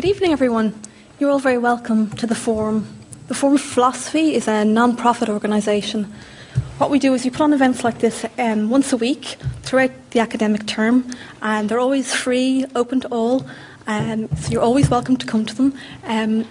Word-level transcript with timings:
Good 0.00 0.08
evening, 0.08 0.32
everyone. 0.32 0.72
You're 1.18 1.28
all 1.28 1.38
very 1.38 1.58
welcome 1.58 2.08
to 2.12 2.26
the 2.26 2.34
Forum. 2.34 2.88
The 3.28 3.34
Forum 3.34 3.58
for 3.58 3.74
Philosophy 3.74 4.34
is 4.34 4.48
a 4.48 4.64
non 4.64 4.96
profit 4.96 5.28
organisation. 5.28 6.10
What 6.78 6.88
we 6.88 6.98
do 6.98 7.12
is 7.12 7.22
we 7.22 7.28
put 7.28 7.42
on 7.42 7.52
events 7.52 7.84
like 7.84 7.98
this 7.98 8.24
um, 8.38 8.70
once 8.70 8.94
a 8.94 8.96
week 8.96 9.36
throughout 9.60 9.90
the 10.12 10.20
academic 10.20 10.64
term, 10.64 11.04
and 11.42 11.68
they're 11.68 11.78
always 11.78 12.14
free, 12.14 12.64
open 12.74 13.00
to 13.02 13.08
all, 13.08 13.46
um, 13.86 14.34
so 14.36 14.50
you're 14.50 14.62
always 14.62 14.88
welcome 14.88 15.18
to 15.18 15.26
come 15.26 15.44
to 15.44 15.54
them. 15.54 15.74
Um, 16.04 16.46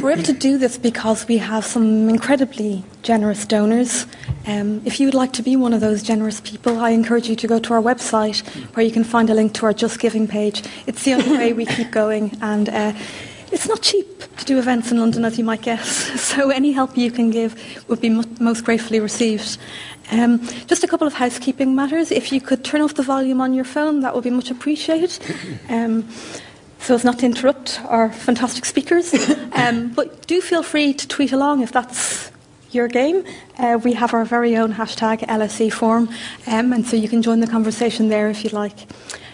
we're 0.00 0.12
able 0.12 0.22
to 0.22 0.32
do 0.32 0.56
this 0.56 0.78
because 0.78 1.28
we 1.28 1.36
have 1.36 1.66
some 1.66 2.08
incredibly 2.08 2.84
generous 3.04 3.44
donors. 3.46 4.06
Um, 4.46 4.82
if 4.84 4.98
you 4.98 5.06
would 5.06 5.14
like 5.14 5.32
to 5.34 5.42
be 5.42 5.56
one 5.56 5.72
of 5.72 5.80
those 5.80 6.02
generous 6.02 6.40
people, 6.40 6.78
I 6.78 6.90
encourage 6.90 7.28
you 7.28 7.36
to 7.36 7.46
go 7.46 7.58
to 7.60 7.74
our 7.74 7.80
website 7.80 8.44
where 8.74 8.84
you 8.84 8.90
can 8.90 9.04
find 9.04 9.30
a 9.30 9.34
link 9.34 9.52
to 9.54 9.66
our 9.66 9.72
Just 9.72 10.00
Giving 10.00 10.26
page. 10.26 10.62
It's 10.86 11.04
the 11.04 11.14
only 11.14 11.36
way 11.36 11.52
we 11.52 11.66
keep 11.66 11.90
going, 11.90 12.36
and 12.40 12.68
uh, 12.68 12.92
it's 13.52 13.68
not 13.68 13.82
cheap 13.82 14.24
to 14.38 14.44
do 14.44 14.58
events 14.58 14.90
in 14.90 14.98
London, 14.98 15.24
as 15.24 15.38
you 15.38 15.44
might 15.44 15.62
guess. 15.62 16.10
So 16.34 16.50
any 16.50 16.72
help 16.72 16.96
you 16.96 17.12
can 17.12 17.30
give 17.30 17.84
would 17.88 18.00
be 18.00 18.08
most 18.08 18.64
gratefully 18.64 18.98
received. 18.98 19.58
Um, 20.10 20.44
just 20.66 20.82
a 20.82 20.88
couple 20.88 21.06
of 21.06 21.14
housekeeping 21.14 21.74
matters. 21.74 22.10
If 22.10 22.32
you 22.32 22.40
could 22.40 22.64
turn 22.64 22.80
off 22.80 22.94
the 22.94 23.02
volume 23.02 23.40
on 23.40 23.54
your 23.54 23.64
phone, 23.64 24.00
that 24.00 24.14
would 24.14 24.24
be 24.24 24.30
much 24.30 24.50
appreciated. 24.50 25.16
Um, 25.68 26.08
so 26.80 26.94
as 26.94 27.04
not 27.04 27.20
to 27.20 27.26
interrupt 27.26 27.80
our 27.84 28.10
fantastic 28.10 28.64
speakers. 28.64 29.14
Um, 29.54 29.90
but 29.94 30.26
do 30.26 30.40
feel 30.40 30.64
free 30.64 30.92
to 30.92 31.06
tweet 31.06 31.30
along 31.30 31.62
if 31.62 31.70
that's 31.70 32.32
your 32.74 32.88
game. 32.88 33.24
Uh, 33.58 33.78
we 33.82 33.92
have 33.94 34.14
our 34.14 34.24
very 34.24 34.56
own 34.56 34.74
hashtag 34.74 35.20
LSE 35.20 35.72
Forum, 35.72 36.08
um, 36.46 36.72
and 36.72 36.86
so 36.86 36.96
you 36.96 37.08
can 37.08 37.22
join 37.22 37.40
the 37.40 37.46
conversation 37.46 38.08
there 38.08 38.28
if 38.28 38.44
you'd 38.44 38.52
like. 38.52 38.86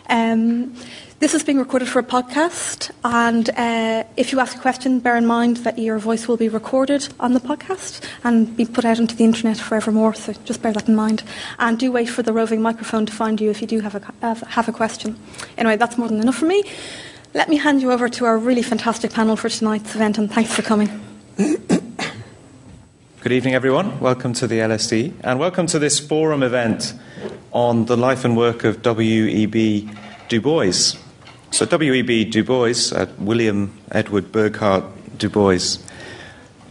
Um, 0.09 0.75
this 1.21 1.35
is 1.35 1.45
being 1.45 1.59
recorded 1.59 1.87
for 1.87 1.99
a 1.99 2.03
podcast, 2.03 2.91
and 3.05 3.51
uh, 3.51 4.05
if 4.17 4.33
you 4.33 4.41
ask 4.41 4.57
a 4.57 4.61
question, 4.61 5.01
bear 5.01 5.17
in 5.17 5.27
mind 5.27 5.59
that 5.59 5.79
your 5.79 5.99
voice 5.99 6.27
will 6.27 6.39
be 6.39 6.49
recorded 6.49 7.07
on 7.21 7.35
the 7.35 7.41
podcast 7.41 8.03
and 8.25 8.57
be 8.57 8.65
put 8.65 8.87
out 8.87 8.99
into 8.99 9.15
the 9.15 9.25
internet 9.25 9.59
forevermore, 9.59 10.15
so 10.15 10.33
just 10.45 10.63
bear 10.63 10.73
that 10.73 10.89
in 10.89 10.97
mind. 10.97 11.23
And 11.59 11.79
do 11.79 11.93
wait 11.93 12.09
for 12.09 12.23
the 12.23 12.33
roving 12.33 12.63
microphone 12.63 13.05
to 13.05 13.13
find 13.13 13.39
you 13.39 13.51
if 13.51 13.61
you 13.61 13.67
do 13.67 13.81
have 13.81 13.95
a, 13.95 14.35
have 14.47 14.69
a 14.69 14.73
question. 14.73 15.19
Anyway, 15.59 15.77
that's 15.77 15.99
more 15.99 16.09
than 16.09 16.21
enough 16.21 16.37
for 16.37 16.47
me. 16.47 16.65
Let 17.35 17.51
me 17.51 17.59
hand 17.59 17.83
you 17.83 17.93
over 17.93 18.09
to 18.09 18.25
our 18.25 18.39
really 18.39 18.63
fantastic 18.63 19.13
panel 19.13 19.37
for 19.37 19.51
tonight's 19.51 19.95
event, 19.95 20.17
and 20.17 20.33
thanks 20.33 20.55
for 20.55 20.63
coming. 20.63 20.89
Good 23.23 23.33
evening, 23.33 23.53
everyone. 23.55 24.01
Welcome 24.01 24.33
to 24.33 24.47
the 24.47 24.61
LSE, 24.61 25.13
and 25.23 25.39
welcome 25.39 25.67
to 25.67 25.79
this 25.79 25.99
forum 25.99 26.43
event 26.43 26.95
on 27.53 27.85
the 27.85 27.95
life 27.95 28.25
and 28.25 28.35
work 28.35 28.65
of 28.65 28.81
W.E.B. 28.81 29.91
Du 30.31 30.41
Bois. 30.41 30.97
So, 31.51 31.67
W.E.B. 31.67 32.25
Du 32.25 32.43
Bois, 32.43 32.95
uh, 32.95 33.05
William 33.19 33.79
Edward 33.93 34.33
Burghardt 34.33 35.19
Du 35.19 35.29
Bois, 35.29 35.77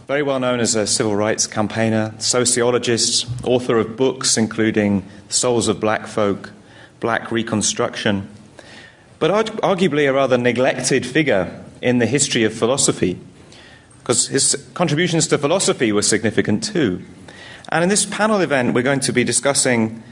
very 0.08 0.24
well 0.24 0.40
known 0.40 0.58
as 0.58 0.74
a 0.74 0.88
civil 0.88 1.14
rights 1.14 1.46
campaigner, 1.46 2.16
sociologist, 2.18 3.28
author 3.44 3.78
of 3.78 3.96
books 3.96 4.36
including 4.36 5.08
Souls 5.28 5.68
of 5.68 5.78
Black 5.78 6.08
Folk, 6.08 6.50
Black 6.98 7.30
Reconstruction, 7.30 8.28
but 9.20 9.30
arguably 9.62 10.10
a 10.10 10.12
rather 10.12 10.36
neglected 10.36 11.06
figure 11.06 11.64
in 11.80 11.98
the 11.98 12.06
history 12.06 12.42
of 12.42 12.52
philosophy, 12.52 13.20
because 14.10 14.26
his 14.26 14.68
contributions 14.74 15.28
to 15.28 15.38
philosophy 15.38 15.92
were 15.92 16.02
significant 16.02 16.64
too. 16.64 17.00
And 17.68 17.84
in 17.84 17.88
this 17.88 18.04
panel 18.04 18.40
event, 18.40 18.74
we're 18.74 18.82
going 18.82 18.98
to 18.98 19.12
be 19.12 19.22
discussing 19.22 20.02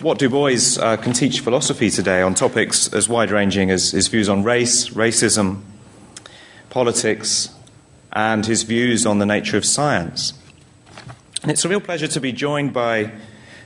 what 0.00 0.20
Du 0.20 0.28
Bois 0.28 0.78
uh, 0.80 0.96
can 0.96 1.12
teach 1.12 1.40
philosophy 1.40 1.90
today 1.90 2.22
on 2.22 2.34
topics 2.34 2.86
as 2.92 3.08
wide 3.08 3.32
ranging 3.32 3.68
as 3.68 3.90
his 3.90 4.06
views 4.06 4.28
on 4.28 4.44
race, 4.44 4.90
racism, 4.90 5.62
politics, 6.70 7.48
and 8.12 8.46
his 8.46 8.62
views 8.62 9.04
on 9.04 9.18
the 9.18 9.26
nature 9.26 9.56
of 9.56 9.64
science. 9.64 10.32
And 11.42 11.50
it's 11.50 11.64
a 11.64 11.68
real 11.68 11.80
pleasure 11.80 12.06
to 12.06 12.20
be 12.20 12.30
joined 12.30 12.72
by 12.72 13.10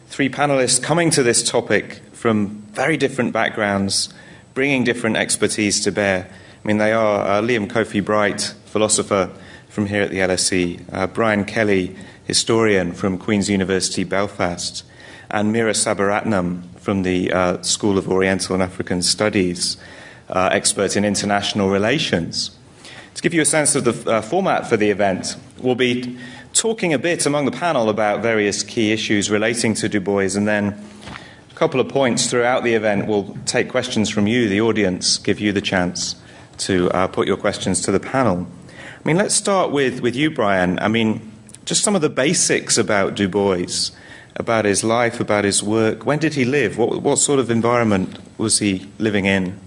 three 0.06 0.31
panelists 0.31 0.82
coming 0.82 1.10
to 1.10 1.22
this 1.22 1.47
topic 1.47 2.00
from 2.15 2.62
very 2.72 2.97
different 2.97 3.34
backgrounds 3.34 4.09
bringing 4.54 4.84
different 4.84 5.19
expertise 5.19 5.84
to 5.84 5.93
bear. 5.93 6.31
I 6.65 6.66
mean, 6.66 6.78
they 6.78 6.94
are 6.94 7.20
uh, 7.26 7.43
Liam 7.43 7.69
Kofi 7.69 8.03
Bright, 8.03 8.54
philosopher 8.65 9.31
from 9.70 9.86
here 9.86 10.03
at 10.03 10.10
the 10.10 10.19
LSE, 10.19 10.82
uh, 10.92 11.06
Brian 11.06 11.44
Kelly, 11.44 11.97
historian 12.25 12.92
from 12.92 13.16
Queen's 13.16 13.48
University 13.48 14.03
Belfast, 14.03 14.84
and 15.31 15.54
Meera 15.54 15.70
Sabaratnam 15.70 16.64
from 16.81 17.03
the 17.03 17.32
uh, 17.32 17.62
School 17.62 17.97
of 17.97 18.08
Oriental 18.08 18.54
and 18.54 18.62
African 18.64 19.00
Studies, 19.00 19.76
uh, 20.28 20.48
expert 20.50 20.97
in 20.97 21.04
international 21.04 21.70
relations. 21.70 22.50
To 23.14 23.22
give 23.22 23.32
you 23.32 23.42
a 23.42 23.47
sense 23.47 23.76
of 23.76 23.84
the 23.84 24.10
uh, 24.10 24.22
format 24.22 24.69
for 24.69 24.76
the 24.76 24.91
event, 24.91 25.36
we'll 25.58 25.76
be 25.76 26.19
talking 26.52 26.92
a 26.92 26.98
bit 26.98 27.25
among 27.25 27.44
the 27.44 27.52
panel 27.52 27.88
about 27.88 28.22
various 28.22 28.64
key 28.64 28.91
issues 28.91 29.31
relating 29.31 29.75
to 29.75 29.88
Du 29.88 30.00
Bois 30.00 30.34
and 30.34 30.48
then 30.48 30.84
a 31.48 31.54
couple 31.54 31.78
of 31.78 31.88
points 31.88 32.28
throughout 32.28 32.64
the 32.64 32.75
event. 32.75 33.06
We'll 33.06 33.37
take 33.47 33.69
questions 33.69 34.10
from 34.10 34.26
you, 34.26 34.48
the 34.48 34.60
audience, 34.60 35.16
give 35.19 35.38
you 35.38 35.52
the 35.52 35.60
chance 35.60 36.16
to 36.58 36.91
uh, 36.91 37.06
put 37.06 37.28
your 37.28 37.37
questions 37.37 37.82
to 37.82 37.92
the 37.92 38.00
panel. 38.00 38.48
I 39.03 39.09
mean, 39.09 39.16
let's 39.16 39.34
start 39.34 39.71
with, 39.71 40.00
with 40.00 40.15
you, 40.15 40.31
Brian. 40.31 40.78
I 40.78 40.88
mean, 40.88 41.33
just 41.65 41.83
some 41.83 41.97
of 41.97 42.03
the 42.03 42.11
basics 42.11 42.77
about 42.77 43.15
Du 43.15 43.28
Bois, 43.28 43.93
about 44.37 44.66
his 44.66 44.84
life, 44.84 45.21
about 45.21 45.44
his 45.44 45.62
work. 45.62 46.05
When 46.05 46.19
did 46.19 46.34
he 46.34 46.44
live? 46.44 46.77
What, 46.77 47.00
what 47.00 47.16
sort 47.16 47.41
of 47.41 47.50
environment 47.50 48.19
was 48.37 48.59
he 48.59 48.91
living 48.99 49.25
in? 49.25 49.59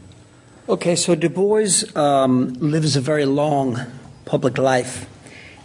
Okay, 0.69 0.95
so 0.95 1.15
Du 1.15 1.29
Bois 1.29 1.83
um, 1.95 2.53
lives 2.53 2.95
a 2.95 3.01
very 3.01 3.25
long 3.25 3.79
public 4.25 4.59
life. 4.59 5.09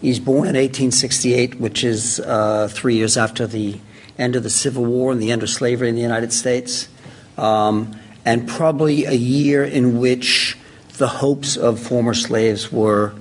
He's 0.01 0.19
born 0.19 0.49
in 0.49 0.57
1868, 0.57 1.61
which 1.61 1.85
is 1.85 2.21
uh, 2.21 2.69
three 2.69 2.97
years 2.97 3.19
after 3.19 3.47
the 3.47 3.79
end 4.17 4.35
of 4.35 4.45
the 4.45 4.51
Civil 4.51 4.87
War 4.87 5.13
and 5.13 5.21
the 5.21 5.31
end 5.31 5.43
of 5.43 5.51
slavery 5.51 5.91
in 5.91 5.95
the 5.95 6.01
United 6.01 6.33
States, 6.33 6.89
um, 7.37 7.95
and 8.25 8.49
probably 8.49 9.05
a 9.05 9.13
year 9.13 9.63
in 9.63 10.01
which 10.01 10.57
the 10.97 11.09
hopes 11.09 11.59
of 11.59 11.79
former 11.79 12.15
slaves 12.15 12.73
were 12.73 13.13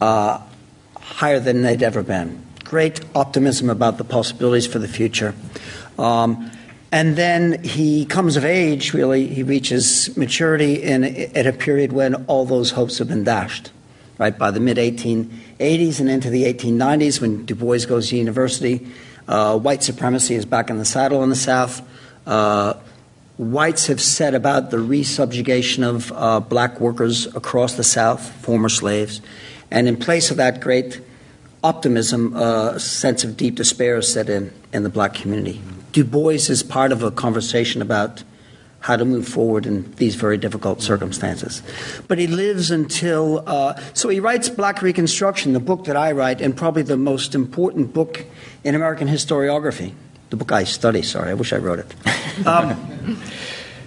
uh, 0.00 0.40
higher 0.96 1.40
than 1.40 1.62
they'd 1.62 1.82
ever 1.82 2.02
been. 2.02 2.42
Great 2.64 3.00
optimism 3.14 3.70
about 3.70 3.98
the 3.98 4.04
possibilities 4.04 4.66
for 4.66 4.78
the 4.78 4.88
future. 4.88 5.34
Um, 5.98 6.50
and 6.90 7.16
then 7.16 7.62
he 7.64 8.04
comes 8.06 8.36
of 8.36 8.44
age, 8.44 8.94
really, 8.94 9.26
he 9.26 9.42
reaches 9.42 10.16
maturity 10.16 10.80
in, 10.80 11.04
at 11.04 11.46
a 11.46 11.52
period 11.52 11.92
when 11.92 12.14
all 12.26 12.44
those 12.46 12.70
hopes 12.70 12.98
have 12.98 13.08
been 13.08 13.24
dashed, 13.24 13.72
right? 14.16 14.38
By 14.38 14.52
the 14.52 14.60
mid 14.60 14.76
1880s 14.76 15.98
and 15.98 16.08
into 16.08 16.30
the 16.30 16.44
1890s, 16.44 17.20
when 17.20 17.44
Du 17.46 17.56
Bois 17.56 17.84
goes 17.86 18.10
to 18.10 18.16
university, 18.16 18.86
uh, 19.26 19.58
white 19.58 19.82
supremacy 19.82 20.36
is 20.36 20.44
back 20.44 20.70
in 20.70 20.78
the 20.78 20.84
saddle 20.84 21.24
in 21.24 21.30
the 21.30 21.36
South. 21.36 21.82
Uh, 22.26 22.74
whites 23.38 23.88
have 23.88 24.00
said 24.00 24.34
about 24.34 24.70
the 24.70 24.76
resubjugation 24.76 25.82
of 25.82 26.12
uh, 26.12 26.38
black 26.40 26.78
workers 26.78 27.26
across 27.34 27.74
the 27.74 27.84
South, 27.84 28.30
former 28.42 28.68
slaves. 28.68 29.20
And 29.74 29.88
in 29.88 29.96
place 29.96 30.30
of 30.30 30.36
that 30.36 30.60
great 30.60 31.00
optimism, 31.64 32.36
uh, 32.36 32.74
a 32.74 32.80
sense 32.80 33.24
of 33.24 33.36
deep 33.36 33.56
despair 33.56 34.00
set 34.02 34.28
in 34.30 34.52
in 34.72 34.84
the 34.84 34.88
black 34.88 35.14
community. 35.14 35.60
Du 35.92 36.04
Bois 36.04 36.48
is 36.48 36.62
part 36.62 36.92
of 36.92 37.02
a 37.02 37.10
conversation 37.10 37.82
about 37.82 38.22
how 38.80 38.96
to 38.96 39.04
move 39.04 39.26
forward 39.26 39.66
in 39.66 39.90
these 39.96 40.14
very 40.14 40.36
difficult 40.36 40.80
circumstances. 40.80 41.62
But 42.06 42.18
he 42.18 42.26
lives 42.26 42.70
until, 42.70 43.42
uh, 43.48 43.80
so 43.94 44.10
he 44.10 44.20
writes 44.20 44.50
Black 44.50 44.82
Reconstruction, 44.82 45.54
the 45.54 45.60
book 45.60 45.86
that 45.86 45.96
I 45.96 46.12
write, 46.12 46.40
and 46.40 46.54
probably 46.54 46.82
the 46.82 46.98
most 46.98 47.34
important 47.34 47.94
book 47.94 48.26
in 48.62 48.74
American 48.74 49.08
historiography. 49.08 49.94
The 50.30 50.36
book 50.36 50.52
I 50.52 50.64
study, 50.64 51.02
sorry, 51.02 51.30
I 51.30 51.34
wish 51.34 51.52
I 51.52 51.56
wrote 51.56 51.78
it. 51.80 51.94
Um, 52.44 53.16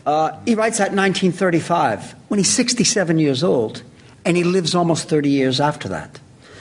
uh, 0.05 0.39
he 0.45 0.55
writes 0.55 0.77
that 0.77 0.91
in 0.91 0.97
1935 0.97 2.15
when 2.29 2.37
he's 2.37 2.49
67 2.49 3.19
years 3.19 3.43
old, 3.43 3.83
and 4.27 4.35
he 4.35 4.43
lives 4.43 4.75
almost 4.75 5.07
30 5.07 5.29
years 5.29 5.61
after 5.61 5.87
that. 5.87 6.19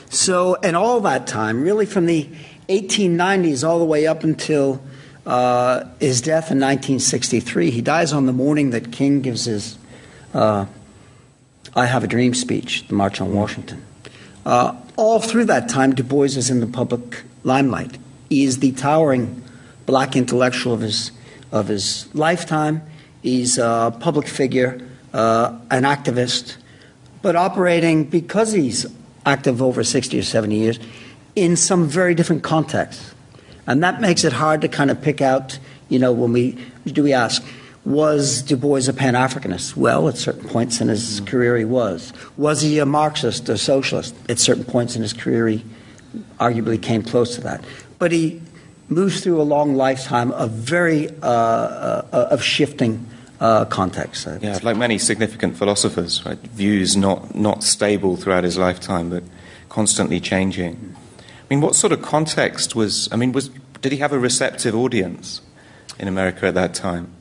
So, 0.09 0.55
and 0.63 0.77
all 0.77 1.01
that 1.01 1.27
time, 1.27 1.63
really 1.63 1.85
from 1.85 2.07
the 2.07 2.29
1890s 2.69 3.69
all 3.69 3.81
the 3.81 3.85
way 3.85 4.07
up 4.07 4.23
until 4.23 4.81
uh, 5.27 5.83
his 5.99 6.21
death 6.21 6.53
in 6.53 6.61
1963, 6.61 7.73
he 7.73 7.83
dies 7.83 8.13
on 8.13 8.27
the 8.27 8.33
morning 8.33 8.71
that 8.71 8.93
King 8.93 9.21
gives 9.21 9.47
his 9.47 9.79
uh, 10.33 10.67
I 11.75 11.87
Have 11.87 12.05
a 12.05 12.07
Dream 12.07 12.35
speech, 12.35 12.87
the 12.87 12.95
March 12.95 13.21
on 13.21 13.35
Washington. 13.35 13.85
Uh, 14.45 14.77
all 14.97 15.19
through 15.19 15.47
that 15.47 15.69
time, 15.69 15.93
Du 15.93 16.05
Bois 16.05 16.37
is 16.37 16.49
in 16.51 16.61
the 16.61 16.69
public 16.69 17.25
limelight. 17.43 17.99
He 18.31 18.45
is 18.45 18.61
the 18.61 18.71
towering 18.73 19.43
black 19.87 20.15
intellectual 20.15 20.73
of 20.73 20.83
his, 20.83 21.11
of 21.51 21.67
his 21.67 22.07
lifetime. 22.15 22.83
He's 23.23 23.59
a 23.59 23.93
public 23.99 24.29
figure, 24.29 24.81
uh, 25.13 25.59
an 25.73 25.83
activist, 25.83 26.59
but 27.23 27.37
operating 27.37 28.05
because 28.05 28.53
he's 28.53 28.87
active 29.25 29.61
over 29.61 29.83
60 29.83 30.19
or 30.19 30.23
70 30.23 30.55
years 30.55 30.79
in 31.35 31.57
some 31.57 31.87
very 31.87 32.15
different 32.15 32.43
contexts. 32.43 33.15
And 33.67 33.83
that 33.83 34.01
makes 34.01 34.25
it 34.25 34.33
hard 34.33 34.61
to 34.61 34.69
kind 34.69 34.91
of 34.91 35.03
pick 35.03 35.21
out, 35.21 35.59
you 35.89 35.99
know, 35.99 36.13
when 36.13 36.33
we 36.33 36.59
do 36.87 37.03
we 37.03 37.13
ask, 37.13 37.45
Was 37.85 38.43
Du 38.43 38.57
Bois 38.57 38.89
a 38.89 38.93
Pan 38.93 39.15
Africanist? 39.15 39.77
Well, 39.77 40.09
at 40.09 40.17
certain 40.17 40.49
points 40.49 40.81
in 40.81 40.89
his 40.89 41.21
career, 41.21 41.57
he 41.57 41.65
was. 41.65 42.13
Was 42.37 42.63
he 42.63 42.79
a 42.79 42.87
Marxist 42.87 43.49
or 43.49 43.57
socialist? 43.57 44.15
At 44.29 44.39
certain 44.39 44.65
points 44.65 44.95
in 44.95 45.03
his 45.03 45.13
career, 45.13 45.49
he 45.49 45.65
arguably 46.39 46.81
came 46.81 47.03
close 47.03 47.35
to 47.35 47.41
that. 47.43 47.65
But 47.99 48.13
he 48.13 48.41
moves 48.89 49.21
through 49.21 49.41
a 49.41 49.43
long 49.43 49.75
lifetime 49.75 50.31
of 50.33 50.53
very 50.53 51.09
uh, 51.23 51.27
uh, 51.27 52.29
of 52.31 52.43
shifting 52.43 53.05
uh, 53.41 53.65
contexts. 53.67 54.27
Yeah, 54.41 54.59
like 54.63 54.77
many 54.77 54.99
significant 54.99 55.57
philosophers, 55.57 56.25
right? 56.25 56.39
Views 56.39 56.97
not 56.97 57.35
not 57.35 57.63
stable 57.63 58.17
throughout 58.17 58.45
his 58.45 58.59
lifetime, 58.59 59.11
but 59.11 59.23
constantly 59.69 60.21
changing. 60.21 60.97
I 61.19 61.55
mean, 61.55 61.61
what 61.61 61.75
sort 61.75 61.93
of 61.93 62.03
context 62.03 62.75
was? 62.75 63.09
I 63.13 63.17
mean, 63.17 63.33
was 63.33 63.51
did 63.81 63.93
he 63.93 63.99
have 63.99 64.13
a 64.13 64.19
receptive 64.19 64.75
audience 64.75 65.41
in 65.99 66.09
America 66.09 66.47
at 66.47 66.55
that 66.55 66.75
time? 66.75 67.13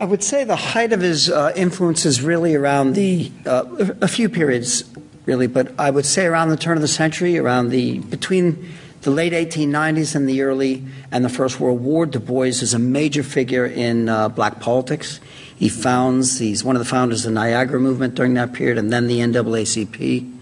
I 0.00 0.04
would 0.04 0.24
say 0.24 0.44
the 0.44 0.56
height 0.56 0.94
of 0.94 1.02
his 1.02 1.28
uh, 1.28 1.52
influence 1.54 2.06
is 2.06 2.22
really 2.22 2.54
around 2.54 2.94
the 2.94 3.30
uh, 3.44 3.64
a 4.00 4.08
few 4.08 4.30
periods, 4.30 4.84
really, 5.26 5.46
but 5.46 5.78
I 5.78 5.90
would 5.90 6.06
say 6.06 6.24
around 6.24 6.48
the 6.48 6.56
turn 6.56 6.78
of 6.78 6.80
the 6.80 6.88
century, 6.88 7.36
around 7.36 7.68
the 7.68 7.98
between 7.98 8.72
the 9.02 9.10
late 9.10 9.32
1890s 9.32 10.14
and 10.14 10.28
the 10.28 10.42
early 10.42 10.84
and 11.10 11.24
the 11.24 11.28
First 11.28 11.60
World 11.60 11.80
War. 11.80 12.06
Du 12.06 12.20
Bois 12.20 12.46
is 12.46 12.74
a 12.74 12.78
major 12.78 13.22
figure 13.22 13.66
in 13.66 14.08
uh, 14.08 14.28
black 14.28 14.60
politics. 14.60 15.20
He 15.56 15.68
founds, 15.68 16.38
he's 16.38 16.64
one 16.64 16.76
of 16.76 16.80
the 16.80 16.88
founders 16.88 17.24
of 17.24 17.32
the 17.32 17.40
Niagara 17.40 17.80
movement 17.80 18.14
during 18.14 18.34
that 18.34 18.52
period, 18.52 18.78
and 18.78 18.92
then 18.92 19.06
the 19.06 19.20
NAACP. 19.20 20.36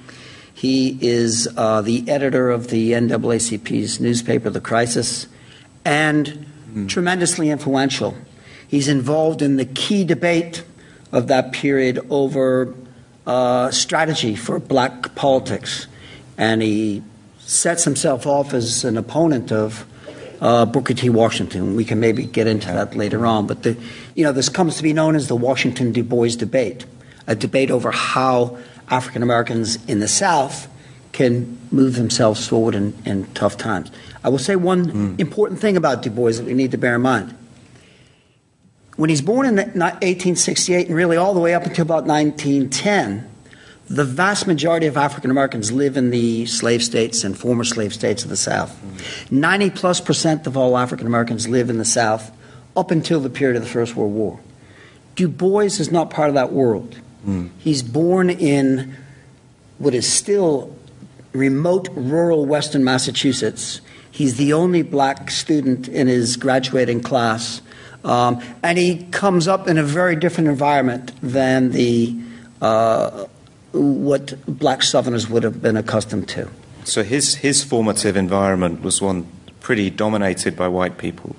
He 0.54 0.98
is 1.00 1.48
uh, 1.56 1.82
the 1.82 2.08
editor 2.08 2.50
of 2.50 2.68
the 2.68 2.92
NAACP's 2.92 4.00
newspaper, 4.00 4.50
The 4.50 4.60
Crisis, 4.60 5.28
and 5.84 6.46
mm. 6.72 6.88
tremendously 6.88 7.50
influential 7.50 8.16
He's 8.68 8.86
involved 8.86 9.40
in 9.40 9.56
the 9.56 9.64
key 9.64 10.04
debate 10.04 10.62
of 11.10 11.26
that 11.28 11.52
period 11.52 12.06
over 12.10 12.74
uh, 13.26 13.70
strategy 13.70 14.36
for 14.36 14.58
black 14.58 15.14
politics. 15.14 15.86
And 16.36 16.60
he 16.60 17.02
sets 17.48 17.84
himself 17.84 18.26
off 18.26 18.52
as 18.52 18.84
an 18.84 18.98
opponent 18.98 19.50
of 19.50 19.86
uh, 20.40 20.66
Booker 20.66 20.92
T. 20.92 21.08
Washington. 21.08 21.76
We 21.76 21.84
can 21.84 21.98
maybe 21.98 22.26
get 22.26 22.46
into 22.46 22.68
that 22.68 22.94
later 22.94 23.24
on. 23.24 23.46
But 23.46 23.62
the, 23.62 23.76
you 24.14 24.22
know, 24.22 24.32
this 24.32 24.50
comes 24.50 24.76
to 24.76 24.82
be 24.82 24.92
known 24.92 25.16
as 25.16 25.28
the 25.28 25.34
Washington 25.34 25.90
Du 25.90 26.02
Bois 26.02 26.36
debate, 26.36 26.84
a 27.26 27.34
debate 27.34 27.70
over 27.70 27.90
how 27.90 28.58
African 28.90 29.22
Americans 29.22 29.82
in 29.86 29.98
the 30.00 30.08
South 30.08 30.68
can 31.12 31.58
move 31.70 31.96
themselves 31.96 32.46
forward 32.46 32.74
in, 32.74 32.94
in 33.06 33.24
tough 33.32 33.56
times. 33.56 33.90
I 34.22 34.28
will 34.28 34.38
say 34.38 34.54
one 34.54 34.86
mm. 35.16 35.20
important 35.20 35.58
thing 35.58 35.78
about 35.78 36.02
Du 36.02 36.10
Bois 36.10 36.32
that 36.32 36.44
we 36.44 36.52
need 36.52 36.72
to 36.72 36.78
bear 36.78 36.96
in 36.96 37.00
mind. 37.00 37.34
When 38.96 39.08
he's 39.08 39.22
born 39.22 39.46
in 39.46 39.56
1868 39.56 40.88
and 40.88 40.94
really 40.94 41.16
all 41.16 41.32
the 41.32 41.40
way 41.40 41.54
up 41.54 41.64
until 41.64 41.82
about 41.82 42.04
1910, 42.04 43.27
the 43.88 44.04
vast 44.04 44.46
majority 44.46 44.86
of 44.86 44.96
African 44.96 45.30
Americans 45.30 45.72
live 45.72 45.96
in 45.96 46.10
the 46.10 46.46
slave 46.46 46.82
states 46.82 47.24
and 47.24 47.38
former 47.38 47.64
slave 47.64 47.94
states 47.94 48.22
of 48.22 48.30
the 48.30 48.36
South. 48.36 48.76
90 49.30 49.70
plus 49.70 50.00
percent 50.00 50.46
of 50.46 50.56
all 50.56 50.76
African 50.76 51.06
Americans 51.06 51.48
live 51.48 51.70
in 51.70 51.78
the 51.78 51.84
South 51.84 52.30
up 52.76 52.90
until 52.90 53.20
the 53.20 53.30
period 53.30 53.56
of 53.56 53.62
the 53.62 53.68
First 53.68 53.96
World 53.96 54.12
War. 54.12 54.40
Du 55.14 55.28
Bois 55.28 55.62
is 55.62 55.90
not 55.90 56.10
part 56.10 56.28
of 56.28 56.34
that 56.34 56.52
world. 56.52 56.98
Mm. 57.26 57.50
He's 57.58 57.82
born 57.82 58.30
in 58.30 58.96
what 59.78 59.94
is 59.94 60.10
still 60.10 60.76
remote 61.32 61.88
rural 61.92 62.46
western 62.46 62.84
Massachusetts. 62.84 63.80
He's 64.10 64.36
the 64.36 64.52
only 64.52 64.82
black 64.82 65.30
student 65.30 65.88
in 65.88 66.06
his 66.08 66.36
graduating 66.36 67.02
class 67.02 67.62
um, 68.04 68.40
and 68.62 68.78
he 68.78 69.04
comes 69.10 69.48
up 69.48 69.68
in 69.68 69.78
a 69.78 69.82
very 69.82 70.16
different 70.16 70.48
environment 70.48 71.12
than 71.22 71.72
the 71.72 72.16
uh, 72.62 73.26
what 73.72 74.34
black 74.46 74.82
Southerners 74.82 75.28
would 75.28 75.42
have 75.42 75.60
been 75.62 75.76
accustomed 75.76 76.28
to. 76.30 76.48
So 76.84 77.02
his 77.02 77.36
his 77.36 77.62
formative 77.62 78.16
environment 78.16 78.82
was 78.82 79.02
one 79.02 79.26
pretty 79.60 79.90
dominated 79.90 80.56
by 80.56 80.68
white 80.68 80.98
people. 80.98 81.36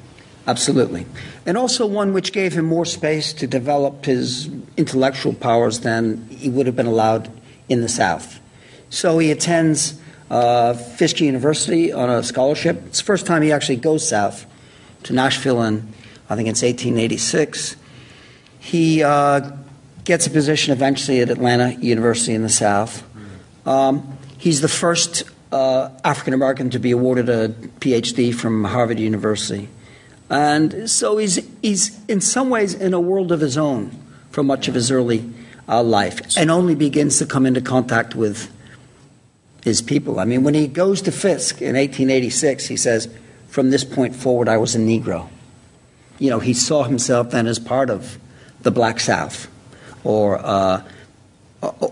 Absolutely, 0.47 1.05
and 1.45 1.57
also 1.57 1.85
one 1.85 2.13
which 2.13 2.31
gave 2.31 2.53
him 2.53 2.65
more 2.65 2.85
space 2.85 3.33
to 3.33 3.47
develop 3.47 4.05
his 4.05 4.49
intellectual 4.77 5.33
powers 5.33 5.81
than 5.81 6.27
he 6.29 6.49
would 6.49 6.65
have 6.65 6.75
been 6.75 6.87
allowed 6.87 7.31
in 7.67 7.81
the 7.81 7.89
South. 7.89 8.39
So 8.89 9.19
he 9.19 9.31
attends 9.31 9.99
uh, 10.29 10.73
Fisk 10.73 11.21
University 11.21 11.91
on 11.91 12.09
a 12.09 12.23
scholarship. 12.23 12.81
It's 12.87 12.99
the 12.99 13.05
first 13.05 13.25
time 13.25 13.41
he 13.41 13.51
actually 13.51 13.77
goes 13.77 14.07
south 14.07 14.45
to 15.03 15.13
Nashville 15.13 15.61
and 15.61 15.93
I 16.29 16.35
think 16.35 16.47
it's 16.47 16.61
1886. 16.61 17.75
He 18.59 19.03
uh, 19.03 19.51
gets 20.09 20.25
a 20.25 20.31
position 20.31 20.73
eventually 20.73 21.21
at 21.21 21.29
Atlanta 21.29 21.71
University 21.75 22.33
in 22.33 22.41
the 22.41 22.49
South. 22.49 23.03
Um, 23.67 24.17
he's 24.39 24.59
the 24.59 24.67
first 24.67 25.21
uh, 25.51 25.89
African 26.03 26.33
American 26.33 26.71
to 26.71 26.79
be 26.79 26.89
awarded 26.89 27.29
a 27.29 27.49
PhD 27.79 28.33
from 28.33 28.63
Harvard 28.63 28.99
University. 28.99 29.69
And 30.27 30.89
so 30.89 31.17
he's, 31.17 31.47
he's 31.61 32.03
in 32.07 32.21
some 32.21 32.49
ways 32.49 32.73
in 32.73 32.95
a 32.95 32.99
world 32.99 33.31
of 33.31 33.39
his 33.39 33.55
own 33.55 33.91
for 34.31 34.41
much 34.41 34.67
of 34.67 34.73
his 34.73 34.89
early 34.89 35.31
uh, 35.67 35.83
life 35.83 36.35
and 36.35 36.49
only 36.49 36.73
begins 36.73 37.19
to 37.19 37.27
come 37.27 37.45
into 37.45 37.61
contact 37.61 38.15
with 38.15 38.51
his 39.63 39.79
people. 39.79 40.19
I 40.19 40.25
mean, 40.25 40.43
when 40.43 40.55
he 40.55 40.67
goes 40.67 41.03
to 41.03 41.11
Fisk 41.11 41.61
in 41.61 41.75
1886, 41.75 42.65
he 42.65 42.77
says, 42.77 43.07
From 43.47 43.69
this 43.69 43.83
point 43.83 44.15
forward, 44.15 44.49
I 44.49 44.57
was 44.57 44.75
a 44.75 44.79
Negro 44.79 45.29
you 46.19 46.29
know, 46.29 46.39
he 46.39 46.53
saw 46.53 46.83
himself 46.83 47.31
then 47.31 47.47
as 47.47 47.57
part 47.57 47.89
of 47.89 48.19
the 48.61 48.71
Black 48.71 48.99
South 48.99 49.47
or, 50.03 50.37
uh, 50.39 50.83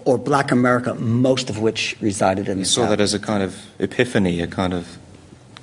or 0.06 0.18
Black 0.18 0.52
America, 0.52 0.94
most 0.96 1.50
of 1.50 1.60
which 1.60 1.98
resided 2.00 2.48
in 2.48 2.58
he 2.58 2.64
the 2.64 2.70
saw 2.70 2.88
that 2.88 3.02
as 3.02 3.14
a 3.14 3.20
kind 3.20 3.44
of 3.44 3.66
epiphany, 3.80 4.42
a 4.42 4.48
kind 4.48 4.74
of 4.74 4.98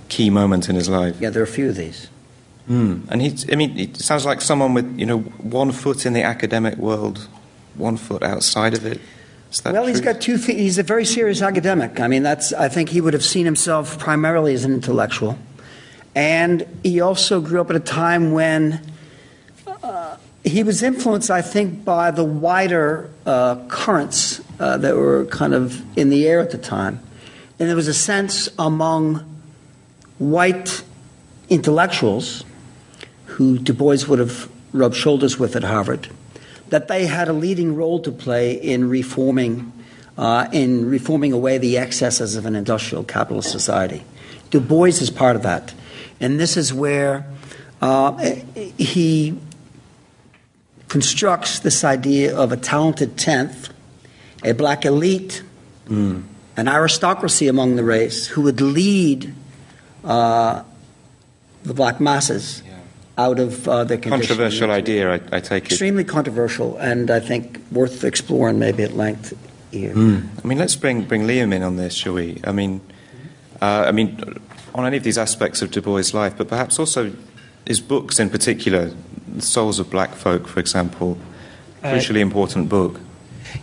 key 0.08 0.30
moment 0.30 0.68
in 0.68 0.76
his 0.76 0.88
life. 0.88 1.16
Yeah, 1.20 1.30
there 1.30 1.42
are 1.42 1.44
a 1.44 1.48
few 1.48 1.68
of 1.68 1.76
these. 1.76 2.08
Mm. 2.68 3.02
And 3.10 3.22
he, 3.22 3.52
I 3.52 3.56
mean, 3.56 3.78
it 3.78 3.96
sounds 3.96 4.24
like 4.24 4.40
someone 4.40 4.74
with, 4.74 4.98
you 4.98 5.06
know, 5.06 5.18
one 5.18 5.72
foot 5.72 6.06
in 6.06 6.12
the 6.12 6.22
academic 6.22 6.76
world, 6.76 7.28
one 7.74 7.96
foot 7.96 8.22
outside 8.22 8.74
of 8.74 8.86
it. 8.86 9.00
well, 9.64 9.86
he's 9.86 10.00
got 10.00 10.20
two 10.20 10.38
feet. 10.38 10.58
He's 10.58 10.78
a 10.78 10.82
very 10.82 11.04
serious 11.04 11.42
academic. 11.42 12.00
I 12.00 12.08
mean, 12.08 12.22
that's. 12.22 12.52
I 12.52 12.68
think 12.68 12.88
he 12.88 13.00
would 13.00 13.12
have 13.12 13.24
seen 13.24 13.44
himself 13.44 13.98
primarily 13.98 14.54
as 14.54 14.64
an 14.64 14.72
intellectual. 14.72 15.38
And 16.14 16.66
he 16.82 17.00
also 17.00 17.40
grew 17.40 17.60
up 17.60 17.70
at 17.70 17.76
a 17.76 17.80
time 17.80 18.32
when 18.32 18.80
he 20.44 20.62
was 20.62 20.82
influenced, 20.82 21.30
I 21.30 21.42
think, 21.42 21.84
by 21.84 22.10
the 22.10 22.24
wider 22.24 23.10
uh, 23.24 23.66
currents 23.68 24.40
uh, 24.60 24.76
that 24.78 24.94
were 24.94 25.24
kind 25.26 25.54
of 25.54 25.82
in 25.96 26.10
the 26.10 26.28
air 26.28 26.40
at 26.40 26.50
the 26.50 26.58
time. 26.58 27.00
And 27.58 27.68
there 27.68 27.76
was 27.76 27.88
a 27.88 27.94
sense 27.94 28.48
among 28.58 29.24
white 30.18 30.82
intellectuals 31.48 32.44
who 33.26 33.58
Du 33.58 33.72
Bois 33.72 34.06
would 34.08 34.18
have 34.18 34.50
rubbed 34.72 34.96
shoulders 34.96 35.38
with 35.38 35.56
at 35.56 35.64
Harvard 35.64 36.08
that 36.68 36.88
they 36.88 37.06
had 37.06 37.28
a 37.28 37.32
leading 37.32 37.74
role 37.74 38.00
to 38.00 38.10
play 38.10 38.52
in 38.52 38.88
reforming, 38.88 39.72
uh, 40.18 40.48
in 40.52 40.88
reforming 40.88 41.32
away 41.32 41.58
the 41.58 41.78
excesses 41.78 42.36
of 42.36 42.46
an 42.46 42.56
industrial 42.56 43.04
capitalist 43.04 43.50
society. 43.50 44.04
Du 44.50 44.60
Bois 44.60 44.88
is 44.88 45.10
part 45.10 45.36
of 45.36 45.42
that. 45.42 45.74
And 46.20 46.38
this 46.38 46.56
is 46.56 46.72
where 46.72 47.26
uh, 47.80 48.16
he 48.78 49.38
constructs 50.94 51.58
this 51.58 51.82
idea 51.82 52.32
of 52.36 52.52
a 52.52 52.56
talented 52.56 53.16
tenth, 53.16 53.68
a 54.44 54.52
black 54.52 54.84
elite, 54.84 55.42
mm. 55.88 56.22
an 56.56 56.68
aristocracy 56.68 57.48
among 57.48 57.74
the 57.74 57.82
race 57.82 58.28
who 58.28 58.42
would 58.42 58.60
lead 58.60 59.34
uh, 60.04 60.62
the 61.64 61.74
black 61.74 62.00
masses 62.00 62.62
yeah. 62.64 62.78
out 63.18 63.40
of 63.40 63.66
uh, 63.66 63.82
the 63.82 63.98
controversial 63.98 64.70
idea. 64.70 65.14
I, 65.14 65.20
I, 65.32 65.40
take 65.40 65.64
it 65.64 65.72
extremely 65.72 66.04
controversial, 66.04 66.76
and 66.76 67.10
I 67.10 67.18
think 67.18 67.58
worth 67.72 68.04
exploring 68.04 68.60
maybe 68.60 68.84
at 68.84 68.92
length 68.92 69.36
here. 69.72 69.94
Mm. 69.94 70.28
I 70.44 70.46
mean, 70.46 70.58
let's 70.58 70.76
bring 70.76 71.02
bring 71.02 71.22
Liam 71.22 71.52
in 71.52 71.64
on 71.64 71.74
this, 71.74 71.94
shall 71.94 72.12
we? 72.12 72.40
I 72.44 72.52
mean, 72.52 72.80
uh, 73.60 73.86
I 73.88 73.90
mean, 73.90 74.22
on 74.72 74.86
any 74.86 74.96
of 74.96 75.02
these 75.02 75.18
aspects 75.18 75.60
of 75.60 75.72
Du 75.72 75.82
Bois' 75.82 76.14
life, 76.14 76.34
but 76.38 76.46
perhaps 76.46 76.78
also 76.78 77.10
his 77.66 77.80
books 77.80 78.20
in 78.20 78.30
particular, 78.30 78.92
Souls 79.40 79.78
of 79.78 79.90
Black 79.90 80.14
Folk, 80.14 80.46
for 80.46 80.60
example, 80.60 81.18
crucially 81.82 82.16
uh, 82.16 82.20
important 82.20 82.68
book. 82.68 83.00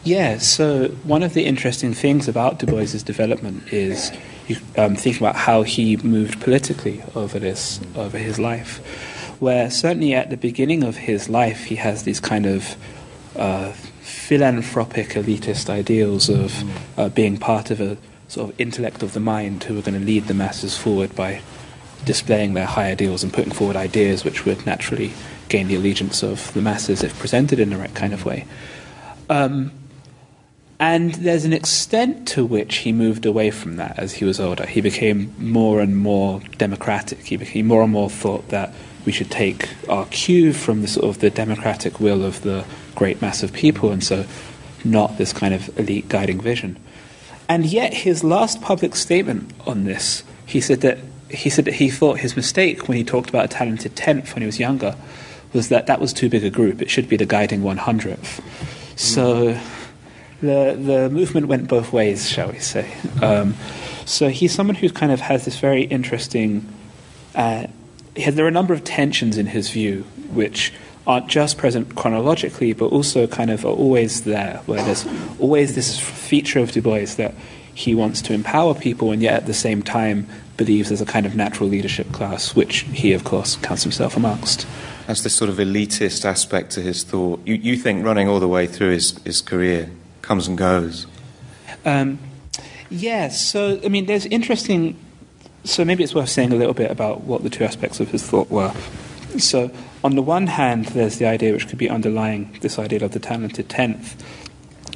Yeah, 0.04 0.38
so 0.38 0.88
one 1.04 1.24
of 1.24 1.34
the 1.34 1.46
interesting 1.46 1.94
things 1.94 2.28
about 2.28 2.60
Du 2.60 2.66
Bois's 2.66 3.04
development 3.04 3.72
is 3.74 4.12
you 4.48 4.58
um, 4.78 4.96
think 4.96 5.18
about 5.18 5.36
how 5.36 5.64
he 5.64 5.98
moved 5.98 6.42
politically 6.42 7.04
over 7.16 7.40
this, 7.40 7.80
over 7.96 8.18
his 8.18 8.40
life, 8.40 8.78
where 9.40 9.70
certainly 9.70 10.14
at 10.14 10.30
the 10.30 10.38
beginning 10.38 10.84
of 10.84 10.96
his 10.96 11.30
life 11.30 11.66
he 11.66 11.76
has 11.76 12.04
these 12.04 12.20
kind 12.20 12.46
of 12.46 12.76
uh, 13.36 13.72
philanthropic 14.02 15.10
elitist 15.10 15.70
ideals 15.70 16.30
of 16.30 16.64
uh, 17.00 17.10
being 17.10 17.38
part 17.38 17.70
of 17.72 17.80
a 17.82 17.98
sort 18.28 18.50
of 18.50 18.60
intellect 18.60 19.04
of 19.04 19.14
the 19.14 19.20
mind 19.20 19.64
who 19.64 19.78
are 19.78 19.82
going 19.82 20.00
to 20.00 20.06
lead 20.06 20.26
the 20.28 20.34
masses 20.34 20.78
forward 20.78 21.14
by 21.16 21.42
displaying 22.06 22.54
their 22.54 22.66
high 22.66 22.90
ideals 22.92 23.24
and 23.24 23.34
putting 23.34 23.52
forward 23.52 23.76
ideas 23.76 24.24
which 24.24 24.46
would 24.46 24.66
naturally 24.66 25.12
gain 25.52 25.68
the 25.68 25.76
allegiance 25.76 26.24
of 26.24 26.52
the 26.54 26.62
masses 26.62 27.04
if 27.04 27.18
presented 27.20 27.60
in 27.60 27.70
the 27.70 27.78
right 27.78 27.94
kind 27.94 28.14
of 28.14 28.26
way. 28.26 28.48
Um, 29.30 29.72
and 30.80 31.14
there's 31.16 31.46
an 31.46 31.54
extent 31.54 32.28
to 32.30 32.44
which 32.44 32.78
he 32.78 32.92
moved 32.92 33.28
away 33.28 33.52
from 33.52 33.76
that 33.76 34.00
as 34.00 34.14
he 34.14 34.26
was 34.26 34.40
older. 34.40 34.66
He 34.66 34.82
became 34.82 35.36
more 35.38 35.80
and 35.80 35.96
more 35.96 36.42
democratic. 36.58 37.20
He 37.20 37.38
became 37.38 37.68
more 37.68 37.84
and 37.84 37.92
more 37.92 38.10
thought 38.10 38.48
that 38.48 38.74
we 39.06 39.12
should 39.12 39.30
take 39.30 39.70
our 39.90 40.06
cue 40.08 40.54
from 40.54 40.82
the 40.82 40.88
sort 40.88 41.06
of 41.06 41.20
the 41.20 41.30
democratic 41.30 42.00
will 42.00 42.24
of 42.26 42.42
the 42.42 42.66
great 42.96 43.22
mass 43.22 43.44
of 43.44 43.54
people, 43.54 43.92
and 43.92 44.04
so 44.04 44.26
not 44.84 45.18
this 45.18 45.34
kind 45.34 45.54
of 45.54 45.78
elite 45.78 46.10
guiding 46.10 46.42
vision. 46.42 46.80
And 47.48 47.66
yet, 47.66 47.94
his 47.94 48.24
last 48.24 48.62
public 48.62 48.96
statement 48.96 49.52
on 49.68 49.84
this, 49.84 50.24
he 50.46 50.62
said 50.62 50.82
that 50.82 50.98
he 51.30 51.50
said 51.50 51.66
that 51.66 51.76
he 51.76 51.90
thought 51.90 52.20
his 52.20 52.36
mistake 52.36 52.88
when 52.88 52.98
he 52.98 53.04
talked 53.04 53.30
about 53.30 53.46
a 53.46 53.48
talented 53.48 53.96
tenth 53.96 54.34
when 54.34 54.42
he 54.42 54.46
was 54.46 54.60
younger 54.60 54.96
was 55.54 55.70
that 55.70 55.88
that 55.88 56.00
was 56.00 56.14
too 56.14 56.30
big 56.30 56.44
a 56.44 56.50
group. 56.50 56.82
It 56.82 56.90
should 56.90 57.10
be 57.10 57.18
the 57.18 57.26
guiding 57.26 57.64
one 57.64 57.78
hundredth. 57.78 58.42
So 58.96 59.58
the 60.42 60.78
the 60.80 61.10
movement 61.12 61.48
went 61.48 61.68
both 61.68 61.92
ways, 61.94 62.30
shall 62.30 62.52
we 62.52 62.60
say? 62.60 62.92
Um, 63.22 63.56
so 64.06 64.30
he's 64.30 64.54
someone 64.54 64.76
who 64.76 64.90
kind 64.90 65.12
of 65.12 65.20
has 65.20 65.46
this 65.46 65.60
very 65.60 65.84
interesting. 65.84 66.68
Uh, 67.36 67.68
there 68.16 68.46
are 68.46 68.50
a 68.50 68.52
number 68.52 68.74
of 68.74 68.84
tensions 68.84 69.38
in 69.38 69.46
his 69.48 69.70
view, 69.70 70.04
which 70.34 70.74
aren't 71.08 71.28
just 71.28 71.58
present 71.58 71.96
chronologically, 71.96 72.74
but 72.74 72.88
also 72.88 73.26
kind 73.28 73.50
of 73.50 73.66
are 73.66 73.70
always 73.70 74.24
there. 74.24 74.62
Where 74.66 74.84
there's 74.84 75.06
always 75.40 75.76
this 75.76 76.00
feature 76.00 76.60
of 76.60 76.72
Du 76.72 76.82
Bois 76.82 77.06
that 77.18 77.34
he 77.74 77.96
wants 77.96 78.22
to 78.24 78.34
empower 78.34 78.76
people, 78.76 79.12
and 79.12 79.22
yet 79.22 79.34
at 79.34 79.46
the 79.46 79.54
same 79.54 79.82
time 79.82 80.28
believes 80.58 80.90
there's 80.90 81.02
a 81.02 81.06
kind 81.06 81.26
of 81.26 81.36
natural 81.36 81.70
leadership 81.70 82.12
class, 82.12 82.56
which 82.56 82.80
he, 82.82 83.14
of 83.14 83.24
course, 83.24 83.56
counts 83.58 83.84
himself 83.84 84.18
amongst. 84.18 84.68
That's 85.08 85.24
this 85.24 85.36
sort 85.36 85.50
of 85.50 85.58
elitist 85.58 86.26
aspect 86.26 86.72
to 86.72 86.82
his 86.82 87.04
thought. 87.04 87.42
You, 87.46 87.56
you 87.56 87.78
think 87.78 88.06
running 88.06 88.28
all 88.28 88.40
the 88.40 88.48
way 88.48 88.68
through 88.68 88.92
his, 88.92 89.18
his 89.24 89.42
career 89.42 89.90
comes 90.22 90.48
and 90.48 90.58
goes. 90.58 91.08
Um, 91.86 92.20
yeah, 92.90 93.30
so, 93.30 93.80
I 93.84 93.90
mean, 93.90 94.06
there's 94.06 94.26
interesting. 94.26 94.98
So 95.64 95.86
maybe 95.86 96.04
it's 96.04 96.16
worth 96.16 96.30
saying 96.30 96.52
a 96.52 96.56
little 96.56 96.74
bit 96.74 96.90
about 96.90 97.22
what 97.22 97.44
the 97.44 97.50
two 97.50 97.64
aspects 97.64 98.00
of 98.00 98.10
his 98.10 98.24
thought 98.24 98.50
were. 98.50 98.74
So, 99.38 99.72
on 100.04 100.16
the 100.16 100.22
one 100.22 100.48
hand, 100.48 100.88
there's 100.88 101.18
the 101.18 101.26
idea 101.26 101.54
which 101.54 101.68
could 101.68 101.78
be 101.78 101.90
underlying 101.90 102.58
this 102.62 102.80
idea 102.80 103.04
of 103.06 103.12
the 103.12 103.20
talented 103.20 103.70
tenth, 103.70 104.22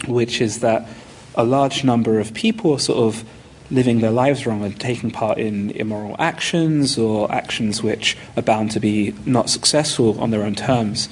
which 0.07 0.41
is 0.41 0.59
that 0.59 0.87
a 1.35 1.43
large 1.43 1.83
number 1.83 2.19
of 2.19 2.33
people 2.33 2.77
sort 2.77 2.99
of 2.99 3.23
living 3.71 3.99
their 4.01 4.11
lives 4.11 4.45
wrong 4.45 4.63
and 4.63 4.79
taking 4.79 5.11
part 5.11 5.37
in 5.37 5.71
immoral 5.71 6.15
actions 6.19 6.97
or 6.97 7.31
actions 7.31 7.81
which 7.81 8.17
are 8.37 8.43
bound 8.43 8.71
to 8.71 8.79
be 8.79 9.13
not 9.25 9.49
successful 9.49 10.19
on 10.19 10.31
their 10.31 10.43
own 10.43 10.55
terms 10.55 11.09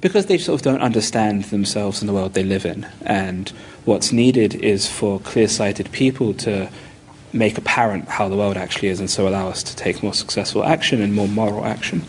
because 0.00 0.26
they 0.26 0.36
sort 0.36 0.60
of 0.60 0.62
don't 0.62 0.82
understand 0.82 1.44
themselves 1.44 2.02
and 2.02 2.08
the 2.08 2.12
world 2.12 2.34
they 2.34 2.42
live 2.42 2.66
in. 2.66 2.86
And 3.06 3.48
what's 3.86 4.12
needed 4.12 4.54
is 4.54 4.86
for 4.86 5.18
clear 5.20 5.48
sighted 5.48 5.90
people 5.92 6.34
to 6.34 6.68
make 7.32 7.56
apparent 7.56 8.06
how 8.08 8.28
the 8.28 8.36
world 8.36 8.56
actually 8.56 8.88
is 8.88 9.00
and 9.00 9.10
so 9.10 9.26
allow 9.26 9.48
us 9.48 9.62
to 9.62 9.74
take 9.74 10.02
more 10.02 10.14
successful 10.14 10.62
action 10.62 11.00
and 11.00 11.14
more 11.14 11.26
moral 11.26 11.64
action. 11.64 12.02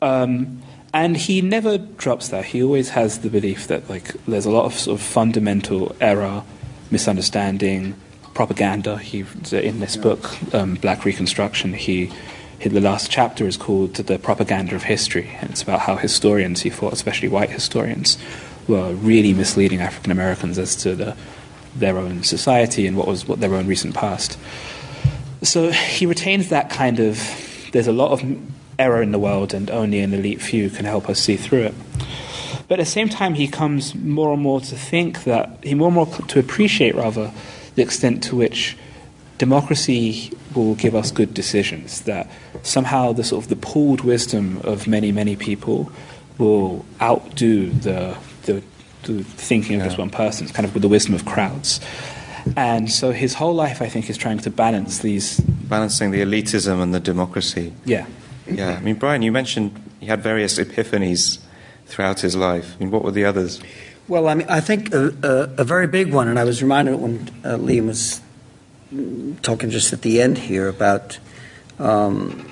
Um, 0.00 0.62
and 0.94 1.16
he 1.16 1.42
never 1.42 1.76
drops 1.76 2.28
that. 2.28 2.46
He 2.46 2.62
always 2.62 2.90
has 2.90 3.18
the 3.18 3.28
belief 3.28 3.66
that 3.66 3.90
like 3.90 4.14
there's 4.26 4.46
a 4.46 4.50
lot 4.50 4.64
of 4.64 4.74
sort 4.74 4.98
of 4.98 5.04
fundamental 5.04 5.94
error, 6.00 6.42
misunderstanding, 6.90 7.94
propaganda. 8.34 8.98
He 8.98 9.24
in 9.52 9.80
this 9.80 9.96
book, 9.96 10.30
um, 10.52 10.74
Black 10.74 11.04
Reconstruction, 11.04 11.72
he 11.72 12.12
the 12.60 12.80
last 12.80 13.10
chapter 13.10 13.46
is 13.46 13.56
called 13.56 13.94
The 13.94 14.18
Propaganda 14.18 14.74
of 14.74 14.84
History, 14.84 15.30
and 15.40 15.50
it's 15.50 15.62
about 15.62 15.80
how 15.80 15.96
historians, 15.96 16.62
he 16.62 16.70
thought, 16.70 16.94
especially 16.94 17.28
white 17.28 17.50
historians, 17.50 18.16
were 18.66 18.94
really 18.94 19.34
misleading 19.34 19.80
African 19.80 20.10
Americans 20.10 20.58
as 20.58 20.74
to 20.76 20.94
the, 20.94 21.16
their 21.76 21.98
own 21.98 22.22
society 22.22 22.86
and 22.86 22.96
what 22.96 23.06
was 23.06 23.28
what 23.28 23.40
their 23.40 23.54
own 23.54 23.66
recent 23.66 23.94
past. 23.94 24.38
So 25.42 25.70
he 25.72 26.06
retains 26.06 26.48
that 26.48 26.70
kind 26.70 27.00
of 27.00 27.20
there's 27.72 27.88
a 27.88 27.92
lot 27.92 28.12
of 28.12 28.22
error 28.78 29.02
in 29.02 29.12
the 29.12 29.18
world, 29.18 29.52
and 29.52 29.70
only 29.70 30.00
an 30.00 30.14
elite 30.14 30.40
few 30.40 30.70
can 30.70 30.84
help 30.84 31.08
us 31.08 31.20
see 31.20 31.36
through 31.36 31.64
it. 31.64 31.74
But 32.66 32.80
at 32.80 32.84
the 32.84 32.90
same 32.90 33.08
time, 33.08 33.34
he 33.34 33.46
comes 33.46 33.94
more 33.94 34.32
and 34.32 34.40
more 34.40 34.60
to 34.60 34.76
think 34.76 35.24
that 35.24 35.58
he 35.62 35.74
more 35.74 35.88
and 35.88 35.94
more 35.96 36.06
to 36.06 36.38
appreciate 36.38 36.94
rather 36.94 37.30
the 37.74 37.82
extent 37.82 38.22
to 38.24 38.36
which 38.36 38.76
democracy 39.38 40.32
will 40.54 40.74
give 40.76 40.94
us 40.94 41.10
good 41.10 41.34
decisions, 41.34 42.02
that 42.02 42.30
somehow 42.62 43.12
the 43.12 43.24
sort 43.24 43.42
of 43.44 43.48
the 43.48 43.56
pooled 43.56 44.02
wisdom 44.02 44.60
of 44.64 44.86
many, 44.86 45.10
many 45.12 45.36
people 45.36 45.90
will 46.38 46.84
outdo 47.00 47.70
the, 47.70 48.16
the, 48.42 48.62
the 49.02 49.24
thinking 49.24 49.76
of 49.76 49.82
yeah. 49.82 49.88
this 49.88 49.98
one 49.98 50.10
person, 50.10 50.44
it's 50.44 50.54
kind 50.54 50.66
of 50.66 50.74
with 50.74 50.82
the 50.82 50.88
wisdom 50.88 51.14
of 51.14 51.24
crowds. 51.24 51.80
And 52.56 52.90
so 52.90 53.12
his 53.12 53.34
whole 53.34 53.54
life, 53.54 53.80
I 53.80 53.88
think, 53.88 54.10
is 54.10 54.16
trying 54.16 54.38
to 54.40 54.50
balance 54.50 54.98
these. 54.98 55.40
Balancing 55.40 56.10
the 56.10 56.20
elitism 56.20 56.82
and 56.82 56.94
the 56.94 57.00
democracy. 57.00 57.72
Yeah. 57.84 58.06
Yeah. 58.46 58.76
I 58.76 58.80
mean, 58.80 58.96
Brian, 58.96 59.22
you 59.22 59.32
mentioned 59.32 59.82
he 60.00 60.06
had 60.06 60.22
various 60.22 60.58
epiphanies 60.58 61.38
throughout 61.86 62.20
his 62.20 62.36
life. 62.36 62.76
I 62.76 62.80
mean, 62.80 62.90
what 62.90 63.02
were 63.02 63.10
the 63.10 63.24
others? 63.24 63.60
Well, 64.06 64.28
I 64.28 64.34
mean, 64.34 64.48
I 64.50 64.60
think 64.60 64.92
a, 64.92 65.14
a, 65.22 65.62
a 65.62 65.64
very 65.64 65.86
big 65.86 66.12
one, 66.12 66.28
and 66.28 66.38
I 66.38 66.44
was 66.44 66.62
reminded 66.62 66.96
when 66.96 67.30
uh, 67.42 67.56
Liam 67.56 67.86
was 67.86 68.20
talking 69.40 69.70
just 69.70 69.94
at 69.94 70.02
the 70.02 70.20
end 70.20 70.36
here 70.36 70.68
about 70.68 71.18
um, 71.78 72.50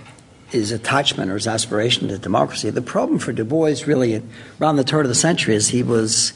his 0.48 0.72
attachment 0.72 1.30
or 1.30 1.34
his 1.34 1.46
aspiration 1.46 2.08
to 2.08 2.16
democracy. 2.16 2.70
The 2.70 2.80
problem 2.80 3.18
for 3.18 3.32
Du 3.32 3.44
Bois, 3.44 3.74
really, 3.86 4.22
around 4.62 4.76
the 4.76 4.84
turn 4.84 5.04
of 5.04 5.08
the 5.08 5.14
century, 5.14 5.54
is 5.54 5.68
he 5.68 5.82
was, 5.82 6.32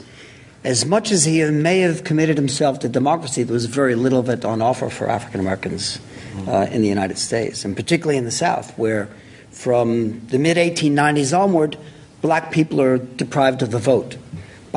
as 0.64 0.84
much 0.84 1.10
as 1.10 1.24
he 1.24 1.42
may 1.44 1.80
have 1.80 2.04
committed 2.04 2.36
himself 2.36 2.80
to 2.80 2.88
democracy, 2.88 3.42
there 3.42 3.54
was 3.54 3.64
very 3.64 3.94
little 3.94 4.18
of 4.18 4.28
it 4.28 4.44
on 4.44 4.60
offer 4.60 4.90
for 4.90 5.08
African 5.08 5.40
Americans 5.40 5.98
uh, 6.46 6.66
in 6.70 6.82
the 6.82 6.88
United 6.88 7.16
States, 7.16 7.64
and 7.64 7.74
particularly 7.74 8.18
in 8.18 8.26
the 8.26 8.30
South, 8.30 8.76
where 8.76 9.08
from 9.50 10.26
the 10.26 10.38
mid 10.38 10.58
1890s 10.58 11.36
onward, 11.36 11.78
black 12.20 12.52
people 12.52 12.82
are 12.82 12.98
deprived 12.98 13.62
of 13.62 13.70
the 13.70 13.78
vote. 13.78 14.18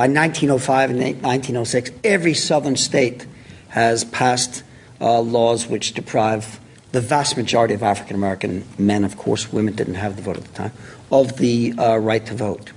By 0.00 0.06
1905 0.06 0.90
and 0.92 0.98
1906, 0.98 1.90
every 2.02 2.32
southern 2.32 2.76
state 2.76 3.26
has 3.68 4.02
passed 4.02 4.62
uh, 4.98 5.20
laws 5.20 5.66
which 5.66 5.92
deprive 5.92 6.58
the 6.92 7.02
vast 7.02 7.36
majority 7.36 7.74
of 7.74 7.82
African 7.82 8.16
American 8.16 8.64
men, 8.78 9.04
of 9.04 9.18
course, 9.18 9.52
women 9.52 9.74
didn't 9.74 9.96
have 9.96 10.16
the 10.16 10.22
vote 10.22 10.38
at 10.38 10.44
the 10.44 10.52
time, 10.54 10.72
of 11.12 11.36
the 11.36 11.74
uh, 11.76 11.98
right 11.98 12.24
to 12.24 12.34
vote. 12.34 12.72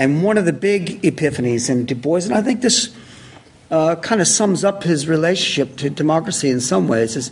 And 0.00 0.24
one 0.24 0.36
of 0.36 0.46
the 0.46 0.52
big 0.52 1.00
epiphanies 1.02 1.70
in 1.70 1.86
Du 1.86 1.94
Bois, 1.94 2.22
and 2.24 2.34
I 2.34 2.42
think 2.42 2.62
this 2.62 2.92
uh, 3.70 3.94
kind 3.94 4.20
of 4.20 4.26
sums 4.26 4.64
up 4.64 4.82
his 4.82 5.06
relationship 5.06 5.76
to 5.76 5.88
democracy 5.88 6.50
in 6.50 6.60
some 6.60 6.88
ways, 6.88 7.14
is 7.14 7.30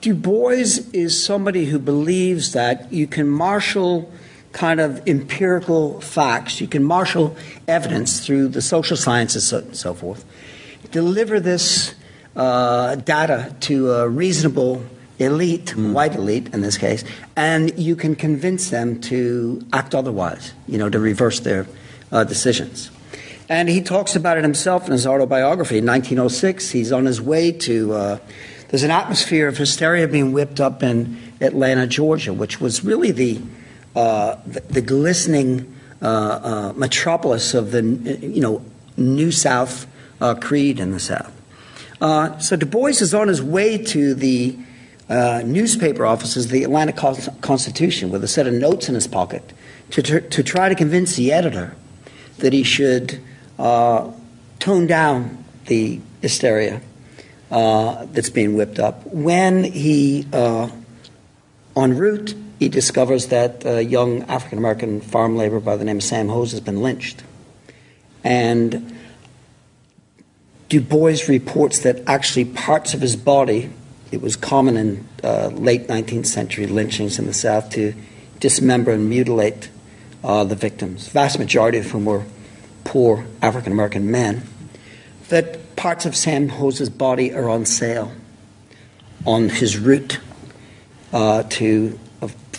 Du 0.00 0.14
Bois 0.14 0.78
is 0.94 1.22
somebody 1.22 1.66
who 1.66 1.78
believes 1.78 2.54
that 2.54 2.90
you 2.90 3.06
can 3.06 3.28
marshal 3.28 4.10
kind 4.52 4.80
of 4.80 5.06
empirical 5.08 6.00
facts, 6.00 6.60
you 6.60 6.66
can 6.66 6.84
marshal 6.84 7.36
evidence 7.66 8.24
through 8.24 8.48
the 8.48 8.62
social 8.62 8.96
sciences 8.96 9.52
and 9.52 9.74
so 9.74 9.94
forth, 9.94 10.24
deliver 10.90 11.40
this 11.40 11.94
uh, 12.36 12.96
data 12.96 13.54
to 13.60 13.92
a 13.92 14.08
reasonable 14.08 14.84
elite, 15.18 15.66
mm. 15.76 15.92
white 15.92 16.14
elite 16.14 16.52
in 16.52 16.60
this 16.60 16.76
case, 16.76 17.04
and 17.36 17.78
you 17.78 17.96
can 17.96 18.14
convince 18.14 18.70
them 18.70 19.00
to 19.00 19.64
act 19.72 19.94
otherwise, 19.94 20.52
you 20.66 20.78
know, 20.78 20.88
to 20.88 20.98
reverse 20.98 21.40
their 21.40 21.66
uh, 22.10 22.24
decisions. 22.24 22.90
And 23.48 23.68
he 23.68 23.82
talks 23.82 24.16
about 24.16 24.38
it 24.38 24.44
himself 24.44 24.86
in 24.86 24.92
his 24.92 25.06
autobiography. 25.06 25.78
In 25.78 25.86
1906, 25.86 26.70
he's 26.70 26.92
on 26.92 27.04
his 27.04 27.20
way 27.20 27.52
to, 27.52 27.92
uh, 27.92 28.18
there's 28.68 28.82
an 28.82 28.90
atmosphere 28.90 29.48
of 29.48 29.58
hysteria 29.58 30.08
being 30.08 30.32
whipped 30.32 30.60
up 30.60 30.82
in 30.82 31.18
Atlanta, 31.40 31.86
Georgia, 31.86 32.32
which 32.32 32.60
was 32.60 32.84
really 32.84 33.10
the, 33.10 33.40
uh, 33.94 34.36
the, 34.46 34.60
the, 34.60 34.80
glistening 34.80 35.74
uh, 36.00 36.06
uh, 36.06 36.72
metropolis 36.76 37.54
of 37.54 37.70
the, 37.70 37.82
you 37.82 38.40
know, 38.40 38.64
New 38.96 39.30
South 39.30 39.86
creed 40.40 40.78
in 40.78 40.92
the 40.92 41.00
South. 41.00 41.32
Uh, 42.00 42.36
so 42.38 42.56
Du 42.56 42.66
Bois 42.66 43.00
is 43.00 43.14
on 43.14 43.28
his 43.28 43.40
way 43.40 43.78
to 43.78 44.12
the 44.12 44.56
uh, 45.08 45.40
newspaper 45.44 46.04
offices, 46.04 46.48
the 46.48 46.64
Atlanta 46.64 46.92
Constitution, 47.40 48.10
with 48.10 48.24
a 48.24 48.28
set 48.28 48.46
of 48.48 48.54
notes 48.54 48.88
in 48.88 48.96
his 48.96 49.06
pocket 49.06 49.52
to, 49.90 50.02
tr- 50.02 50.18
to 50.18 50.42
try 50.42 50.68
to 50.68 50.74
convince 50.74 51.14
the 51.14 51.30
editor 51.30 51.76
that 52.38 52.52
he 52.52 52.64
should 52.64 53.20
uh, 53.58 54.10
tone 54.58 54.86
down 54.88 55.44
the 55.66 56.00
hysteria 56.20 56.80
uh, 57.52 58.04
that's 58.06 58.30
being 58.30 58.56
whipped 58.56 58.80
up. 58.80 59.06
When 59.06 59.62
he, 59.62 60.26
uh, 60.32 60.70
en 61.76 61.96
route, 61.96 62.34
he 62.62 62.68
discovers 62.68 63.26
that 63.26 63.64
a 63.64 63.82
young 63.82 64.22
African 64.22 64.56
American 64.56 65.00
farm 65.00 65.36
laborer 65.36 65.58
by 65.58 65.74
the 65.74 65.84
name 65.84 65.96
of 65.96 66.04
Sam 66.04 66.28
Hose 66.28 66.52
has 66.52 66.60
been 66.60 66.80
lynched. 66.80 67.24
And 68.22 68.96
Du 70.68 70.80
Bois 70.80 71.16
reports 71.28 71.80
that 71.80 72.02
actually 72.06 72.44
parts 72.44 72.94
of 72.94 73.00
his 73.00 73.16
body, 73.16 73.68
it 74.12 74.22
was 74.22 74.36
common 74.36 74.76
in 74.76 75.08
uh, 75.24 75.48
late 75.48 75.88
19th 75.88 76.26
century 76.26 76.68
lynchings 76.68 77.18
in 77.18 77.26
the 77.26 77.34
South 77.34 77.68
to 77.70 77.94
dismember 78.38 78.92
and 78.92 79.10
mutilate 79.10 79.68
uh, 80.22 80.44
the 80.44 80.54
victims, 80.54 81.08
vast 81.08 81.40
majority 81.40 81.78
of 81.78 81.90
whom 81.90 82.04
were 82.04 82.24
poor 82.84 83.26
African 83.42 83.72
American 83.72 84.08
men, 84.08 84.44
that 85.30 85.74
parts 85.74 86.06
of 86.06 86.14
Sam 86.14 86.48
Hose's 86.48 86.90
body 86.90 87.34
are 87.34 87.48
on 87.48 87.66
sale 87.66 88.12
on 89.26 89.48
his 89.48 89.76
route 89.78 90.20
uh, 91.12 91.42
to 91.42 91.98
uh, 91.98 92.08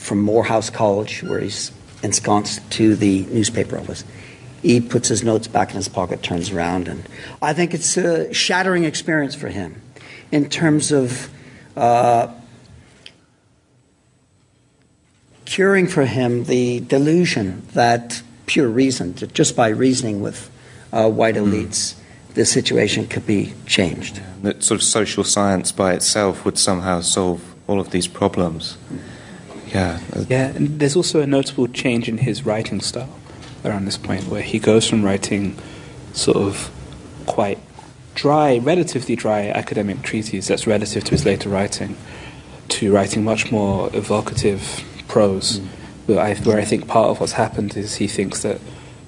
from 0.04 0.22
Morehouse 0.22 0.70
College, 0.70 1.24
where 1.24 1.40
he's 1.40 1.72
ensconced, 2.04 2.70
to 2.72 2.96
the 2.96 3.26
newspaper 3.28 3.80
office. 3.80 4.04
He 4.62 4.82
puts 4.82 5.08
his 5.08 5.24
notes 5.24 5.48
back 5.48 5.70
in 5.70 5.78
his 5.78 5.88
pocket, 5.88 6.22
turns 6.22 6.52
around, 6.52 6.90
and 6.90 7.08
I 7.42 7.54
think 7.54 7.74
it's 7.74 7.96
a 7.96 8.34
shattering 8.34 8.84
experience 8.84 9.34
for 9.34 9.48
him 9.48 9.82
in 10.32 10.50
terms 10.50 10.92
of 10.92 11.30
uh, 11.78 12.28
curing 15.46 15.88
for 15.88 16.06
him 16.06 16.46
the 16.46 16.82
delusion 16.82 17.66
that 17.74 18.22
pure 18.46 18.68
reason, 18.68 19.14
that 19.14 19.34
just 19.34 19.56
by 19.56 19.70
reasoning 19.70 20.22
with 20.22 20.52
uh, 20.92 21.10
white 21.10 21.36
hmm. 21.36 21.46
elites, 21.46 21.96
mm. 21.96 22.34
the 22.34 22.46
situation 22.46 23.08
could 23.08 23.26
be 23.26 23.54
changed. 23.66 24.22
That 24.42 24.64
sort 24.64 24.82
of 24.82 24.84
social 24.84 25.24
science 25.24 25.72
by 25.72 25.94
itself 25.94 26.44
would 26.44 26.58
somehow 26.58 27.00
solve 27.00 27.42
all 27.68 27.80
of 27.80 27.92
these 27.92 28.08
problems. 28.08 28.78
Yeah. 29.74 30.00
Yeah, 30.30 30.48
and 30.50 30.80
there's 30.80 30.96
also 30.96 31.22
a 31.22 31.28
notable 31.28 31.68
change 31.68 32.08
in 32.08 32.20
his 32.20 32.46
writing 32.46 32.80
style 32.80 33.10
around 33.66 33.86
this 33.86 33.98
point, 33.98 34.26
where 34.26 34.42
he 34.42 34.60
goes 34.60 34.88
from 34.88 35.04
writing 35.04 35.58
sort 36.14 36.38
of 36.38 36.72
quite 37.26 37.58
dry, 38.14 38.60
relatively 38.60 39.16
dry 39.16 39.48
academic 39.48 40.02
treatises 40.04 40.48
that's 40.48 40.68
relative 40.68 41.04
to 41.06 41.12
his 41.12 41.26
later 41.26 41.50
writing, 41.50 41.96
to 42.70 42.94
writing 42.94 43.24
much 43.24 43.52
more 43.52 43.90
evocative 43.94 44.84
prose. 45.08 45.60
Mm. 45.60 45.68
Where, 46.06 46.20
I, 46.20 46.36
where 46.36 46.60
I 46.60 46.66
think 46.66 46.88
part 46.88 47.10
of 47.10 47.20
what's 47.20 47.34
happened 47.34 47.78
is 47.78 47.96
he 47.96 48.08
thinks 48.08 48.44
that 48.44 48.60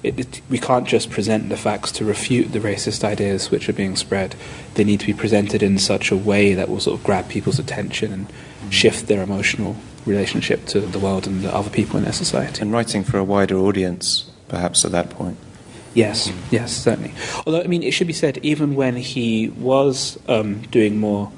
it, 0.02 0.18
it, 0.18 0.40
we 0.48 0.58
can't 0.58 0.86
just 0.86 1.10
present 1.10 1.48
the 1.48 1.56
facts 1.56 1.92
to 1.92 2.04
refute 2.04 2.52
the 2.52 2.58
racist 2.58 3.04
ideas 3.04 3.50
which 3.50 3.68
are 3.68 3.74
being 3.74 3.96
spread. 3.96 4.34
They 4.74 4.84
need 4.84 5.00
to 5.00 5.06
be 5.06 5.12
presented 5.12 5.62
in 5.62 5.78
such 5.78 6.10
a 6.10 6.16
way 6.16 6.54
that 6.54 6.68
will 6.68 6.80
sort 6.80 6.98
of 6.98 7.04
grab 7.04 7.28
people's 7.28 7.58
attention 7.58 8.12
and 8.12 8.28
mm. 8.28 8.72
shift 8.72 9.06
their 9.06 9.22
emotional 9.22 9.76
relationship 10.06 10.66
to 10.66 10.80
the 10.80 10.98
world 10.98 11.26
and 11.26 11.42
the 11.42 11.54
other 11.54 11.70
people 11.70 11.96
in 11.98 12.04
their 12.04 12.12
society. 12.12 12.62
And 12.62 12.72
writing 12.72 13.04
for 13.04 13.18
a 13.18 13.24
wider 13.24 13.56
audience, 13.56 14.30
perhaps 14.48 14.84
at 14.84 14.92
that 14.92 15.10
point. 15.10 15.36
Yes, 15.94 16.30
yes, 16.50 16.72
certainly. 16.72 17.14
Although, 17.46 17.62
I 17.62 17.66
mean, 17.66 17.82
it 17.82 17.92
should 17.92 18.06
be 18.06 18.12
said, 18.12 18.38
even 18.42 18.74
when 18.74 18.96
he 18.96 19.48
was 19.48 20.18
um, 20.28 20.60
doing 20.62 20.98
more 20.98 21.32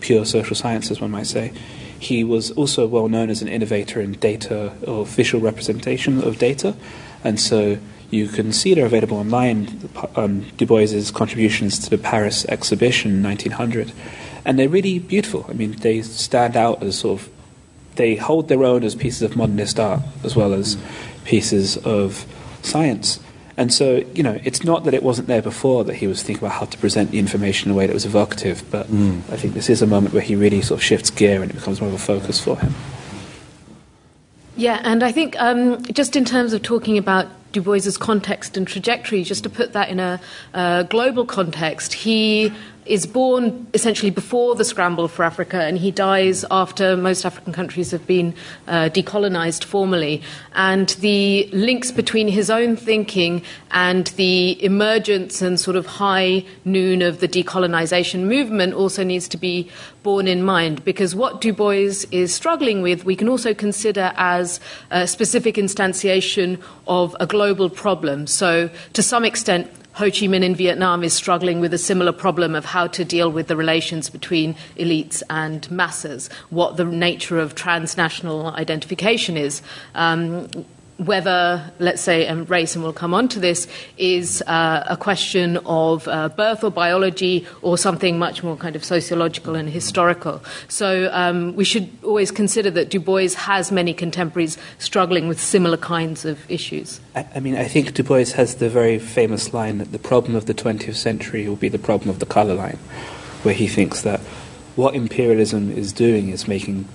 pure 0.00 0.24
social 0.24 0.56
sciences, 0.56 1.00
one 1.00 1.10
might 1.10 1.26
say, 1.26 1.52
he 1.98 2.24
was 2.24 2.50
also 2.52 2.86
well 2.86 3.08
known 3.08 3.28
as 3.28 3.42
an 3.42 3.48
innovator 3.48 4.00
in 4.00 4.12
data 4.12 4.72
or 4.86 5.04
visual 5.04 5.44
representation 5.44 6.22
of 6.22 6.38
data. 6.38 6.74
And 7.24 7.40
so 7.40 7.78
you 8.10 8.28
can 8.28 8.52
see 8.52 8.74
they're 8.74 8.86
available 8.86 9.18
online, 9.18 9.90
um, 10.16 10.46
Du 10.56 10.64
Bois's 10.64 11.10
contributions 11.10 11.78
to 11.80 11.90
the 11.90 11.98
Paris 11.98 12.46
exhibition 12.46 13.22
1900. 13.22 13.92
And 14.44 14.58
they're 14.58 14.68
really 14.68 14.98
beautiful. 14.98 15.44
I 15.48 15.52
mean, 15.52 15.72
they 15.72 16.00
stand 16.02 16.56
out 16.56 16.82
as 16.82 16.98
sort 17.00 17.20
of, 17.20 17.28
they 17.98 18.16
hold 18.16 18.48
their 18.48 18.64
own 18.64 18.82
as 18.82 18.94
pieces 18.94 19.22
of 19.22 19.36
modernist 19.36 19.78
art 19.78 20.00
as 20.24 20.34
well 20.34 20.54
as 20.54 20.78
pieces 21.24 21.76
of 21.78 22.24
science. 22.62 23.20
And 23.58 23.74
so, 23.74 24.04
you 24.14 24.22
know, 24.22 24.38
it's 24.44 24.62
not 24.62 24.84
that 24.84 24.94
it 24.94 25.02
wasn't 25.02 25.26
there 25.26 25.42
before 25.42 25.82
that 25.84 25.96
he 25.96 26.06
was 26.06 26.22
thinking 26.22 26.46
about 26.46 26.58
how 26.60 26.66
to 26.66 26.78
present 26.78 27.10
the 27.10 27.18
information 27.18 27.70
in 27.70 27.74
a 27.74 27.78
way 27.78 27.86
that 27.88 27.92
was 27.92 28.06
evocative, 28.06 28.62
but 28.70 28.86
mm. 28.86 29.18
I 29.32 29.36
think 29.36 29.54
this 29.54 29.68
is 29.68 29.82
a 29.82 29.86
moment 29.86 30.14
where 30.14 30.22
he 30.22 30.36
really 30.36 30.62
sort 30.62 30.78
of 30.78 30.84
shifts 30.84 31.10
gear 31.10 31.42
and 31.42 31.50
it 31.50 31.54
becomes 31.54 31.80
more 31.80 31.88
of 31.88 31.94
a 31.94 31.98
focus 31.98 32.40
for 32.40 32.56
him. 32.56 32.72
Yeah, 34.56 34.80
and 34.84 35.02
I 35.02 35.12
think 35.12 35.34
um, 35.40 35.82
just 35.84 36.14
in 36.14 36.24
terms 36.24 36.52
of 36.52 36.62
talking 36.62 36.98
about 36.98 37.26
Du 37.52 37.60
Bois's 37.60 37.96
context 37.96 38.56
and 38.56 38.66
trajectory, 38.66 39.24
just 39.24 39.42
to 39.42 39.50
put 39.50 39.72
that 39.72 39.88
in 39.88 39.98
a, 39.98 40.20
a 40.54 40.86
global 40.88 41.26
context, 41.26 41.94
he 41.94 42.52
is 42.88 43.06
born 43.06 43.66
essentially 43.74 44.10
before 44.10 44.54
the 44.54 44.64
scramble 44.64 45.08
for 45.08 45.24
Africa, 45.24 45.62
and 45.62 45.78
he 45.78 45.90
dies 45.90 46.44
after 46.50 46.96
most 46.96 47.24
African 47.24 47.52
countries 47.52 47.90
have 47.90 48.06
been 48.06 48.34
uh, 48.66 48.88
decolonized 48.92 49.64
formally. 49.64 50.22
And 50.54 50.88
the 51.00 51.48
links 51.52 51.92
between 51.92 52.28
his 52.28 52.50
own 52.50 52.76
thinking 52.76 53.42
and 53.70 54.08
the 54.16 54.62
emergence 54.64 55.42
and 55.42 55.60
sort 55.60 55.76
of 55.76 55.86
high 55.86 56.44
noon 56.64 57.02
of 57.02 57.20
the 57.20 57.28
decolonization 57.28 58.24
movement 58.24 58.74
also 58.74 59.04
needs 59.04 59.28
to 59.28 59.36
be 59.36 59.70
borne 60.02 60.26
in 60.26 60.42
mind 60.42 60.84
because 60.84 61.14
what 61.14 61.40
Du 61.40 61.52
Bois 61.52 62.06
is 62.10 62.34
struggling 62.34 62.82
with, 62.82 63.04
we 63.04 63.14
can 63.14 63.28
also 63.28 63.52
consider 63.52 64.12
as 64.16 64.58
a 64.90 65.06
specific 65.06 65.56
instantiation 65.56 66.58
of 66.86 67.14
a 67.20 67.26
global 67.26 67.68
problem. 67.68 68.26
So, 68.26 68.70
to 68.94 69.02
some 69.02 69.24
extent, 69.24 69.70
Ho 69.98 70.04
Chi 70.04 70.28
Minh 70.28 70.44
in 70.44 70.54
Vietnam 70.54 71.02
is 71.02 71.12
struggling 71.12 71.58
with 71.58 71.74
a 71.74 71.78
similar 71.78 72.12
problem 72.12 72.54
of 72.54 72.64
how 72.64 72.86
to 72.86 73.04
deal 73.04 73.32
with 73.32 73.48
the 73.48 73.56
relations 73.56 74.08
between 74.08 74.54
elites 74.76 75.24
and 75.28 75.68
masses, 75.72 76.30
what 76.50 76.76
the 76.76 76.84
nature 76.84 77.40
of 77.40 77.56
transnational 77.56 78.46
identification 78.46 79.36
is. 79.36 79.60
Um, 79.96 80.46
whether, 80.98 81.72
let's 81.78 82.02
say, 82.02 82.26
and 82.26 82.48
race, 82.50 82.74
and 82.74 82.82
we'll 82.82 82.92
come 82.92 83.14
on 83.14 83.28
to 83.28 83.38
this, 83.38 83.68
is 83.96 84.42
uh, 84.42 84.84
a 84.88 84.96
question 84.96 85.56
of 85.58 86.06
uh, 86.08 86.28
birth 86.28 86.64
or 86.64 86.70
biology 86.70 87.46
or 87.62 87.78
something 87.78 88.18
much 88.18 88.42
more 88.42 88.56
kind 88.56 88.74
of 88.74 88.84
sociological 88.84 89.54
and 89.54 89.68
historical. 89.68 90.42
So 90.66 91.08
um, 91.12 91.54
we 91.54 91.64
should 91.64 91.88
always 92.02 92.32
consider 92.32 92.70
that 92.72 92.90
Du 92.90 92.98
Bois 92.98 93.34
has 93.36 93.70
many 93.70 93.94
contemporaries 93.94 94.58
struggling 94.78 95.28
with 95.28 95.40
similar 95.40 95.76
kinds 95.76 96.24
of 96.24 96.38
issues. 96.50 97.00
I, 97.14 97.26
I 97.36 97.40
mean, 97.40 97.56
I 97.56 97.64
think 97.64 97.94
Du 97.94 98.02
Bois 98.02 98.32
has 98.34 98.56
the 98.56 98.68
very 98.68 98.98
famous 98.98 99.54
line 99.54 99.78
that 99.78 99.92
the 99.92 100.00
problem 100.00 100.34
of 100.34 100.46
the 100.46 100.54
20th 100.54 100.96
century 100.96 101.48
will 101.48 101.56
be 101.56 101.68
the 101.68 101.78
problem 101.78 102.10
of 102.10 102.18
the 102.18 102.26
colour 102.26 102.54
line, 102.54 102.78
where 103.44 103.54
he 103.54 103.68
thinks 103.68 104.02
that 104.02 104.18
what 104.74 104.96
imperialism 104.96 105.70
is 105.70 105.92
doing 105.92 106.28
is 106.28 106.48
making 106.48 106.88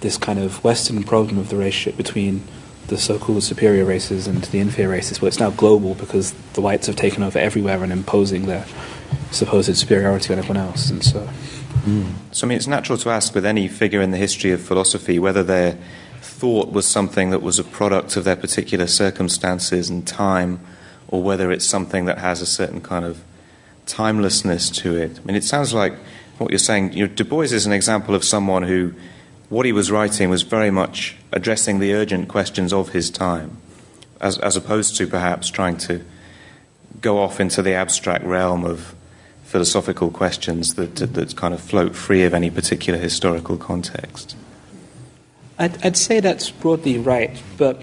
this 0.00 0.16
kind 0.16 0.38
of 0.38 0.64
Western 0.64 1.02
problem 1.02 1.38
of 1.38 1.50
the 1.50 1.56
relationship 1.56 1.98
between 1.98 2.42
the 2.90 2.98
so-called 2.98 3.42
superior 3.42 3.84
races 3.84 4.26
and 4.26 4.42
the 4.44 4.58
inferior 4.58 4.90
races. 4.90 5.22
Well, 5.22 5.28
it's 5.28 5.38
now 5.38 5.50
global 5.50 5.94
because 5.94 6.32
the 6.52 6.60
whites 6.60 6.88
have 6.88 6.96
taken 6.96 7.22
over 7.22 7.38
everywhere 7.38 7.82
and 7.82 7.92
imposing 7.92 8.46
their 8.46 8.66
supposed 9.30 9.74
superiority 9.76 10.32
on 10.32 10.38
everyone 10.40 10.58
else, 10.58 10.90
and 10.90 11.02
so. 11.02 11.28
Mm. 11.84 12.12
So, 12.32 12.46
I 12.46 12.48
mean, 12.48 12.58
it's 12.58 12.66
natural 12.66 12.98
to 12.98 13.10
ask 13.10 13.34
with 13.34 13.46
any 13.46 13.68
figure 13.68 14.02
in 14.02 14.10
the 14.10 14.18
history 14.18 14.50
of 14.50 14.60
philosophy 14.60 15.18
whether 15.18 15.42
their 15.42 15.78
thought 16.20 16.72
was 16.72 16.86
something 16.86 17.30
that 17.30 17.42
was 17.42 17.58
a 17.58 17.64
product 17.64 18.16
of 18.16 18.24
their 18.24 18.36
particular 18.36 18.88
circumstances 18.88 19.88
and 19.88 20.06
time, 20.06 20.60
or 21.08 21.22
whether 21.22 21.52
it's 21.52 21.64
something 21.64 22.06
that 22.06 22.18
has 22.18 22.42
a 22.42 22.46
certain 22.46 22.80
kind 22.80 23.04
of 23.04 23.22
timelessness 23.86 24.68
to 24.70 24.96
it. 24.96 25.18
I 25.18 25.22
mean, 25.24 25.36
it 25.36 25.44
sounds 25.44 25.72
like 25.72 25.94
what 26.38 26.50
you're 26.50 26.58
saying. 26.58 26.92
You 26.92 27.06
know, 27.06 27.14
Du 27.14 27.24
Bois 27.24 27.52
is 27.52 27.66
an 27.66 27.72
example 27.72 28.14
of 28.16 28.24
someone 28.24 28.64
who 28.64 28.94
what 29.50 29.66
he 29.66 29.72
was 29.72 29.90
writing 29.90 30.30
was 30.30 30.42
very 30.42 30.70
much 30.70 31.16
addressing 31.32 31.80
the 31.80 31.92
urgent 31.92 32.28
questions 32.28 32.72
of 32.72 32.90
his 32.90 33.10
time, 33.10 33.58
as, 34.20 34.38
as 34.38 34.56
opposed 34.56 34.96
to 34.96 35.06
perhaps 35.06 35.50
trying 35.50 35.76
to 35.76 36.02
go 37.00 37.18
off 37.18 37.40
into 37.40 37.60
the 37.60 37.74
abstract 37.74 38.24
realm 38.24 38.64
of 38.64 38.94
philosophical 39.44 40.10
questions 40.10 40.74
that, 40.74 40.94
that 40.96 41.36
kind 41.36 41.52
of 41.52 41.60
float 41.60 41.96
free 41.96 42.22
of 42.22 42.32
any 42.32 42.48
particular 42.48 42.98
historical 42.98 43.56
context. 43.56 44.36
I'd, 45.58 45.84
I'd 45.84 45.96
say 45.96 46.20
that's 46.20 46.50
broadly 46.50 46.98
right, 46.98 47.42
but 47.58 47.82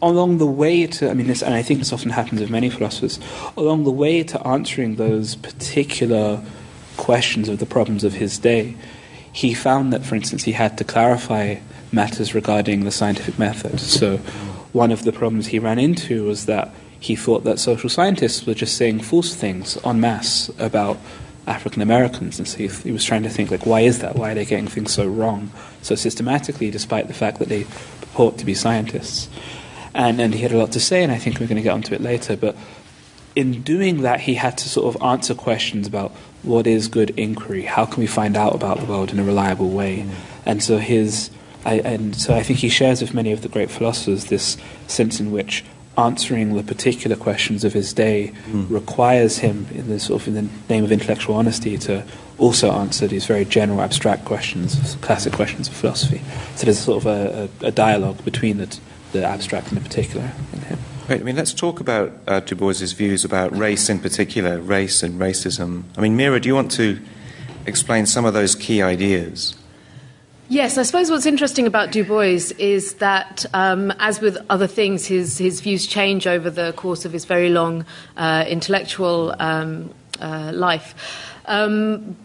along 0.00 0.38
the 0.38 0.46
way 0.46 0.86
to, 0.86 1.10
I 1.10 1.14
mean, 1.14 1.26
this, 1.26 1.42
and 1.42 1.54
I 1.54 1.62
think 1.62 1.80
this 1.80 1.92
often 1.92 2.10
happens 2.10 2.40
with 2.40 2.50
many 2.50 2.70
philosophers, 2.70 3.18
along 3.56 3.82
the 3.82 3.90
way 3.90 4.22
to 4.22 4.46
answering 4.46 4.94
those 4.94 5.34
particular 5.34 6.40
questions 6.96 7.48
of 7.48 7.58
the 7.58 7.66
problems 7.66 8.04
of 8.04 8.12
his 8.12 8.38
day, 8.38 8.76
he 9.38 9.54
found 9.54 9.92
that, 9.92 10.04
for 10.04 10.16
instance, 10.16 10.42
he 10.42 10.50
had 10.50 10.76
to 10.76 10.82
clarify 10.82 11.54
matters 11.92 12.34
regarding 12.34 12.82
the 12.82 12.90
scientific 12.90 13.38
method. 13.38 13.78
So, 13.78 14.16
one 14.72 14.90
of 14.90 15.04
the 15.04 15.12
problems 15.12 15.46
he 15.46 15.60
ran 15.60 15.78
into 15.78 16.24
was 16.24 16.46
that 16.46 16.74
he 16.98 17.14
thought 17.14 17.44
that 17.44 17.60
social 17.60 17.88
scientists 17.88 18.44
were 18.44 18.54
just 18.54 18.76
saying 18.76 18.98
false 18.98 19.36
things 19.36 19.78
en 19.84 20.00
masse 20.00 20.50
about 20.58 20.98
African 21.46 21.82
Americans, 21.82 22.40
and 22.40 22.48
so 22.48 22.58
he, 22.58 22.66
he, 22.66 22.90
was 22.90 23.04
trying 23.04 23.22
to 23.22 23.28
think 23.28 23.52
like, 23.52 23.64
why 23.64 23.82
is 23.82 24.00
that? 24.00 24.16
Why 24.16 24.32
are 24.32 24.34
they 24.34 24.44
getting 24.44 24.66
things 24.66 24.92
so 24.92 25.06
wrong 25.06 25.52
so 25.82 25.94
systematically, 25.94 26.72
despite 26.72 27.06
the 27.06 27.14
fact 27.14 27.38
that 27.38 27.48
they 27.48 27.62
purport 28.00 28.38
to 28.38 28.44
be 28.44 28.54
scientists? 28.54 29.28
And 29.94 30.20
and 30.20 30.34
he 30.34 30.42
had 30.42 30.50
a 30.50 30.58
lot 30.58 30.72
to 30.72 30.80
say, 30.80 31.04
and 31.04 31.12
I 31.12 31.18
think 31.18 31.38
we're 31.38 31.46
going 31.46 31.62
to 31.62 31.62
get 31.62 31.74
onto 31.74 31.94
it 31.94 32.00
later. 32.00 32.36
But 32.36 32.56
in 33.36 33.62
doing 33.62 34.02
that, 34.02 34.18
he 34.22 34.34
had 34.34 34.58
to 34.58 34.68
sort 34.68 34.92
of 34.92 35.00
answer 35.00 35.32
questions 35.32 35.86
about 35.86 36.10
what 36.42 36.66
is 36.66 36.88
good 36.88 37.10
inquiry? 37.10 37.62
How 37.62 37.84
can 37.84 38.00
we 38.00 38.06
find 38.06 38.36
out 38.36 38.54
about 38.54 38.78
the 38.80 38.86
world 38.86 39.10
in 39.10 39.18
a 39.18 39.24
reliable 39.24 39.70
way? 39.70 39.98
Mm. 39.98 40.10
And 40.46 40.62
so 40.62 40.78
his, 40.78 41.30
I, 41.64 41.80
and 41.80 42.14
so 42.16 42.34
I 42.34 42.42
think 42.42 42.60
he 42.60 42.68
shares 42.68 43.00
with 43.00 43.14
many 43.14 43.32
of 43.32 43.42
the 43.42 43.48
great 43.48 43.70
philosophers 43.70 44.26
this 44.26 44.56
sense 44.86 45.20
in 45.20 45.30
which 45.32 45.64
answering 45.96 46.54
the 46.54 46.62
particular 46.62 47.16
questions 47.16 47.64
of 47.64 47.72
his 47.72 47.92
day 47.92 48.32
mm. 48.46 48.70
requires 48.70 49.38
him, 49.38 49.66
in 49.74 49.88
the 49.88 49.98
sort 49.98 50.22
of 50.22 50.28
in 50.28 50.34
the 50.34 50.48
name 50.68 50.84
of 50.84 50.92
intellectual 50.92 51.34
honesty, 51.34 51.76
to 51.76 52.04
also 52.38 52.70
answer 52.70 53.08
these 53.08 53.26
very 53.26 53.44
general, 53.44 53.80
abstract 53.80 54.24
questions, 54.24 54.96
classic 55.00 55.32
questions 55.32 55.66
of 55.66 55.74
philosophy. 55.74 56.22
So 56.54 56.66
there's 56.66 56.78
a 56.78 56.82
sort 56.82 57.04
of 57.04 57.06
a, 57.06 57.48
a, 57.62 57.66
a 57.66 57.70
dialogue 57.72 58.24
between 58.24 58.58
the, 58.58 58.78
the 59.10 59.24
abstract 59.24 59.68
and 59.68 59.76
the 59.76 59.80
particular 59.80 60.30
in 60.52 60.60
him. 60.60 60.77
Right, 61.08 61.22
I 61.22 61.24
mean, 61.24 61.36
let's 61.36 61.54
talk 61.54 61.80
about 61.80 62.12
uh, 62.26 62.40
Du 62.40 62.54
Bois's 62.54 62.92
views 62.92 63.24
about 63.24 63.56
race 63.56 63.88
in 63.88 63.98
particular, 63.98 64.58
race 64.58 65.02
and 65.02 65.18
racism. 65.18 65.84
I 65.96 66.02
mean, 66.02 66.18
Meera, 66.18 66.38
do 66.38 66.50
you 66.50 66.54
want 66.54 66.70
to 66.72 67.00
explain 67.64 68.04
some 68.04 68.26
of 68.26 68.34
those 68.34 68.54
key 68.54 68.82
ideas? 68.82 69.56
Yes, 70.50 70.76
I 70.76 70.82
suppose 70.82 71.10
what's 71.10 71.24
interesting 71.24 71.66
about 71.66 71.92
Du 71.92 72.04
Bois 72.04 72.52
is 72.58 72.94
that, 72.96 73.46
um, 73.54 73.90
as 73.98 74.20
with 74.20 74.36
other 74.50 74.66
things, 74.66 75.06
his, 75.06 75.38
his 75.38 75.62
views 75.62 75.86
change 75.86 76.26
over 76.26 76.50
the 76.50 76.74
course 76.74 77.06
of 77.06 77.12
his 77.14 77.24
very 77.24 77.48
long 77.48 77.86
uh, 78.18 78.44
intellectual 78.46 79.34
um, 79.38 79.94
uh, 80.20 80.52
life. 80.52 80.94
Um, 81.46 82.18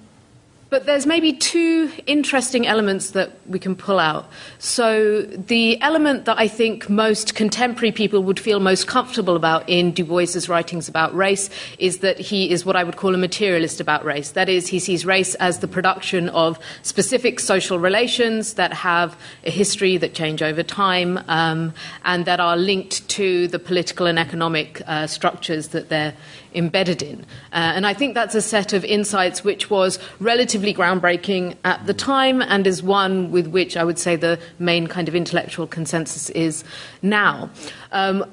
but 0.73 0.87
there's 0.87 1.05
maybe 1.05 1.33
two 1.33 1.91
interesting 2.07 2.65
elements 2.65 3.11
that 3.11 3.29
we 3.45 3.59
can 3.59 3.75
pull 3.75 3.99
out. 3.99 4.27
So, 4.57 5.21
the 5.21 5.79
element 5.83 6.25
that 6.25 6.39
I 6.39 6.47
think 6.47 6.89
most 6.89 7.35
contemporary 7.35 7.91
people 7.91 8.23
would 8.23 8.39
feel 8.39 8.59
most 8.59 8.87
comfortable 8.87 9.35
about 9.35 9.69
in 9.69 9.91
Du 9.91 10.03
Bois's 10.03 10.49
writings 10.49 10.89
about 10.89 11.13
race 11.13 11.51
is 11.77 11.99
that 11.99 12.17
he 12.17 12.49
is 12.49 12.65
what 12.65 12.75
I 12.75 12.83
would 12.83 12.95
call 12.95 13.13
a 13.13 13.19
materialist 13.19 13.79
about 13.79 14.03
race. 14.03 14.31
That 14.31 14.49
is, 14.49 14.65
he 14.65 14.79
sees 14.79 15.05
race 15.05 15.35
as 15.35 15.59
the 15.59 15.67
production 15.67 16.29
of 16.29 16.57
specific 16.81 17.39
social 17.39 17.77
relations 17.77 18.55
that 18.55 18.73
have 18.73 19.15
a 19.43 19.51
history 19.51 19.97
that 19.97 20.15
change 20.15 20.41
over 20.41 20.63
time 20.63 21.23
um, 21.27 21.71
and 22.03 22.25
that 22.25 22.39
are 22.39 22.57
linked 22.57 23.07
to 23.09 23.47
the 23.49 23.59
political 23.59 24.07
and 24.07 24.17
economic 24.17 24.81
uh, 24.87 25.05
structures 25.05 25.67
that 25.67 25.89
they're 25.89 26.15
embedded 26.55 27.01
in. 27.01 27.21
Uh, 27.51 27.73
and 27.75 27.85
I 27.85 27.93
think 27.93 28.13
that's 28.13 28.35
a 28.35 28.41
set 28.41 28.73
of 28.73 28.83
insights 28.85 29.43
which 29.43 29.69
was 29.69 29.99
relatively 30.19 30.73
groundbreaking 30.73 31.55
at 31.63 31.85
the 31.85 31.93
time 31.93 32.41
and 32.41 32.65
is 32.67 32.81
one 32.83 33.31
with 33.31 33.47
which 33.47 33.77
I 33.77 33.83
would 33.83 33.99
say 33.99 34.15
the 34.15 34.39
main 34.59 34.87
kind 34.87 35.07
of 35.07 35.15
intellectual 35.15 35.67
consensus 35.67 36.29
is 36.31 36.63
now. 37.01 37.49
Um, 37.91 38.25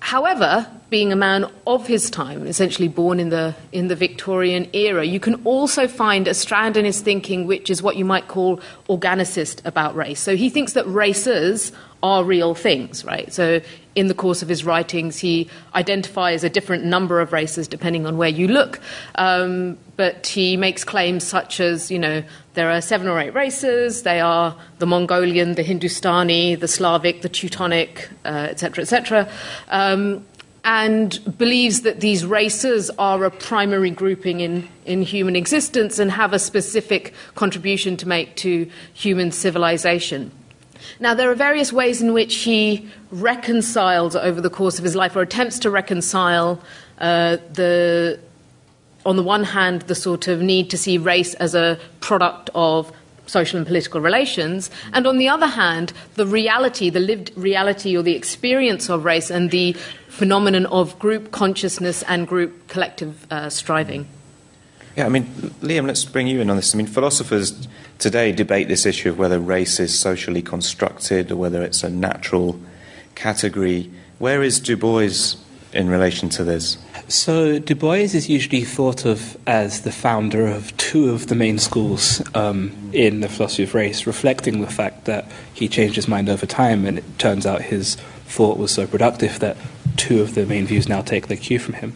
However, 0.00 0.66
being 0.88 1.12
a 1.12 1.16
man 1.16 1.46
of 1.66 1.86
his 1.86 2.10
time, 2.10 2.46
essentially 2.46 2.88
born 2.88 3.20
in 3.20 3.28
the, 3.28 3.54
in 3.70 3.88
the 3.88 3.94
Victorian 3.94 4.68
era, 4.72 5.04
you 5.04 5.20
can 5.20 5.34
also 5.44 5.86
find 5.86 6.26
a 6.26 6.34
strand 6.34 6.76
in 6.76 6.84
his 6.86 7.00
thinking 7.00 7.46
which 7.46 7.70
is 7.70 7.82
what 7.82 7.96
you 7.96 8.04
might 8.04 8.26
call 8.26 8.60
organicist 8.88 9.64
about 9.66 9.94
race. 9.94 10.18
So 10.18 10.36
he 10.36 10.48
thinks 10.48 10.72
that 10.72 10.86
races 10.88 11.70
are 12.02 12.24
real 12.24 12.54
things, 12.54 13.04
right? 13.04 13.30
So 13.32 13.60
in 13.94 14.06
the 14.08 14.14
course 14.14 14.42
of 14.42 14.48
his 14.48 14.64
writings, 14.64 15.18
he 15.18 15.48
identifies 15.74 16.44
a 16.44 16.50
different 16.50 16.84
number 16.84 17.20
of 17.20 17.32
races 17.32 17.66
depending 17.66 18.06
on 18.06 18.16
where 18.16 18.28
you 18.28 18.46
look. 18.46 18.80
Um, 19.16 19.78
but 19.96 20.26
he 20.26 20.56
makes 20.56 20.84
claims 20.84 21.24
such 21.24 21.60
as, 21.60 21.90
you 21.90 21.98
know, 21.98 22.22
there 22.54 22.70
are 22.70 22.80
seven 22.80 23.08
or 23.08 23.18
eight 23.18 23.34
races. 23.34 24.02
They 24.02 24.20
are 24.20 24.56
the 24.78 24.86
Mongolian, 24.86 25.54
the 25.54 25.62
Hindustani, 25.62 26.54
the 26.54 26.68
Slavic, 26.68 27.22
the 27.22 27.28
Teutonic, 27.28 28.08
etc., 28.24 28.80
uh, 28.80 28.82
etc. 28.82 29.28
Et 29.68 29.74
um, 29.74 30.24
and 30.62 31.38
believes 31.38 31.82
that 31.82 32.00
these 32.00 32.26
races 32.26 32.90
are 32.98 33.24
a 33.24 33.30
primary 33.30 33.90
grouping 33.90 34.40
in, 34.40 34.68
in 34.84 35.02
human 35.02 35.34
existence 35.34 35.98
and 35.98 36.10
have 36.10 36.32
a 36.32 36.38
specific 36.38 37.14
contribution 37.34 37.96
to 37.96 38.06
make 38.06 38.36
to 38.36 38.70
human 38.92 39.32
civilization. 39.32 40.30
Now, 41.00 41.14
there 41.14 41.30
are 41.30 41.34
various 41.34 41.72
ways 41.72 42.02
in 42.02 42.12
which 42.12 42.34
he 42.36 42.86
reconciled 43.10 44.14
over 44.16 44.42
the 44.42 44.50
course 44.50 44.78
of 44.78 44.84
his 44.84 44.94
life, 44.94 45.16
or 45.16 45.22
attempts 45.22 45.58
to 45.60 45.70
reconcile 45.70 46.60
uh, 46.98 47.38
the, 47.54 48.20
on 49.06 49.16
the 49.16 49.22
one 49.22 49.44
hand, 49.44 49.82
the 49.82 49.94
sort 49.94 50.28
of 50.28 50.42
need 50.42 50.68
to 50.68 50.76
see 50.76 50.98
race 50.98 51.32
as 51.34 51.54
a 51.54 51.78
product 52.00 52.50
of 52.54 52.92
social 53.26 53.56
and 53.56 53.66
political 53.66 54.00
relations, 54.02 54.70
and 54.92 55.06
on 55.06 55.16
the 55.16 55.28
other 55.28 55.46
hand, 55.46 55.94
the 56.16 56.26
reality, 56.26 56.90
the 56.90 57.00
lived 57.00 57.32
reality 57.34 57.96
or 57.96 58.02
the 58.02 58.14
experience 58.14 58.90
of 58.90 59.04
race 59.04 59.30
and 59.30 59.50
the 59.50 59.72
phenomenon 60.08 60.66
of 60.66 60.98
group 60.98 61.30
consciousness 61.30 62.02
and 62.08 62.28
group 62.28 62.68
collective 62.68 63.26
uh, 63.32 63.48
striving. 63.48 64.06
Yeah, 64.96 65.06
I 65.06 65.08
mean, 65.08 65.24
Liam, 65.60 65.86
let's 65.86 66.04
bring 66.04 66.26
you 66.26 66.40
in 66.40 66.50
on 66.50 66.56
this. 66.56 66.74
I 66.74 66.78
mean, 66.78 66.86
philosophers 66.86 67.68
today 67.98 68.32
debate 68.32 68.68
this 68.68 68.86
issue 68.86 69.10
of 69.10 69.18
whether 69.18 69.38
race 69.38 69.78
is 69.78 69.96
socially 69.96 70.42
constructed 70.42 71.30
or 71.30 71.36
whether 71.36 71.62
it's 71.62 71.84
a 71.84 71.90
natural 71.90 72.60
category. 73.14 73.90
Where 74.18 74.42
is 74.42 74.58
Du 74.58 74.76
Bois 74.76 75.36
in 75.72 75.88
relation 75.88 76.28
to 76.30 76.44
this? 76.44 76.78
So, 77.08 77.58
Du 77.58 77.74
Bois 77.74 78.14
is 78.14 78.28
usually 78.28 78.64
thought 78.64 79.04
of 79.04 79.36
as 79.46 79.82
the 79.82 79.92
founder 79.92 80.46
of 80.46 80.76
two 80.76 81.10
of 81.10 81.28
the 81.28 81.34
main 81.34 81.58
schools 81.58 82.22
um, 82.34 82.72
in 82.92 83.20
the 83.20 83.28
philosophy 83.28 83.64
of 83.64 83.74
race, 83.74 84.06
reflecting 84.06 84.60
the 84.60 84.66
fact 84.66 85.04
that 85.04 85.30
he 85.54 85.68
changed 85.68 85.96
his 85.96 86.08
mind 86.08 86.28
over 86.28 86.46
time, 86.46 86.84
and 86.84 86.98
it 86.98 87.18
turns 87.18 87.46
out 87.46 87.62
his 87.62 87.96
thought 88.26 88.58
was 88.58 88.72
so 88.72 88.86
productive 88.86 89.40
that 89.40 89.56
two 89.96 90.20
of 90.20 90.34
the 90.34 90.46
main 90.46 90.66
views 90.66 90.88
now 90.88 91.02
take 91.02 91.26
their 91.26 91.36
cue 91.36 91.58
from 91.58 91.74
him. 91.74 91.94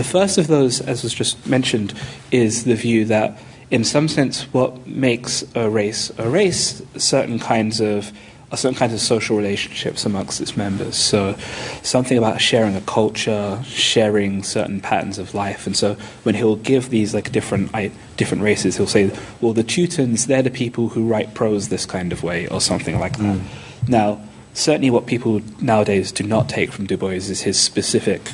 The 0.00 0.04
first 0.04 0.38
of 0.38 0.46
those, 0.46 0.80
as 0.80 1.02
was 1.02 1.12
just 1.12 1.46
mentioned, 1.46 1.92
is 2.30 2.64
the 2.64 2.74
view 2.74 3.04
that, 3.04 3.38
in 3.70 3.84
some 3.84 4.08
sense, 4.08 4.44
what 4.44 4.86
makes 4.86 5.44
a 5.54 5.68
race 5.68 6.10
a 6.16 6.26
race, 6.26 6.80
certain 6.96 7.38
kinds 7.38 7.82
of 7.82 8.10
certain 8.54 8.78
kinds 8.78 8.94
of 8.94 9.00
social 9.00 9.36
relationships 9.36 10.06
amongst 10.06 10.40
its 10.40 10.56
members. 10.56 10.96
So, 10.96 11.36
something 11.82 12.16
about 12.16 12.40
sharing 12.40 12.76
a 12.76 12.80
culture, 12.80 13.62
sharing 13.66 14.42
certain 14.42 14.80
patterns 14.80 15.18
of 15.18 15.34
life. 15.34 15.66
And 15.66 15.76
so, 15.76 15.96
when 16.22 16.34
he'll 16.34 16.56
give 16.56 16.88
these 16.88 17.12
like 17.12 17.30
different 17.30 17.70
different 18.16 18.42
races, 18.42 18.78
he'll 18.78 18.86
say, 18.86 19.10
"Well, 19.42 19.52
the 19.52 19.62
Teutons, 19.62 20.28
they're 20.28 20.40
the 20.40 20.48
people 20.48 20.88
who 20.88 21.04
write 21.04 21.34
prose 21.34 21.68
this 21.68 21.84
kind 21.84 22.10
of 22.10 22.22
way," 22.22 22.46
or 22.46 22.62
something 22.62 22.98
like 22.98 23.18
that. 23.18 23.36
Mm. 23.36 23.42
Now, 23.86 24.20
certainly, 24.54 24.88
what 24.88 25.04
people 25.04 25.42
nowadays 25.60 26.10
do 26.10 26.24
not 26.24 26.48
take 26.48 26.72
from 26.72 26.86
Du 26.86 26.96
Bois 26.96 27.10
is 27.10 27.42
his 27.42 27.60
specific 27.60 28.30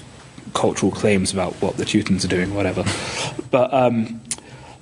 cultural 0.56 0.90
claims 0.90 1.32
about 1.32 1.52
what 1.62 1.76
the 1.76 1.84
Teutons 1.84 2.24
are 2.24 2.28
doing, 2.28 2.54
whatever. 2.54 2.84
But 3.50 3.72
um, 3.72 4.20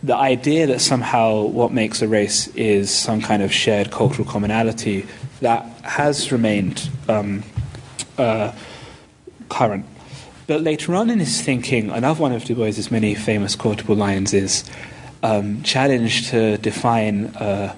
the 0.02 0.16
idea 0.16 0.66
that 0.68 0.80
somehow 0.80 1.42
what 1.42 1.72
makes 1.72 2.00
a 2.00 2.08
race 2.08 2.46
is 2.54 2.90
some 2.90 3.20
kind 3.20 3.42
of 3.42 3.52
shared 3.52 3.90
cultural 3.90 4.26
commonality 4.26 5.06
that 5.40 5.64
has 5.82 6.30
remained 6.30 6.88
um, 7.08 7.42
uh, 8.16 8.52
current. 9.48 9.84
But 10.46 10.60
later 10.60 10.94
on 10.94 11.10
in 11.10 11.18
his 11.18 11.42
thinking, 11.42 11.90
another 11.90 12.20
one 12.20 12.32
of 12.32 12.44
Du 12.44 12.54
Bois's 12.54 12.90
many 12.90 13.14
famous 13.14 13.56
quotable 13.56 13.96
lines 13.96 14.32
is 14.32 14.64
um, 15.22 15.62
challenged 15.62 16.26
to 16.28 16.58
define 16.58 17.26
uh, 17.36 17.74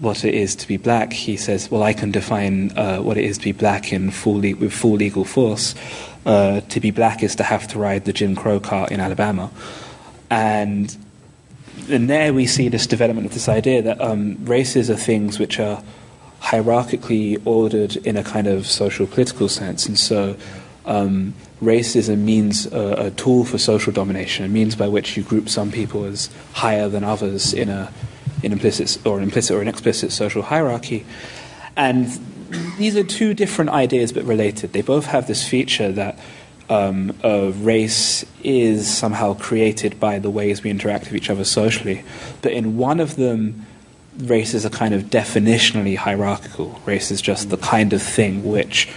what 0.00 0.24
it 0.24 0.34
is 0.34 0.56
to 0.56 0.66
be 0.66 0.76
black. 0.76 1.12
He 1.12 1.36
says, 1.36 1.70
"Well, 1.70 1.82
I 1.82 1.92
can 1.92 2.10
define 2.10 2.76
uh, 2.76 2.98
what 2.98 3.16
it 3.16 3.24
is 3.24 3.38
to 3.38 3.44
be 3.44 3.52
black 3.52 3.92
in 3.92 4.10
full 4.10 4.40
le- 4.40 4.56
with 4.56 4.72
full 4.72 4.96
legal 4.96 5.24
force." 5.24 5.74
uh, 6.26 6.60
to 6.60 6.80
be 6.80 6.90
black 6.90 7.22
is 7.22 7.34
to 7.36 7.42
have 7.42 7.66
to 7.68 7.78
ride 7.78 8.04
the 8.04 8.12
Jim 8.12 8.36
Crow 8.36 8.60
cart 8.60 8.90
in 8.90 9.00
Alabama. 9.00 9.50
And, 10.30 10.96
and 11.88 12.08
there 12.08 12.32
we 12.32 12.46
see 12.46 12.68
this 12.68 12.86
development 12.86 13.26
of 13.26 13.32
this 13.32 13.48
idea 13.48 13.82
that 13.82 14.00
um, 14.00 14.36
races 14.44 14.90
are 14.90 14.96
things 14.96 15.38
which 15.38 15.58
are 15.58 15.82
hierarchically 16.40 17.40
ordered 17.44 17.96
in 17.96 18.16
a 18.16 18.24
kind 18.24 18.46
of 18.46 18.66
social 18.66 19.06
political 19.06 19.48
sense. 19.48 19.86
And 19.86 19.98
so 19.98 20.36
um, 20.86 21.34
race 21.60 21.96
is 21.96 22.08
a 22.08 22.16
means, 22.16 22.66
uh, 22.66 22.96
a 22.98 23.10
tool 23.12 23.44
for 23.44 23.58
social 23.58 23.92
domination, 23.92 24.44
a 24.44 24.48
means 24.48 24.76
by 24.76 24.88
which 24.88 25.16
you 25.16 25.22
group 25.22 25.48
some 25.48 25.70
people 25.70 26.04
as 26.04 26.30
higher 26.52 26.88
than 26.88 27.04
others 27.04 27.52
in 27.52 27.68
a 27.68 27.92
in 28.42 28.52
implicit 28.52 28.98
or 29.06 29.18
an 29.18 29.24
implicit 29.24 29.56
or 29.56 29.62
an 29.62 29.68
explicit 29.68 30.12
social 30.12 30.42
hierarchy. 30.42 31.04
And 31.76 32.06
these 32.78 32.96
are 32.96 33.04
two 33.04 33.34
different 33.34 33.70
ideas 33.70 34.12
but 34.12 34.24
related. 34.24 34.72
They 34.72 34.82
both 34.82 35.06
have 35.06 35.26
this 35.26 35.46
feature 35.46 35.92
that 35.92 36.18
um, 36.68 37.12
race 37.64 38.24
is 38.44 38.92
somehow 38.92 39.34
created 39.34 39.98
by 39.98 40.18
the 40.18 40.30
ways 40.30 40.62
we 40.62 40.70
interact 40.70 41.06
with 41.06 41.14
each 41.14 41.30
other 41.30 41.44
socially. 41.44 42.04
But 42.42 42.52
in 42.52 42.76
one 42.76 43.00
of 43.00 43.16
them, 43.16 43.66
race 44.18 44.54
is 44.54 44.64
a 44.64 44.70
kind 44.70 44.94
of 44.94 45.04
definitionally 45.04 45.96
hierarchical. 45.96 46.80
Race 46.86 47.10
is 47.10 47.20
just 47.20 47.50
the 47.50 47.56
kind 47.56 47.92
of 47.92 48.02
thing 48.02 48.44
which 48.44 48.88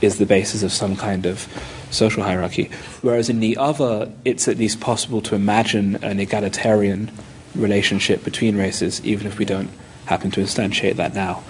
is 0.00 0.18
the 0.18 0.26
basis 0.26 0.62
of 0.62 0.72
some 0.72 0.96
kind 0.96 1.26
of 1.26 1.48
social 1.90 2.22
hierarchy. 2.22 2.70
Whereas 3.02 3.28
in 3.28 3.40
the 3.40 3.56
other, 3.56 4.12
it's 4.24 4.46
at 4.46 4.58
least 4.58 4.80
possible 4.80 5.20
to 5.22 5.34
imagine 5.34 5.96
an 6.04 6.20
egalitarian 6.20 7.10
relationship 7.58 8.24
between 8.24 8.56
races, 8.56 9.04
even 9.04 9.26
if 9.26 9.38
we 9.38 9.44
don't 9.44 9.70
happen 10.06 10.30
to 10.32 10.40
instantiate 10.40 10.96
that 10.96 11.14
now. 11.14 11.42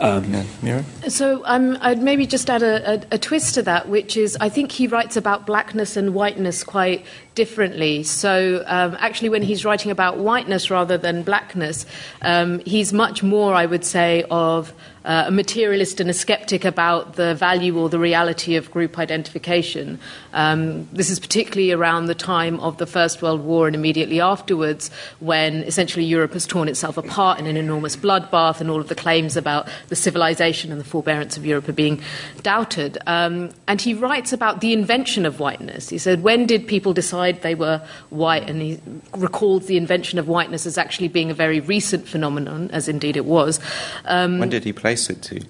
Um, 0.00 0.24
Meera? 0.62 0.84
So 1.10 1.42
um, 1.44 1.76
I'd 1.80 2.00
maybe 2.00 2.24
just 2.24 2.48
add 2.48 2.62
a, 2.62 2.94
a, 2.94 3.02
a, 3.12 3.18
twist 3.18 3.54
to 3.54 3.62
that, 3.62 3.88
which 3.88 4.16
is 4.16 4.36
I 4.40 4.48
think 4.48 4.70
he 4.70 4.86
writes 4.86 5.16
about 5.16 5.44
blackness 5.44 5.96
and 5.96 6.14
whiteness 6.14 6.62
quite 6.62 7.04
differently. 7.34 8.04
So, 8.04 8.62
um, 8.66 8.96
actually, 9.00 9.30
when 9.30 9.42
he's 9.42 9.64
writing 9.64 9.90
about 9.90 10.18
whiteness 10.18 10.70
rather 10.70 10.98
than 10.98 11.22
blackness, 11.22 11.84
um, 12.22 12.60
he's 12.60 12.92
much 12.92 13.24
more, 13.24 13.54
I 13.54 13.66
would 13.66 13.84
say, 13.84 14.24
of 14.30 14.72
uh, 15.08 15.24
a 15.26 15.30
materialist 15.30 16.00
and 16.00 16.10
a 16.10 16.12
skeptic 16.12 16.66
about 16.66 17.14
the 17.14 17.34
value 17.34 17.78
or 17.78 17.88
the 17.88 17.98
reality 17.98 18.56
of 18.56 18.70
group 18.70 18.98
identification. 18.98 19.98
Um, 20.34 20.86
this 20.92 21.08
is 21.08 21.18
particularly 21.18 21.72
around 21.72 22.06
the 22.06 22.14
time 22.14 22.60
of 22.60 22.76
the 22.76 22.86
First 22.86 23.22
World 23.22 23.40
War 23.40 23.66
and 23.66 23.74
immediately 23.74 24.20
afterwards, 24.20 24.90
when 25.20 25.62
essentially 25.64 26.04
Europe 26.04 26.34
has 26.34 26.46
torn 26.46 26.68
itself 26.68 26.98
apart 26.98 27.40
in 27.40 27.46
an 27.46 27.56
enormous 27.56 27.96
bloodbath, 27.96 28.60
and 28.60 28.68
all 28.68 28.80
of 28.80 28.88
the 28.88 28.94
claims 28.94 29.34
about 29.34 29.66
the 29.88 29.96
civilization 29.96 30.70
and 30.70 30.78
the 30.78 30.84
forbearance 30.84 31.38
of 31.38 31.46
Europe 31.46 31.66
are 31.70 31.72
being 31.72 32.02
doubted. 32.42 32.98
Um, 33.06 33.48
and 33.66 33.80
he 33.80 33.94
writes 33.94 34.34
about 34.34 34.60
the 34.60 34.74
invention 34.74 35.24
of 35.24 35.40
whiteness. 35.40 35.88
He 35.88 35.96
said, 35.96 36.22
When 36.22 36.44
did 36.44 36.66
people 36.66 36.92
decide 36.92 37.40
they 37.40 37.54
were 37.54 37.80
white? 38.10 38.48
And 38.50 38.60
he 38.60 38.78
recalls 39.16 39.68
the 39.68 39.78
invention 39.78 40.18
of 40.18 40.28
whiteness 40.28 40.66
as 40.66 40.76
actually 40.76 41.08
being 41.08 41.30
a 41.30 41.34
very 41.34 41.60
recent 41.60 42.06
phenomenon, 42.06 42.68
as 42.74 42.88
indeed 42.88 43.16
it 43.16 43.24
was. 43.24 43.58
Um, 44.04 44.38
when 44.38 44.50
did 44.50 44.64
he 44.64 44.74
place 44.74 44.97
place 44.98 45.10
it 45.10 45.22
to? 45.22 45.46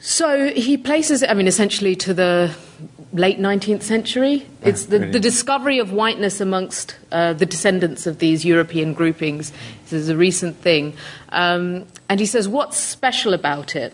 So 0.00 0.50
he 0.50 0.76
places 0.76 1.22
it, 1.22 1.30
I 1.30 1.34
mean, 1.34 1.48
essentially 1.48 1.96
to 1.96 2.14
the 2.14 2.54
late 3.12 3.40
19th 3.40 3.82
century. 3.82 4.46
Ah, 4.46 4.68
it's 4.68 4.86
the, 4.86 4.98
the 4.98 5.18
discovery 5.18 5.78
of 5.78 5.92
whiteness 5.92 6.40
amongst 6.40 6.96
uh, 7.10 7.32
the 7.32 7.46
descendants 7.46 8.06
of 8.06 8.18
these 8.18 8.44
European 8.44 8.94
groupings. 8.94 9.52
This 9.84 9.94
is 9.94 10.08
a 10.08 10.16
recent 10.16 10.56
thing. 10.56 10.94
Um, 11.30 11.86
and 12.08 12.20
he 12.20 12.26
says, 12.26 12.48
What's 12.48 12.76
special 12.76 13.34
about 13.34 13.74
it? 13.74 13.92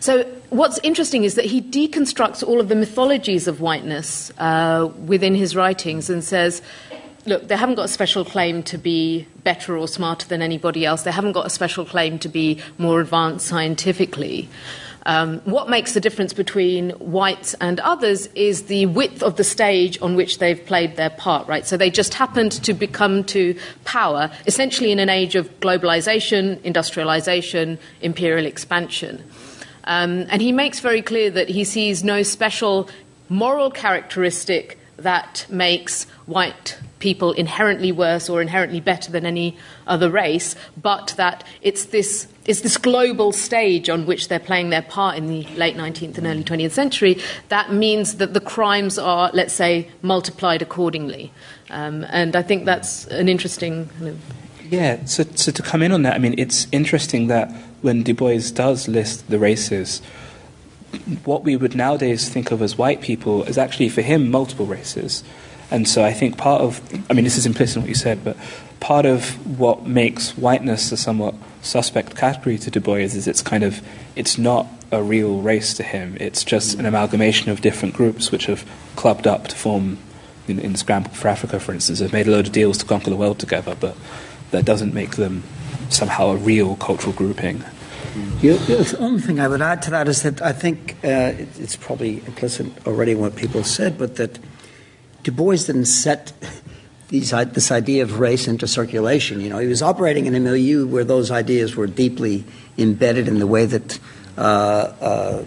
So, 0.00 0.24
what's 0.50 0.78
interesting 0.82 1.24
is 1.24 1.34
that 1.34 1.44
he 1.44 1.62
deconstructs 1.62 2.46
all 2.46 2.60
of 2.60 2.68
the 2.68 2.74
mythologies 2.74 3.46
of 3.46 3.60
whiteness 3.60 4.32
uh, 4.38 4.90
within 5.06 5.34
his 5.34 5.54
writings 5.54 6.10
and 6.10 6.24
says, 6.24 6.60
look, 7.26 7.48
they 7.48 7.56
haven't 7.56 7.76
got 7.76 7.84
a 7.84 7.88
special 7.88 8.24
claim 8.24 8.62
to 8.64 8.78
be 8.78 9.26
better 9.44 9.76
or 9.76 9.88
smarter 9.88 10.26
than 10.28 10.42
anybody 10.42 10.84
else. 10.84 11.02
They 11.02 11.12
haven't 11.12 11.32
got 11.32 11.46
a 11.46 11.50
special 11.50 11.84
claim 11.84 12.18
to 12.20 12.28
be 12.28 12.60
more 12.78 13.00
advanced 13.00 13.46
scientifically. 13.46 14.48
Um, 15.06 15.38
what 15.40 15.70
makes 15.70 15.94
the 15.94 16.00
difference 16.00 16.32
between 16.32 16.90
whites 16.90 17.54
and 17.54 17.80
others 17.80 18.26
is 18.34 18.64
the 18.64 18.86
width 18.86 19.22
of 19.22 19.36
the 19.36 19.44
stage 19.44 20.00
on 20.02 20.14
which 20.14 20.38
they've 20.38 20.64
played 20.64 20.96
their 20.96 21.10
part, 21.10 21.48
right? 21.48 21.66
So 21.66 21.76
they 21.76 21.90
just 21.90 22.14
happened 22.14 22.52
to 22.52 22.74
become 22.74 23.24
to 23.24 23.58
power 23.84 24.30
essentially 24.46 24.92
in 24.92 24.98
an 24.98 25.08
age 25.08 25.36
of 25.36 25.48
globalization, 25.60 26.62
industrialization, 26.62 27.78
imperial 28.02 28.44
expansion. 28.44 29.24
Um, 29.84 30.26
and 30.28 30.42
he 30.42 30.52
makes 30.52 30.80
very 30.80 31.00
clear 31.00 31.30
that 31.30 31.48
he 31.48 31.64
sees 31.64 32.04
no 32.04 32.22
special 32.22 32.88
moral 33.30 33.70
characteristic 33.70 34.78
that 35.02 35.46
makes 35.48 36.04
white 36.26 36.78
people 36.98 37.32
inherently 37.32 37.90
worse 37.90 38.28
or 38.28 38.42
inherently 38.42 38.80
better 38.80 39.10
than 39.10 39.24
any 39.24 39.56
other 39.86 40.10
race, 40.10 40.54
but 40.80 41.14
that 41.16 41.42
it's 41.62 41.86
this, 41.86 42.26
it's 42.44 42.60
this 42.60 42.76
global 42.76 43.32
stage 43.32 43.88
on 43.88 44.06
which 44.06 44.28
they're 44.28 44.38
playing 44.38 44.70
their 44.70 44.82
part 44.82 45.16
in 45.16 45.26
the 45.26 45.44
late 45.56 45.76
19th 45.76 46.18
and 46.18 46.26
early 46.26 46.44
20th 46.44 46.72
century. 46.72 47.18
That 47.48 47.72
means 47.72 48.16
that 48.16 48.34
the 48.34 48.40
crimes 48.40 48.98
are, 48.98 49.30
let's 49.32 49.54
say, 49.54 49.90
multiplied 50.02 50.62
accordingly. 50.62 51.32
Um, 51.70 52.04
and 52.10 52.36
I 52.36 52.42
think 52.42 52.64
that's 52.64 53.06
an 53.06 53.28
interesting 53.28 53.88
kind 53.98 54.08
of 54.08 54.20
yeah, 54.70 55.04
so, 55.04 55.24
so 55.34 55.50
to 55.50 55.62
come 55.62 55.82
in 55.82 55.90
on 55.90 56.02
that, 56.02 56.14
I 56.14 56.18
mean, 56.18 56.36
it's 56.38 56.68
interesting 56.70 57.26
that 57.26 57.50
when 57.82 58.04
Du 58.04 58.14
Bois 58.14 58.38
does 58.54 58.86
list 58.86 59.28
the 59.28 59.38
races, 59.38 60.00
what 61.24 61.44
we 61.44 61.56
would 61.56 61.74
nowadays 61.74 62.28
think 62.28 62.50
of 62.50 62.62
as 62.62 62.76
white 62.76 63.00
people 63.00 63.44
is 63.44 63.58
actually 63.58 63.88
for 63.88 64.02
him 64.02 64.30
multiple 64.30 64.66
races. 64.66 65.22
And 65.70 65.86
so 65.86 66.04
I 66.04 66.12
think 66.12 66.36
part 66.36 66.62
of, 66.62 66.80
I 67.08 67.12
mean, 67.12 67.24
this 67.24 67.38
is 67.38 67.46
implicit 67.46 67.76
in 67.76 67.82
what 67.82 67.88
you 67.88 67.94
said, 67.94 68.24
but 68.24 68.36
part 68.80 69.06
of 69.06 69.58
what 69.58 69.86
makes 69.86 70.36
whiteness 70.36 70.90
a 70.90 70.96
somewhat 70.96 71.34
suspect 71.62 72.16
category 72.16 72.58
to 72.58 72.70
Du 72.70 72.80
Bois 72.80 72.96
is 72.96 73.28
it's 73.28 73.42
kind 73.42 73.62
of, 73.62 73.80
it's 74.16 74.36
not 74.36 74.66
a 74.90 75.02
real 75.02 75.40
race 75.40 75.74
to 75.74 75.84
him. 75.84 76.16
It's 76.18 76.42
just 76.42 76.78
an 76.78 76.86
amalgamation 76.86 77.52
of 77.52 77.60
different 77.60 77.94
groups 77.94 78.32
which 78.32 78.46
have 78.46 78.68
clubbed 78.96 79.26
up 79.26 79.48
to 79.48 79.56
form, 79.56 79.98
in, 80.48 80.58
in 80.58 80.74
Scramble 80.74 81.10
for 81.10 81.28
Africa, 81.28 81.60
for 81.60 81.72
instance, 81.72 82.00
have 82.00 82.12
made 82.12 82.26
a 82.26 82.30
load 82.32 82.46
of 82.46 82.52
deals 82.52 82.78
to 82.78 82.84
conquer 82.84 83.10
the 83.10 83.16
world 83.16 83.38
together, 83.38 83.76
but 83.78 83.96
that 84.50 84.64
doesn't 84.64 84.92
make 84.92 85.16
them 85.16 85.44
somehow 85.88 86.30
a 86.30 86.36
real 86.36 86.74
cultural 86.76 87.12
grouping. 87.12 87.64
The 88.14 88.96
only 88.98 89.20
thing 89.20 89.38
I 89.38 89.46
would 89.46 89.62
add 89.62 89.82
to 89.82 89.90
that 89.90 90.08
is 90.08 90.22
that 90.22 90.42
I 90.42 90.52
think 90.52 90.96
uh, 91.04 91.32
it's 91.36 91.76
probably 91.76 92.16
implicit 92.26 92.66
already 92.86 93.14
what 93.14 93.36
people 93.36 93.62
said, 93.62 93.98
but 93.98 94.16
that 94.16 94.38
Du 95.22 95.30
Bois 95.30 95.56
didn't 95.56 95.84
set 95.84 96.32
these, 97.08 97.30
this 97.30 97.70
idea 97.70 98.02
of 98.02 98.18
race 98.18 98.48
into 98.48 98.66
circulation. 98.66 99.40
You 99.40 99.50
know, 99.50 99.58
he 99.58 99.66
was 99.66 99.82
operating 99.82 100.26
in 100.26 100.34
a 100.34 100.40
milieu 100.40 100.86
where 100.86 101.04
those 101.04 101.30
ideas 101.30 101.76
were 101.76 101.86
deeply 101.86 102.44
embedded 102.78 103.28
in 103.28 103.38
the 103.38 103.46
way 103.46 103.66
that, 103.66 103.98
uh, 104.38 104.40
uh, 104.40 105.44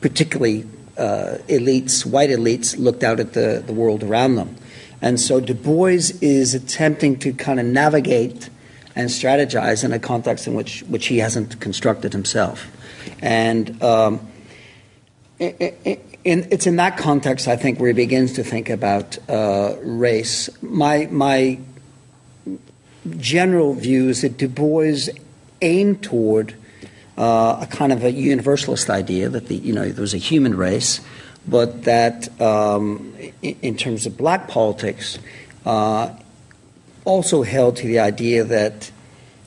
particularly 0.00 0.66
uh, 0.96 1.38
elites, 1.48 2.06
white 2.06 2.30
elites, 2.30 2.78
looked 2.78 3.04
out 3.04 3.20
at 3.20 3.34
the, 3.34 3.62
the 3.64 3.72
world 3.72 4.02
around 4.02 4.36
them. 4.36 4.56
And 5.00 5.20
so 5.20 5.40
Du 5.40 5.54
Bois 5.54 6.10
is 6.20 6.54
attempting 6.54 7.18
to 7.20 7.32
kind 7.32 7.60
of 7.60 7.66
navigate 7.66 8.50
and 8.98 9.08
strategize 9.08 9.84
in 9.84 9.92
a 9.92 9.98
context 10.00 10.48
in 10.48 10.54
which, 10.54 10.80
which 10.82 11.06
he 11.06 11.18
hasn't 11.18 11.60
constructed 11.60 12.12
himself. 12.12 12.66
And 13.22 13.80
um, 13.80 14.28
it, 15.38 16.04
in, 16.24 16.48
it's 16.50 16.66
in 16.66 16.76
that 16.76 16.96
context, 16.96 17.46
I 17.46 17.54
think, 17.54 17.78
where 17.78 17.86
he 17.88 17.94
begins 17.94 18.32
to 18.34 18.42
think 18.42 18.68
about 18.68 19.16
uh, 19.30 19.76
race. 19.82 20.50
My, 20.62 21.06
my 21.12 21.60
general 23.18 23.74
view 23.74 24.08
is 24.08 24.22
that 24.22 24.36
Du 24.36 24.48
Bois 24.48 25.12
aimed 25.62 26.02
toward 26.02 26.56
uh, 27.16 27.58
a 27.62 27.68
kind 27.70 27.92
of 27.92 28.02
a 28.02 28.10
universalist 28.10 28.90
idea 28.90 29.28
that 29.28 29.46
the, 29.46 29.54
you 29.54 29.72
know, 29.72 29.88
there 29.88 30.02
was 30.02 30.14
a 30.14 30.18
human 30.18 30.56
race, 30.56 31.00
but 31.46 31.84
that 31.84 32.28
um, 32.40 33.14
in, 33.42 33.56
in, 33.62 33.76
terms 33.76 34.06
of 34.06 34.16
black 34.16 34.48
politics, 34.48 35.20
uh, 35.66 36.12
also 37.08 37.42
held 37.42 37.76
to 37.76 37.86
the 37.86 37.98
idea 37.98 38.44
that 38.44 38.90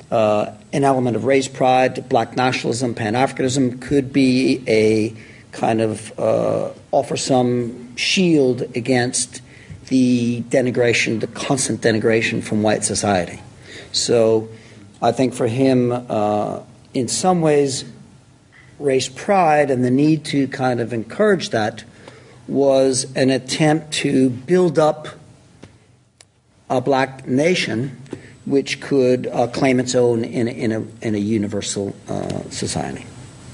uh, 0.09 0.51
an 0.73 0.83
element 0.83 1.15
of 1.15 1.25
race 1.25 1.47
pride, 1.47 2.09
black 2.09 2.35
nationalism, 2.35 2.95
Pan 2.95 3.13
Africanism 3.13 3.79
could 3.79 4.11
be 4.11 4.63
a 4.67 5.15
kind 5.51 5.79
of 5.79 6.19
uh, 6.19 6.71
offer 6.91 7.15
some 7.15 7.95
shield 7.95 8.63
against 8.75 9.41
the 9.87 10.41
denigration, 10.49 11.19
the 11.19 11.27
constant 11.27 11.81
denigration 11.81 12.41
from 12.41 12.63
white 12.63 12.83
society. 12.83 13.39
So 13.91 14.49
I 15.01 15.11
think 15.11 15.33
for 15.33 15.47
him, 15.47 15.91
uh, 15.91 16.61
in 16.95 17.07
some 17.07 17.41
ways, 17.41 17.85
race 18.79 19.07
pride 19.07 19.69
and 19.69 19.83
the 19.83 19.91
need 19.91 20.25
to 20.25 20.47
kind 20.47 20.79
of 20.79 20.93
encourage 20.93 21.51
that 21.51 21.83
was 22.47 23.05
an 23.15 23.29
attempt 23.29 23.93
to 23.93 24.31
build 24.31 24.79
up 24.79 25.07
a 26.71 26.81
black 26.81 27.27
nation 27.27 27.95
which 28.45 28.81
could 28.81 29.27
uh, 29.27 29.45
claim 29.47 29.79
its 29.79 29.93
own 29.93 30.23
in 30.23 30.47
a, 30.47 30.51
in 30.51 30.71
a, 30.71 30.83
in 31.01 31.13
a 31.13 31.19
universal 31.19 31.95
uh, 32.07 32.41
society. 32.49 33.05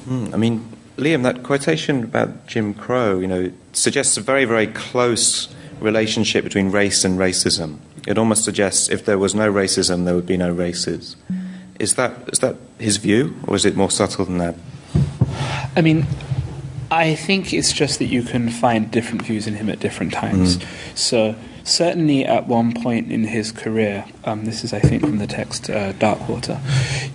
Mm, 0.07 0.33
I 0.33 0.37
mean, 0.37 0.71
Liam, 0.95 1.23
that 1.23 1.43
quotation 1.43 2.03
about 2.03 2.47
Jim 2.47 2.73
Crow, 2.73 3.19
you 3.19 3.27
know, 3.27 3.51
suggests 3.73 4.17
a 4.17 4.21
very, 4.21 4.45
very 4.45 4.67
close 4.67 5.53
relationship 5.81 6.43
between 6.43 6.71
race 6.71 7.03
and 7.03 7.19
racism. 7.19 7.79
It 8.07 8.17
almost 8.17 8.45
suggests 8.45 8.87
if 8.89 9.03
there 9.03 9.17
was 9.17 9.35
no 9.35 9.51
racism, 9.51 10.05
there 10.05 10.15
would 10.15 10.25
be 10.25 10.37
no 10.37 10.51
races. 10.51 11.17
Is 11.79 11.95
that 11.95 12.13
is 12.31 12.39
that 12.39 12.55
his 12.79 12.97
view, 12.97 13.35
or 13.47 13.55
is 13.55 13.65
it 13.65 13.75
more 13.75 13.91
subtle 13.91 14.25
than 14.25 14.37
that? 14.37 14.55
I 15.75 15.81
mean, 15.81 16.07
I 16.89 17.15
think 17.15 17.53
it's 17.53 17.71
just 17.71 17.99
that 17.99 18.05
you 18.05 18.23
can 18.23 18.49
find 18.49 18.89
different 18.89 19.23
views 19.23 19.45
in 19.45 19.53
him 19.53 19.69
at 19.69 19.79
different 19.79 20.13
times. 20.13 20.57
Mm. 20.57 20.97
So 20.97 21.35
certainly 21.67 22.25
at 22.25 22.47
one 22.47 22.73
point 22.73 23.11
in 23.11 23.25
his 23.25 23.51
career, 23.51 24.05
um, 24.25 24.45
this 24.45 24.63
is 24.63 24.73
I 24.73 24.79
think 24.79 25.01
from 25.01 25.17
the 25.17 25.27
text 25.27 25.69
uh, 25.69 25.93
Darkwater, 25.93 26.59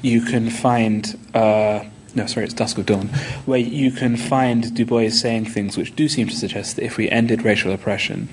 you 0.02 0.22
can 0.22 0.50
find. 0.50 1.18
Uh, 1.34 1.84
no, 2.14 2.26
sorry, 2.26 2.44
it's 2.44 2.52
Dusk 2.52 2.76
of 2.76 2.84
Dawn, 2.84 3.08
where 3.46 3.58
you 3.58 3.90
can 3.90 4.18
find 4.18 4.74
Du 4.74 4.84
Bois 4.84 5.08
saying 5.08 5.46
things 5.46 5.78
which 5.78 5.96
do 5.96 6.08
seem 6.08 6.28
to 6.28 6.36
suggest 6.36 6.76
that 6.76 6.84
if 6.84 6.98
we 6.98 7.08
ended 7.08 7.42
racial 7.42 7.72
oppression, 7.72 8.28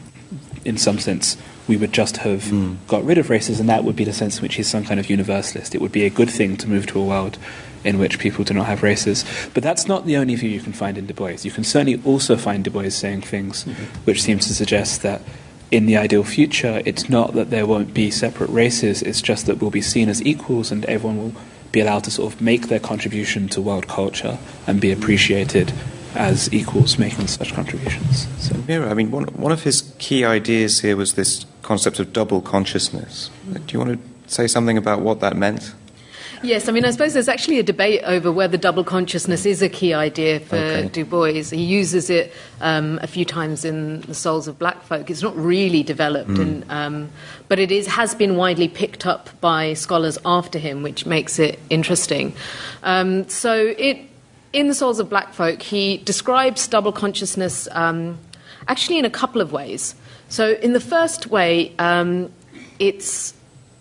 in 0.66 0.78
some 0.78 1.00
sense, 1.00 1.38
we 1.66 1.78
would 1.78 1.94
just 1.94 2.18
have 2.18 2.42
mm. 2.44 2.76
got 2.88 3.06
rid 3.06 3.18
of 3.18 3.28
racism, 3.28 3.62
and 3.62 3.70
that 3.70 3.86
would 3.86 3.96
be 3.96 4.04
the 4.04 4.12
sense 4.12 4.38
in 4.38 4.42
which 4.42 4.56
he's 4.56 4.68
some 4.68 4.84
kind 4.84 5.00
of 5.00 5.10
universalist. 5.10 5.74
It 5.74 5.80
would 5.80 5.94
be 5.94 6.06
a 6.06 6.10
good 6.10 6.30
thing 6.30 6.58
to 6.58 6.68
move 6.68 6.88
to 6.88 7.00
a 7.00 7.06
world 7.06 7.38
in 7.86 7.98
which 7.98 8.20
people 8.20 8.44
do 8.44 8.54
not 8.54 8.66
have 8.66 8.84
races. 8.84 9.24
But 9.54 9.64
that's 9.64 9.88
not 9.88 10.06
the 10.06 10.18
only 10.18 10.36
view 10.36 10.50
you 10.50 10.60
can 10.60 10.74
find 10.74 10.98
in 10.98 11.06
Du 11.06 11.14
Bois. 11.14 11.38
You 11.44 11.52
can 11.52 11.64
certainly 11.64 12.02
also 12.04 12.36
find 12.36 12.66
Du 12.66 12.72
Bois 12.72 12.90
saying 12.90 13.22
things 13.22 13.64
mm-hmm. 13.64 13.84
which 14.04 14.22
seems 14.22 14.48
to 14.48 14.54
suggest 14.54 15.02
that 15.04 15.22
in 15.72 15.86
the 15.86 15.98
ideal 15.98 16.24
future, 16.24 16.82
it's 16.86 17.10
not 17.10 17.34
that 17.34 17.50
there 17.50 17.66
won't 17.66 17.94
be 17.94 18.10
separate 18.10 18.50
races, 18.50 19.02
it's 19.02 19.22
just 19.22 19.46
that 19.46 19.58
we'll 19.60 19.70
be 19.70 19.82
seen 19.82 20.10
as 20.10 20.22
equals 20.26 20.72
and 20.72 20.86
everyone 20.86 21.18
will 21.18 21.42
be 21.72 21.80
allowed 21.80 22.04
to 22.04 22.12
sort 22.12 22.34
of 22.34 22.42
make 22.42 22.68
their 22.68 22.80
contribution 22.80 23.48
to 23.50 23.62
world 23.62 23.88
culture 23.88 24.40
and 24.66 24.82
be 24.82 24.92
appreciated 24.92 25.72
as 26.16 26.52
equals 26.52 26.98
making 26.98 27.28
such 27.28 27.54
contributions. 27.54 28.28
So, 28.40 28.56
Meera, 28.56 28.90
I 28.90 28.96
mean, 28.96 29.12
one, 29.12 29.26
one 29.26 29.52
of 29.52 29.64
his 29.64 29.94
key 30.00 30.26
ideas 30.26 30.80
here 30.80 30.96
was 30.96 31.14
this 31.14 31.46
concept 31.62 32.00
of 32.00 32.12
double 32.12 32.42
consciousness. 32.42 33.30
Do 33.54 33.62
you 33.74 33.80
want 33.80 34.02
to 34.02 34.32
say 34.34 34.48
something 34.48 34.78
about 34.78 35.02
what 35.02 35.20
that 35.20 35.38
meant? 35.38 35.74
Yes, 36.42 36.70
I 36.70 36.72
mean, 36.72 36.86
I 36.86 36.92
suppose 36.92 37.14
there's 37.14 37.28
actually 37.28 37.60
a 37.60 37.64
debate 37.64 38.02
over 38.06 38.32
whether 38.32 38.58
double 38.58 38.84
consciousness 38.84 39.46
is 39.46 39.62
a 39.62 39.70
key 39.70 39.94
idea 39.94 40.40
for 40.40 40.56
okay. 40.56 40.88
Du 40.88 41.04
Bois. 41.04 41.44
He 41.44 41.64
uses 41.64 42.10
it 42.10 42.32
um, 42.62 43.00
a 43.02 43.08
few 43.08 43.26
times 43.26 43.66
in 43.66 44.02
The 44.02 44.14
Souls 44.14 44.48
of 44.48 44.58
Black 44.58 44.82
Folk. 44.84 45.10
It's 45.10 45.22
not 45.22 45.36
really 45.36 45.84
developed, 45.84 46.32
mm. 46.32 46.42
in, 46.42 46.66
um, 46.70 47.10
but 47.50 47.60
it 47.60 47.72
is, 47.72 47.88
has 47.88 48.16
been 48.16 48.38
widely 48.38 48.70
picked 48.70 49.06
up 49.06 49.30
by 49.42 49.74
scholars 49.74 50.18
after 50.26 50.60
him, 50.60 50.82
which 50.82 51.06
makes 51.06 51.40
it 51.40 51.60
interesting. 51.70 52.34
Um, 52.84 53.28
so, 53.28 53.74
it, 53.78 54.00
in 54.54 54.68
The 54.68 54.74
Souls 54.74 55.00
of 55.00 55.10
Black 55.10 55.34
Folk, 55.34 55.62
he 55.62 55.98
describes 55.98 56.68
double 56.68 56.92
consciousness 56.92 57.68
um, 57.72 58.18
actually 58.68 58.98
in 58.98 59.06
a 59.06 59.10
couple 59.10 59.42
of 59.42 59.52
ways. 59.52 59.94
So, 60.30 60.54
in 60.54 60.74
the 60.74 60.80
first 60.80 61.28
way, 61.28 61.76
um, 61.80 62.32
it's 62.80 63.34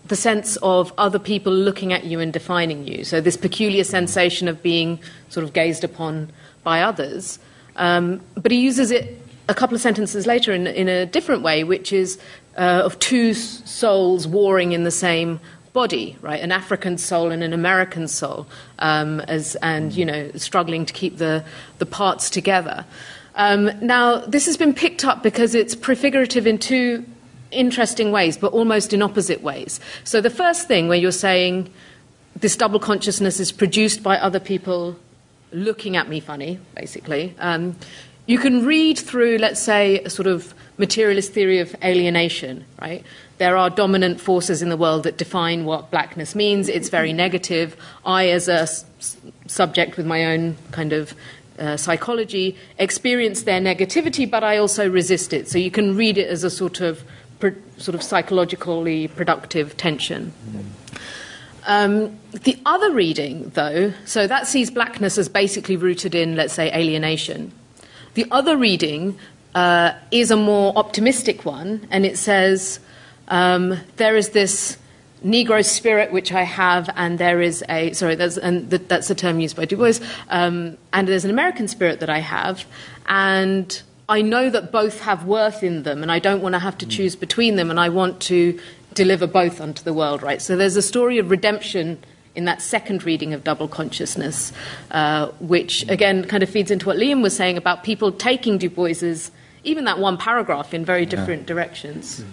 the 0.09 0.15
sense 0.15 0.57
of 0.57 0.91
other 0.97 1.19
people 1.19 1.53
looking 1.53 1.93
at 1.93 2.03
you 2.03 2.19
and 2.19 2.33
defining 2.33 2.85
you. 2.85 3.03
So, 3.03 3.21
this 3.21 3.37
peculiar 3.37 3.83
sensation 3.83 4.47
of 4.47 4.61
being 4.61 4.99
sort 5.29 5.43
of 5.43 5.53
gazed 5.53 5.83
upon 5.83 6.31
by 6.63 6.81
others. 6.81 7.39
Um, 7.77 8.21
but 8.35 8.51
he 8.51 8.59
uses 8.59 8.91
it 8.91 9.17
a 9.47 9.53
couple 9.53 9.75
of 9.75 9.81
sentences 9.81 10.27
later 10.27 10.53
in, 10.53 10.67
in 10.67 10.89
a 10.89 11.05
different 11.05 11.41
way, 11.41 11.63
which 11.63 11.93
is 11.93 12.19
uh, 12.57 12.81
of 12.83 12.99
two 12.99 13.33
souls 13.33 14.27
warring 14.27 14.73
in 14.73 14.83
the 14.83 14.91
same 14.91 15.39
body, 15.73 16.17
right? 16.21 16.41
An 16.41 16.51
African 16.51 16.97
soul 16.97 17.31
and 17.31 17.43
an 17.43 17.53
American 17.53 18.07
soul, 18.07 18.47
um, 18.79 19.21
as, 19.21 19.55
and, 19.61 19.93
you 19.93 20.05
know, 20.05 20.31
struggling 20.35 20.85
to 20.85 20.93
keep 20.93 21.17
the, 21.17 21.43
the 21.77 21.85
parts 21.85 22.29
together. 22.29 22.85
Um, 23.35 23.71
now, 23.81 24.17
this 24.17 24.45
has 24.47 24.57
been 24.57 24.73
picked 24.73 25.05
up 25.05 25.23
because 25.23 25.55
it's 25.55 25.75
prefigurative 25.75 26.45
in 26.45 26.57
two 26.57 27.05
interesting 27.51 28.11
ways, 28.11 28.37
but 28.37 28.53
almost 28.53 28.93
in 28.93 29.01
opposite 29.01 29.41
ways. 29.41 29.79
So 30.03 30.21
the 30.21 30.29
first 30.29 30.67
thing 30.67 30.87
where 30.87 30.97
you're 30.97 31.11
saying 31.11 31.71
this 32.35 32.55
double 32.55 32.79
consciousness 32.79 33.39
is 33.39 33.51
produced 33.51 34.03
by 34.03 34.17
other 34.17 34.39
people 34.39 34.95
looking 35.51 35.95
at 35.95 36.07
me 36.07 36.19
funny, 36.19 36.59
basically. 36.75 37.33
Um, 37.39 37.75
you 38.27 38.37
can 38.37 38.65
read 38.65 38.97
through, 38.99 39.37
let's 39.39 39.59
say, 39.59 39.99
a 40.01 40.09
sort 40.09 40.27
of 40.27 40.53
materialist 40.77 41.33
theory 41.33 41.59
of 41.59 41.75
alienation, 41.83 42.63
right? 42.79 43.03
There 43.39 43.57
are 43.57 43.69
dominant 43.69 44.21
forces 44.21 44.61
in 44.61 44.69
the 44.69 44.77
world 44.77 45.03
that 45.03 45.17
define 45.17 45.65
what 45.65 45.89
blackness 45.89 46.35
means. 46.35 46.69
It's 46.69 46.89
very 46.89 47.11
negative. 47.11 47.75
I, 48.05 48.29
as 48.29 48.47
a 48.47 48.61
s- 48.61 48.85
subject 49.47 49.97
with 49.97 50.05
my 50.05 50.25
own 50.25 50.57
kind 50.71 50.93
of 50.93 51.15
uh, 51.57 51.75
psychology, 51.75 52.55
experience 52.77 53.43
their 53.43 53.59
negativity, 53.59 54.29
but 54.29 54.43
I 54.43 54.57
also 54.57 54.89
resist 54.89 55.33
it. 55.33 55.49
So 55.49 55.57
you 55.57 55.71
can 55.71 55.97
read 55.97 56.17
it 56.17 56.29
as 56.29 56.43
a 56.43 56.49
sort 56.49 56.81
of 56.81 57.03
sort 57.77 57.95
of 57.95 58.03
psychologically 58.03 59.07
productive 59.07 59.77
tension. 59.77 60.33
Um, 61.65 62.17
the 62.31 62.57
other 62.65 62.91
reading, 62.91 63.51
though, 63.53 63.93
so 64.05 64.27
that 64.27 64.47
sees 64.47 64.71
blackness 64.71 65.17
as 65.17 65.29
basically 65.29 65.75
rooted 65.75 66.15
in, 66.15 66.35
let's 66.35 66.53
say, 66.53 66.73
alienation. 66.73 67.51
The 68.13 68.25
other 68.31 68.57
reading 68.57 69.17
uh, 69.55 69.93
is 70.11 70.31
a 70.31 70.35
more 70.35 70.73
optimistic 70.75 71.45
one, 71.45 71.87
and 71.91 72.05
it 72.05 72.17
says 72.17 72.79
um, 73.27 73.77
there 73.97 74.15
is 74.15 74.29
this 74.29 74.77
Negro 75.23 75.65
spirit 75.65 76.11
which 76.11 76.31
I 76.31 76.43
have, 76.43 76.89
and 76.95 77.19
there 77.19 77.41
is 77.41 77.63
a 77.67 77.91
sorry, 77.93 78.15
that's, 78.15 78.37
and 78.37 78.69
that's 78.69 79.09
a 79.09 79.15
term 79.15 79.39
used 79.39 79.55
by 79.55 79.65
Du 79.65 79.75
Bois, 79.75 79.99
um, 80.29 80.77
and 80.93 81.07
there's 81.07 81.25
an 81.25 81.31
American 81.31 81.67
spirit 81.67 81.99
that 81.99 82.09
I 82.09 82.19
have, 82.19 82.65
and 83.07 83.81
I 84.09 84.23
know 84.23 84.49
that 84.49 84.71
both 84.71 85.01
have 85.01 85.23
worth 85.23 85.61
in 85.61 85.83
them, 85.83 86.01
and 86.01 86.11
I 86.11 86.17
don't 86.17 86.41
want 86.41 86.53
to 86.53 86.59
have 86.59 86.77
to 86.79 86.85
mm. 86.85 86.89
choose 86.89 87.15
between 87.15 87.55
them, 87.55 87.69
and 87.69 87.79
I 87.79 87.89
want 87.89 88.19
to 88.21 88.59
deliver 88.95 89.27
both 89.27 89.61
unto 89.61 89.83
the 89.83 89.93
world, 89.93 90.23
right? 90.23 90.41
So 90.41 90.57
there's 90.57 90.75
a 90.75 90.81
story 90.81 91.19
of 91.19 91.29
redemption 91.29 92.03
in 92.35 92.45
that 92.45 92.61
second 92.61 93.03
reading 93.03 93.33
of 93.33 93.43
double 93.43 93.67
consciousness, 93.67 94.51
uh, 94.91 95.27
which 95.39 95.87
again 95.89 96.25
kind 96.25 96.41
of 96.41 96.49
feeds 96.49 96.71
into 96.71 96.87
what 96.87 96.97
Liam 96.97 97.21
was 97.21 97.35
saying 97.35 97.55
about 97.57 97.83
people 97.83 98.11
taking 98.11 98.57
Du 98.57 98.69
Bois's, 98.69 99.29
even 99.63 99.85
that 99.85 99.99
one 99.99 100.17
paragraph, 100.17 100.73
in 100.73 100.83
very 100.83 101.05
different 101.05 101.43
yeah. 101.43 101.47
directions. 101.47 102.23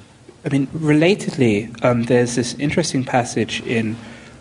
I 0.46 0.48
mean, 0.48 0.68
relatedly, 0.68 1.84
um, 1.84 2.04
there's 2.04 2.36
this 2.36 2.54
interesting 2.54 3.04
passage 3.04 3.60
in 3.62 3.96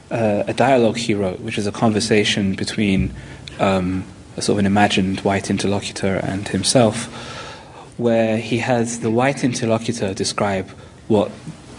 uh, 0.10 0.44
a 0.48 0.54
dialogue 0.54 0.98
he 0.98 1.14
wrote, 1.14 1.42
which 1.42 1.58
is 1.58 1.68
a 1.68 1.72
conversation 1.72 2.54
between. 2.56 3.14
Um, 3.60 4.06
a 4.38 4.42
sort 4.42 4.56
of 4.56 4.60
an 4.60 4.66
imagined 4.66 5.22
white 5.22 5.50
interlocutor 5.50 6.16
and 6.18 6.48
himself, 6.48 7.06
where 7.98 8.38
he 8.38 8.58
has 8.60 9.00
the 9.00 9.12
white 9.12 9.44
interlocutor 9.44 10.14
describe 10.14 10.70
what 11.08 11.30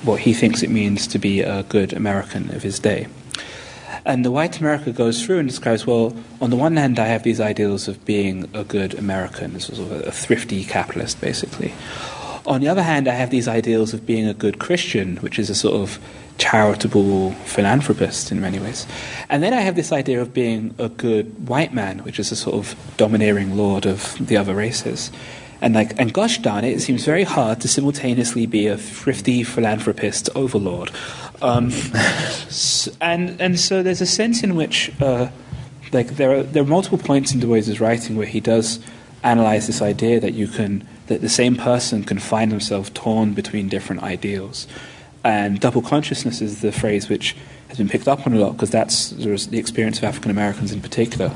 what 0.02 0.20
he 0.20 0.32
thinks 0.32 0.62
it 0.62 0.70
means 0.70 1.06
to 1.08 1.18
be 1.18 1.40
a 1.40 1.64
good 1.64 1.92
American 1.92 2.54
of 2.54 2.62
his 2.62 2.78
day. 2.78 3.08
And 4.04 4.24
the 4.24 4.30
white 4.30 4.60
America 4.60 4.92
goes 4.92 5.24
through 5.24 5.40
and 5.40 5.48
describes, 5.48 5.84
well, 5.84 6.14
on 6.40 6.50
the 6.50 6.56
one 6.56 6.76
hand, 6.76 7.00
I 7.00 7.06
have 7.06 7.24
these 7.24 7.40
ideals 7.40 7.88
of 7.88 8.04
being 8.04 8.48
a 8.54 8.62
good 8.62 8.94
American, 8.94 9.58
sort 9.58 9.80
of 9.80 9.90
a, 9.90 10.08
a 10.08 10.12
thrifty 10.12 10.62
capitalist, 10.64 11.20
basically. 11.20 11.74
On 12.46 12.60
the 12.60 12.68
other 12.68 12.84
hand, 12.84 13.08
I 13.08 13.14
have 13.14 13.30
these 13.30 13.48
ideals 13.48 13.92
of 13.92 14.06
being 14.06 14.28
a 14.28 14.34
good 14.34 14.60
Christian, 14.60 15.16
which 15.16 15.40
is 15.40 15.50
a 15.50 15.56
sort 15.56 15.74
of 15.74 15.98
charitable 16.38 17.32
philanthropist 17.44 18.30
in 18.30 18.40
many 18.40 18.58
ways. 18.58 18.86
And 19.28 19.42
then 19.42 19.54
I 19.54 19.60
have 19.60 19.74
this 19.74 19.92
idea 19.92 20.20
of 20.20 20.34
being 20.34 20.74
a 20.78 20.88
good 20.88 21.48
white 21.48 21.72
man, 21.72 22.00
which 22.00 22.18
is 22.18 22.30
a 22.32 22.36
sort 22.36 22.56
of 22.56 22.74
domineering 22.96 23.56
lord 23.56 23.86
of 23.86 24.16
the 24.26 24.36
other 24.36 24.54
races. 24.54 25.10
And 25.60 25.74
like, 25.74 25.98
and 25.98 26.12
gosh 26.12 26.38
darn 26.38 26.64
it, 26.64 26.76
it 26.76 26.80
seems 26.80 27.04
very 27.04 27.24
hard 27.24 27.60
to 27.62 27.68
simultaneously 27.68 28.46
be 28.46 28.66
a 28.66 28.76
thrifty 28.76 29.42
philanthropist 29.42 30.28
overlord. 30.34 30.90
Um, 31.40 31.72
and 33.00 33.40
and 33.40 33.58
so 33.58 33.82
there's 33.82 34.02
a 34.02 34.06
sense 34.06 34.42
in 34.42 34.54
which, 34.54 34.92
uh, 35.00 35.30
like, 35.92 36.16
there 36.16 36.38
are 36.38 36.42
there 36.42 36.62
are 36.62 36.66
multiple 36.66 36.98
points 36.98 37.32
in 37.32 37.40
Du 37.40 37.46
Bois's 37.46 37.80
writing 37.80 38.16
where 38.16 38.26
he 38.26 38.40
does 38.40 38.80
analyze 39.22 39.66
this 39.66 39.80
idea 39.80 40.20
that 40.20 40.34
you 40.34 40.46
can 40.46 40.86
that 41.06 41.22
the 41.22 41.28
same 41.28 41.56
person 41.56 42.04
can 42.04 42.18
find 42.18 42.50
himself 42.50 42.92
torn 42.92 43.32
between 43.32 43.68
different 43.68 44.02
ideals. 44.02 44.66
And 45.26 45.58
double 45.58 45.82
consciousness 45.82 46.40
is 46.40 46.60
the 46.60 46.70
phrase 46.70 47.08
which 47.08 47.36
has 47.66 47.78
been 47.78 47.88
picked 47.88 48.06
up 48.06 48.28
on 48.28 48.32
a 48.32 48.38
lot 48.38 48.52
because 48.52 48.70
that's 48.70 49.10
the 49.10 49.58
experience 49.58 49.98
of 49.98 50.04
African 50.04 50.30
Americans 50.30 50.70
in 50.70 50.80
particular 50.80 51.32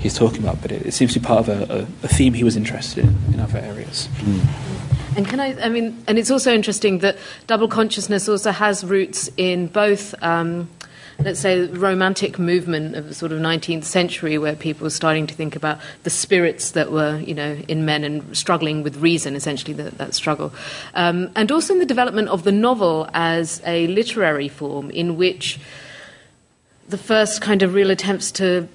he's 0.00 0.16
talking 0.16 0.42
about. 0.42 0.62
But 0.62 0.72
it, 0.72 0.86
it, 0.86 0.92
seems 0.92 1.12
to 1.12 1.20
be 1.20 1.26
part 1.26 1.46
of 1.46 1.70
a, 1.70 1.74
a, 1.74 1.80
a, 2.04 2.08
theme 2.08 2.32
he 2.32 2.44
was 2.44 2.56
interested 2.56 3.04
in 3.04 3.34
in 3.34 3.40
other 3.40 3.58
areas. 3.58 4.08
Mm. 4.20 5.18
And 5.18 5.28
can 5.28 5.40
I? 5.40 5.54
I 5.62 5.68
mean, 5.68 6.02
and 6.06 6.18
it's 6.18 6.30
also 6.30 6.54
interesting 6.54 7.00
that 7.00 7.18
double 7.46 7.68
consciousness 7.68 8.26
also 8.26 8.52
has 8.52 8.82
roots 8.84 9.28
in 9.36 9.66
both 9.66 10.14
um, 10.22 10.70
let's 11.18 11.40
say, 11.40 11.66
romantic 11.66 12.38
movement 12.38 12.94
of 12.94 13.08
the 13.08 13.14
sort 13.14 13.32
of 13.32 13.38
19th 13.40 13.84
century 13.84 14.36
where 14.36 14.54
people 14.54 14.84
were 14.84 14.90
starting 14.90 15.26
to 15.26 15.34
think 15.34 15.56
about 15.56 15.78
the 16.02 16.10
spirits 16.10 16.72
that 16.72 16.92
were, 16.92 17.18
you 17.18 17.34
know, 17.34 17.56
in 17.68 17.84
men 17.84 18.04
and 18.04 18.36
struggling 18.36 18.82
with 18.82 18.96
reason, 18.96 19.34
essentially, 19.34 19.72
that, 19.72 19.96
that 19.98 20.14
struggle. 20.14 20.52
Um, 20.94 21.30
and 21.34 21.50
also 21.50 21.72
in 21.72 21.78
the 21.78 21.86
development 21.86 22.28
of 22.28 22.44
the 22.44 22.52
novel 22.52 23.08
as 23.14 23.62
a 23.64 23.86
literary 23.88 24.48
form 24.48 24.90
in 24.90 25.16
which 25.16 25.58
the 26.88 26.98
first 26.98 27.40
kind 27.40 27.62
of 27.62 27.74
real 27.74 27.90
attempts 27.90 28.30
to 28.32 28.68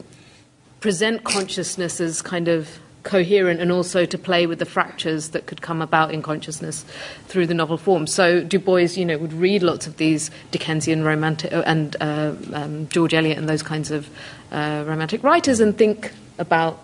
present 0.79 1.23
consciousness 1.23 2.01
as 2.01 2.21
kind 2.21 2.47
of 2.47 2.79
coherent 3.03 3.59
and 3.59 3.71
also 3.71 4.05
to 4.05 4.17
play 4.17 4.45
with 4.45 4.59
the 4.59 4.65
fractures 4.65 5.29
that 5.29 5.47
could 5.47 5.61
come 5.61 5.81
about 5.81 6.13
in 6.13 6.21
consciousness 6.21 6.85
through 7.27 7.47
the 7.47 7.53
novel 7.53 7.77
form. 7.77 8.05
So 8.07 8.43
Du 8.43 8.59
Bois, 8.59 8.95
you 8.95 9.05
know, 9.05 9.17
would 9.17 9.33
read 9.33 9.63
lots 9.63 9.87
of 9.87 9.97
these 9.97 10.29
Dickensian 10.51 11.03
romantic 11.03 11.51
uh, 11.51 11.63
and 11.65 11.95
uh, 11.99 12.33
um, 12.53 12.87
George 12.89 13.13
Eliot 13.13 13.37
and 13.37 13.49
those 13.49 13.63
kinds 13.63 13.91
of 13.91 14.09
uh, 14.51 14.83
romantic 14.85 15.23
writers 15.23 15.59
and 15.59 15.77
think 15.77 16.11
about 16.37 16.79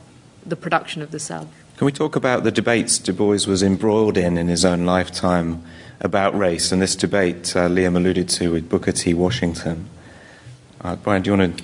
the 0.46 0.56
production 0.56 1.02
of 1.02 1.12
the 1.12 1.20
self. 1.20 1.48
Can 1.78 1.86
we 1.86 1.92
talk 1.92 2.16
about 2.16 2.44
the 2.44 2.52
debates 2.52 2.98
Du 2.98 3.14
Bois 3.14 3.46
was 3.48 3.62
embroiled 3.62 4.18
in 4.18 4.38
in 4.38 4.48
his 4.48 4.66
own 4.66 4.86
lifetime 4.86 5.64
about 6.00 6.38
race 6.38 6.72
and 6.72 6.82
this 6.82 6.96
debate 6.96 7.56
uh, 7.56 7.68
Liam 7.68 7.96
alluded 7.96 8.30
to 8.30 8.52
with 8.52 8.70
Booker 8.70 8.92
T. 8.92 9.14
Washington? 9.14 9.88
Uh, 10.82 10.96
Brian, 10.96 11.22
do 11.22 11.32
you 11.32 11.38
want 11.38 11.58
to 11.58 11.64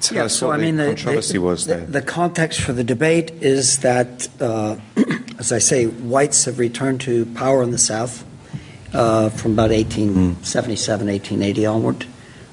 Tell 0.00 0.16
yeah, 0.16 0.26
so 0.26 0.50
I 0.50 0.56
mean, 0.56 0.76
the, 0.76 0.86
controversy 0.86 1.34
the, 1.34 1.38
was 1.40 1.66
there. 1.66 1.80
The, 1.80 1.92
the, 1.92 2.02
context 2.02 2.60
for 2.60 2.72
the 2.72 2.84
debate 2.84 3.30
is 3.42 3.78
that, 3.78 4.28
uh, 4.40 4.76
as 5.38 5.52
I 5.52 5.58
say, 5.58 5.86
whites 5.86 6.44
have 6.44 6.58
returned 6.58 7.00
to 7.02 7.26
power 7.26 7.62
in 7.62 7.70
the 7.70 7.78
South 7.78 8.24
uh, 8.92 9.30
from 9.30 9.52
about 9.52 9.70
1877, 9.70 11.06
1880 11.06 11.66
onward, 11.66 12.06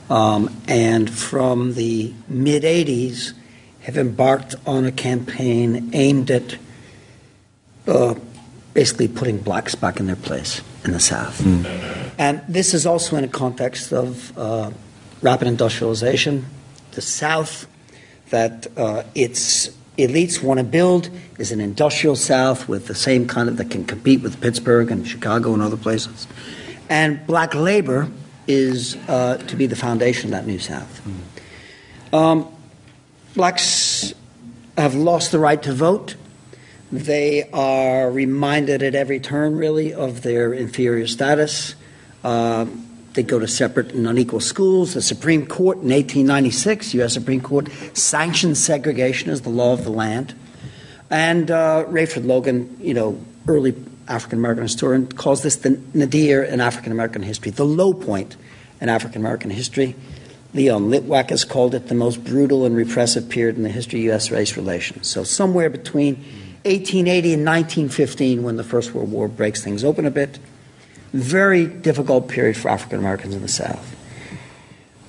um, 0.10 0.56
and 0.67 1.10
from 1.10 1.73
the 1.73 2.13
mid 2.27 2.63
80s 2.63 3.34
have 3.82 3.97
embarked 3.97 4.56
on 4.65 4.86
a 4.86 4.91
campaign 4.91 5.89
aimed 5.93 6.32
at 6.32 6.58
uh, 7.87 8.15
basically 8.73 9.08
putting 9.08 9.37
blacks 9.37 9.75
back 9.75 10.00
in 10.00 10.08
their 10.08 10.15
place 10.15 10.62
in 10.85 10.91
the 10.91 11.00
South. 11.00 11.39
Mm. 11.41 12.13
And 12.17 12.41
this 12.48 12.73
is 12.73 12.85
also 12.85 13.15
in 13.17 13.23
a 13.23 13.27
context 13.27 13.91
of 13.91 14.37
uh, 14.37 14.71
rapid 15.21 15.48
industrialization 15.48 16.46
the 16.94 17.02
South, 17.02 17.67
that 18.29 18.67
uh, 18.77 19.04
its 19.13 19.69
elites 19.98 20.41
want 20.41 20.58
to 20.58 20.63
build 20.63 21.10
is 21.37 21.52
an 21.52 21.62
industrial 21.62 22.15
South 22.15 22.67
with 22.67 22.87
the 22.87 22.96
same 22.96 23.27
kind 23.27 23.48
of 23.48 23.58
that 23.58 23.69
can 23.69 23.85
compete 23.85 24.21
with 24.21 24.41
Pittsburgh 24.41 24.89
and 24.91 25.08
Chicago 25.08 25.54
and 25.54 25.62
other 25.62 25.77
places. 25.77 26.27
And 26.89 27.25
black 27.27 27.54
labor 27.54 28.10
is 28.48 28.96
uh, 29.08 29.37
to 29.37 29.56
be 29.56 29.67
the 29.67 29.75
foundation 29.75 30.25
of 30.25 30.31
that 30.31 30.48
new 30.48 30.60
South. 30.60 31.02
Um, 32.12 32.52
blacks 33.35 34.13
have 34.77 34.96
lost 34.96 35.31
the 35.31 35.39
right 35.39 35.62
to 35.63 35.73
vote. 35.73 36.15
They 36.91 37.50
are 37.52 38.12
reminded 38.12 38.83
at 38.83 38.96
every 38.96 39.19
turn, 39.19 39.56
really, 39.56 39.94
of 39.94 40.21
their 40.21 40.54
inferior 40.54 41.08
status. 41.08 41.75
Uh, 42.23 42.67
they 43.13 43.23
go 43.23 43.39
to 43.39 43.47
separate 43.47 43.93
and 43.93 44.07
unequal 44.07 44.39
schools. 44.39 44.93
The 44.93 45.01
Supreme 45.01 45.45
Court 45.45 45.77
in 45.77 45.89
1896, 45.89 46.93
U.S. 46.95 47.13
Supreme 47.13 47.41
Court, 47.41 47.69
sanctioned 47.93 48.57
segregation 48.57 49.29
as 49.29 49.41
the 49.41 49.49
law 49.49 49.73
of 49.73 49.83
the 49.83 49.91
land. 49.91 50.33
And 51.09 51.51
uh, 51.51 51.85
Rayford 51.87 52.25
Logan, 52.25 52.75
you 52.79 52.93
know, 52.93 53.19
early 53.47 53.75
African 54.07 54.39
American 54.39 54.63
historian, 54.63 55.07
calls 55.07 55.43
this 55.43 55.57
the 55.57 55.79
nadir 55.93 56.43
in 56.43 56.59
African 56.59 56.91
American 56.91 57.21
history, 57.21 57.51
the 57.51 57.65
low 57.65 57.93
point 57.93 58.35
in 58.81 58.89
African 58.89 59.21
American 59.21 59.51
history. 59.51 59.95
Leon 60.55 60.89
Litwack 60.89 61.31
has 61.31 61.45
called 61.45 61.73
it 61.73 61.87
the 61.87 61.95
most 61.95 62.23
brutal 62.23 62.65
and 62.65 62.75
repressive 62.75 63.27
period 63.27 63.57
in 63.57 63.63
the 63.63 63.69
history 63.69 63.99
of 64.01 64.05
U.S. 64.05 64.29
race 64.29 64.55
relations. 64.55 65.07
So, 65.07 65.23
somewhere 65.23 65.69
between 65.69 66.15
1880 66.65 67.33
and 67.33 67.45
1915, 67.45 68.43
when 68.43 68.57
the 68.57 68.63
First 68.63 68.93
World 68.93 69.11
War 69.11 69.27
breaks 69.27 69.63
things 69.63 69.83
open 69.83 70.05
a 70.05 70.11
bit, 70.11 70.37
very 71.13 71.67
difficult 71.67 72.27
period 72.27 72.57
for 72.57 72.69
African 72.69 72.99
Americans 72.99 73.35
in 73.35 73.41
the 73.41 73.47
South. 73.47 73.95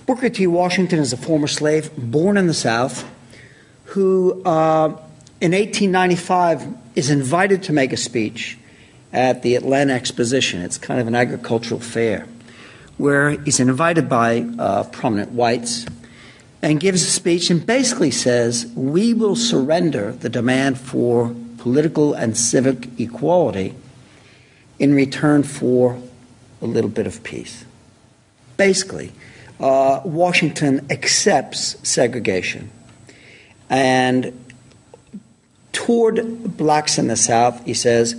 Booker 0.07 0.29
T. 0.29 0.47
Washington 0.47 0.99
is 0.99 1.13
a 1.13 1.17
former 1.17 1.47
slave 1.47 1.91
born 1.97 2.37
in 2.37 2.47
the 2.47 2.55
South 2.55 3.09
who, 3.87 4.43
uh, 4.45 4.89
in 5.41 5.53
1895, 5.53 6.67
is 6.95 7.11
invited 7.11 7.63
to 7.65 7.73
make 7.73 7.93
a 7.93 7.97
speech 7.97 8.59
at 9.13 9.43
the 9.43 9.57
Atlanta 9.57 9.95
Exposition. 9.95 10.61
It's 10.61 10.77
kind 10.77 11.01
of 11.01 11.07
an 11.07 11.15
agricultural 11.15 11.81
fair 11.81 12.27
where 12.99 13.31
he's 13.31 13.59
invited 13.59 14.09
by 14.09 14.47
uh, 14.59 14.85
prominent 14.85 15.33
whites 15.33 15.87
and 16.61 16.81
gives 16.81 17.03
a 17.03 17.11
speech 17.11 17.51
and 17.51 17.65
basically 17.65 18.11
says, 18.11 18.67
We 18.77 19.15
will 19.15 19.37
surrender 19.37 20.13
the 20.13 20.29
demand 20.29 20.79
for 20.79 21.35
political 21.59 22.13
and 22.13 22.37
civic 22.37 22.89
equality 23.01 23.75
in 24.79 24.95
return 24.95 25.43
for 25.43 26.01
a 26.61 26.67
little 26.67 26.91
bit 26.91 27.07
of 27.07 27.23
peace. 27.23 27.65
Basically, 28.57 29.13
uh, 29.61 30.01
Washington 30.05 30.87
accepts 30.91 31.77
segregation. 31.89 32.71
And 33.71 34.53
toward 35.73 36.57
blacks 36.57 36.99
in 36.99 37.09
the 37.09 37.17
South, 37.17 37.65
he 37.65 37.75
says, 37.75 38.17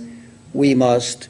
we 0.52 0.74
must 0.74 1.28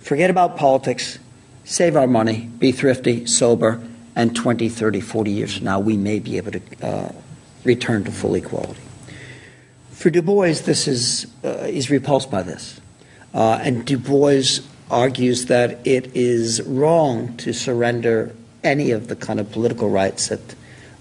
forget 0.00 0.30
about 0.30 0.56
politics, 0.56 1.18
save 1.64 1.96
our 1.96 2.06
money, 2.06 2.48
be 2.58 2.72
thrifty, 2.72 3.26
sober, 3.26 3.80
and 4.16 4.34
20, 4.34 4.68
30, 4.68 5.00
40 5.00 5.30
years 5.30 5.56
from 5.56 5.64
now, 5.64 5.78
we 5.78 5.96
may 5.96 6.18
be 6.18 6.36
able 6.38 6.52
to 6.52 6.60
uh, 6.82 7.12
return 7.64 8.04
to 8.04 8.10
full 8.10 8.34
equality. 8.34 8.80
For 9.90 10.10
Du 10.10 10.22
Bois, 10.22 10.54
this 10.64 10.88
is, 10.88 11.26
uh, 11.44 11.66
he's 11.66 11.90
repulsed 11.90 12.30
by 12.30 12.42
this. 12.42 12.80
Uh, 13.34 13.60
and 13.62 13.84
Du 13.84 13.98
Bois 13.98 14.60
argues 14.90 15.46
that 15.46 15.86
it 15.86 16.16
is 16.16 16.62
wrong 16.62 17.36
to 17.38 17.52
surrender 17.52 18.34
any 18.64 18.90
of 18.90 19.08
the 19.08 19.16
kind 19.16 19.38
of 19.38 19.50
political 19.52 19.90
rights 19.90 20.28
that 20.28 20.40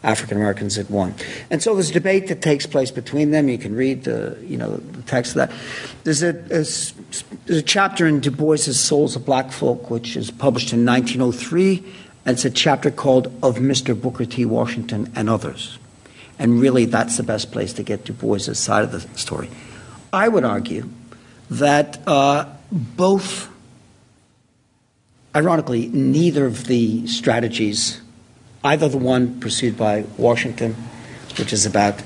African 0.04 0.38
Americans 0.38 0.76
had 0.76 0.90
won. 0.90 1.16
And 1.50 1.62
so 1.62 1.74
there's 1.74 1.90
a 1.90 1.94
debate 1.94 2.28
that 2.28 2.42
takes 2.42 2.66
place 2.66 2.92
between 2.92 3.32
them. 3.32 3.50
You 3.50 3.58
can 3.58 3.76
read 3.76 4.04
the, 4.04 4.38
you 4.44 4.58
know, 4.58 4.78
the 4.78 5.02
text 5.04 5.36
of 5.36 5.50
that. 5.50 5.52
There's 6.04 6.24
a, 6.24 6.30
a, 6.30 6.64
there's 7.46 7.60
a 7.60 7.62
chapter 7.62 8.06
in 8.06 8.20
Du 8.20 8.32
Bois's 8.32 8.80
Souls 8.80 9.16
of 9.16 9.26
Black 9.26 9.52
Folk, 9.52 9.90
which 9.90 10.16
is 10.16 10.30
published 10.30 10.72
in 10.72 10.86
1903, 10.86 11.84
and 12.26 12.36
it's 12.36 12.46
a 12.46 12.50
chapter 12.50 12.92
called 12.92 13.28
Of 13.42 13.58
Mr. 13.58 14.00
Booker 14.00 14.26
T. 14.26 14.46
Washington 14.46 15.12
and 15.16 15.30
Others. 15.30 15.80
And 16.40 16.62
really, 16.62 16.86
that's 16.86 17.18
the 17.18 17.24
best 17.24 17.52
place 17.52 17.74
to 17.74 17.84
get 17.84 18.06
Du 18.06 18.14
Bois's 18.14 18.60
side 18.60 18.84
of 18.84 18.92
the 18.92 19.00
story. 19.18 19.50
I 20.14 20.28
would 20.28 20.44
argue 20.44 20.90
that 21.50 22.00
uh, 22.08 22.46
both, 22.72 23.50
ironically, 25.36 25.88
neither 25.88 26.46
of 26.46 26.66
the 26.68 27.08
strategies, 27.08 28.02
either 28.64 28.90
the 28.90 28.98
one 28.98 29.40
pursued 29.40 29.78
by 29.78 30.06
Washington, 30.18 30.76
which 31.38 31.54
is 31.54 31.66
about 31.66 32.02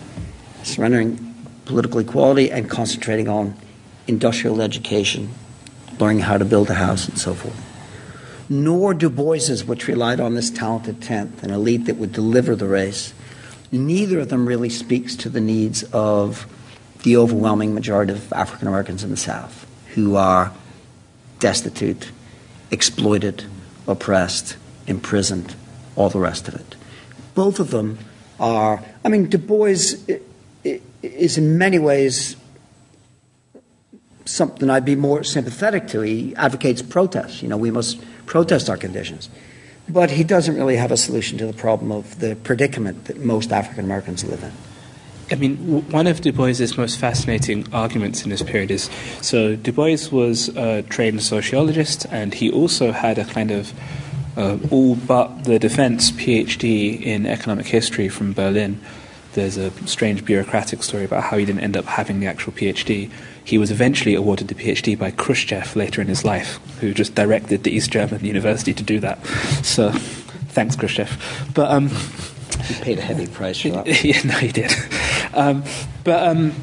surrendering 0.63 1.35
political 1.65 1.99
equality 1.99 2.51
and 2.51 2.69
concentrating 2.69 3.27
on 3.27 3.55
industrial 4.07 4.61
education, 4.61 5.29
learning 5.99 6.19
how 6.19 6.37
to 6.37 6.45
build 6.45 6.69
a 6.69 6.75
house, 6.75 7.07
and 7.07 7.17
so 7.17 7.33
forth, 7.33 7.55
nor 8.49 8.93
Du 8.93 9.09
Bois's, 9.09 9.63
which 9.63 9.87
relied 9.87 10.19
on 10.19 10.35
this 10.35 10.49
talented 10.49 11.01
tenth, 11.01 11.41
an 11.43 11.51
elite 11.51 11.85
that 11.85 11.95
would 11.95 12.11
deliver 12.11 12.55
the 12.55 12.67
race. 12.67 13.13
Neither 13.71 14.19
of 14.19 14.29
them 14.29 14.47
really 14.47 14.69
speaks 14.69 15.15
to 15.15 15.29
the 15.29 15.39
needs 15.39 15.83
of 15.93 16.45
the 17.03 17.17
overwhelming 17.17 17.73
majority 17.73 18.13
of 18.13 18.31
African 18.33 18.67
Americans 18.67 19.03
in 19.03 19.09
the 19.09 19.17
South 19.17 19.67
who 19.95 20.15
are 20.15 20.53
destitute, 21.39 22.11
exploited, 22.69 23.43
oppressed, 23.87 24.57
imprisoned, 24.87 25.55
all 25.95 26.09
the 26.09 26.19
rest 26.19 26.47
of 26.47 26.55
it. 26.55 26.75
Both 27.35 27.59
of 27.59 27.71
them 27.71 27.97
are, 28.39 28.83
I 29.03 29.09
mean, 29.09 29.29
Du 29.29 29.37
Bois 29.37 29.95
is 31.03 31.37
in 31.37 31.57
many 31.57 31.79
ways 31.79 32.35
something 34.25 34.69
I'd 34.69 34.85
be 34.85 34.95
more 34.95 35.23
sympathetic 35.23 35.87
to. 35.89 36.01
He 36.01 36.35
advocates 36.35 36.81
protest. 36.81 37.41
You 37.41 37.49
know, 37.49 37.57
we 37.57 37.71
must 37.71 38.01
protest 38.25 38.69
our 38.69 38.77
conditions. 38.77 39.29
But 39.89 40.11
he 40.11 40.23
doesn't 40.23 40.55
really 40.55 40.77
have 40.77 40.91
a 40.91 40.97
solution 40.97 41.37
to 41.39 41.45
the 41.45 41.53
problem 41.53 41.91
of 41.91 42.19
the 42.19 42.35
predicament 42.35 43.05
that 43.05 43.17
most 43.17 43.51
African 43.51 43.83
Americans 43.83 44.23
live 44.23 44.43
in. 44.43 44.51
I 45.31 45.35
mean, 45.35 45.57
one 45.91 46.07
of 46.07 46.19
Du 46.21 46.33
Bois's 46.33 46.77
most 46.77 46.99
fascinating 46.99 47.65
arguments 47.73 48.23
in 48.23 48.29
this 48.29 48.43
period 48.43 48.69
is 48.69 48.89
so 49.21 49.55
Du 49.55 49.71
Bois 49.71 50.09
was 50.11 50.49
a 50.49 50.81
trained 50.83 51.23
sociologist, 51.23 52.05
and 52.11 52.33
he 52.33 52.51
also 52.51 52.91
had 52.91 53.17
a 53.17 53.25
kind 53.25 53.51
of 53.51 53.73
uh, 54.37 54.57
all 54.69 54.95
but 54.95 55.45
the 55.45 55.57
defense 55.57 56.11
PhD 56.11 57.01
in 57.01 57.25
economic 57.25 57.65
history 57.65 58.09
from 58.09 58.33
Berlin. 58.33 58.81
There's 59.33 59.55
a 59.55 59.71
strange 59.87 60.25
bureaucratic 60.25 60.83
story 60.83 61.05
about 61.05 61.23
how 61.23 61.37
he 61.37 61.45
didn't 61.45 61.61
end 61.61 61.77
up 61.77 61.85
having 61.85 62.19
the 62.19 62.27
actual 62.27 62.51
PhD. 62.51 63.09
He 63.43 63.57
was 63.57 63.71
eventually 63.71 64.15
awarded 64.15 64.49
the 64.49 64.55
PhD 64.55 64.99
by 64.99 65.11
Khrushchev 65.11 65.75
later 65.75 66.01
in 66.01 66.07
his 66.07 66.25
life, 66.25 66.59
who 66.81 66.93
just 66.93 67.15
directed 67.15 67.63
the 67.63 67.71
East 67.71 67.91
German 67.91 68.25
University 68.25 68.73
to 68.73 68.83
do 68.83 68.99
that. 68.99 69.25
So, 69.63 69.91
thanks, 69.91 70.75
Khrushchev. 70.75 71.49
But 71.53 71.71
um, 71.71 71.89
he 72.65 72.73
paid 72.83 72.99
a 72.99 73.01
heavy 73.01 73.27
price 73.27 73.59
for 73.61 73.69
that. 73.69 74.03
yeah, 74.03 74.21
no, 74.23 74.33
he 74.33 74.51
did. 74.51 74.71
Um, 75.33 75.63
but 76.03 76.27
um, 76.27 76.53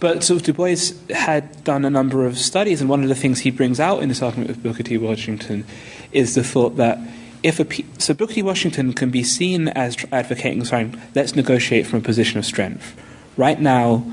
but 0.00 0.22
sort 0.22 0.40
of 0.40 0.46
Du 0.46 0.52
Bois 0.52 0.76
had 1.10 1.64
done 1.64 1.84
a 1.84 1.90
number 1.90 2.26
of 2.26 2.38
studies, 2.38 2.80
and 2.80 2.90
one 2.90 3.02
of 3.02 3.08
the 3.08 3.14
things 3.14 3.40
he 3.40 3.50
brings 3.50 3.80
out 3.80 4.02
in 4.02 4.08
this 4.08 4.22
argument 4.22 4.48
with 4.48 4.62
Booker 4.62 4.82
T. 4.82 4.98
Washington 4.98 5.64
is 6.12 6.34
the 6.34 6.44
thought 6.44 6.76
that 6.76 6.98
if 7.42 7.60
a 7.60 7.64
pe- 7.64 7.84
so 7.98 8.14
Booker 8.14 8.34
T. 8.34 8.42
Washington 8.42 8.92
can 8.92 9.10
be 9.10 9.22
seen 9.22 9.68
as 9.68 9.96
advocating, 10.10 10.64
saying, 10.64 11.00
let's 11.14 11.36
negotiate 11.36 11.86
from 11.86 12.00
a 12.00 12.02
position 12.02 12.38
of 12.38 12.44
strength. 12.44 13.00
Right 13.36 13.60
now, 13.60 14.04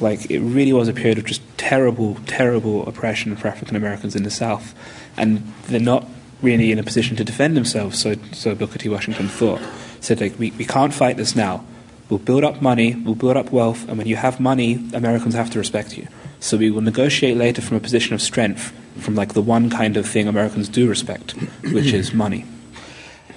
like 0.00 0.30
it 0.30 0.40
really 0.40 0.72
was 0.72 0.88
a 0.88 0.92
period 0.92 1.18
of 1.18 1.24
just 1.24 1.42
terrible, 1.56 2.16
terrible 2.26 2.86
oppression 2.86 3.36
for 3.36 3.48
African 3.48 3.76
Americans 3.76 4.16
in 4.16 4.22
the 4.22 4.30
South, 4.30 4.74
and 5.16 5.52
they're 5.66 5.80
not 5.80 6.06
really 6.42 6.72
in 6.72 6.78
a 6.78 6.82
position 6.82 7.16
to 7.16 7.24
defend 7.24 7.56
themselves. 7.56 7.98
So, 7.98 8.16
so 8.32 8.54
Booker 8.54 8.78
T. 8.78 8.88
Washington 8.88 9.28
thought 9.28 9.60
said 10.00 10.20
like 10.20 10.38
we, 10.38 10.50
we 10.52 10.64
can't 10.64 10.92
fight 10.92 11.16
this 11.16 11.34
now. 11.34 11.64
We'll 12.08 12.18
build 12.18 12.44
up 12.44 12.60
money, 12.60 12.94
we'll 12.94 13.14
build 13.14 13.36
up 13.36 13.50
wealth, 13.50 13.88
and 13.88 13.96
when 13.96 14.06
you 14.06 14.16
have 14.16 14.38
money, 14.38 14.74
Americans 14.92 15.34
have 15.34 15.50
to 15.50 15.58
respect 15.58 15.96
you. 15.96 16.06
So 16.40 16.56
we 16.56 16.70
will 16.70 16.82
negotiate 16.82 17.36
later 17.36 17.62
from 17.62 17.78
a 17.78 17.80
position 17.80 18.14
of 18.14 18.20
strength, 18.20 18.72
from 18.98 19.14
like 19.14 19.32
the 19.32 19.42
one 19.42 19.70
kind 19.70 19.96
of 19.96 20.06
thing 20.06 20.28
Americans 20.28 20.68
do 20.68 20.88
respect, 20.88 21.32
which 21.72 21.92
is 21.92 22.12
money. 22.24 22.44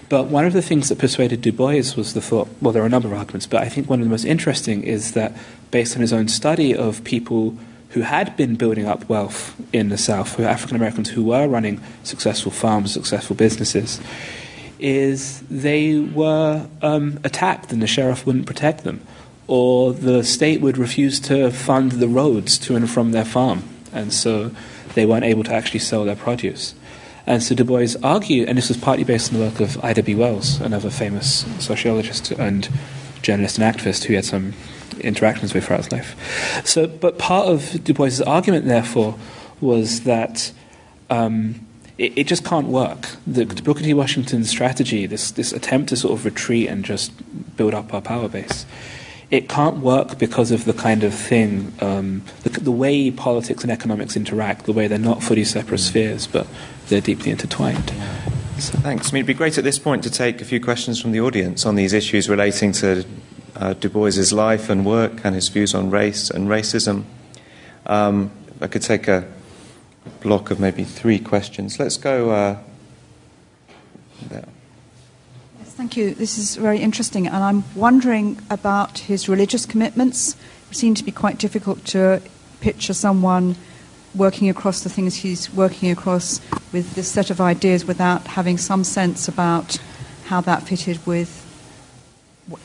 But 0.09 0.25
one 0.25 0.45
of 0.45 0.53
the 0.53 0.61
things 0.61 0.89
that 0.89 0.99
persuaded 0.99 1.41
Du 1.41 1.51
Bois 1.51 1.93
was 1.95 2.13
the 2.13 2.21
thought, 2.21 2.47
well, 2.61 2.71
there 2.71 2.83
are 2.83 2.85
a 2.85 2.89
number 2.89 3.09
of 3.09 3.13
arguments, 3.13 3.45
but 3.45 3.61
I 3.61 3.69
think 3.69 3.89
one 3.89 3.99
of 3.99 4.05
the 4.05 4.09
most 4.09 4.25
interesting 4.25 4.83
is 4.83 5.13
that 5.13 5.33
based 5.71 5.95
on 5.95 6.01
his 6.01 6.13
own 6.13 6.27
study 6.27 6.75
of 6.75 7.03
people 7.03 7.57
who 7.89 8.01
had 8.01 8.35
been 8.37 8.55
building 8.55 8.85
up 8.85 9.07
wealth 9.09 9.55
in 9.73 9.89
the 9.89 9.97
South, 9.97 10.35
who 10.35 10.43
were 10.43 10.49
African 10.49 10.75
Americans 10.75 11.09
who 11.09 11.23
were 11.23 11.47
running 11.47 11.81
successful 12.03 12.51
farms, 12.51 12.93
successful 12.93 13.35
businesses, 13.35 13.99
is 14.79 15.41
they 15.49 15.99
were 15.99 16.67
um, 16.81 17.19
attacked 17.23 17.71
and 17.71 17.81
the 17.81 17.87
sheriff 17.87 18.25
wouldn't 18.25 18.45
protect 18.45 18.83
them, 18.83 19.01
or 19.47 19.93
the 19.93 20.23
state 20.23 20.61
would 20.61 20.77
refuse 20.77 21.19
to 21.21 21.51
fund 21.51 21.93
the 21.93 22.07
roads 22.07 22.57
to 22.59 22.75
and 22.75 22.89
from 22.89 23.11
their 23.11 23.25
farm, 23.25 23.63
and 23.93 24.13
so 24.13 24.51
they 24.95 25.05
weren't 25.05 25.25
able 25.25 25.43
to 25.43 25.53
actually 25.53 25.79
sell 25.79 26.05
their 26.05 26.15
produce. 26.15 26.73
And 27.25 27.43
so 27.43 27.53
Du 27.53 27.65
Bois 27.65 27.89
argued, 28.03 28.47
and 28.47 28.57
this 28.57 28.69
was 28.69 28.77
partly 28.77 29.03
based 29.03 29.33
on 29.33 29.39
the 29.39 29.45
work 29.45 29.59
of 29.59 29.83
Ida 29.83 30.01
B. 30.01 30.15
Wells, 30.15 30.61
another 30.61 30.89
famous 30.89 31.45
sociologist 31.59 32.31
and 32.31 32.69
journalist 33.21 33.59
and 33.59 33.75
activist 33.75 34.05
who 34.05 34.13
had 34.13 34.23
some 34.23 34.53
interactions 35.01 35.53
with 35.53 35.65
throughout 35.65 35.83
his 35.83 35.91
life. 35.91 36.63
So, 36.65 36.87
but 36.87 37.17
part 37.17 37.47
of 37.47 37.83
Du 37.83 37.93
Bois's 37.93 38.21
argument, 38.21 38.65
therefore, 38.65 39.15
was 39.59 40.01
that 40.03 40.53
um, 41.09 41.66
it, 41.97 42.17
it, 42.17 42.27
just 42.27 42.43
can't 42.43 42.67
work. 42.67 43.09
The, 43.25 43.45
the 43.45 43.61
Booker 43.61 43.81
T. 43.81 43.93
Washington 43.93 44.43
strategy, 44.43 45.05
this 45.05 45.31
this 45.31 45.51
attempt 45.51 45.89
to 45.89 45.95
sort 45.95 46.13
of 46.13 46.25
retreat 46.25 46.69
and 46.69 46.85
just 46.85 47.11
build 47.57 47.73
up 47.73 47.93
our 47.93 48.01
power 48.01 48.27
base, 48.29 48.65
it 49.29 49.49
can't 49.49 49.77
work 49.77 50.17
because 50.17 50.51
of 50.51 50.65
the 50.65 50.73
kind 50.73 51.03
of 51.03 51.13
thing, 51.13 51.73
um, 51.81 52.23
the, 52.43 52.49
the, 52.49 52.71
way 52.71 53.11
politics 53.11 53.63
and 53.63 53.71
economics 53.71 54.15
interact, 54.15 54.65
the 54.65 54.73
way 54.73 54.87
they're 54.87 54.97
not 54.97 55.21
fully 55.21 55.43
separate 55.43 55.79
spheres, 55.79 56.27
but 56.27 56.47
they're 56.87 57.01
deeply 57.01 57.31
intertwined. 57.31 57.91
So 58.59 58.77
thanks. 58.79 59.09
I 59.09 59.13
mean, 59.13 59.19
it'd 59.19 59.27
be 59.27 59.33
great 59.33 59.57
at 59.57 59.63
this 59.63 59.77
point 59.77 60.03
to 60.03 60.09
take 60.09 60.41
a 60.41 60.45
few 60.45 60.61
questions 60.61 61.01
from 61.01 61.11
the 61.11 61.19
audience 61.19 61.65
on 61.65 61.75
these 61.75 61.93
issues 61.93 62.29
relating 62.29 62.71
to 62.73 63.05
uh, 63.55 63.73
Du 63.73 63.89
Bois's 63.89 64.31
life 64.31 64.69
and 64.69 64.85
work 64.85 65.25
and 65.25 65.35
his 65.35 65.49
views 65.49 65.75
on 65.75 65.89
race 65.89 66.29
and 66.29 66.47
racism. 66.47 67.03
Um, 67.85 68.31
I 68.61 68.67
could 68.67 68.81
take 68.81 69.07
a 69.07 69.27
block 70.21 70.51
of 70.51 70.59
maybe 70.59 70.83
three 70.83 71.19
questions. 71.19 71.79
Let's 71.79 71.97
go 71.97 72.31
uh, 72.31 72.57
there. 74.29 74.47
Yes, 75.59 75.73
thank 75.73 75.97
you. 75.97 76.13
This 76.13 76.37
is 76.37 76.55
very 76.55 76.79
interesting, 76.79 77.27
and 77.27 77.37
I'm 77.37 77.63
wondering 77.75 78.39
about 78.49 78.99
his 78.99 79.29
religious 79.29 79.65
commitments. 79.65 80.35
It 80.71 80.77
seems 80.77 80.99
to 80.99 81.05
be 81.05 81.11
quite 81.11 81.37
difficult 81.37 81.85
to 81.85 82.21
picture 82.59 82.93
someone 82.93 83.55
working 84.15 84.49
across 84.49 84.81
the 84.81 84.89
things 84.89 85.15
he's 85.15 85.53
working 85.53 85.91
across 85.91 86.41
with 86.73 86.95
this 86.95 87.07
set 87.07 87.29
of 87.29 87.39
ideas 87.39 87.85
without 87.85 88.25
having 88.27 88.57
some 88.57 88.83
sense 88.83 89.27
about 89.27 89.77
how 90.25 90.41
that 90.41 90.63
fitted 90.63 91.05
with 91.05 91.43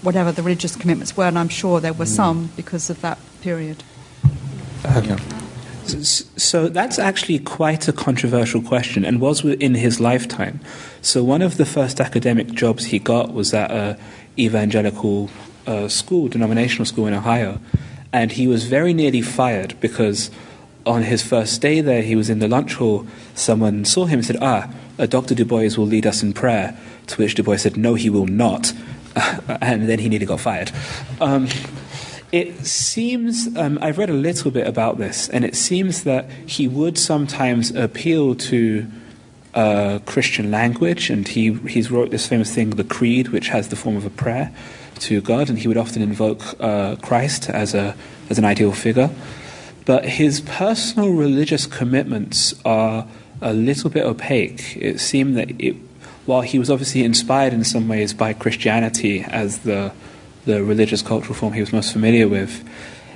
whatever 0.03 0.33
the 0.33 0.43
religious 0.43 0.77
commitments 0.77 1.17
were, 1.17 1.25
and 1.25 1.39
I'm 1.39 1.49
sure 1.49 1.81
there 1.81 1.93
were 1.93 2.05
mm. 2.05 2.17
some 2.17 2.51
because 2.57 2.89
of 2.91 3.01
that 3.03 3.19
period. 3.41 3.83
Okay. 4.85 5.17
So 5.87 6.69
that's 6.69 6.99
actually 6.99 7.39
quite 7.39 7.89
a 7.89 7.93
controversial 7.93 8.63
question 8.63 9.05
and 9.05 9.21
was 9.21 9.45
in 9.45 9.75
his 9.75 10.01
lifetime. 10.01 10.61
So 11.01 11.25
one 11.25 11.43
of 11.43 11.57
the 11.57 11.67
first 11.67 12.01
academic 12.01 12.49
jobs 12.53 12.87
he 12.87 12.99
got 12.99 13.33
was 13.33 13.53
at 13.53 13.71
a 13.71 13.99
evangelical 14.39 15.31
uh, 15.67 15.89
school, 15.89 16.29
denominational 16.29 16.87
school 16.87 17.07
in 17.07 17.15
Ohio, 17.15 17.61
and 18.13 18.33
he 18.33 18.47
was 18.47 18.65
very 18.65 18.93
nearly 18.93 19.23
fired 19.23 19.79
because 19.81 20.31
on 20.85 21.03
his 21.03 21.23
first 21.23 21.61
day 21.61 21.81
there, 21.81 22.03
he 22.03 22.17
was 22.17 22.29
in 22.29 22.39
the 22.39 22.49
lunch 22.49 22.75
hall. 22.75 23.07
Someone 23.35 23.85
saw 23.85 24.07
him 24.07 24.19
and 24.19 24.27
said, 24.27 24.39
"Ah, 24.41 24.69
a 24.99 25.07
Dr. 25.07 25.35
Du 25.35 25.45
Bois 25.45 25.77
will 25.77 25.87
lead 25.87 26.07
us 26.07 26.23
in 26.23 26.33
prayer." 26.33 26.77
To 27.09 27.17
which 27.17 27.35
Du 27.35 27.43
Bois 27.43 27.57
said, 27.57 27.77
"No, 27.77 27.95
he 27.95 28.11
will 28.11 28.27
not," 28.27 28.73
and 29.61 29.89
then 29.89 29.99
he 29.99 30.09
nearly 30.09 30.27
got 30.27 30.41
fired. 30.41 30.71
Um, 31.21 31.49
it 32.33 32.67
seems, 32.67 33.55
um, 33.59 33.79
I've 33.83 33.99
read 33.99 34.09
a 34.09 34.15
little 34.15 34.51
bit 34.51 34.67
about 34.67 34.97
this, 34.97 35.29
and 35.29 35.45
it 35.45 35.55
seems 35.55 36.05
that 36.05 36.31
he 36.47 36.67
would 36.67 36.97
sometimes 36.97 37.71
appeal 37.71 38.35
to 38.37 38.87
uh, 39.55 39.99
Christian 40.07 40.51
language, 40.51 41.11
and 41.11 41.29
he 41.29 41.53
he's 41.69 41.91
wrote 41.91 42.11
this 42.11 42.27
famous 42.27 42.55
thing, 42.55 42.71
the 42.71 42.85
Creed, 42.85 43.29
which 43.29 43.49
has 43.49 43.69
the 43.69 43.77
form 43.77 43.97
of 43.97 44.07
a 44.07 44.11
prayer 44.11 44.51
to 45.01 45.21
God, 45.21 45.51
and 45.51 45.59
he 45.59 45.69
would 45.69 45.77
often 45.77 46.01
invoke 46.01 46.43
uh, 46.59 46.97
Christ 46.97 47.51
as 47.51 47.75
a 47.75 47.95
as 48.31 48.39
an 48.39 48.47
ideal 48.47 48.73
figure. 48.73 49.11
But 49.85 50.07
his 50.07 50.41
personal 50.41 51.11
religious 51.11 51.67
commitments 51.67 52.55
are 52.65 53.07
a 53.43 53.53
little 53.53 53.91
bit 53.91 54.05
opaque. 54.07 54.77
It 54.77 55.01
seemed 55.01 55.37
that 55.37 55.51
it, 55.61 55.77
while 56.25 56.43
he 56.43 56.59
was 56.59 56.71
obviously 56.71 57.05
inspired 57.05 57.53
in 57.53 57.65
some 57.65 57.89
ways 57.89 58.15
by 58.15 58.33
Christianity 58.33 59.23
as 59.23 59.59
the 59.59 59.93
the 60.45 60.63
religious 60.65 61.03
cultural 61.03 61.35
form 61.35 61.53
he 61.53 61.61
was 61.61 61.73
most 61.73 61.93
familiar 61.93 62.29
with, 62.29 62.69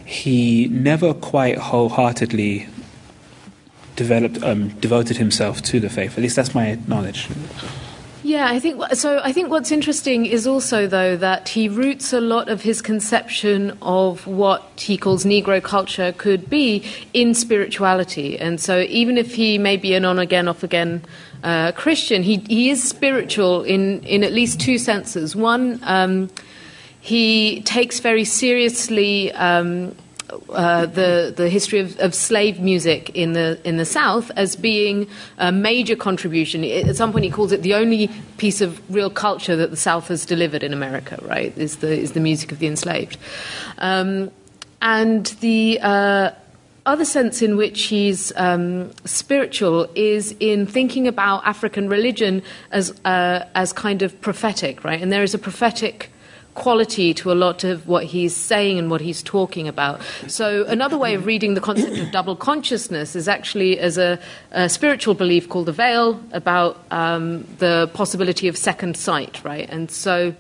he 0.05 0.69
never 0.69 1.13
quite 1.13 1.59
wholeheartedly 1.59 2.69
developed, 3.97 4.43
um, 4.43 4.69
devoted 4.81 5.17
himself 5.17 5.63
to 5.63 5.81
the 5.81 5.89
faith. 5.89 6.17
At 6.17 6.23
least 6.23 6.37
that's 6.37 6.55
my 6.55 6.79
knowledge. 6.87 7.29
Yeah, 8.23 8.49
I 8.49 8.59
think 8.59 8.83
so. 8.95 9.21
I 9.23 9.33
think 9.33 9.51
what's 9.51 9.71
interesting 9.71 10.27
is 10.27 10.49
also, 10.49 10.89
though, 10.89 11.17
that 11.17 11.49
he 11.51 11.69
roots 11.69 12.13
a 12.13 12.21
lot 12.21 12.49
of 12.49 12.63
his 12.63 12.83
conception 12.83 13.79
of 13.81 14.27
what 14.27 14.65
he 14.77 14.97
calls 14.97 15.25
Negro 15.25 15.63
culture 15.63 16.13
could 16.13 16.51
be 16.51 16.85
in 17.15 17.35
spirituality. 17.35 18.37
And 18.37 18.61
so, 18.61 18.81
even 18.81 19.17
if 19.17 19.37
he 19.37 19.59
may 19.59 19.77
be 19.77 19.95
an 19.95 20.05
on 20.05 20.19
again, 20.19 20.49
off 20.49 20.65
again 20.65 21.05
uh, 21.45 21.71
Christian, 21.73 22.25
he, 22.25 22.39
he 22.49 22.69
is 22.69 22.83
spiritual 22.83 23.63
in, 23.63 24.03
in 24.03 24.25
at 24.25 24.33
least 24.33 24.59
two 24.61 24.79
senses. 24.79 25.37
One, 25.37 25.79
um, 25.85 26.29
he 27.07 27.61
takes 27.61 28.01
very 28.01 28.25
seriously 28.25 29.31
um, 29.35 29.95
uh, 30.51 30.87
the 30.87 31.33
the 31.37 31.49
history 31.49 31.79
of, 31.79 31.97
of, 32.01 32.13
slave 32.13 32.59
music 32.59 33.11
in 33.11 33.33
the 33.33 33.61
in 33.63 33.77
the 33.77 33.85
South 33.85 34.33
as 34.35 34.57
being 34.57 35.07
a 35.39 35.53
major 35.53 35.95
contribution. 35.95 36.65
At 36.65 36.97
some 36.97 37.13
point, 37.13 37.25
he 37.25 37.31
calls 37.31 37.53
it 37.53 37.63
the 37.63 37.75
only 37.75 38.11
piece 38.39 38.61
of 38.61 38.83
real 38.93 39.09
culture 39.09 39.55
that 39.55 39.71
the 39.71 39.77
South 39.77 40.09
has 40.09 40.27
delivered 40.27 40.65
in 40.65 40.73
America. 40.73 41.17
Right? 41.23 41.57
Is 41.57 41.77
the 41.77 41.97
is 41.97 42.11
the 42.11 42.19
music 42.19 42.51
of 42.51 42.59
the 42.59 42.67
enslaved, 42.67 43.19
um, 43.79 44.33
and 44.83 45.27
the. 45.41 45.79
Uh, 45.81 46.31
other 46.87 47.05
sense 47.05 47.43
in 47.43 47.57
which 47.57 47.83
he's 47.87 48.33
um, 48.37 48.93
spiritual 49.05 49.91
is 49.97 50.37
in 50.39 50.65
thinking 50.65 51.09
about 51.09 51.45
African 51.45 51.89
religion 51.89 52.41
as 52.71 52.95
uh, 53.05 53.45
as 53.57 53.73
kind 53.73 54.03
of 54.03 54.21
prophetic, 54.21 54.85
right? 54.85 55.03
And 55.03 55.11
there 55.11 55.25
is 55.25 55.35
a 55.35 55.39
prophetic 55.39 56.13
quality 56.57 57.15
to 57.15 57.31
a 57.31 57.35
lot 57.35 57.63
of 57.63 57.87
what 57.87 58.05
he's 58.05 58.35
saying 58.35 58.79
and 58.79 58.91
what 58.91 59.01
he's 59.01 59.23
talking 59.23 59.69
about. 59.69 60.01
So, 60.27 60.65
another 60.65 60.99
way 60.99 61.15
of 61.15 61.27
reading 61.27 61.55
the 61.55 61.61
concept 61.61 61.99
of 61.99 62.11
double 62.11 62.35
consciousness 62.35 63.15
is 63.15 63.29
actually 63.29 63.79
as 63.79 63.99
a, 63.99 64.19
a 64.51 64.69
spiritual 64.69 65.15
belief 65.15 65.49
called 65.49 65.67
the 65.67 65.73
veil 65.73 66.21
about 66.33 66.83
um, 66.91 67.47
the 67.59 67.89
possibility 67.95 68.49
of 68.49 68.57
second 68.57 68.97
sight, 68.97 69.45
right? 69.45 69.69
And 69.71 69.91
so, 69.91 70.35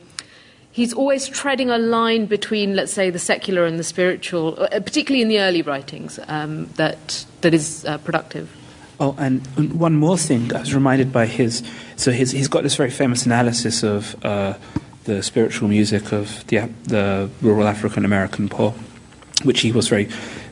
he's 0.73 0.93
always 0.93 1.29
treading 1.29 1.71
a 1.71 1.79
line 1.79 2.27
between, 2.27 2.77
let's 2.77 2.93
say, 2.93 3.09
the 3.09 3.19
secular 3.19 3.65
and 3.65 3.79
the 3.79 3.85
spiritual, 3.85 4.61
uh, 4.61 4.69
particularly 4.81 5.23
in 5.23 5.29
the 5.29 5.41
early 5.41 5.63
writings, 5.63 6.19
um, 6.29 6.67
that, 6.77 7.25
that 7.41 7.55
is 7.55 7.85
uh, 7.87 7.97
productive. 7.99 8.55
Oh, 8.99 9.15
and 9.19 9.47
one 9.79 9.95
more 9.95 10.19
thing, 10.19 10.55
I 10.55 10.61
was 10.61 10.75
reminded 10.75 11.13
by 11.13 11.27
his. 11.27 11.63
So 11.97 12.13
his, 12.13 12.31
he's 12.31 12.49
got 12.49 12.63
this 12.63 12.77
very 12.77 12.91
famous 12.91 13.27
analysis 13.27 13.83
of 13.83 14.17
uh, 14.25 14.55
the 15.07 15.23
spiritual 15.23 15.69
music 15.69 16.13
of 16.13 16.47
the, 16.49 16.69
the 16.85 17.31
rural 17.41 17.67
African 17.67 18.05
American 18.05 18.49
poor, 18.49 18.75
which 19.43 19.61
he 19.61 19.73
was 19.73 19.89
very 19.89 20.05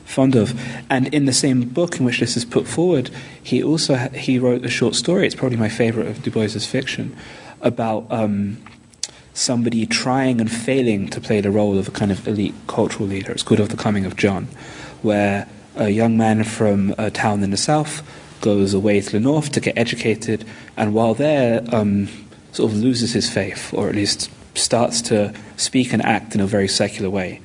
fond 0.04 0.34
of. 0.34 0.58
And 0.88 1.12
in 1.12 1.26
the 1.26 1.32
same 1.32 1.68
book 1.68 1.98
in 1.98 2.04
which 2.04 2.20
this 2.20 2.36
is 2.36 2.44
put 2.44 2.66
forward, 2.66 3.10
he 3.42 3.62
also 3.62 3.96
he 3.96 4.38
wrote 4.38 4.64
a 4.64 4.70
short 4.70 4.94
story. 4.94 5.26
It's 5.26 5.34
probably 5.34 5.58
my 5.58 5.68
favorite 5.68 6.06
of 6.06 6.22
Du 6.22 6.30
Bois's 6.30 6.66
fiction 6.66 7.16
about 7.60 8.06
um, 8.10 8.58
somebody 9.32 9.86
trying 9.86 10.40
and 10.40 10.50
failing 10.50 11.08
to 11.08 11.20
play 11.20 11.40
the 11.40 11.50
role 11.50 11.78
of 11.78 11.88
a 11.88 11.90
kind 11.90 12.12
of 12.12 12.26
elite 12.26 12.54
cultural 12.66 13.08
leader. 13.08 13.32
It's 13.32 13.42
called 13.42 13.60
Of 13.60 13.70
the 13.70 13.76
Coming 13.76 14.04
of 14.06 14.16
John, 14.16 14.48
where 15.02 15.48
a 15.76 15.88
young 15.88 16.16
man 16.16 16.44
from 16.44 16.94
a 16.98 17.10
town 17.10 17.42
in 17.42 17.50
the 17.50 17.56
south 17.56 18.02
goes 18.40 18.74
away 18.74 19.00
to 19.00 19.10
the 19.10 19.20
north 19.20 19.50
to 19.52 19.60
get 19.60 19.76
educated, 19.76 20.44
and 20.76 20.94
while 20.94 21.14
there, 21.14 21.64
um, 21.72 22.08
sort 22.52 22.70
of 22.70 22.78
loses 22.78 23.12
his 23.12 23.28
faith, 23.28 23.72
or 23.74 23.88
at 23.88 23.94
least 23.94 24.30
starts 24.54 25.02
to 25.02 25.34
speak 25.56 25.92
and 25.92 26.02
act 26.04 26.34
in 26.34 26.40
a 26.40 26.46
very 26.46 26.68
secular 26.68 27.10
way, 27.10 27.40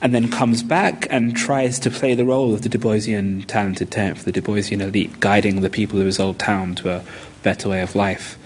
and 0.00 0.14
then 0.14 0.28
comes 0.30 0.62
back 0.62 1.06
and 1.10 1.36
tries 1.36 1.78
to 1.80 1.90
play 1.90 2.14
the 2.14 2.24
role 2.24 2.54
of 2.54 2.62
the 2.62 2.68
Du 2.68 2.78
Boisian 2.78 3.44
talented 3.46 3.90
tenth, 3.90 4.24
the 4.24 4.32
Du 4.32 4.42
Boisian 4.42 4.80
elite, 4.80 5.20
guiding 5.20 5.60
the 5.60 5.70
people 5.70 6.00
of 6.00 6.06
his 6.06 6.18
old 6.18 6.38
town 6.38 6.74
to 6.76 6.90
a 6.90 7.04
better 7.42 7.68
way 7.68 7.82
of 7.82 7.94
life. 7.94 8.38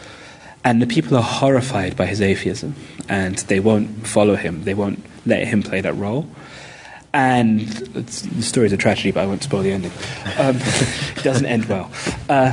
And 0.65 0.83
the 0.83 0.87
people 0.87 1.17
are 1.17 1.23
horrified 1.23 1.97
by 1.97 2.07
his 2.07 2.21
atheism, 2.21 2.75
and 3.09 3.37
they 3.37 3.61
won't 3.61 4.07
follow 4.07 4.37
him. 4.37 4.65
They 4.65 4.75
won't 4.75 5.03
let 5.25 5.47
him 5.47 5.63
play 5.63 5.81
that 5.81 5.95
role. 5.95 6.29
And 7.15 7.61
the 7.61 8.43
story 8.43 8.67
is 8.67 8.73
a 8.73 8.77
tragedy, 8.77 9.11
but 9.11 9.23
I 9.23 9.27
won't 9.27 9.43
spoil 9.43 9.63
the 9.63 9.73
ending. 9.73 9.93
Um, 10.39 10.57
it 11.17 11.23
doesn't 11.23 11.47
end 11.47 11.65
well. 11.67 11.91
Uh, 12.29 12.53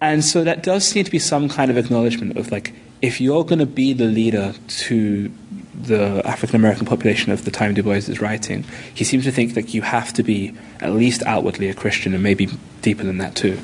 and 0.00 0.22
so 0.22 0.44
that 0.44 0.62
does 0.62 0.86
seem 0.86 1.04
to 1.04 1.10
be 1.10 1.18
some 1.18 1.48
kind 1.48 1.70
of 1.70 1.78
acknowledgement 1.78 2.36
of 2.36 2.52
like 2.52 2.74
if 3.02 3.20
you're 3.20 3.44
going 3.44 3.58
to 3.58 3.66
be 3.66 3.92
the 3.92 4.06
leader 4.06 4.54
to 4.66 5.30
the 5.74 6.22
African 6.24 6.56
American 6.56 6.86
population 6.86 7.32
of 7.32 7.44
the 7.44 7.50
time 7.50 7.74
Du 7.74 7.82
Bois 7.82 7.94
is 7.94 8.20
writing, 8.20 8.64
he 8.94 9.04
seems 9.04 9.24
to 9.24 9.32
think 9.32 9.54
that 9.54 9.74
you 9.74 9.82
have 9.82 10.12
to 10.14 10.22
be 10.22 10.54
at 10.80 10.92
least 10.92 11.22
outwardly 11.26 11.68
a 11.68 11.74
Christian 11.74 12.14
and 12.14 12.22
maybe 12.22 12.48
deeper 12.82 13.04
than 13.04 13.18
that 13.18 13.34
too. 13.34 13.58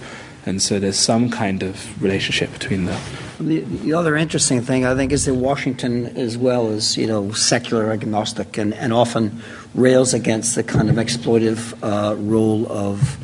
And 0.47 0.63
so 0.63 0.79
there's 0.79 0.99
some 0.99 1.31
kind 1.31 1.63
of 1.63 2.03
relationship 2.03 2.53
between 2.53 2.87
the. 2.87 2.99
The, 3.39 3.61
the 3.61 3.93
other 3.93 4.17
interesting 4.17 4.63
thing, 4.63 4.85
I 4.87 4.95
think, 4.95 5.13
is 5.13 5.27
that 5.27 5.35
Washington, 5.35 6.17
as 6.17 6.37
well 6.39 6.69
as 6.69 6.97
you 6.97 7.07
know, 7.07 7.33
secular 7.33 7.93
agnostic, 7.93 8.57
and, 8.57 8.73
and 8.75 8.93
often 8.93 9.43
rails 9.75 10.15
against 10.15 10.55
the 10.55 10.63
kind 10.63 10.89
of 10.89 10.97
exploitive 10.97 11.75
uh, 11.83 12.17
role 12.17 12.71
of 12.71 13.19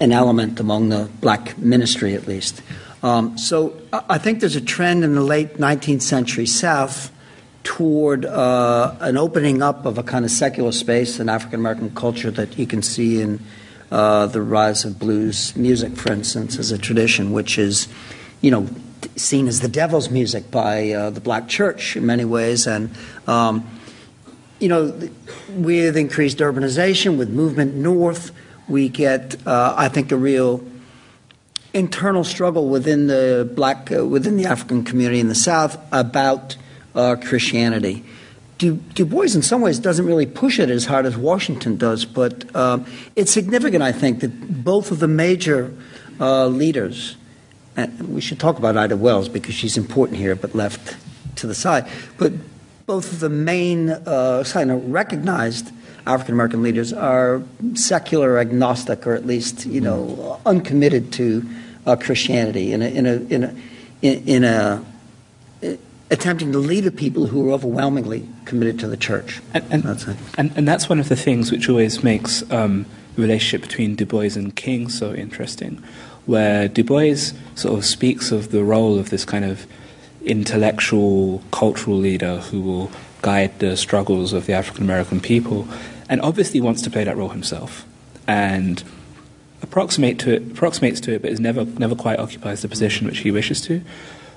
an 0.00 0.12
element 0.12 0.58
among 0.58 0.88
the 0.88 1.08
black 1.20 1.56
ministry, 1.58 2.14
at 2.14 2.26
least. 2.26 2.60
Um, 3.02 3.36
so 3.36 3.76
I 3.92 4.18
think 4.18 4.40
there's 4.40 4.56
a 4.56 4.60
trend 4.60 5.02
in 5.02 5.14
the 5.14 5.22
late 5.22 5.56
19th 5.56 6.02
century 6.02 6.46
South 6.46 7.10
toward 7.64 8.24
uh, 8.24 8.96
an 9.00 9.16
opening 9.16 9.62
up 9.62 9.86
of 9.86 9.98
a 9.98 10.02
kind 10.02 10.24
of 10.24 10.30
secular 10.30 10.72
space 10.72 11.18
in 11.18 11.28
African 11.28 11.60
American 11.60 11.94
culture 11.94 12.30
that 12.30 12.58
you 12.58 12.66
can 12.66 12.82
see 12.82 13.20
in 13.20 13.40
uh, 13.90 14.26
the 14.26 14.40
rise 14.40 14.84
of 14.84 14.98
blues 14.98 15.54
music, 15.56 15.96
for 15.96 16.12
instance, 16.12 16.58
as 16.58 16.70
a 16.70 16.78
tradition, 16.78 17.32
which 17.32 17.58
is, 17.58 17.88
you 18.40 18.50
know, 18.50 18.66
seen 19.16 19.48
as 19.48 19.60
the 19.60 19.68
devil's 19.68 20.10
music 20.10 20.50
by 20.50 20.90
uh, 20.90 21.10
the 21.10 21.20
black 21.20 21.48
church 21.48 21.96
in 21.96 22.06
many 22.06 22.24
ways. 22.24 22.66
And, 22.66 22.90
um, 23.26 23.68
you 24.60 24.68
know, 24.68 25.10
with 25.50 25.96
increased 25.96 26.38
urbanization, 26.38 27.18
with 27.18 27.30
movement 27.30 27.74
north, 27.74 28.30
we 28.68 28.88
get, 28.88 29.44
uh, 29.46 29.74
I 29.76 29.88
think, 29.88 30.12
a 30.12 30.16
real 30.16 30.64
internal 31.74 32.24
struggle 32.24 32.68
within 32.68 33.06
the 33.06 33.50
black, 33.54 33.90
uh, 33.90 34.06
within 34.06 34.36
the 34.36 34.46
African 34.46 34.84
community 34.84 35.20
in 35.20 35.28
the 35.28 35.34
South 35.34 35.78
about 35.92 36.56
uh, 36.94 37.16
Christianity. 37.16 38.04
Du, 38.58 39.04
Bois, 39.04 39.34
in 39.34 39.42
some 39.42 39.60
ways, 39.60 39.80
doesn't 39.80 40.06
really 40.06 40.26
push 40.26 40.60
it 40.60 40.70
as 40.70 40.84
hard 40.84 41.04
as 41.04 41.16
Washington 41.16 41.76
does, 41.76 42.04
but 42.04 42.54
um, 42.54 42.86
it's 43.16 43.32
significant, 43.32 43.82
I 43.82 43.90
think, 43.90 44.20
that 44.20 44.62
both 44.62 44.92
of 44.92 45.00
the 45.00 45.08
major 45.08 45.74
uh, 46.20 46.46
leaders, 46.46 47.16
we 48.06 48.20
should 48.20 48.38
talk 48.38 48.58
about 48.58 48.76
Ida 48.76 48.96
Wells 48.96 49.28
because 49.28 49.54
she's 49.54 49.76
important 49.76 50.18
here, 50.18 50.36
but 50.36 50.54
left 50.54 50.96
to 51.36 51.48
the 51.48 51.56
side, 51.56 51.88
but 52.18 52.32
both 52.86 53.12
of 53.12 53.18
the 53.18 53.30
main 53.30 53.90
uh, 53.90 54.44
kind 54.46 54.70
of 54.70 54.88
recognized 54.88 55.72
African 56.06 56.34
American 56.34 56.62
leaders 56.62 56.92
are 56.92 57.42
secular 57.74 58.38
agnostic, 58.38 59.06
or 59.06 59.14
at 59.14 59.26
least 59.26 59.66
you 59.66 59.80
know 59.80 60.40
uncommitted 60.44 61.12
to 61.14 61.48
uh, 61.86 61.96
Christianity 61.96 62.72
in 62.72 62.82
a 62.82 62.86
in 62.86 63.06
a 63.06 63.12
in 63.12 63.44
a 63.44 63.54
in, 64.02 64.28
in 64.28 64.44
a 64.44 64.84
attempting 66.12 66.52
to 66.52 66.58
lead 66.58 66.86
a 66.86 66.90
people 66.90 67.26
who 67.26 67.48
are 67.48 67.52
overwhelmingly 67.52 68.28
committed 68.44 68.78
to 68.78 68.86
the 68.86 68.98
church. 68.98 69.40
And, 69.54 69.64
and, 69.70 69.82
that's, 69.82 70.06
and, 70.36 70.52
and 70.56 70.68
that's 70.68 70.88
one 70.88 71.00
of 71.00 71.08
the 71.08 71.16
things 71.16 71.50
which 71.50 71.70
always 71.70 72.04
makes 72.04 72.48
um, 72.52 72.84
the 73.16 73.22
relationship 73.22 73.66
between 73.66 73.94
Du 73.96 74.04
Bois 74.04 74.36
and 74.36 74.54
King 74.54 74.90
so 74.90 75.14
interesting, 75.14 75.82
where 76.26 76.68
Du 76.68 76.84
Bois 76.84 77.32
sort 77.54 77.78
of 77.78 77.84
speaks 77.84 78.30
of 78.30 78.50
the 78.50 78.62
role 78.62 78.98
of 78.98 79.08
this 79.08 79.24
kind 79.24 79.44
of 79.44 79.66
intellectual, 80.24 81.42
cultural 81.50 81.96
leader 81.96 82.38
who 82.38 82.60
will 82.60 82.90
guide 83.22 83.58
the 83.60 83.76
struggles 83.76 84.32
of 84.34 84.46
the 84.46 84.52
African 84.52 84.84
American 84.84 85.18
people, 85.18 85.66
and 86.12 86.20
obviously 86.20 86.60
wants 86.60 86.82
to 86.82 86.90
play 86.90 87.04
that 87.04 87.16
role 87.16 87.30
himself, 87.30 87.86
and 88.28 88.84
approximate 89.62 90.18
to 90.18 90.34
it, 90.34 90.42
approximates 90.50 91.00
to 91.00 91.14
it, 91.14 91.22
but 91.22 91.30
is 91.30 91.40
never 91.40 91.64
never 91.64 91.94
quite 91.94 92.18
occupies 92.18 92.60
the 92.60 92.68
position 92.68 93.06
which 93.06 93.20
he 93.20 93.30
wishes 93.30 93.62
to. 93.62 93.80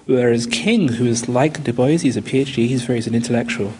Whereas 0.06 0.46
King, 0.46 0.88
who 0.88 1.06
is 1.06 1.28
like 1.28 1.66
Du 1.66 1.74
Bois, 1.74 1.98
he's 1.98 2.16
a 2.16 2.22
PhD, 2.22 2.68
he's 2.70 2.86
very 2.86 3.00
he's 3.00 3.08
an 3.08 3.14
intellectual, 3.14 3.74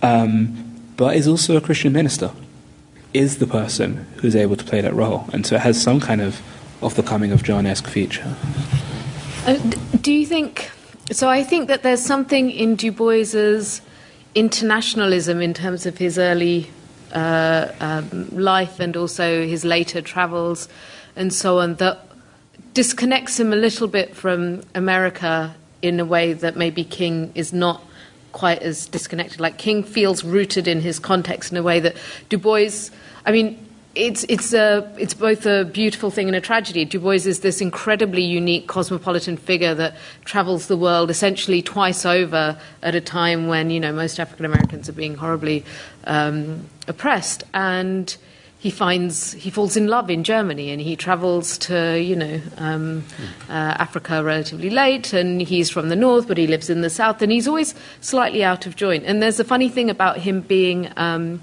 um, 0.00 0.80
but 0.96 1.14
is 1.14 1.28
also 1.28 1.58
a 1.58 1.60
Christian 1.60 1.92
minister, 1.92 2.30
is 3.12 3.36
the 3.36 3.46
person 3.46 4.06
who's 4.16 4.34
able 4.34 4.56
to 4.56 4.64
play 4.64 4.80
that 4.80 4.94
role, 4.94 5.28
and 5.34 5.46
so 5.46 5.56
it 5.56 5.60
has 5.60 5.80
some 5.80 6.00
kind 6.00 6.22
of 6.22 6.40
of 6.80 6.94
the 6.94 7.02
coming 7.02 7.32
of 7.32 7.42
John 7.42 7.66
esque 7.66 7.86
feature. 7.86 8.34
Uh, 9.46 9.58
do 10.00 10.10
you 10.10 10.24
think? 10.24 10.70
So 11.12 11.28
I 11.28 11.44
think 11.44 11.68
that 11.68 11.82
there's 11.82 12.02
something 12.02 12.50
in 12.50 12.76
Du 12.76 12.90
Bois's 12.90 13.82
internationalism 14.34 15.42
in 15.42 15.52
terms 15.52 15.84
of 15.84 15.98
his 15.98 16.18
early 16.18 16.70
uh, 17.16 17.72
um, 17.80 18.28
life 18.30 18.78
and 18.78 18.96
also 18.96 19.46
his 19.46 19.64
later 19.64 20.02
travels 20.02 20.68
and 21.16 21.32
so 21.32 21.60
on 21.60 21.74
that 21.76 22.06
disconnects 22.74 23.40
him 23.40 23.54
a 23.54 23.56
little 23.56 23.88
bit 23.88 24.14
from 24.14 24.62
America 24.74 25.56
in 25.80 25.98
a 25.98 26.04
way 26.04 26.34
that 26.34 26.56
maybe 26.56 26.84
King 26.84 27.32
is 27.34 27.52
not 27.54 27.82
quite 28.32 28.60
as 28.60 28.86
disconnected. 28.86 29.40
Like 29.40 29.56
King 29.56 29.82
feels 29.82 30.24
rooted 30.24 30.68
in 30.68 30.82
his 30.82 30.98
context 30.98 31.52
in 31.52 31.56
a 31.56 31.62
way 31.62 31.80
that 31.80 31.96
Du 32.28 32.36
Bois. 32.36 32.90
I 33.24 33.32
mean, 33.32 33.65
it's 33.96 34.24
it's 34.28 34.52
a 34.52 34.92
it's 34.98 35.14
both 35.14 35.46
a 35.46 35.64
beautiful 35.64 36.10
thing 36.10 36.28
and 36.28 36.36
a 36.36 36.40
tragedy. 36.40 36.84
Du 36.84 37.00
Bois 37.00 37.26
is 37.26 37.40
this 37.40 37.60
incredibly 37.60 38.22
unique 38.22 38.68
cosmopolitan 38.68 39.36
figure 39.36 39.74
that 39.74 39.96
travels 40.24 40.66
the 40.66 40.76
world 40.76 41.10
essentially 41.10 41.62
twice 41.62 42.04
over 42.04 42.58
at 42.82 42.94
a 42.94 43.00
time 43.00 43.48
when 43.48 43.70
you 43.70 43.80
know 43.80 43.92
most 43.92 44.20
African 44.20 44.44
Americans 44.44 44.88
are 44.88 44.92
being 44.92 45.14
horribly 45.14 45.64
um, 46.04 46.68
oppressed 46.86 47.44
and 47.54 48.16
he 48.58 48.70
finds 48.70 49.32
he 49.32 49.48
falls 49.48 49.76
in 49.76 49.86
love 49.86 50.10
in 50.10 50.24
Germany 50.24 50.70
and 50.70 50.80
he 50.80 50.94
travels 50.94 51.56
to 51.58 51.98
you 51.98 52.16
know 52.16 52.40
um, 52.58 53.04
uh, 53.48 53.52
Africa 53.78 54.22
relatively 54.22 54.70
late 54.70 55.12
and 55.12 55.40
he's 55.40 55.70
from 55.70 55.88
the 55.88 55.96
north 55.96 56.28
but 56.28 56.36
he 56.36 56.46
lives 56.46 56.68
in 56.68 56.82
the 56.82 56.90
south 56.90 57.22
and 57.22 57.32
he's 57.32 57.48
always 57.48 57.74
slightly 58.00 58.44
out 58.44 58.66
of 58.66 58.76
joint 58.76 59.04
and 59.06 59.22
there's 59.22 59.40
a 59.40 59.44
funny 59.44 59.68
thing 59.68 59.88
about 59.88 60.18
him 60.18 60.40
being 60.42 60.90
um, 60.96 61.40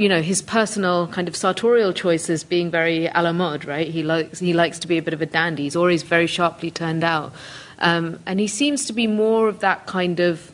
you 0.00 0.08
know 0.08 0.22
his 0.22 0.40
personal 0.42 1.06
kind 1.08 1.28
of 1.28 1.36
sartorial 1.36 1.92
choices 1.92 2.42
being 2.42 2.70
very 2.70 3.06
a 3.06 3.22
la 3.22 3.32
mode 3.32 3.64
right 3.64 3.88
he 3.88 4.02
likes 4.02 4.38
he 4.38 4.52
likes 4.52 4.78
to 4.78 4.88
be 4.88 4.96
a 4.96 5.02
bit 5.02 5.12
of 5.12 5.20
a 5.20 5.26
dandy 5.26 5.64
he's 5.64 5.76
always 5.76 6.02
very 6.02 6.26
sharply 6.26 6.70
turned 6.70 7.04
out 7.04 7.32
um, 7.80 8.18
and 8.26 8.40
he 8.40 8.46
seems 8.46 8.84
to 8.86 8.92
be 8.92 9.06
more 9.06 9.48
of 9.48 9.60
that 9.60 9.86
kind 9.86 10.20
of 10.20 10.50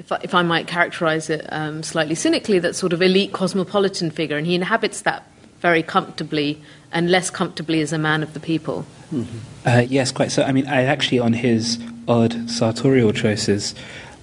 if 0.00 0.10
I, 0.12 0.20
if 0.22 0.34
I 0.34 0.42
might 0.42 0.66
characterize 0.66 1.28
it 1.28 1.46
um, 1.50 1.82
slightly 1.82 2.14
cynically, 2.14 2.58
that 2.60 2.74
sort 2.74 2.94
of 2.94 3.02
elite 3.02 3.32
cosmopolitan 3.32 4.10
figure, 4.10 4.38
and 4.38 4.46
he 4.46 4.54
inhabits 4.54 5.02
that 5.02 5.26
very 5.60 5.82
comfortably 5.82 6.62
and 6.90 7.10
less 7.10 7.28
comfortably 7.28 7.82
as 7.82 7.92
a 7.92 7.98
man 7.98 8.22
of 8.22 8.32
the 8.32 8.40
people. 8.40 8.86
Mm-hmm. 9.12 9.38
Uh, 9.68 9.80
yes, 9.80 10.10
quite 10.10 10.32
so. 10.32 10.42
I 10.42 10.52
mean, 10.52 10.66
I 10.66 10.84
actually, 10.84 11.18
on 11.18 11.34
his 11.34 11.78
odd 12.08 12.48
sartorial 12.48 13.12
choices, 13.12 13.74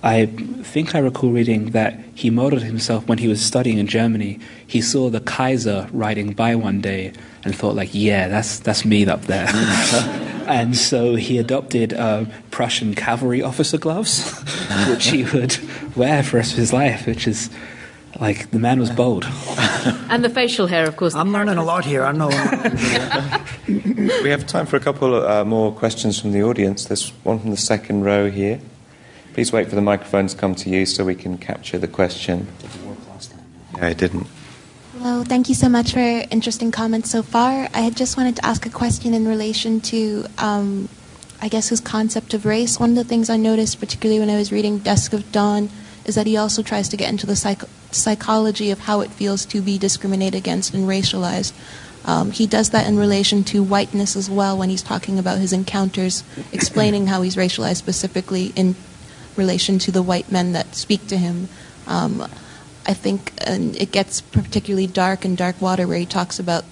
I 0.04 0.28
think 0.28 0.93
I 0.95 1.00
recall 1.00 1.32
reading 1.32 1.72
that 1.72 2.00
he 2.14 2.30
modeled 2.30 2.64
himself 2.64 3.08
when 3.08 3.18
he 3.18 3.28
was 3.28 3.43
studying 3.43 3.78
in 3.78 3.88
Germany. 3.88 4.39
He 4.66 4.82
saw 4.82 5.10
the 5.10 5.20
Kaiser 5.20 5.89
riding 5.91 6.34
by 6.34 6.56
one 6.56 6.82
day 6.82 7.14
and 7.43 7.56
thought, 7.56 7.76
like, 7.76 7.89
yeah, 7.93 8.28
that's, 8.28 8.60
that's 8.60 8.86
me 8.86 9.06
up 9.08 9.24
there. 9.24 9.48
And 10.48 10.78
so 10.78 11.16
he 11.16 11.39
adopted 11.39 11.93
uh, 11.93 12.24
Prussian 12.52 12.95
cavalry 12.95 13.41
officer 13.41 13.78
gloves, 13.78 14.32
which 14.88 15.08
he 15.08 15.26
would 15.26 15.58
wear 15.95 16.24
for 16.24 16.32
the 16.32 16.38
rest 16.38 16.54
of 16.54 16.58
his 16.58 16.72
life, 16.72 17.06
which 17.06 17.28
is 17.28 17.50
like 18.18 18.50
the 18.52 18.60
man 18.60 18.80
was 18.80 18.89
bold. 18.89 19.26
and 20.10 20.24
the 20.24 20.30
facial 20.30 20.68
hair, 20.68 20.88
of 20.88 20.95
course. 20.95 21.16
I'm 21.16 21.34
learning 21.34 21.58
a 21.58 21.66
lot 21.66 21.84
here. 21.84 22.04
I 22.04 22.14
know. 22.14 22.30
we 23.68 24.30
have 24.30 24.48
time 24.48 24.66
for 24.66 24.78
a 24.78 24.80
couple 24.80 25.14
uh, 25.16 25.43
more 25.43 25.74
questions 25.74 26.18
from 26.18 26.32
the 26.32 26.43
audience. 26.43 26.86
There's 26.86 27.10
one 27.24 27.39
from 27.39 27.52
the 27.52 27.58
second 27.58 28.04
row 28.04 28.32
here. 28.32 28.62
Please 29.38 29.54
wait 29.54 29.70
for 29.70 29.76
the 29.76 29.84
microphone 29.84 30.26
to 30.26 30.36
come 30.36 30.56
to 30.56 30.68
you 30.68 30.84
so 30.84 31.06
we 31.06 31.14
can 31.14 31.38
capture 31.38 31.78
the 31.78 31.88
question. 31.88 32.48
Yeah, 33.76 33.90
it 33.90 34.00
didn't. 34.00 34.26
Hello, 34.94 35.24
thank 35.24 35.48
you 35.48 35.54
so 35.54 35.70
much 35.70 35.94
for 35.94 36.00
interesting 36.32 36.72
comments 36.72 37.12
so 37.12 37.22
far. 37.22 37.70
I 37.72 37.92
just 37.92 38.18
wanted 38.18 38.38
to 38.38 38.46
ask 38.48 38.66
a 38.66 38.72
question 38.72 39.14
in 39.14 39.28
relation 39.28 39.80
to, 39.82 40.26
um, 40.40 40.90
I 41.40 41.50
guess, 41.50 41.70
his 41.70 41.80
concept 41.80 42.34
of 42.34 42.48
race. 42.48 42.80
One 42.80 42.90
of 42.90 42.96
the 42.96 43.04
things 43.04 43.30
I 43.30 43.38
noticed, 43.38 43.80
particularly 43.80 44.20
when 44.20 44.32
I 44.32 44.38
was 44.38 44.52
reading 44.52 44.80
Dusk 44.80 45.14
of 45.14 45.32
Dawn, 45.32 45.70
is 46.06 46.16
that 46.16 46.26
he 46.26 46.36
also 46.36 46.64
tries 46.64 46.90
to 46.90 46.98
get 46.98 47.12
into 47.12 47.28
the 47.28 47.36
psych- 47.36 47.70
psychology 47.92 48.72
of 48.72 48.80
how 48.80 49.02
it 49.02 49.12
feels 49.12 49.46
to 49.46 49.62
be 49.62 49.78
discriminated 49.78 50.34
against 50.34 50.74
and 50.74 50.88
racialized. 50.88 51.54
Um, 52.06 52.32
he 52.32 52.48
does 52.48 52.72
that 52.72 52.88
in 52.88 52.98
relation 52.98 53.44
to 53.44 53.62
whiteness 53.62 54.16
as 54.16 54.32
well 54.32 54.58
when 54.58 54.70
he's 54.70 54.82
talking 54.82 55.20
about 55.20 55.38
his 55.38 55.54
encounters, 55.54 56.24
explaining 56.52 57.06
how 57.06 57.22
he's 57.22 57.36
racialized 57.36 57.76
specifically 57.76 58.52
in 58.56 58.76
relation 59.38 59.80
to 59.80 59.92
the 59.92 60.02
white 60.02 60.32
men 60.32 60.54
that 60.54 60.76
speak 60.76 61.08
to 61.08 61.18
him. 61.18 61.50
Um, 61.86 62.28
I 62.86 62.94
think 62.94 63.34
and 63.46 63.76
it 63.76 63.92
gets 63.92 64.22
particularly 64.22 64.88
dark 64.88 65.26
in 65.26 65.36
Darkwater, 65.36 65.88
where 65.88 65.98
he 65.98 66.06
talks 66.06 66.40
about 66.40 66.64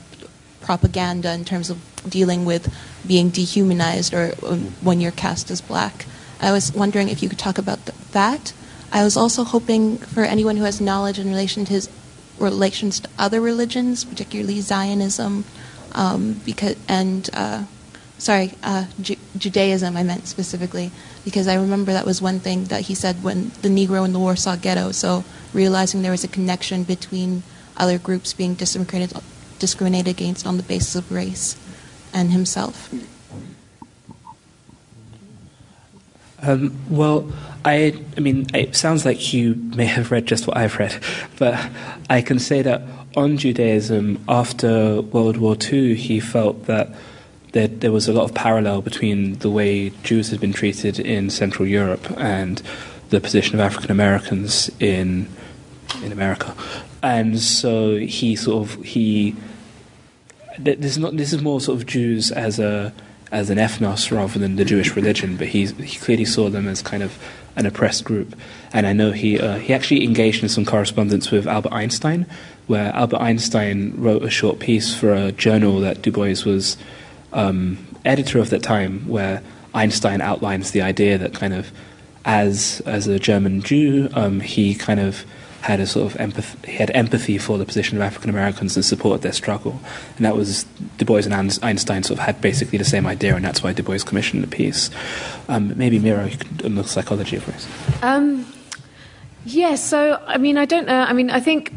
propaganda 0.61 1.31
in 1.33 1.45
terms 1.45 1.69
of 1.69 1.79
dealing 2.09 2.45
with 2.45 2.73
being 3.07 3.29
dehumanized 3.29 4.13
or 4.13 4.29
when 4.81 4.99
you're 4.99 5.11
cast 5.11 5.51
as 5.51 5.61
black. 5.61 6.05
I 6.41 6.51
was 6.51 6.73
wondering 6.73 7.09
if 7.09 7.21
you 7.21 7.29
could 7.29 7.39
talk 7.39 7.57
about 7.57 7.85
th- 7.85 7.97
that. 8.11 8.53
I 8.91 9.03
was 9.03 9.17
also 9.17 9.43
hoping 9.43 9.97
for 9.97 10.23
anyone 10.23 10.57
who 10.57 10.63
has 10.63 10.79
knowledge 10.79 11.19
in 11.19 11.27
relation 11.27 11.65
to 11.65 11.73
his 11.73 11.89
relations 12.37 12.99
to 13.01 13.09
other 13.17 13.41
religions, 13.41 14.03
particularly 14.03 14.61
Zionism, 14.61 15.45
um, 15.93 16.41
because 16.45 16.75
and 16.87 17.29
uh, 17.33 17.63
sorry, 18.17 18.53
uh, 18.63 18.85
Ju- 19.01 19.17
Judaism. 19.37 19.97
I 19.97 20.03
meant 20.03 20.27
specifically 20.27 20.91
because 21.23 21.47
I 21.47 21.55
remember 21.55 21.93
that 21.93 22.05
was 22.05 22.21
one 22.21 22.39
thing 22.39 22.65
that 22.65 22.81
he 22.81 22.95
said 22.95 23.23
when 23.23 23.51
the 23.61 23.69
Negro 23.69 24.05
in 24.05 24.13
the 24.13 24.19
Warsaw 24.19 24.55
Ghetto. 24.55 24.91
So 24.91 25.23
realizing 25.53 26.01
there 26.01 26.11
was 26.11 26.23
a 26.23 26.27
connection 26.27 26.83
between 26.83 27.43
other 27.77 27.97
groups 27.97 28.33
being 28.33 28.53
discriminated, 28.53 29.21
discriminated 29.59 30.07
against 30.07 30.45
on 30.45 30.57
the 30.57 30.63
basis 30.63 30.95
of 30.95 31.11
race 31.11 31.57
and 32.13 32.31
himself. 32.31 32.93
Um, 36.41 36.77
well, 36.89 37.31
I, 37.63 37.99
I 38.15 38.19
mean, 38.19 38.45
it 38.53 38.75
sounds 38.75 39.05
like 39.05 39.33
you 39.33 39.55
may 39.75 39.85
have 39.85 40.11
read 40.11 40.27
just 40.27 40.45
what 40.45 40.57
I've 40.57 40.77
read, 40.77 41.01
but 41.39 41.69
I 42.09 42.21
can 42.21 42.37
say 42.37 42.61
that 42.61 42.83
on 43.15 43.37
Judaism, 43.37 44.23
after 44.27 45.01
World 45.01 45.37
War 45.37 45.57
II, 45.59 45.95
he 45.95 46.19
felt 46.19 46.65
that 46.65 46.89
there, 47.55 47.69
there 47.69 47.91
was 47.93 48.09
a 48.09 48.13
lot 48.13 48.25
of 48.25 48.33
parallel 48.33 48.81
between 48.81 49.39
the 49.39 49.49
way 49.49 49.89
Jews 50.03 50.29
had 50.29 50.41
been 50.41 50.51
treated 50.51 50.99
in 50.99 51.29
Central 51.29 51.65
Europe 51.65 52.05
and 52.17 52.61
the 53.11 53.21
position 53.21 53.55
of 53.55 53.61
African 53.61 53.91
Americans 53.91 54.69
in 54.81 55.29
in 56.03 56.11
America, 56.11 56.53
and 57.01 57.39
so 57.39 57.95
he 57.95 58.35
sort 58.35 58.67
of 58.67 58.83
he. 58.83 59.37
This 60.59 60.91
is 60.91 60.97
not. 60.97 61.15
This 61.15 61.31
is 61.31 61.41
more 61.41 61.61
sort 61.61 61.79
of 61.79 61.85
Jews 61.85 62.29
as 62.29 62.59
a 62.59 62.93
as 63.31 63.49
an 63.49 63.57
ethnos 63.57 64.11
rather 64.11 64.37
than 64.37 64.57
the 64.57 64.65
Jewish 64.65 64.93
religion, 64.97 65.37
but 65.37 65.47
he 65.47 65.65
he 65.65 65.97
clearly 65.97 66.25
saw 66.25 66.49
them 66.49 66.67
as 66.67 66.81
kind 66.81 67.03
of 67.03 67.17
an 67.55 67.65
oppressed 67.65 68.03
group. 68.03 68.35
And 68.73 68.85
I 68.85 68.91
know 68.91 69.13
he 69.13 69.39
uh, 69.39 69.59
he 69.59 69.73
actually 69.73 70.03
engaged 70.03 70.43
in 70.43 70.49
some 70.49 70.65
correspondence 70.65 71.31
with 71.31 71.47
Albert 71.47 71.71
Einstein, 71.71 72.25
where 72.67 72.91
Albert 72.93 73.21
Einstein 73.21 73.93
wrote 73.95 74.23
a 74.23 74.29
short 74.29 74.59
piece 74.59 74.93
for 74.93 75.13
a 75.13 75.31
journal 75.31 75.79
that 75.79 76.01
Du 76.01 76.11
Bois 76.11 76.43
was 76.45 76.75
um, 77.35 77.77
editor 78.03 78.39
of 78.39 78.49
that 78.49 78.63
time, 78.63 79.07
where 79.07 79.43
Einstein 79.73 80.21
outlines 80.21 80.71
the 80.71 80.81
idea 80.81 81.17
that 81.19 81.33
kind 81.33 81.53
of 81.53 81.71
as 82.23 82.81
as 82.85 83.07
a 83.07 83.19
German 83.19 83.61
Jew, 83.61 84.09
um, 84.13 84.39
he 84.39 84.73
kind 84.73 84.99
of 84.99 85.25
had 85.61 85.79
a 85.79 85.87
sort 85.87 86.05
of 86.11 86.19
empathy, 86.19 86.71
he 86.71 86.77
had 86.77 86.91
empathy 86.91 87.37
for 87.39 87.57
the 87.57 87.65
position 87.65 87.97
of 87.97 88.03
African 88.03 88.29
Americans 88.29 88.75
and 88.75 88.85
supported 88.85 89.21
their 89.21 89.33
struggle, 89.33 89.79
and 90.17 90.25
that 90.25 90.35
was 90.35 90.65
Du 90.97 91.05
Bois 91.05 91.23
and 91.25 91.33
Einstein 91.33 92.03
sort 92.03 92.19
of 92.19 92.25
had 92.25 92.39
basically 92.39 92.77
the 92.77 92.85
same 92.85 93.05
idea, 93.05 93.35
and 93.35 93.43
that's 93.43 93.61
why 93.61 93.73
Du 93.73 93.83
Bois 93.83 93.99
commissioned 94.05 94.43
the 94.43 94.47
piece. 94.47 94.89
Um, 95.49 95.73
maybe 95.77 95.99
Meera, 95.99 96.29
on 96.63 96.75
the 96.75 96.83
psychology 96.83 97.35
of 97.35 97.47
race. 97.47 97.67
Um, 98.01 98.45
yeah, 99.45 99.75
so 99.75 100.21
I 100.25 100.37
mean, 100.37 100.57
I 100.57 100.65
don't 100.65 100.87
know. 100.87 101.01
I 101.01 101.13
mean, 101.13 101.29
I 101.29 101.39
think 101.39 101.73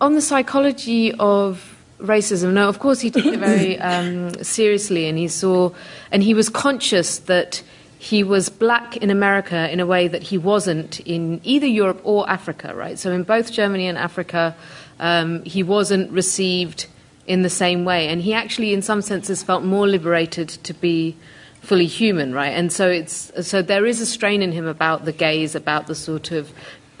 on 0.00 0.14
the 0.14 0.20
psychology 0.22 1.12
of 1.12 1.75
racism, 1.98 2.52
no, 2.52 2.68
of 2.68 2.78
course 2.78 3.00
he 3.00 3.10
took 3.10 3.26
it 3.26 3.38
very 3.38 3.78
um, 3.92 4.32
seriously, 4.42 5.06
and 5.06 5.18
he 5.18 5.28
saw, 5.28 5.70
and 6.10 6.22
he 6.22 6.34
was 6.34 6.48
conscious 6.48 7.18
that 7.20 7.62
he 7.98 8.22
was 8.22 8.48
black 8.48 8.96
in 8.98 9.10
America 9.10 9.70
in 9.72 9.80
a 9.80 9.86
way 9.86 10.06
that 10.06 10.22
he 10.22 10.38
wasn't 10.38 11.00
in 11.00 11.40
either 11.42 11.66
Europe 11.66 12.00
or 12.04 12.28
Africa, 12.28 12.72
right? 12.74 12.98
So 12.98 13.10
in 13.12 13.22
both 13.22 13.50
Germany 13.50 13.86
and 13.86 13.98
Africa, 13.98 14.54
um, 15.00 15.42
he 15.44 15.62
wasn't 15.62 16.10
received 16.10 16.86
in 17.26 17.42
the 17.42 17.50
same 17.50 17.84
way, 17.84 18.08
and 18.08 18.22
he 18.22 18.32
actually, 18.32 18.72
in 18.72 18.82
some 18.82 19.02
senses, 19.02 19.42
felt 19.42 19.64
more 19.64 19.86
liberated 19.88 20.48
to 20.48 20.74
be 20.74 21.16
fully 21.60 21.86
human, 21.86 22.32
right? 22.32 22.52
And 22.52 22.72
so 22.72 22.88
it's 22.88 23.32
so 23.46 23.60
there 23.60 23.86
is 23.86 24.00
a 24.00 24.06
strain 24.06 24.40
in 24.42 24.52
him 24.52 24.66
about 24.66 25.04
the 25.04 25.12
gaze, 25.12 25.56
about 25.56 25.88
the 25.88 25.96
sort 25.96 26.30
of 26.30 26.52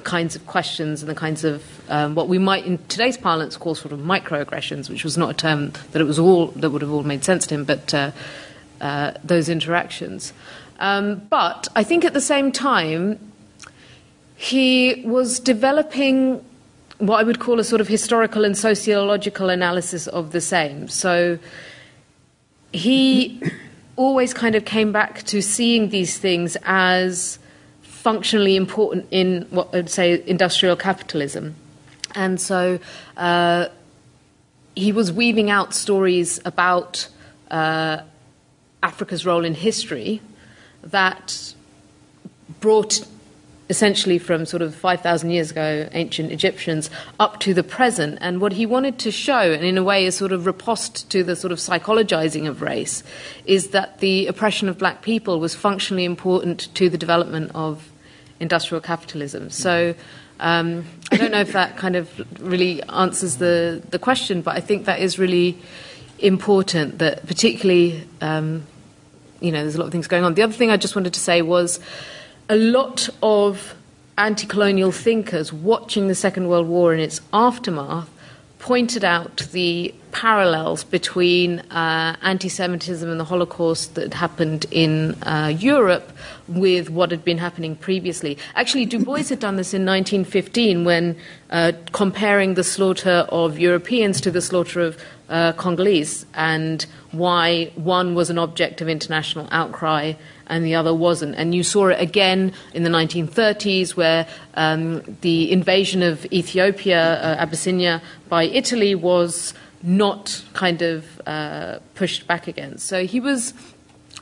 kinds 0.06 0.36
of 0.36 0.46
questions 0.46 1.02
and 1.02 1.10
the 1.10 1.14
kinds 1.14 1.44
of 1.44 1.62
um, 1.90 2.14
what 2.14 2.28
we 2.28 2.38
might 2.38 2.64
in 2.64 2.78
today's 2.86 3.18
parlance 3.18 3.56
call 3.56 3.74
sort 3.74 3.92
of 3.92 3.98
microaggressions, 3.98 4.88
which 4.88 5.04
was 5.04 5.18
not 5.18 5.30
a 5.30 5.34
term 5.34 5.72
that 5.90 6.00
it 6.00 6.04
was 6.04 6.18
all 6.18 6.46
that 6.52 6.70
would 6.70 6.80
have 6.80 6.92
all 6.92 7.02
made 7.02 7.24
sense 7.24 7.46
to 7.48 7.54
him, 7.54 7.64
but 7.64 7.92
uh, 7.92 8.12
uh, 8.80 9.12
those 9.22 9.48
interactions. 9.48 10.32
Um, 10.78 11.26
but 11.28 11.68
I 11.74 11.82
think 11.82 12.04
at 12.04 12.14
the 12.14 12.20
same 12.20 12.52
time, 12.52 13.18
he 14.36 15.02
was 15.04 15.40
developing 15.40 16.44
what 16.98 17.18
I 17.20 17.24
would 17.24 17.40
call 17.40 17.58
a 17.58 17.64
sort 17.64 17.80
of 17.80 17.88
historical 17.88 18.44
and 18.44 18.56
sociological 18.56 19.50
analysis 19.50 20.06
of 20.06 20.32
the 20.32 20.40
same. 20.40 20.88
So 20.88 21.38
he 22.72 23.42
always 23.96 24.32
kind 24.32 24.54
of 24.54 24.64
came 24.64 24.92
back 24.92 25.24
to 25.24 25.42
seeing 25.42 25.88
these 25.88 26.18
things 26.18 26.56
as 26.64 27.38
functionally 28.06 28.54
important 28.54 29.04
in 29.10 29.42
what 29.50 29.74
I'd 29.74 29.90
say 29.90 30.22
industrial 30.28 30.76
capitalism. 30.76 31.56
And 32.14 32.40
so 32.40 32.78
uh, 33.16 33.66
he 34.76 34.92
was 34.92 35.10
weaving 35.10 35.50
out 35.50 35.74
stories 35.74 36.38
about 36.44 37.08
uh, 37.50 38.02
Africa's 38.80 39.26
role 39.26 39.44
in 39.44 39.54
history 39.54 40.20
that 40.84 41.52
brought 42.60 43.04
essentially 43.68 44.18
from 44.18 44.46
sort 44.46 44.62
of 44.62 44.72
5,000 44.72 45.30
years 45.30 45.50
ago, 45.50 45.88
ancient 45.90 46.30
Egyptians, 46.30 46.88
up 47.18 47.40
to 47.40 47.54
the 47.54 47.64
present. 47.64 48.18
And 48.20 48.40
what 48.40 48.52
he 48.52 48.66
wanted 48.66 49.00
to 49.00 49.10
show, 49.10 49.50
and 49.50 49.64
in 49.64 49.76
a 49.76 49.82
way, 49.82 50.06
a 50.06 50.12
sort 50.12 50.30
of 50.30 50.46
riposte 50.46 51.10
to 51.10 51.24
the 51.24 51.34
sort 51.34 51.50
of 51.50 51.58
psychologizing 51.58 52.48
of 52.48 52.62
race, 52.62 53.02
is 53.46 53.70
that 53.70 53.98
the 53.98 54.28
oppression 54.28 54.68
of 54.68 54.78
black 54.78 55.02
people 55.02 55.40
was 55.40 55.56
functionally 55.56 56.04
important 56.04 56.72
to 56.76 56.88
the 56.88 56.96
development 56.96 57.50
of 57.52 57.90
industrial 58.40 58.80
capitalism. 58.80 59.50
So 59.50 59.94
um, 60.40 60.84
I 61.10 61.16
don't 61.16 61.30
know 61.30 61.40
if 61.40 61.52
that 61.52 61.76
kind 61.76 61.96
of 61.96 62.10
really 62.40 62.82
answers 62.84 63.36
the, 63.36 63.82
the 63.90 63.98
question, 63.98 64.42
but 64.42 64.56
I 64.56 64.60
think 64.60 64.84
that 64.86 65.00
is 65.00 65.18
really 65.18 65.58
important 66.18 66.98
that 66.98 67.26
particularly 67.26 68.06
um, 68.20 68.66
you 69.40 69.52
know, 69.52 69.62
there's 69.62 69.74
a 69.74 69.78
lot 69.78 69.86
of 69.86 69.92
things 69.92 70.06
going 70.06 70.24
on. 70.24 70.34
The 70.34 70.42
other 70.42 70.52
thing 70.52 70.70
I 70.70 70.76
just 70.76 70.96
wanted 70.96 71.14
to 71.14 71.20
say 71.20 71.42
was 71.42 71.80
a 72.48 72.56
lot 72.56 73.08
of 73.22 73.74
anti 74.18 74.46
colonial 74.46 74.92
thinkers 74.92 75.52
watching 75.52 76.08
the 76.08 76.14
Second 76.14 76.48
World 76.48 76.66
War 76.66 76.92
and 76.92 77.02
its 77.02 77.20
aftermath 77.32 78.08
pointed 78.66 79.04
out 79.04 79.36
the 79.52 79.94
parallels 80.10 80.82
between 80.82 81.60
uh, 81.70 82.16
anti 82.22 82.48
Semitism 82.48 83.08
and 83.08 83.20
the 83.20 83.24
Holocaust 83.24 83.94
that 83.94 84.12
happened 84.12 84.66
in 84.72 85.14
uh, 85.22 85.54
Europe 85.56 86.10
with 86.48 86.90
what 86.90 87.12
had 87.12 87.24
been 87.24 87.38
happening 87.38 87.76
previously. 87.76 88.36
Actually, 88.56 88.84
Du 88.84 88.98
Bois 88.98 89.28
had 89.28 89.38
done 89.38 89.54
this 89.54 89.72
in 89.72 89.86
1915 89.86 90.84
when 90.84 91.16
uh, 91.50 91.70
comparing 91.92 92.54
the 92.54 92.64
slaughter 92.64 93.24
of 93.28 93.56
Europeans 93.56 94.20
to 94.20 94.32
the 94.32 94.42
slaughter 94.42 94.80
of 94.80 95.00
uh, 95.28 95.52
Congolese 95.52 96.26
and 96.34 96.86
why 97.12 97.70
one 97.76 98.16
was 98.16 98.30
an 98.30 98.38
object 98.38 98.80
of 98.80 98.88
international 98.88 99.46
outcry 99.52 100.14
and 100.46 100.64
the 100.64 100.74
other 100.74 100.94
wasn't. 100.94 101.34
And 101.36 101.54
you 101.54 101.62
saw 101.62 101.88
it 101.88 102.00
again 102.00 102.52
in 102.74 102.82
the 102.82 102.90
1930s, 102.90 103.96
where 103.96 104.26
um, 104.54 105.02
the 105.20 105.50
invasion 105.52 106.02
of 106.02 106.24
Ethiopia, 106.32 107.20
uh, 107.22 107.36
Abyssinia, 107.38 108.02
by 108.28 108.44
Italy 108.44 108.94
was 108.94 109.54
not 109.82 110.42
kind 110.52 110.82
of 110.82 111.20
uh, 111.26 111.78
pushed 111.94 112.26
back 112.26 112.48
against. 112.48 112.86
So 112.86 113.06
he 113.06 113.20
was 113.20 113.54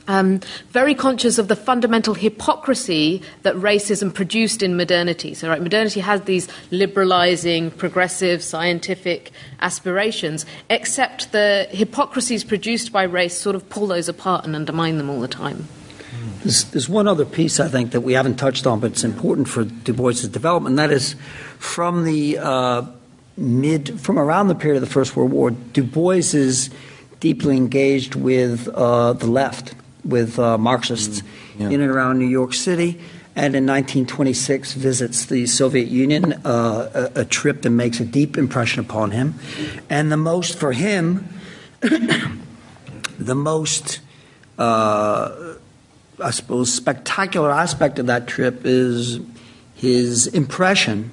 um, 0.07 0.39
very 0.69 0.93
conscious 0.93 1.37
of 1.37 1.47
the 1.47 1.55
fundamental 1.55 2.13
hypocrisy 2.13 3.21
that 3.41 3.55
racism 3.55 4.13
produced 4.13 4.61
in 4.61 4.77
modernity. 4.77 5.33
So, 5.33 5.49
right, 5.49 5.61
modernity 5.61 5.99
has 5.99 6.21
these 6.21 6.47
liberalizing, 6.71 7.71
progressive, 7.71 8.43
scientific 8.43 9.31
aspirations, 9.61 10.45
except 10.69 11.31
the 11.31 11.67
hypocrisies 11.71 12.43
produced 12.43 12.91
by 12.91 13.03
race 13.03 13.39
sort 13.39 13.55
of 13.55 13.67
pull 13.69 13.87
those 13.87 14.07
apart 14.07 14.45
and 14.45 14.55
undermine 14.55 14.97
them 14.97 15.09
all 15.09 15.21
the 15.21 15.27
time. 15.27 15.67
There's, 16.45 16.63
there's, 16.65 16.87
one 16.87 17.07
other 17.07 17.25
piece 17.25 17.59
I 17.59 17.67
think 17.67 17.91
that 17.91 18.01
we 18.01 18.13
haven't 18.13 18.35
touched 18.35 18.67
on, 18.67 18.79
but 18.79 18.91
it's 18.91 19.03
important 19.03 19.47
for 19.47 19.63
Du 19.63 19.93
Bois's 19.93 20.29
development. 20.29 20.73
And 20.73 20.79
that 20.79 20.91
is 20.91 21.15
from 21.57 22.03
the 22.03 22.37
uh, 22.37 22.85
mid, 23.35 23.99
from 23.99 24.19
around 24.19 24.49
the 24.49 24.53
period 24.53 24.81
of 24.81 24.87
the 24.87 24.93
First 24.93 25.15
World 25.15 25.31
War, 25.31 25.49
Du 25.49 25.83
Bois 25.83 26.35
is 26.35 26.69
deeply 27.19 27.57
engaged 27.57 28.13
with 28.13 28.67
uh, 28.67 29.13
the 29.13 29.25
left 29.25 29.73
with 30.03 30.37
uh, 30.37 30.59
Marxists 30.59 31.21
mm, 31.21 31.25
yeah. 31.61 31.69
in 31.69 31.81
and 31.81 31.89
around 31.89 32.19
New 32.19 32.27
York 32.27 32.53
City. 32.53 32.99
And 33.35 33.55
in 33.55 33.65
1926, 33.65 34.73
visits 34.73 35.25
the 35.25 35.47
Soviet 35.47 35.87
Union, 35.87 36.33
uh, 36.45 37.09
a, 37.15 37.21
a, 37.21 37.25
trip 37.25 37.63
that 37.63 37.71
makes 37.71 37.99
a 37.99 38.05
deep 38.05 38.37
impression 38.37 38.79
upon 38.79 39.09
him. 39.09 39.33
And 39.89 40.09
the 40.11 40.17
most, 40.17 40.59
for 40.59 40.71
him, 40.71 41.27
the 41.81 43.35
most, 43.35 43.99
uh, 44.59 45.54
I 46.19 46.31
suppose, 46.31 46.73
spectacular 46.73 47.51
aspect 47.51 47.99
of 47.99 48.05
that 48.07 48.27
trip 48.27 48.61
is 48.63 49.19
his 49.75 50.27
impression 50.27 51.11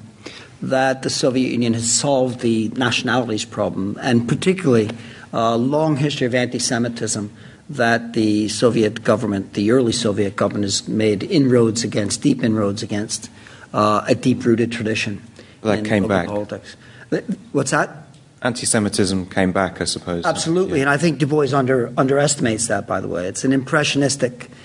that 0.62 1.02
the 1.02 1.10
Soviet 1.10 1.50
Union 1.50 1.74
has 1.74 1.90
solved 1.90 2.40
the 2.40 2.68
nationalities 2.76 3.44
problem, 3.44 3.98
and 4.00 4.28
particularly 4.28 4.90
a 5.32 5.56
long 5.56 5.96
history 5.96 6.26
of 6.26 6.34
anti 6.34 6.58
Semitism 6.58 7.32
that 7.68 8.12
the 8.12 8.48
Soviet 8.48 9.02
government, 9.02 9.54
the 9.54 9.70
early 9.70 9.92
Soviet 9.92 10.36
government, 10.36 10.64
has 10.64 10.86
made 10.86 11.22
inroads 11.24 11.82
against, 11.82 12.22
deep 12.22 12.44
inroads 12.44 12.82
against 12.82 13.28
uh, 13.72 14.04
a 14.06 14.14
deep 14.14 14.44
rooted 14.44 14.70
tradition. 14.70 15.22
That 15.62 15.84
came 15.84 16.06
back. 16.06 16.28
Politics. 16.28 16.76
What's 17.52 17.70
that? 17.70 18.06
Anti 18.42 18.66
Semitism 18.66 19.26
came 19.30 19.52
back, 19.52 19.80
I 19.80 19.84
suppose. 19.84 20.24
Absolutely, 20.24 20.78
yeah. 20.78 20.82
and 20.82 20.90
I 20.90 20.96
think 20.96 21.18
Du 21.18 21.26
Bois 21.26 21.54
under, 21.54 21.92
underestimates 21.96 22.66
that, 22.66 22.86
by 22.86 23.00
the 23.00 23.08
way. 23.08 23.26
It's 23.26 23.44
an 23.44 23.52
impressionistic 23.52 24.44
uh, 24.44 24.48
uh, 24.48 24.48
uh 24.48 24.61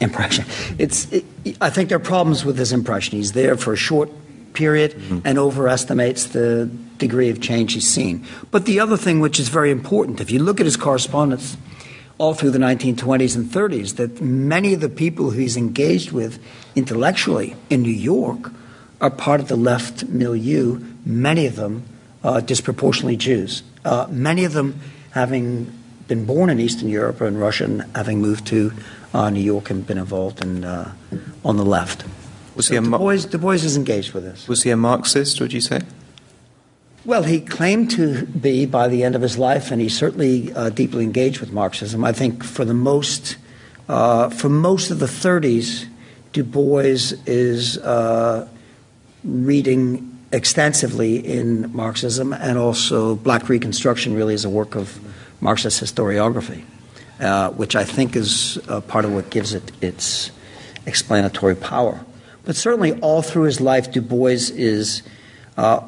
impression. 0.00 0.44
It's, 0.78 1.10
it, 1.12 1.24
I 1.60 1.70
think 1.70 1.88
there 1.88 1.96
are 1.96 2.00
problems 2.00 2.44
with 2.44 2.56
this 2.56 2.72
impression. 2.72 3.18
He's 3.18 3.32
there 3.32 3.56
for 3.56 3.72
a 3.72 3.76
short 3.76 4.10
period 4.52 4.92
mm-hmm. 4.92 5.20
and 5.24 5.38
overestimates 5.38 6.26
the 6.26 6.66
degree 6.98 7.30
of 7.30 7.40
change 7.40 7.74
he's 7.74 7.88
seen. 7.88 8.26
But 8.50 8.66
the 8.66 8.80
other 8.80 8.96
thing, 8.96 9.20
which 9.20 9.38
is 9.38 9.48
very 9.48 9.70
important, 9.70 10.20
if 10.20 10.30
you 10.30 10.40
look 10.40 10.60
at 10.60 10.66
his 10.66 10.76
correspondence 10.76 11.56
all 12.18 12.34
through 12.34 12.50
the 12.50 12.58
1920s 12.58 13.36
and 13.36 13.46
30s, 13.46 13.96
that 13.96 14.20
many 14.20 14.74
of 14.74 14.80
the 14.80 14.88
people 14.88 15.30
who 15.30 15.38
he's 15.38 15.56
engaged 15.56 16.10
with 16.10 16.42
intellectually 16.74 17.54
in 17.70 17.82
New 17.82 17.90
York 17.90 18.50
are 19.00 19.10
part 19.10 19.40
of 19.40 19.46
the 19.46 19.56
left 19.56 20.08
milieu, 20.08 20.80
many 21.06 21.46
of 21.46 21.54
them 21.54 21.84
uh, 22.24 22.40
disproportionately 22.40 23.16
Jews, 23.16 23.62
uh, 23.84 24.08
many 24.10 24.44
of 24.44 24.52
them 24.52 24.80
having 25.12 25.72
been 26.08 26.24
born 26.24 26.50
in 26.50 26.58
Eastern 26.58 26.88
Europe 26.88 27.20
in 27.20 27.36
Russia 27.38 27.64
and 27.64 27.84
having 27.94 28.20
moved 28.20 28.46
to 28.48 28.72
uh, 29.14 29.30
New 29.30 29.40
York 29.42 29.70
and 29.70 29.86
been 29.86 29.98
involved 29.98 30.42
in, 30.42 30.64
uh, 30.64 30.92
on 31.44 31.56
the 31.56 31.64
left. 31.64 32.04
Was 32.56 32.66
So 32.66 32.72
he 32.72 32.78
a 32.78 32.82
du, 32.82 32.90
Bois, 32.90 33.16
du 33.16 33.38
Bois 33.38 33.52
is 33.52 33.76
engaged 33.76 34.12
with 34.14 34.24
this. 34.24 34.48
was 34.48 34.62
he 34.64 34.70
a 34.70 34.76
Marxist? 34.76 35.40
Would 35.40 35.52
you 35.52 35.60
say? 35.60 35.82
Well, 37.04 37.22
he 37.22 37.40
claimed 37.40 37.90
to 37.92 38.26
be 38.26 38.66
by 38.66 38.88
the 38.88 39.04
end 39.04 39.14
of 39.14 39.22
his 39.22 39.38
life, 39.38 39.70
and 39.70 39.80
he's 39.80 39.96
certainly 39.96 40.52
uh, 40.52 40.70
deeply 40.70 41.04
engaged 41.04 41.40
with 41.40 41.52
Marxism. 41.52 42.04
I 42.04 42.12
think 42.12 42.44
for 42.44 42.64
the 42.64 42.74
most, 42.74 43.36
uh, 43.88 44.28
for 44.28 44.48
most 44.48 44.90
of 44.90 44.98
the 44.98 45.06
30s, 45.06 45.86
Du 46.32 46.42
Bois 46.42 47.14
is 47.24 47.78
uh, 47.78 48.46
reading 49.24 50.18
extensively 50.32 51.16
in 51.16 51.72
Marxism, 51.74 52.34
and 52.34 52.58
also 52.58 53.14
Black 53.14 53.48
Reconstruction 53.48 54.14
really 54.14 54.34
is 54.34 54.44
a 54.44 54.50
work 54.50 54.74
of 54.74 54.98
Marxist 55.40 55.82
historiography, 55.82 56.64
uh, 57.20 57.50
which 57.50 57.76
I 57.76 57.84
think 57.84 58.16
is 58.16 58.58
uh, 58.68 58.80
part 58.80 59.04
of 59.04 59.12
what 59.12 59.30
gives 59.30 59.54
it 59.54 59.70
its 59.80 60.30
explanatory 60.86 61.54
power. 61.54 62.04
But 62.44 62.56
certainly, 62.56 62.98
all 63.00 63.22
through 63.22 63.44
his 63.44 63.60
life, 63.60 63.92
Du 63.92 64.00
Bois 64.00 64.50
is. 64.54 65.02
Uh, 65.56 65.80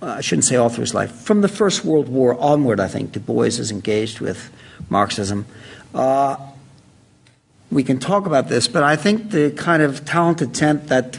I 0.00 0.20
shouldn't 0.20 0.44
say 0.44 0.54
all 0.54 0.68
through 0.68 0.82
his 0.82 0.94
life. 0.94 1.10
From 1.10 1.40
the 1.40 1.48
First 1.48 1.84
World 1.84 2.08
War 2.08 2.38
onward, 2.38 2.78
I 2.78 2.86
think 2.86 3.10
Du 3.10 3.18
Bois 3.18 3.46
is 3.46 3.72
engaged 3.72 4.20
with 4.20 4.50
Marxism. 4.88 5.44
Uh, 5.92 6.36
we 7.70 7.82
can 7.82 7.98
talk 7.98 8.24
about 8.24 8.48
this, 8.48 8.68
but 8.68 8.82
I 8.82 8.96
think 8.96 9.30
the 9.30 9.50
kind 9.50 9.82
of 9.82 10.04
talented 10.04 10.54
tenth 10.54 10.86
that 10.88 11.18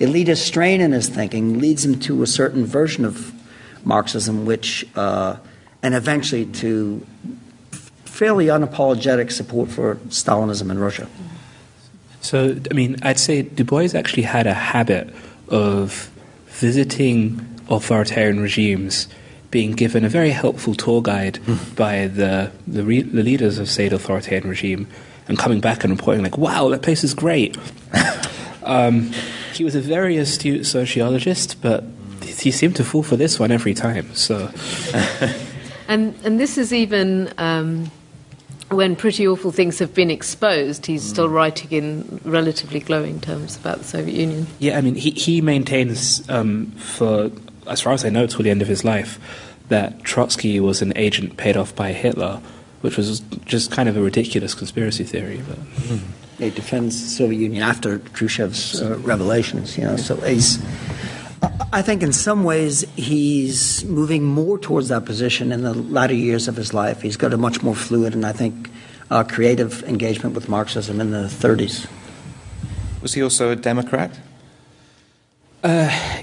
elitist 0.00 0.38
strain 0.38 0.80
in 0.80 0.92
his 0.92 1.08
thinking 1.08 1.58
leads 1.58 1.84
him 1.84 1.98
to 2.00 2.22
a 2.22 2.26
certain 2.26 2.66
version 2.66 3.04
of 3.04 3.32
Marxism, 3.84 4.44
which, 4.44 4.86
uh, 4.96 5.36
and 5.86 5.94
eventually 5.94 6.46
to 6.46 7.06
fairly 8.04 8.46
unapologetic 8.46 9.30
support 9.30 9.70
for 9.70 9.94
Stalinism 10.08 10.68
in 10.68 10.80
Russia. 10.80 11.06
So, 12.22 12.56
I 12.68 12.74
mean, 12.74 12.96
I'd 13.02 13.20
say 13.20 13.42
Du 13.42 13.62
Bois 13.62 13.90
actually 13.94 14.24
had 14.24 14.48
a 14.48 14.52
habit 14.52 15.14
of 15.48 16.10
visiting 16.48 17.40
authoritarian 17.70 18.40
regimes, 18.40 19.06
being 19.52 19.72
given 19.72 20.04
a 20.04 20.08
very 20.08 20.30
helpful 20.30 20.74
tour 20.74 21.02
guide 21.02 21.38
by 21.76 22.08
the 22.08 22.50
the, 22.66 22.82
re- 22.82 23.02
the 23.02 23.22
leaders 23.22 23.60
of 23.60 23.70
said 23.70 23.92
authoritarian 23.92 24.48
regime, 24.48 24.88
and 25.28 25.38
coming 25.38 25.60
back 25.60 25.84
and 25.84 25.92
reporting 25.92 26.24
like, 26.24 26.36
"Wow, 26.36 26.68
that 26.70 26.82
place 26.82 27.04
is 27.04 27.14
great." 27.14 27.56
um, 28.64 29.12
he 29.54 29.62
was 29.62 29.76
a 29.76 29.80
very 29.80 30.16
astute 30.16 30.66
sociologist, 30.66 31.62
but 31.62 31.84
he 32.24 32.50
seemed 32.50 32.74
to 32.74 32.84
fall 32.84 33.04
for 33.04 33.16
this 33.16 33.38
one 33.38 33.52
every 33.52 33.72
time. 33.72 34.12
So, 34.16 34.50
And 35.88 36.14
and 36.24 36.40
this 36.40 36.58
is 36.58 36.72
even 36.72 37.32
um, 37.38 37.90
when 38.70 38.96
pretty 38.96 39.26
awful 39.26 39.52
things 39.52 39.78
have 39.78 39.94
been 39.94 40.10
exposed. 40.10 40.86
He's 40.86 41.02
still 41.02 41.28
writing 41.28 41.70
in 41.70 42.20
relatively 42.24 42.80
glowing 42.80 43.20
terms 43.20 43.56
about 43.56 43.78
the 43.78 43.84
Soviet 43.84 44.14
Union. 44.14 44.46
yeah, 44.58 44.76
I 44.76 44.80
mean, 44.80 44.94
he 44.96 45.10
he 45.10 45.40
maintains 45.40 46.28
um, 46.28 46.66
for 46.72 47.30
as 47.68 47.80
far 47.80 47.92
as 47.92 48.04
I 48.04 48.08
know 48.10 48.26
till 48.26 48.42
the 48.42 48.50
end 48.50 48.62
of 48.62 48.68
his 48.68 48.84
life 48.84 49.18
that 49.68 50.02
Trotsky 50.04 50.60
was 50.60 50.82
an 50.82 50.92
agent 50.96 51.36
paid 51.36 51.56
off 51.56 51.74
by 51.74 51.92
Hitler, 51.92 52.40
which 52.80 52.96
was 52.96 53.20
just 53.44 53.70
kind 53.72 53.88
of 53.88 53.96
a 53.96 54.00
ridiculous 54.00 54.54
conspiracy 54.54 55.04
theory. 55.04 55.42
But 55.48 55.58
He 56.38 56.50
defends 56.50 57.02
the 57.02 57.08
Soviet 57.08 57.38
Union 57.38 57.62
after 57.62 57.98
Khrushchev's 57.98 58.82
uh, 58.82 58.98
revelations. 58.98 59.78
You 59.78 59.84
know, 59.84 59.96
so 59.96 60.16
he's. 60.16 60.58
I 61.72 61.82
think 61.82 62.02
in 62.02 62.12
some 62.12 62.44
ways 62.44 62.84
he's 62.96 63.84
moving 63.84 64.24
more 64.24 64.58
towards 64.58 64.88
that 64.88 65.04
position 65.04 65.52
in 65.52 65.62
the 65.62 65.74
latter 65.74 66.14
years 66.14 66.48
of 66.48 66.56
his 66.56 66.74
life. 66.74 67.02
He's 67.02 67.16
got 67.16 67.32
a 67.32 67.36
much 67.36 67.62
more 67.62 67.74
fluid 67.74 68.14
and 68.14 68.24
I 68.26 68.32
think 68.32 68.70
uh, 69.10 69.24
creative 69.24 69.82
engagement 69.84 70.34
with 70.34 70.48
Marxism 70.48 71.00
in 71.00 71.10
the 71.10 71.28
30s. 71.28 71.86
Was 73.02 73.14
he 73.14 73.22
also 73.22 73.50
a 73.50 73.56
Democrat? 73.56 74.18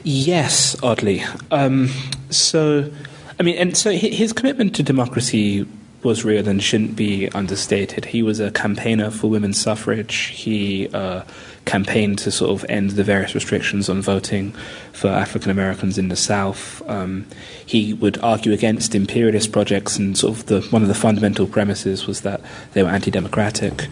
Yes, 0.04 0.76
oddly. 0.84 1.24
Um, 1.52 1.90
so, 2.30 2.92
I 3.40 3.44
mean, 3.44 3.58
and 3.58 3.76
so 3.78 3.92
his 3.92 4.34
commitment 4.34 4.76
to 4.76 4.84
democracy 4.84 5.66
was 6.04 6.24
real 6.26 6.48
and 6.48 6.62
shouldn't 6.62 6.96
be 6.96 7.30
understated. 7.30 8.06
He 8.06 8.24
was 8.24 8.40
a 8.40 8.52
campaigner 8.52 9.12
for 9.12 9.30
women's 9.30 9.60
suffrage. 9.60 10.16
He 10.16 10.90
uh, 10.94 11.24
campaigned 11.66 12.20
to 12.20 12.32
sort 12.32 12.52
of 12.52 12.70
end 12.70 12.92
the 12.92 13.04
various 13.04 13.34
restrictions 13.34 13.90
on 13.90 14.02
voting 14.02 14.52
for 14.92 15.08
African 15.08 15.52
Americans 15.52 15.98
in 15.98 16.10
the 16.10 16.16
South. 16.16 16.82
Um, 16.88 17.26
he 17.66 17.94
would 17.94 18.18
argue 18.22 18.52
against 18.52 18.96
imperialist 18.96 19.52
projects, 19.52 19.98
and 19.98 20.18
sort 20.18 20.38
of 20.38 20.46
the, 20.48 20.62
one 20.72 20.82
of 20.82 20.88
the 20.88 20.96
fundamental 20.96 21.48
premises 21.48 22.08
was 22.08 22.22
that 22.22 22.42
they 22.74 22.84
were 22.84 22.90
anti-democratic. 22.90 23.88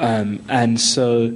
Um, 0.00 0.44
and 0.48 0.80
so 0.80 1.32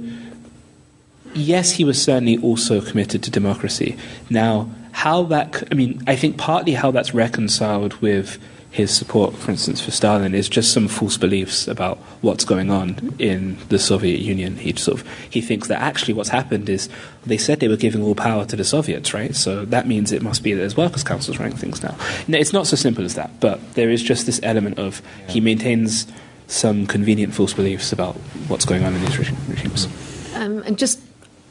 yes, 1.33 1.71
he 1.71 1.83
was 1.83 2.01
certainly 2.01 2.37
also 2.37 2.81
committed 2.81 3.23
to 3.23 3.31
democracy. 3.31 3.97
Now, 4.29 4.69
how 4.91 5.23
that, 5.23 5.63
I 5.71 5.75
mean, 5.75 6.01
I 6.07 6.15
think 6.15 6.37
partly 6.37 6.73
how 6.73 6.91
that's 6.91 7.13
reconciled 7.13 7.93
with 7.95 8.39
his 8.71 8.95
support, 8.95 9.33
for 9.35 9.49
instance, 9.51 9.81
for 9.81 9.91
Stalin 9.91 10.35
is 10.35 10.47
just 10.49 10.73
some 10.73 10.87
false 10.87 11.17
beliefs 11.17 11.67
about 11.67 11.97
what's 12.21 12.45
going 12.45 12.69
on 12.69 13.15
in 13.17 13.57
the 13.69 13.79
Soviet 13.79 14.19
Union. 14.19 14.57
He 14.57 14.73
sort 14.73 15.01
of 15.01 15.07
he 15.29 15.41
thinks 15.41 15.67
that 15.69 15.81
actually 15.81 16.13
what's 16.13 16.29
happened 16.29 16.69
is 16.69 16.89
they 17.25 17.37
said 17.37 17.59
they 17.59 17.67
were 17.67 17.77
giving 17.77 18.03
all 18.03 18.13
power 18.13 18.45
to 18.45 18.55
the 18.55 18.63
Soviets, 18.63 19.13
right? 19.13 19.35
So 19.35 19.65
that 19.65 19.87
means 19.87 20.11
it 20.11 20.21
must 20.21 20.43
be 20.43 20.53
that 20.53 20.59
there's 20.59 20.77
workers' 20.77 21.03
councils 21.03 21.39
running 21.39 21.55
things 21.55 21.81
now. 21.81 21.95
No, 22.27 22.37
it's 22.37 22.53
not 22.53 22.67
so 22.67 22.75
simple 22.75 23.03
as 23.03 23.15
that, 23.15 23.39
but 23.39 23.73
there 23.73 23.89
is 23.89 24.03
just 24.03 24.25
this 24.25 24.39
element 24.43 24.77
of 24.77 25.01
he 25.27 25.39
maintains 25.39 26.05
some 26.47 26.87
convenient 26.87 27.33
false 27.33 27.53
beliefs 27.53 27.91
about 27.91 28.15
what's 28.47 28.65
going 28.65 28.83
on 28.83 28.93
in 28.93 29.01
these 29.01 29.17
regimes. 29.17 29.87
Um, 30.35 30.59
and 30.63 30.77
just 30.77 30.99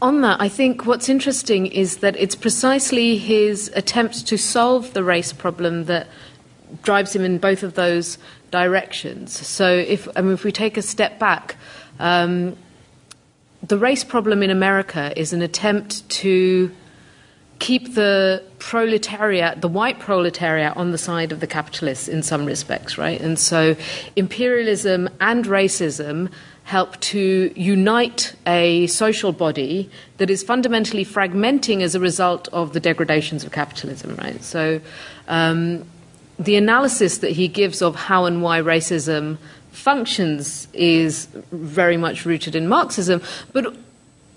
on 0.01 0.21
that, 0.21 0.41
I 0.41 0.49
think 0.49 0.87
what's 0.87 1.09
interesting 1.09 1.67
is 1.67 1.99
that 1.99 2.17
it's 2.17 2.35
precisely 2.35 3.17
his 3.17 3.71
attempt 3.75 4.27
to 4.29 4.37
solve 4.37 4.93
the 4.93 5.03
race 5.03 5.33
problem 5.33 5.85
that 5.85 6.07
drives 6.83 7.15
him 7.15 7.25
in 7.25 7.39
both 7.39 7.63
of 7.63 7.75
those 7.75 8.19
directions. 8.51 9.47
So, 9.47 9.69
if 9.69 10.09
I 10.17 10.23
mean, 10.23 10.33
if 10.33 10.45
we 10.45 10.53
take 10.53 10.77
a 10.77 10.83
step 10.83 11.19
back, 11.19 11.57
um, 11.99 12.57
the 13.63 13.79
race 13.79 14.05
problem 14.05 14.43
in 14.43 14.51
America 14.51 15.13
is 15.17 15.33
an 15.33 15.43
attempt 15.43 16.09
to 16.11 16.71
keep 17.59 17.95
the 17.95 18.43
proletariat, 18.59 19.61
the 19.61 19.69
white 19.69 19.99
proletariat, 19.99 20.77
on 20.77 20.93
the 20.93 20.99
side 20.99 21.33
of 21.33 21.41
the 21.41 21.47
capitalists 21.47 22.09
in 22.09 22.23
some 22.23 22.45
respects, 22.45 22.99
right? 22.99 23.21
And 23.21 23.39
so 23.39 23.77
imperialism 24.15 25.09
and 25.21 25.45
racism 25.47 26.31
help 26.65 26.99
to 27.01 27.53
unite 27.55 28.35
a 28.47 28.87
social 28.89 29.33
body 29.33 29.89
that 30.19 30.29
is 30.29 30.43
fundamentally 30.43 31.05
fragmenting 31.05 31.81
as 31.81 31.95
a 31.95 32.01
result 32.01 32.49
of 32.49 32.73
the 32.73 32.81
degradations 32.81 33.45
of 33.45 33.53
capitalism, 33.53 34.17
right? 34.17 34.43
So 34.43 34.81
um, 35.29 35.85
the 36.39 36.57
analysis 36.57 37.19
that 37.19 37.33
he 37.33 37.49
gives 37.49 37.83
of 37.83 37.95
how 37.95 38.25
and 38.25 38.43
why 38.43 38.61
racism 38.61 39.39
functions 39.73 40.69
is 40.73 41.27
very 41.53 41.97
much 41.97 42.25
rooted 42.25 42.55
in 42.55 42.69
Marxism, 42.69 43.23
but 43.53 43.77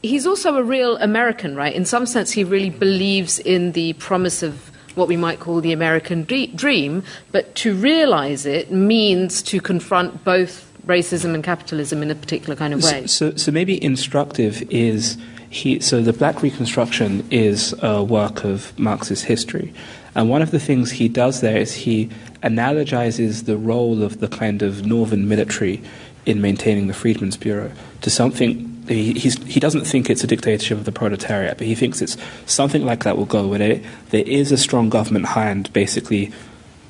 he's 0.01 0.25
also 0.25 0.55
a 0.57 0.63
real 0.63 0.97
American, 0.97 1.55
right? 1.55 1.73
In 1.73 1.85
some 1.85 2.05
sense, 2.05 2.31
he 2.31 2.43
really 2.43 2.69
believes 2.69 3.39
in 3.39 3.73
the 3.73 3.93
promise 3.93 4.43
of 4.43 4.71
what 4.95 5.07
we 5.07 5.17
might 5.17 5.39
call 5.39 5.61
the 5.61 5.71
American 5.71 6.23
dream, 6.23 7.03
but 7.31 7.55
to 7.55 7.75
realize 7.75 8.45
it 8.45 8.71
means 8.71 9.41
to 9.43 9.61
confront 9.61 10.23
both 10.23 10.65
racism 10.85 11.33
and 11.33 11.43
capitalism 11.43 12.01
in 12.01 12.11
a 12.11 12.15
particular 12.15 12.55
kind 12.55 12.73
of 12.73 12.83
way. 12.83 13.05
So, 13.07 13.35
so 13.35 13.51
maybe 13.51 13.81
instructive 13.83 14.61
is 14.71 15.17
he. 15.49 15.79
So 15.79 16.01
the 16.01 16.13
Black 16.13 16.41
Reconstruction 16.41 17.27
is 17.29 17.73
a 17.81 18.03
work 18.03 18.43
of 18.43 18.77
Marxist 18.77 19.25
history, 19.25 19.73
and 20.15 20.29
one 20.29 20.41
of 20.41 20.51
the 20.51 20.59
things 20.59 20.91
he 20.91 21.07
does 21.07 21.41
there 21.41 21.57
is 21.57 21.73
he 21.73 22.09
analogizes 22.43 23.45
the 23.45 23.57
role 23.57 24.01
of 24.03 24.19
the 24.19 24.27
kind 24.27 24.61
of 24.61 24.85
northern 24.85 25.27
military 25.27 25.81
in 26.25 26.41
maintaining 26.41 26.87
the 26.87 26.93
Freedmen's 26.93 27.37
Bureau 27.37 27.71
to 28.01 28.09
something. 28.09 28.65
He, 28.87 29.13
he 29.13 29.59
doesn't 29.59 29.85
think 29.85 30.09
it's 30.09 30.23
a 30.23 30.27
dictatorship 30.27 30.79
of 30.79 30.85
the 30.85 30.91
proletariat, 30.91 31.57
but 31.57 31.67
he 31.67 31.75
thinks 31.75 32.01
it's 32.01 32.17
something 32.45 32.85
like 32.85 33.03
that 33.03 33.17
will 33.17 33.25
go 33.25 33.47
where 33.47 33.59
there, 33.59 33.81
there 34.09 34.23
is 34.25 34.51
a 34.51 34.57
strong 34.57 34.89
government 34.89 35.27
hand 35.27 35.71
basically 35.73 36.31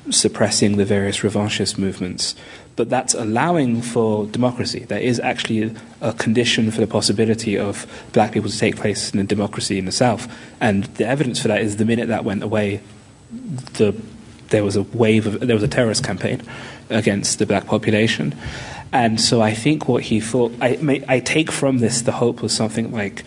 suppressing 0.08 0.76
the 0.76 0.84
various 0.84 1.18
revanchist 1.18 1.78
movements. 1.78 2.34
But 2.76 2.88
that's 2.88 3.12
allowing 3.12 3.82
for 3.82 4.26
democracy. 4.26 4.84
There 4.84 4.98
is 4.98 5.20
actually 5.20 5.74
a 6.00 6.12
condition 6.14 6.70
for 6.70 6.80
the 6.80 6.86
possibility 6.86 7.58
of 7.58 7.86
black 8.12 8.32
people 8.32 8.48
to 8.48 8.58
take 8.58 8.76
place 8.76 9.12
in 9.12 9.20
a 9.20 9.24
democracy 9.24 9.78
in 9.78 9.84
the 9.84 9.92
South. 9.92 10.32
And 10.60 10.84
the 10.84 11.06
evidence 11.06 11.40
for 11.40 11.48
that 11.48 11.60
is 11.60 11.76
the 11.76 11.84
minute 11.84 12.08
that 12.08 12.24
went 12.24 12.42
away, 12.42 12.80
the, 13.30 13.94
there 14.48 14.64
was 14.64 14.76
a 14.76 14.82
wave 14.82 15.26
of, 15.26 15.40
there 15.40 15.56
was 15.56 15.62
a 15.62 15.68
terrorist 15.68 16.04
campaign 16.04 16.42
against 16.88 17.38
the 17.38 17.46
black 17.46 17.66
population. 17.66 18.34
And 18.92 19.20
so 19.20 19.40
I 19.40 19.54
think 19.54 19.88
what 19.88 20.04
he 20.04 20.20
thought, 20.20 20.52
I, 20.60 21.04
I 21.08 21.20
take 21.20 21.52
from 21.52 21.78
this 21.78 22.02
the 22.02 22.12
hope 22.12 22.42
was 22.42 22.52
something 22.52 22.90
like 22.92 23.24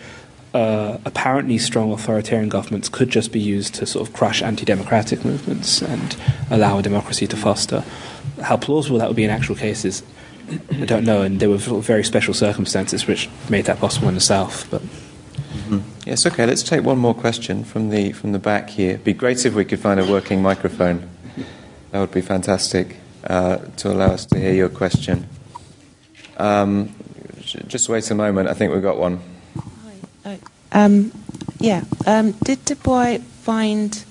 uh, 0.52 0.98
apparently 1.04 1.58
strong 1.58 1.92
authoritarian 1.92 2.48
governments 2.48 2.88
could 2.88 3.10
just 3.10 3.32
be 3.32 3.40
used 3.40 3.74
to 3.74 3.86
sort 3.86 4.06
of 4.06 4.14
crush 4.14 4.42
anti 4.42 4.64
democratic 4.64 5.24
movements 5.24 5.82
and 5.82 6.16
allow 6.50 6.78
a 6.78 6.82
democracy 6.82 7.26
to 7.26 7.36
foster. 7.36 7.82
how 8.42 8.56
plausible 8.56 8.98
that 8.98 9.08
would 9.08 9.16
be 9.16 9.24
in 9.24 9.30
actual 9.30 9.56
cases, 9.56 10.02
I 10.70 10.84
don't 10.84 11.04
know. 11.04 11.22
And 11.22 11.40
there 11.40 11.50
were 11.50 11.56
very 11.56 12.04
special 12.04 12.34
circumstances 12.34 13.06
which 13.06 13.28
made 13.48 13.64
that 13.64 13.78
possible 13.78 14.08
in 14.08 14.14
the 14.14 14.20
South. 14.20 14.70
But. 14.70 14.82
Yes, 16.04 16.26
okay. 16.26 16.46
Let's 16.46 16.62
take 16.62 16.82
one 16.82 16.98
more 16.98 17.14
question 17.14 17.64
from 17.64 17.90
the 17.90 18.12
from 18.12 18.32
the 18.32 18.38
back 18.38 18.70
here. 18.70 18.90
It'd 18.90 19.04
be 19.04 19.12
great 19.12 19.44
if 19.44 19.54
we 19.54 19.64
could 19.64 19.80
find 19.80 20.00
a 20.00 20.06
working 20.06 20.42
microphone. 20.42 21.08
That 21.90 22.00
would 22.00 22.12
be 22.12 22.22
fantastic 22.22 22.96
uh, 23.24 23.58
to 23.76 23.92
allow 23.92 24.12
us 24.12 24.26
to 24.26 24.38
hear 24.38 24.52
your 24.52 24.68
question. 24.68 25.28
Um, 26.38 26.94
just 27.40 27.88
wait 27.88 28.10
a 28.10 28.14
moment. 28.14 28.48
I 28.48 28.54
think 28.54 28.72
we've 28.72 28.82
got 28.82 28.98
one. 28.98 29.20
Hi. 30.24 30.38
Um, 30.72 31.12
yeah. 31.58 31.84
Um, 32.06 32.32
did 32.44 32.64
Du 32.64 32.74
Bois 32.74 33.18
find 33.42 34.04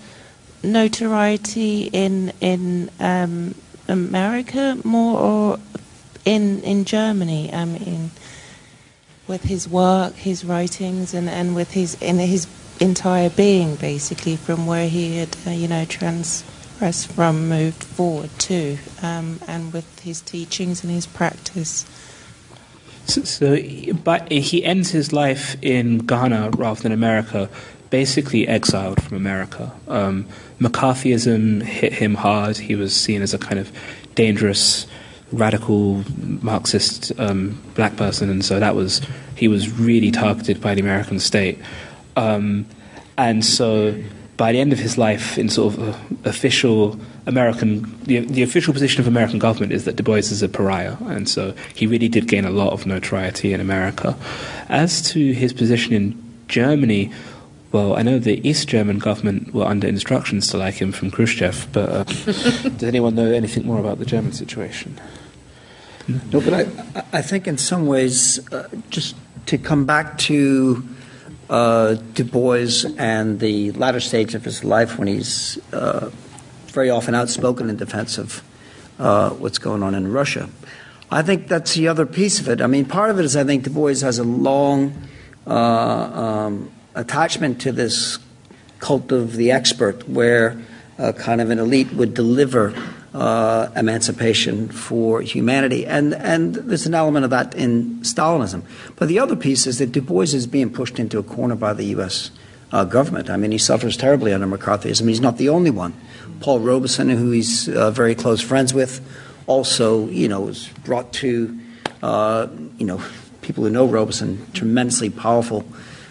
notoriety 0.64 1.90
in 1.92 2.32
in 2.40 2.90
um, 3.00 3.56
America 3.88 4.78
more 4.84 5.20
or 5.20 5.60
in 6.26 6.62
in 6.62 6.86
Germany? 6.86 7.54
I 7.54 7.66
mean, 7.66 8.12
with 9.28 9.44
his 9.44 9.68
work, 9.68 10.14
his 10.16 10.44
writings, 10.44 11.14
and, 11.14 11.30
and 11.30 11.56
with 11.56 11.72
his 11.72 11.96
in 12.02 12.20
his 12.20 12.48
entire 12.80 13.30
being, 13.30 13.76
basically, 13.76 14.36
from 14.36 14.66
where 14.66 14.88
he 14.88 15.18
had 15.18 15.36
uh, 15.48 15.52
you 15.52 15.68
know 15.68 15.86
transgressed 15.86 17.12
from, 17.12 17.48
moved 17.50 17.84
forward 17.84 18.30
to, 18.40 18.78
um, 19.02 19.40
and 19.48 19.74
with 19.74 20.00
his 20.00 20.22
teachings 20.22 20.84
and 20.84 20.92
his 20.92 21.06
practice. 21.06 21.86
So, 23.06 23.24
so, 23.24 23.58
but 24.04 24.32
he 24.32 24.64
ends 24.64 24.92
his 24.92 25.12
life 25.12 25.58
in 25.62 26.00
Ghana 26.00 26.52
rather 26.52 26.82
than 26.82 26.92
America, 26.92 27.50
basically 27.90 28.48
exiled 28.48 29.04
from 29.04 29.18
America. 29.18 29.72
Um, 29.88 30.26
McCarthyism 30.60 31.64
hit 31.64 31.94
him 31.94 32.16
hard. 32.16 32.58
He 32.58 32.76
was 32.76 32.96
seen 32.96 33.22
as 33.22 33.34
a 33.34 33.38
kind 33.38 33.60
of 33.60 33.72
dangerous, 34.16 34.88
radical 35.34 36.04
Marxist 36.42 37.12
um, 37.20 37.62
black 37.76 37.96
person, 37.98 38.30
and 38.30 38.46
so 38.46 38.60
that 38.60 38.76
was 38.76 39.02
he 39.36 39.48
was 39.48 39.72
really 39.80 40.12
targeted 40.12 40.62
by 40.62 40.76
the 40.76 40.82
American 40.82 41.20
state. 41.20 41.60
Um, 42.16 42.66
and 43.18 43.44
so, 43.44 44.02
by 44.38 44.52
the 44.52 44.60
end 44.60 44.74
of 44.74 44.80
his 44.80 44.98
life, 44.98 45.38
in 45.38 45.50
sort 45.50 45.78
of 45.78 46.26
official 46.26 47.00
American, 47.26 47.98
the, 48.04 48.20
the 48.20 48.44
official 48.44 48.74
position 48.74 49.02
of 49.02 49.08
American 49.08 49.40
government 49.40 49.72
is 49.72 49.86
that 49.86 49.96
Du 49.96 50.04
Bois 50.04 50.18
is 50.18 50.42
a 50.42 50.50
pariah, 50.50 50.98
and 51.08 51.28
so 51.28 51.54
he 51.76 51.88
really 51.88 52.08
did 52.08 52.28
gain 52.28 52.46
a 52.46 52.52
lot 52.52 52.74
of 52.74 52.86
notoriety 52.86 53.54
in 53.54 53.60
America. 53.60 54.16
As 54.70 55.02
to 55.12 55.34
his 55.34 55.54
position 55.54 55.94
in 55.94 56.24
Germany, 56.48 57.12
well, 57.72 57.96
I 57.98 58.04
know 58.04 58.20
the 58.20 58.48
East 58.48 58.68
German 58.68 59.00
government 59.00 59.54
were 59.54 59.66
under 59.66 59.88
instructions 59.88 60.48
to 60.50 60.58
like 60.58 60.76
him 60.76 60.92
from 60.92 61.10
Khrushchev, 61.10 61.68
but 61.72 61.90
uh, 61.90 62.04
does 62.04 62.84
anyone 62.84 63.16
know 63.16 63.32
anything 63.32 63.66
more 63.66 63.80
about 63.80 64.00
the 64.00 64.06
German 64.06 64.32
situation? 64.32 65.00
No, 66.08 66.42
but 66.42 66.54
I, 66.54 67.04
I 67.14 67.22
think 67.22 67.48
in 67.48 67.58
some 67.58 67.88
ways, 67.88 68.40
uh, 68.52 68.68
just 68.90 69.16
to 69.46 69.58
come 69.58 69.86
back 69.86 70.18
to 70.20 70.84
uh, 71.50 71.96
Du 72.14 72.24
Bois 72.24 72.86
and 72.98 73.40
the 73.40 73.72
latter 73.74 74.00
stage 74.00 74.36
of 74.36 74.44
his 74.44 74.64
life 74.64 74.98
when 74.98 75.08
he's 75.08 75.60
uh, 75.72 76.10
very 76.68 76.90
often 76.90 77.16
outspoken 77.16 77.70
in 77.70 77.78
defense 77.78 78.18
of 78.18 78.44
uh, 79.00 79.30
what's 79.32 79.58
going 79.58 79.84
on 79.84 79.96
in 79.96 80.12
Russia. 80.12 80.50
I 81.12 81.22
think 81.22 81.48
that's 81.48 81.76
the 81.76 81.88
other 81.88 82.06
piece 82.06 82.40
of 82.40 82.50
it. 82.50 82.60
I 82.60 82.68
mean, 82.68 82.86
part 82.86 83.10
of 83.10 83.20
it 83.20 83.26
is 83.26 83.36
I 83.36 83.44
think 83.44 83.64
Du 83.64 83.70
Bois 83.70 84.00
has 84.02 84.20
a 84.20 84.24
long 84.24 84.94
uh, 85.46 85.52
um, 85.52 86.72
attachment 86.96 87.62
to 87.62 87.72
this 87.72 88.20
cult 88.80 89.12
of 89.12 89.36
the 89.36 89.52
expert, 89.52 90.10
where 90.10 90.60
uh, 90.98 91.12
kind 91.14 91.40
of 91.40 91.50
an 91.50 91.60
elite 91.60 91.94
would 91.94 92.14
deliver 92.14 92.74
uh, 93.14 93.70
emancipation 93.76 94.70
for 94.70 95.22
humanity. 95.22 95.86
And, 95.86 96.14
and 96.16 96.56
there's 96.56 96.88
an 96.88 96.96
element 96.96 97.26
of 97.26 97.30
that 97.32 97.54
in 97.56 98.00
Stalinism. 98.02 98.64
But 98.96 99.08
the 99.08 99.20
other 99.20 99.36
piece 99.36 99.68
is 99.68 99.80
that 99.80 99.92
Du 99.92 100.02
Bois 100.02 100.34
is 100.34 100.48
being 100.48 100.72
pushed 100.72 101.00
into 101.00 101.20
a 101.20 101.24
corner 101.24 101.56
by 101.56 101.74
the 101.74 101.86
U.S. 101.86 102.32
Uh, 102.72 102.84
government. 102.84 103.30
I 103.30 103.38
mean, 103.38 103.52
he 103.52 103.58
suffers 103.58 103.96
terribly 103.96 104.34
under 104.34 104.48
McCarthyism. 104.48 105.08
He's 105.08 105.22
not 105.22 105.38
the 105.38 105.50
only 105.50 105.70
one. 105.70 105.94
Paul 106.40 106.60
Robeson, 106.60 107.10
who 107.10 107.32
he's 107.32 107.70
uh, 107.70 107.92
very 107.92 108.16
close 108.16 108.42
friends 108.42 108.74
with, 108.74 109.00
also, 109.46 110.08
you 110.08 110.28
know, 110.28 110.42
was 110.42 110.70
brought 110.84 111.14
to, 111.14 111.60
uh, 112.02 112.48
you 112.78 112.86
know, 112.86 113.02
people 113.42 113.64
who 113.64 113.70
know 113.70 113.86
Robeson, 113.86 114.46
tremendously 114.54 115.10
powerful, 115.10 115.66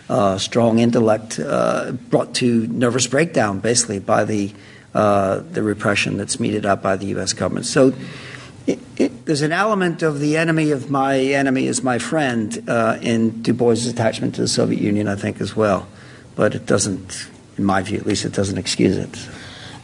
uh, 0.09 0.39
strong 0.39 0.79
intellect, 0.79 1.41
uh, 1.41 1.93
brought 1.93 2.35
to 2.37 2.67
nervous 2.69 3.07
breakdown, 3.07 3.59
basically, 3.59 3.99
by 3.99 4.25
the 4.25 4.53
uh, 4.95 5.41
the 5.53 5.63
repression 5.63 6.17
that's 6.17 6.39
meted 6.39 6.67
out 6.67 6.83
by 6.83 6.97
the 6.97 7.07
U.S. 7.07 7.33
government. 7.33 7.67
So. 7.67 7.95
It, 8.65 8.79
it, 8.97 9.27
there's 9.27 9.43
an 9.43 9.51
element 9.51 10.05
of 10.05 10.21
the 10.21 10.37
enemy 10.37 10.71
of 10.71 10.89
my 10.89 11.19
enemy 11.19 11.67
is 11.67 11.83
my 11.83 11.99
friend 11.99 12.63
uh, 12.69 12.97
in 13.03 13.43
Du 13.43 13.53
Bois' 13.53 13.91
attachment 13.91 14.37
to 14.37 14.41
the 14.41 14.47
Soviet 14.47 14.81
Union, 14.81 15.09
I 15.09 15.17
think, 15.17 15.41
as 15.41 15.57
well. 15.57 15.89
But 16.37 16.55
it 16.55 16.65
doesn't, 16.65 17.29
in 17.59 17.65
my 17.65 17.83
view 17.83 17.99
at 17.99 18.07
least, 18.07 18.25
it 18.25 18.33
doesn't 18.33 18.59
excuse 18.59 18.97
it. 18.97 19.29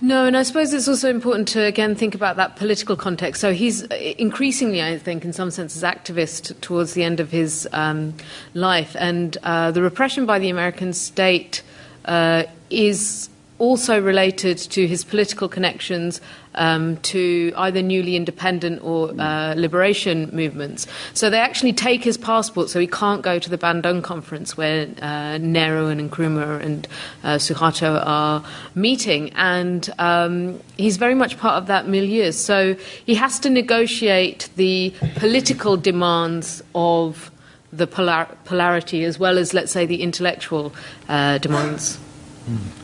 No, 0.00 0.26
and 0.26 0.36
I 0.36 0.44
suppose 0.44 0.72
it's 0.72 0.86
also 0.86 1.10
important 1.10 1.48
to 1.48 1.64
again 1.64 1.96
think 1.96 2.14
about 2.14 2.36
that 2.36 2.54
political 2.54 2.94
context. 2.94 3.40
So 3.40 3.52
he's 3.52 3.82
increasingly, 3.82 4.80
I 4.80 4.96
think, 4.96 5.24
in 5.24 5.32
some 5.32 5.50
senses, 5.50 5.82
activist 5.82 6.60
towards 6.60 6.94
the 6.94 7.02
end 7.02 7.18
of 7.18 7.32
his 7.32 7.68
um, 7.72 8.14
life, 8.54 8.94
and 8.98 9.36
uh, 9.42 9.72
the 9.72 9.82
repression 9.82 10.24
by 10.24 10.38
the 10.38 10.50
American 10.50 10.92
state 10.92 11.62
uh, 12.04 12.44
is 12.70 13.28
also 13.58 14.00
related 14.00 14.58
to 14.58 14.86
his 14.86 15.04
political 15.04 15.48
connections 15.48 16.20
um, 16.54 16.96
to 16.98 17.52
either 17.56 17.82
newly 17.82 18.16
independent 18.16 18.82
or 18.82 19.12
uh, 19.20 19.54
liberation 19.56 20.28
movements. 20.32 20.86
So 21.14 21.30
they 21.30 21.38
actually 21.38 21.72
take 21.72 22.02
his 22.02 22.16
passport, 22.16 22.70
so 22.70 22.80
he 22.80 22.86
can't 22.86 23.22
go 23.22 23.38
to 23.38 23.50
the 23.50 23.58
Bandung 23.58 24.02
conference 24.02 24.56
where 24.56 24.88
uh, 25.00 25.38
Nehru 25.38 25.86
and 25.86 26.10
Nkrumah 26.10 26.60
and 26.60 26.88
uh, 27.22 27.36
Suharto 27.36 28.02
are 28.04 28.44
meeting, 28.74 29.30
and 29.34 29.88
um, 29.98 30.60
he's 30.76 30.96
very 30.96 31.14
much 31.14 31.38
part 31.38 31.56
of 31.56 31.66
that 31.66 31.88
milieu. 31.88 32.32
So 32.32 32.74
he 33.06 33.14
has 33.14 33.38
to 33.40 33.50
negotiate 33.50 34.48
the 34.56 34.92
political 35.16 35.76
demands 35.76 36.62
of 36.74 37.30
the 37.72 37.86
polar- 37.86 38.28
polarity 38.44 39.04
as 39.04 39.18
well 39.18 39.38
as, 39.38 39.52
let's 39.52 39.72
say, 39.72 39.84
the 39.86 40.02
intellectual 40.02 40.72
uh, 41.08 41.38
demands. 41.38 41.98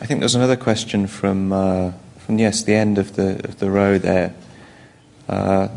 I 0.01 0.07
think 0.07 0.21
there's 0.21 0.35
another 0.35 0.57
question 0.57 1.07
from 1.07 1.53
uh, 1.53 1.93
from 2.19 2.39
yes, 2.39 2.63
the 2.65 2.75
end 2.75 2.99
of 2.99 3.17
the 3.17 3.41
of 3.49 3.59
the 3.59 3.71
row 3.71 3.99
there. 3.99 4.35
Uh, 5.29 5.69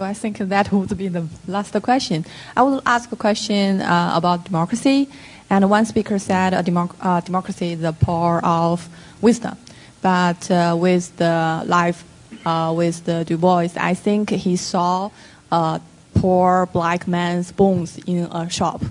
I 0.00 0.14
think 0.14 0.38
that 0.38 0.70
would 0.70 0.96
be 0.96 1.08
the 1.08 1.26
last 1.48 1.74
question. 1.82 2.24
I 2.56 2.62
will 2.62 2.82
ask 2.86 3.10
a 3.10 3.16
question 3.16 3.80
uh, 3.80 4.12
about 4.14 4.44
democracy. 4.44 5.08
And 5.48 5.70
one 5.70 5.86
speaker 5.86 6.18
said 6.18 6.52
a 6.54 6.62
democ- 6.62 6.94
uh, 7.00 7.20
democracy 7.20 7.72
is 7.72 7.80
the 7.80 7.92
power 7.92 8.44
of 8.44 8.88
wisdom. 9.20 9.56
But 10.02 10.50
uh, 10.50 10.76
with 10.78 11.16
the 11.16 11.62
life 11.66 12.04
uh, 12.44 12.72
with 12.76 13.04
the 13.06 13.24
Du 13.24 13.38
Bois, 13.38 13.70
I 13.76 13.94
think 13.94 14.30
he 14.30 14.56
saw 14.56 15.10
a 15.50 15.80
poor 16.14 16.66
black 16.72 17.08
man's 17.08 17.50
bones 17.50 17.98
in 18.06 18.24
a 18.24 18.48
shop. 18.50 18.82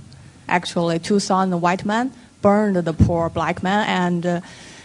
Actually, 0.48 1.00
two 1.00 1.20
sons, 1.20 1.54
a 1.54 1.58
white 1.58 1.86
man 1.86 2.12
burned 2.46 2.76
the 2.76 2.94
poor 2.94 3.30
black 3.38 3.64
man. 3.64 3.82
And 4.06 4.24
uh, 4.26 4.42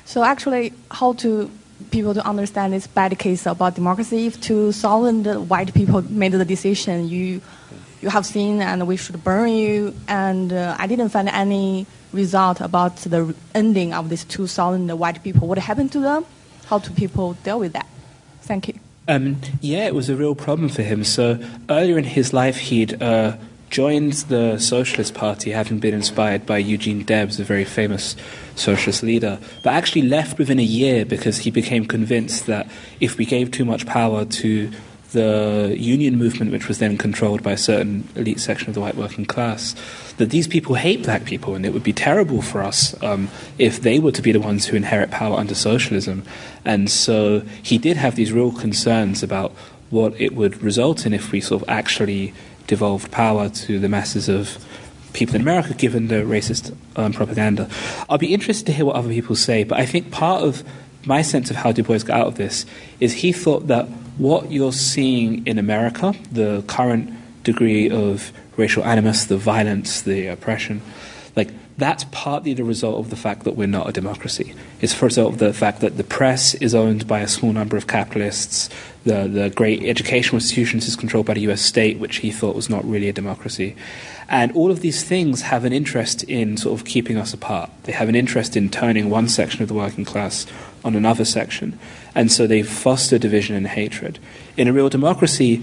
so, 0.07 0.25
actually, 0.33 0.73
how 0.91 1.13
to 1.23 1.51
people 1.91 2.15
to 2.15 2.23
understand 2.33 2.73
this 2.73 2.87
bad 2.87 3.13
case 3.19 3.45
about 3.47 3.75
democracy? 3.75 4.27
If 4.31 4.41
two 4.41 4.73
solid 4.73 5.27
white 5.53 5.71
people 5.75 6.01
made 6.23 6.33
the 6.33 6.49
decision, 6.57 6.97
you 7.09 7.41
you 8.03 8.09
have 8.17 8.25
seen, 8.25 8.55
and 8.63 8.79
we 8.91 8.97
should 8.97 9.23
burn 9.23 9.51
you. 9.53 9.95
And 10.09 10.53
uh, 10.53 10.83
I 10.83 10.87
didn't 10.87 11.11
find 11.11 11.29
any 11.29 11.87
result 12.13 12.61
about 12.61 12.97
the 13.15 13.35
ending 13.55 13.93
of 13.93 14.09
these 14.09 14.25
2,000 14.25 14.99
white 14.99 15.23
people. 15.23 15.47
What 15.47 15.59
happened 15.59 15.93
to 15.93 16.01
them? 16.01 16.25
How 16.67 16.79
do 16.79 16.91
people 16.95 17.35
deal 17.45 17.61
with 17.61 17.73
that? 17.75 17.87
Thank 18.41 18.69
you. 18.69 18.75
Um, 19.07 19.37
yeah, 19.61 19.87
it 19.87 19.95
was 19.95 20.09
a 20.09 20.17
real 20.17 20.35
problem 20.35 20.69
for 20.71 20.83
him. 20.83 21.05
So 21.05 21.39
earlier 21.69 21.99
in 21.99 22.05
his 22.05 22.33
life, 22.33 22.57
he'd 22.57 23.03
uh, 23.03 23.37
joined 23.71 24.13
the 24.29 24.59
Socialist 24.59 25.15
Party, 25.15 25.53
having 25.53 25.79
been 25.79 25.95
inspired 25.95 26.45
by 26.45 26.59
Eugene 26.59 27.05
Debs, 27.05 27.39
a 27.39 27.45
very 27.45 27.65
famous 27.65 28.17
socialist 28.57 29.03
leader, 29.03 29.39
but 29.63 29.73
actually 29.73 30.03
left 30.03 30.39
within 30.39 30.59
a 30.59 30.65
year 30.65 31.05
because 31.05 31.39
he 31.39 31.51
became 31.51 31.87
convinced 31.87 32.47
that 32.47 32.71
if 32.99 33.17
we 33.17 33.25
gave 33.25 33.51
too 33.51 33.65
much 33.65 33.87
power 33.87 34.25
to 34.25 34.71
the 35.13 35.75
union 35.79 36.17
movement, 36.17 36.53
which 36.53 36.69
was 36.69 36.79
then 36.79 36.97
controlled 36.97 37.43
by 37.43 37.53
a 37.53 37.57
certain 37.57 38.07
elite 38.15 38.41
section 38.41 38.69
of 38.69 38.75
the 38.75 38.81
white 38.81 38.97
working 38.97 39.25
class, 39.25 39.75
that 40.19 40.31
these 40.31 40.47
people 40.47 40.75
hate 40.75 41.03
black 41.03 41.25
people, 41.25 41.55
and 41.55 41.65
it 41.65 41.73
would 41.73 41.83
be 41.83 41.93
terrible 41.93 42.43
for 42.43 42.63
us 42.63 43.01
um, 43.03 43.29
if 43.59 43.81
they 43.81 43.99
were 43.99 44.13
to 44.13 44.23
be 44.23 44.33
the 44.33 44.41
ones 44.41 44.67
who 44.67 44.77
inherit 44.77 45.11
power 45.11 45.37
under 45.37 45.55
socialism. 45.55 46.25
And 46.65 46.91
so 46.91 47.41
he 47.63 47.79
did 47.79 47.97
have 47.97 48.17
these 48.17 48.33
real 48.33 48.53
concerns 48.53 49.23
about 49.23 49.53
what 49.91 50.19
it 50.21 50.35
would 50.35 50.63
result 50.63 51.05
in 51.05 51.13
if 51.13 51.33
we 51.33 51.41
sort 51.41 51.63
of 51.63 51.69
actually 51.69 52.33
devolved 52.71 53.11
power 53.11 53.49
to 53.49 53.81
the 53.81 53.89
masses 53.89 54.29
of 54.29 54.65
people 55.13 55.35
in 55.35 55.43
America, 55.43 55.75
given 55.75 56.07
the 56.07 56.23
racist 56.23 56.75
um, 56.95 57.13
propaganda. 57.13 57.69
I'll 58.09 58.17
be 58.17 58.33
interested 58.33 58.67
to 58.67 58.73
hear 58.73 58.87
what 58.87 58.95
other 58.95 59.09
people 59.09 59.35
say, 59.35 59.65
but 59.65 59.77
I 59.79 59.85
think 59.85 60.13
part 60.13 60.45
of 60.45 60.63
my 61.05 61.21
sense 61.23 61.51
of 61.51 61.57
how 61.57 61.73
Du 61.73 61.83
Bois 61.83 61.99
got 61.99 62.21
out 62.21 62.27
of 62.29 62.37
this 62.37 62.65
is 63.01 63.13
he 63.25 63.33
thought 63.33 63.67
that 63.67 63.87
what 64.19 64.53
you're 64.53 64.73
seeing 64.73 65.45
in 65.47 65.59
America, 65.59 66.15
the 66.31 66.63
current 66.69 67.11
degree 67.43 67.91
of 67.91 68.33
racial 68.57 68.85
animus, 68.85 69.25
the 69.25 69.37
violence, 69.37 70.03
the 70.03 70.29
oppression, 70.29 70.81
like 71.35 71.49
that's 71.81 72.05
partly 72.13 72.55
the 72.55 72.65
result 72.65 72.99
of 72.99 73.11
the 73.11 73.17
fact 73.17 73.45
that 73.45 73.57
we're 73.57 73.67
not 73.67 73.89
a 73.89 73.93
democracy. 73.93 74.55
It's 74.81 75.01
a 75.01 75.05
result 75.05 75.35
of 75.35 75.39
the 75.39 75.53
fact 75.53 75.81
that 75.81 75.97
the 75.97 76.05
press 76.05 76.55
is 76.55 76.75
owned 76.75 77.09
by 77.09 77.21
a 77.21 77.29
small 77.29 77.53
number 77.53 77.77
of 77.77 77.87
capitalists. 77.87 78.71
The, 79.05 79.27
the 79.27 79.51
great 79.51 79.83
educational 79.83 80.37
institutions 80.37 80.87
is 80.87 80.95
controlled 80.95 81.27
by 81.27 81.35
the 81.35 81.41
US 81.51 81.63
state, 81.63 81.99
which 81.99 82.19
he 82.19 82.31
thought 82.31 82.55
was 82.55 82.71
not 82.71 82.85
really 82.85 83.09
a 83.09 83.13
democracy. 83.13 83.75
And 84.29 84.53
all 84.53 84.71
of 84.71 84.81
these 84.81 85.03
things 85.03 85.43
have 85.43 85.65
an 85.65 85.73
interest 85.73 86.23
in 86.25 86.57
sort 86.57 86.79
of 86.79 86.87
keeping 86.87 87.17
us 87.17 87.35
apart. 87.35 87.71
They 87.85 87.93
have 87.93 88.09
an 88.09 88.15
interest 88.15 88.57
in 88.57 88.71
turning 88.71 89.11
one 89.11 89.29
section 89.29 89.63
of 89.63 89.69
the 89.69 89.75
working 89.75 90.05
class 90.05 90.47
on 90.85 90.95
another 90.95 91.25
section. 91.25 91.79
And 92.15 92.31
so 92.31 92.47
they 92.47 92.63
foster 92.63 93.19
division 93.19 93.57
and 93.57 93.67
hatred. 93.67 94.19
In 94.57 94.69
a 94.69 94.73
real 94.73 94.89
democracy, 94.89 95.63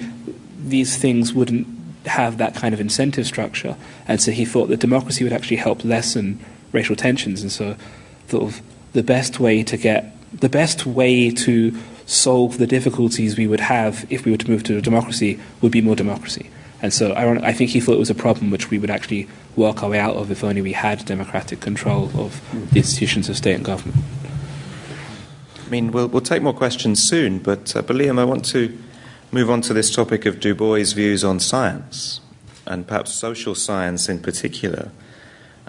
these 0.59 0.97
things 0.97 1.33
wouldn't 1.33 1.76
have 2.07 2.37
that 2.37 2.55
kind 2.55 2.73
of 2.73 2.79
incentive 2.79 3.25
structure. 3.25 3.75
And 4.07 4.21
so 4.21 4.31
he 4.31 4.45
thought 4.45 4.67
that 4.67 4.79
democracy 4.79 5.23
would 5.23 5.33
actually 5.33 5.57
help 5.57 5.83
lessen 5.83 6.39
racial 6.71 6.95
tensions. 6.95 7.41
And 7.41 7.51
so, 7.51 7.75
sort 8.27 8.43
of, 8.43 8.61
the 8.93 9.03
best 9.03 9.39
way 9.39 9.63
to 9.63 9.77
get 9.77 10.13
the 10.33 10.49
best 10.49 10.85
way 10.85 11.29
to 11.29 11.75
solve 12.05 12.57
the 12.57 12.67
difficulties 12.67 13.37
we 13.37 13.47
would 13.47 13.59
have 13.59 14.05
if 14.09 14.25
we 14.25 14.31
were 14.31 14.37
to 14.37 14.49
move 14.49 14.63
to 14.63 14.77
a 14.77 14.81
democracy 14.81 15.39
would 15.61 15.71
be 15.71 15.81
more 15.81 15.95
democracy. 15.95 16.49
And 16.81 16.93
so 16.93 17.13
I, 17.15 17.53
think 17.53 17.71
he 17.71 17.79
thought 17.79 17.93
it 17.93 17.99
was 17.99 18.09
a 18.09 18.15
problem 18.15 18.51
which 18.51 18.69
we 18.69 18.77
would 18.77 18.91
actually 18.91 19.27
work 19.55 19.81
our 19.83 19.89
way 19.89 19.99
out 19.99 20.15
of 20.15 20.29
if 20.29 20.43
only 20.43 20.61
we 20.61 20.73
had 20.73 21.03
democratic 21.05 21.59
control 21.59 22.11
of 22.15 22.39
the 22.71 22.77
institutions 22.77 23.29
of 23.29 23.37
state 23.37 23.55
and 23.55 23.65
government. 23.65 24.03
I 25.65 25.69
mean, 25.69 25.91
we'll, 25.91 26.07
we'll 26.07 26.21
take 26.21 26.43
more 26.43 26.53
questions 26.53 27.01
soon, 27.03 27.39
but, 27.39 27.75
uh, 27.75 27.81
but 27.81 27.95
Liam, 27.95 28.19
I 28.19 28.23
want 28.23 28.45
to 28.45 28.77
move 29.31 29.49
on 29.49 29.61
to 29.61 29.73
this 29.73 29.93
topic 29.93 30.25
of 30.25 30.39
Du 30.39 30.55
Bois' 30.55 30.93
views 30.93 31.23
on 31.23 31.39
science, 31.39 32.21
and 32.65 32.87
perhaps 32.87 33.13
social 33.13 33.55
science 33.55 34.09
in 34.09 34.19
particular. 34.19 34.91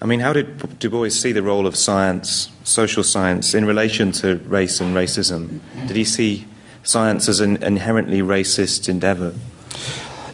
I 0.01 0.07
mean, 0.07 0.21
how 0.21 0.33
did 0.33 0.79
Du 0.79 0.91
Bois 0.91 1.09
see 1.09 1.33
the 1.33 1.43
role 1.43 1.67
of 1.67 1.75
science, 1.75 2.51
social 2.63 3.03
science, 3.03 3.55
in 3.55 3.65
relation 3.65 4.13
to 4.13 4.37
race 4.47 4.81
and 4.81 4.95
racism? 4.95 5.61
Did 5.87 5.97
he 5.97 6.05
see 6.05 6.47
science 6.85 7.29
as 7.29 7.41
an 7.41 7.63
inherently 7.63 8.21
racist 8.21 8.89
endeavor? 8.89 9.35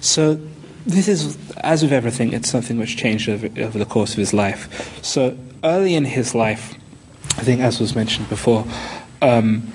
So, 0.01 0.39
this 0.87 1.09
is, 1.09 1.39
as 1.59 1.83
with 1.83 1.93
everything, 1.93 2.35
it's 2.35 2.51
something 2.51 2.79
which 2.79 2.99
changed 2.99 3.29
over, 3.29 3.49
over 3.59 3.79
the 3.79 3.87
course 3.87 4.13
of 4.13 4.19
his 4.19 4.35
life. 4.35 5.03
So, 5.03 5.37
early 5.63 5.95
in 5.95 6.05
his 6.05 6.35
life, 6.35 6.75
I 7.39 7.43
think, 7.43 7.63
as 7.63 7.81
was 7.81 7.97
mentioned 7.97 8.29
before, 8.29 8.67
um, 9.23 9.73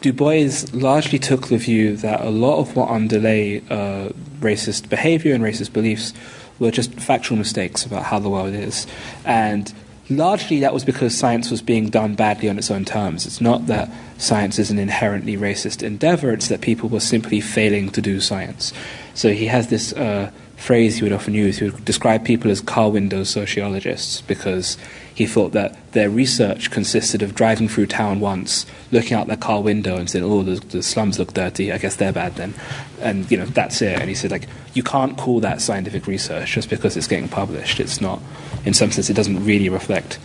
Du 0.00 0.12
Bois 0.12 0.64
largely 0.72 1.18
took 1.18 1.48
the 1.48 1.58
view 1.58 1.96
that 1.96 2.20
a 2.20 2.30
lot 2.30 2.58
of 2.58 2.74
what 2.76 2.88
underlay 2.88 3.58
uh, 3.68 4.10
racist 4.40 4.88
behavior 4.88 5.34
and 5.34 5.44
racist 5.44 5.72
beliefs 5.72 6.14
were 6.58 6.70
just 6.70 6.92
factual 6.94 7.36
mistakes 7.36 7.84
about 7.84 8.04
how 8.04 8.18
the 8.18 8.30
world 8.30 8.54
is. 8.54 8.86
And 9.24 9.72
largely 10.08 10.60
that 10.60 10.72
was 10.72 10.84
because 10.84 11.16
science 11.16 11.50
was 11.50 11.62
being 11.62 11.90
done 11.90 12.14
badly 12.14 12.48
on 12.48 12.58
its 12.58 12.70
own 12.70 12.84
terms. 12.84 13.26
It's 13.26 13.40
not 13.40 13.66
that 13.66 13.90
science 14.16 14.58
is 14.58 14.70
an 14.70 14.78
inherently 14.78 15.36
racist 15.36 15.82
endeavor, 15.82 16.32
it's 16.32 16.48
that 16.48 16.60
people 16.60 16.88
were 16.88 17.00
simply 17.00 17.40
failing 17.40 17.90
to 17.90 18.00
do 18.00 18.20
science. 18.20 18.72
So 19.14 19.32
he 19.32 19.46
has 19.46 19.68
this 19.68 19.92
uh, 19.92 20.30
phrase 20.56 20.96
he 20.96 21.02
would 21.02 21.12
often 21.12 21.34
use. 21.34 21.58
He 21.58 21.68
would 21.68 21.84
describe 21.84 22.24
people 22.24 22.50
as 22.50 22.60
car 22.60 22.90
window 22.90 23.24
sociologists 23.24 24.22
because 24.22 24.76
he 25.18 25.26
thought 25.26 25.50
that 25.50 25.76
their 25.94 26.08
research 26.08 26.70
consisted 26.70 27.22
of 27.22 27.34
driving 27.34 27.66
through 27.66 27.86
town 27.86 28.20
once, 28.20 28.64
looking 28.92 29.14
out 29.14 29.26
their 29.26 29.36
car 29.36 29.60
window 29.60 29.96
and 29.96 30.08
saying, 30.08 30.24
"Oh, 30.24 30.44
the, 30.44 30.60
the 30.60 30.80
slums 30.80 31.18
look 31.18 31.34
dirty. 31.34 31.72
I 31.72 31.78
guess 31.78 31.96
they're 31.96 32.12
bad 32.12 32.36
then," 32.36 32.54
and 33.00 33.28
you 33.28 33.36
know 33.36 33.44
that's 33.46 33.82
it. 33.82 33.98
And 33.98 34.08
he 34.08 34.14
said, 34.14 34.30
like, 34.30 34.46
you 34.74 34.84
can't 34.84 35.18
call 35.18 35.40
that 35.40 35.60
scientific 35.60 36.06
research 36.06 36.52
just 36.52 36.70
because 36.70 36.96
it's 36.96 37.08
getting 37.08 37.28
published. 37.28 37.80
It's 37.80 38.00
not, 38.00 38.22
in 38.64 38.74
some 38.74 38.92
sense, 38.92 39.10
it 39.10 39.14
doesn't 39.14 39.44
really 39.44 39.68
reflect 39.68 40.20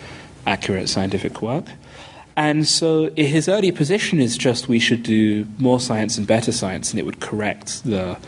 accurate 0.45 0.87
scientific 0.89 1.41
work. 1.41 1.65
And 2.35 2.67
so 2.67 3.09
his 3.15 3.49
early 3.49 3.71
position 3.71 4.19
is 4.19 4.37
just 4.37 4.67
we 4.67 4.77
should 4.77 5.01
do 5.01 5.47
more 5.57 5.79
science 5.79 6.19
and 6.19 6.27
better 6.27 6.51
science, 6.51 6.91
and 6.91 6.99
it 6.99 7.05
would 7.07 7.19
correct 7.19 7.83
the 7.83 8.19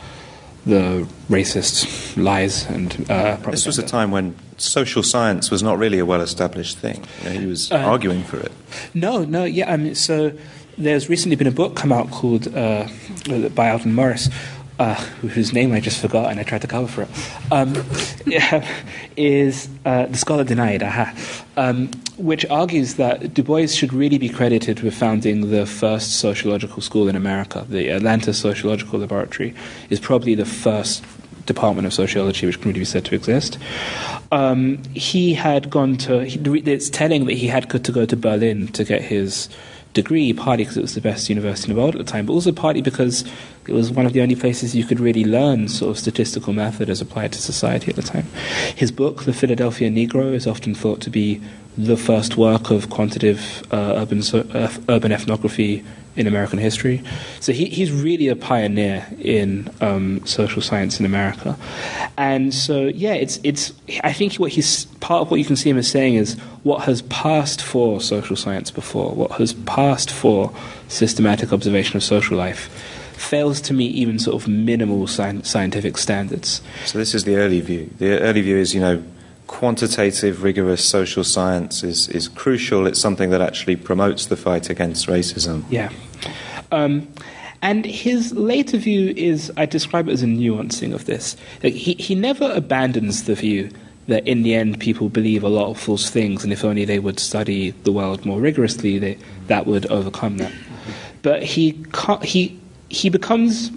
the 0.66 1.08
racist 1.30 2.18
lies 2.22 2.66
and 2.66 3.10
uh. 3.10 3.38
This 3.52 3.66
was 3.66 3.78
a 3.78 3.84
time 3.84 4.12
when 4.12 4.36
social 4.58 5.04
science 5.04 5.52
was 5.52 5.62
not 5.62 5.78
really 5.78 6.00
a 6.00 6.06
well-established 6.06 6.78
thing. 6.78 7.04
You 7.24 7.30
know, 7.30 7.40
he 7.40 7.46
was 7.46 7.72
uh, 7.72 7.76
arguing 7.76 8.24
for 8.24 8.40
it. 8.40 8.52
No, 8.94 9.24
no, 9.24 9.44
yeah. 9.44 9.72
I 9.72 9.78
mean, 9.78 9.96
so 9.96 10.32
there's 10.78 11.10
recently 11.10 11.36
been 11.36 11.48
a 11.48 11.52
book 11.52 11.76
come 11.76 11.92
out 11.92 12.10
called 12.12 12.54
uh, 12.56 12.88
by 13.54 13.70
Aldon 13.70 13.94
Morris, 13.94 14.30
uh, 14.80 14.96
whose 15.22 15.54
name 15.54 15.72
I 15.72 15.80
just 15.80 16.02
forgot 16.02 16.32
and 16.32 16.40
I 16.40 16.44
tried 16.44 16.62
to 16.62 16.68
cover 16.68 16.88
for 16.88 17.02
it, 17.04 17.10
um, 17.52 17.76
is 19.18 19.70
uh, 19.86 20.08
The 20.08 20.18
Scholar 20.18 20.44
Denied, 20.44 20.84
aha, 20.84 21.14
um, 21.58 21.90
which 22.18 22.46
argues 22.48 22.96
that 22.96 23.34
Du 23.34 23.44
Bois 23.44 23.68
should 23.68 23.94
really 23.94 24.18
be 24.18 24.30
credited 24.30 24.82
with 24.82 24.94
founding 24.94 25.50
the 25.50 25.66
first 25.66 26.20
sociological 26.20 26.82
school 26.82 27.08
in 27.08 27.16
America. 27.16 27.66
The 27.70 27.90
Atlanta 27.90 28.34
Sociological 28.34 29.00
Laboratory 29.00 29.54
is 29.90 30.00
probably 30.00 30.36
the 30.36 30.46
first 30.46 31.04
department 31.46 31.86
of 31.86 31.94
sociology 31.94 32.46
which 32.46 32.60
can 32.60 32.70
really 32.70 32.80
be 32.80 32.86
said 32.86 33.06
to 33.06 33.16
exist. 33.16 33.58
Um, 34.32 34.82
he 34.94 35.34
had 35.36 35.70
gone 35.70 35.98
to, 35.98 36.26
he, 36.26 36.40
it's 36.40 36.90
telling 36.90 37.26
that 37.26 37.34
he 37.34 37.48
had 37.48 37.70
to 37.70 37.92
go 37.92 38.06
to 38.06 38.18
Berlin 38.18 38.68
to 38.70 38.84
get 38.84 39.02
his 39.02 39.50
degree, 39.96 40.32
partly 40.32 40.64
because 40.64 40.78
it 40.78 40.82
was 40.82 40.94
the 40.94 41.02
best 41.02 41.28
university 41.28 41.72
in 41.72 41.76
the 41.76 41.82
world 41.82 41.96
at 41.96 42.06
the 42.06 42.12
time, 42.12 42.28
but 42.28 42.34
also 42.34 42.52
partly 42.52 42.84
because 42.84 43.26
it 43.68 43.74
was 43.74 43.92
one 43.92 44.06
of 44.06 44.14
the 44.14 44.22
only 44.22 44.36
places 44.36 44.76
you 44.76 44.84
could 44.84 45.00
really 45.00 45.26
learn 45.26 45.68
sort 45.68 45.90
of 45.90 45.98
statistical 45.98 46.54
method 46.54 46.88
as 46.88 47.02
applied 47.02 47.34
to 47.34 47.42
society 47.42 47.90
at 47.90 47.96
the 47.96 48.04
time. 48.04 48.28
His 48.76 48.92
book, 48.92 49.24
The 49.24 49.34
Philadelphia 49.34 49.90
Negro, 49.90 50.34
is 50.34 50.46
often 50.46 50.76
thought 50.76 51.02
to 51.02 51.10
be 51.10 51.42
the 51.78 51.98
first 51.98 52.38
work 52.38 52.72
of 52.72 52.90
quantitative 52.90 53.64
uh, 53.72 53.96
urban, 53.98 54.22
uh, 54.22 54.74
urban 54.90 55.12
ethnography 55.12 55.84
in 56.16 56.28
American 56.28 56.58
history. 56.58 57.04
So 57.42 57.52
he, 57.52 57.66
he's 57.66 57.92
really 57.92 58.30
a 58.30 58.36
pioneer 58.36 59.06
in 59.20 59.70
um, 59.82 60.26
social 60.26 60.62
science 60.62 61.00
in 61.00 61.06
America. 61.06 61.58
And 62.18 62.54
so, 62.54 62.86
yeah, 62.86 63.14
it's, 63.14 63.40
it's, 63.44 63.74
I 64.04 64.14
think 64.14 64.36
what 64.36 64.52
he's, 64.52 64.86
part 65.02 65.22
of 65.22 65.32
what 65.32 65.38
you 65.38 65.46
can 65.46 65.58
see 65.58 65.70
him 65.70 65.78
as 65.78 65.90
saying 65.90 66.16
is 66.16 66.40
what 66.64 66.84
has 66.84 67.02
passed 67.04 67.62
for 67.62 68.00
social 68.00 68.38
science 68.38 68.72
before, 68.72 69.12
what 69.12 69.32
has 69.34 69.54
passed 69.66 70.10
for 70.10 70.54
systematic 70.88 71.52
observation 71.52 71.98
of 71.98 72.04
social 72.04 72.38
life, 72.38 72.70
fails 73.18 73.60
to 73.62 73.74
meet 73.74 73.94
even 73.94 74.20
sort 74.20 74.42
of 74.42 74.48
minimal 74.48 75.08
sci- 75.08 75.42
scientific 75.42 75.98
standards. 75.98 76.62
So 76.86 76.98
this 76.98 77.14
is 77.14 77.26
the 77.26 77.36
early 77.36 77.60
view. 77.60 77.90
The 77.98 78.20
early 78.22 78.42
view 78.42 78.58
is, 78.58 78.74
you 78.74 78.82
know, 78.82 79.04
quantitative, 79.48 80.44
rigorous 80.44 80.84
social 80.84 81.24
science 81.24 81.84
is, 81.84 82.08
is 82.10 82.28
crucial. 82.28 82.88
It's 82.88 83.00
something 83.00 83.30
that 83.30 83.42
actually 83.42 83.76
promotes 83.76 84.26
the 84.26 84.36
fight 84.36 84.70
against 84.70 85.08
racism. 85.08 85.64
Yeah. 85.70 85.92
Um, 86.72 87.08
and 87.62 87.86
his 87.86 88.32
later 88.34 88.78
view 88.78 89.14
is, 89.16 89.52
I 89.58 89.66
describe 89.66 90.08
it 90.10 90.14
as 90.14 90.24
a 90.24 90.28
nuancing 90.28 90.94
of 90.94 91.06
this. 91.06 91.36
Like 91.64 91.74
he, 91.74 91.94
he 91.94 92.16
never 92.16 92.52
abandons 92.52 93.24
the 93.24 93.36
view 93.36 93.72
that 94.08 94.28
in 94.28 94.44
the 94.44 94.54
end 94.54 94.80
people 94.80 95.10
believe 95.10 95.44
a 95.44 95.50
lot 95.50 95.72
of 95.72 95.80
false 95.80 96.10
things, 96.10 96.44
and 96.44 96.54
if 96.54 96.64
only 96.64 96.86
they 96.86 97.00
would 97.00 97.20
study 97.20 97.72
the 97.72 97.92
world 97.92 98.24
more 98.24 98.40
rigorously, 98.40 99.00
they, 99.00 99.18
that 99.48 99.66
would 99.66 99.88
overcome 99.88 100.38
that. 100.38 100.52
But 101.24 101.42
he, 101.42 101.84
he, 102.22 102.60
he 102.90 103.10
becomes, 103.10 103.72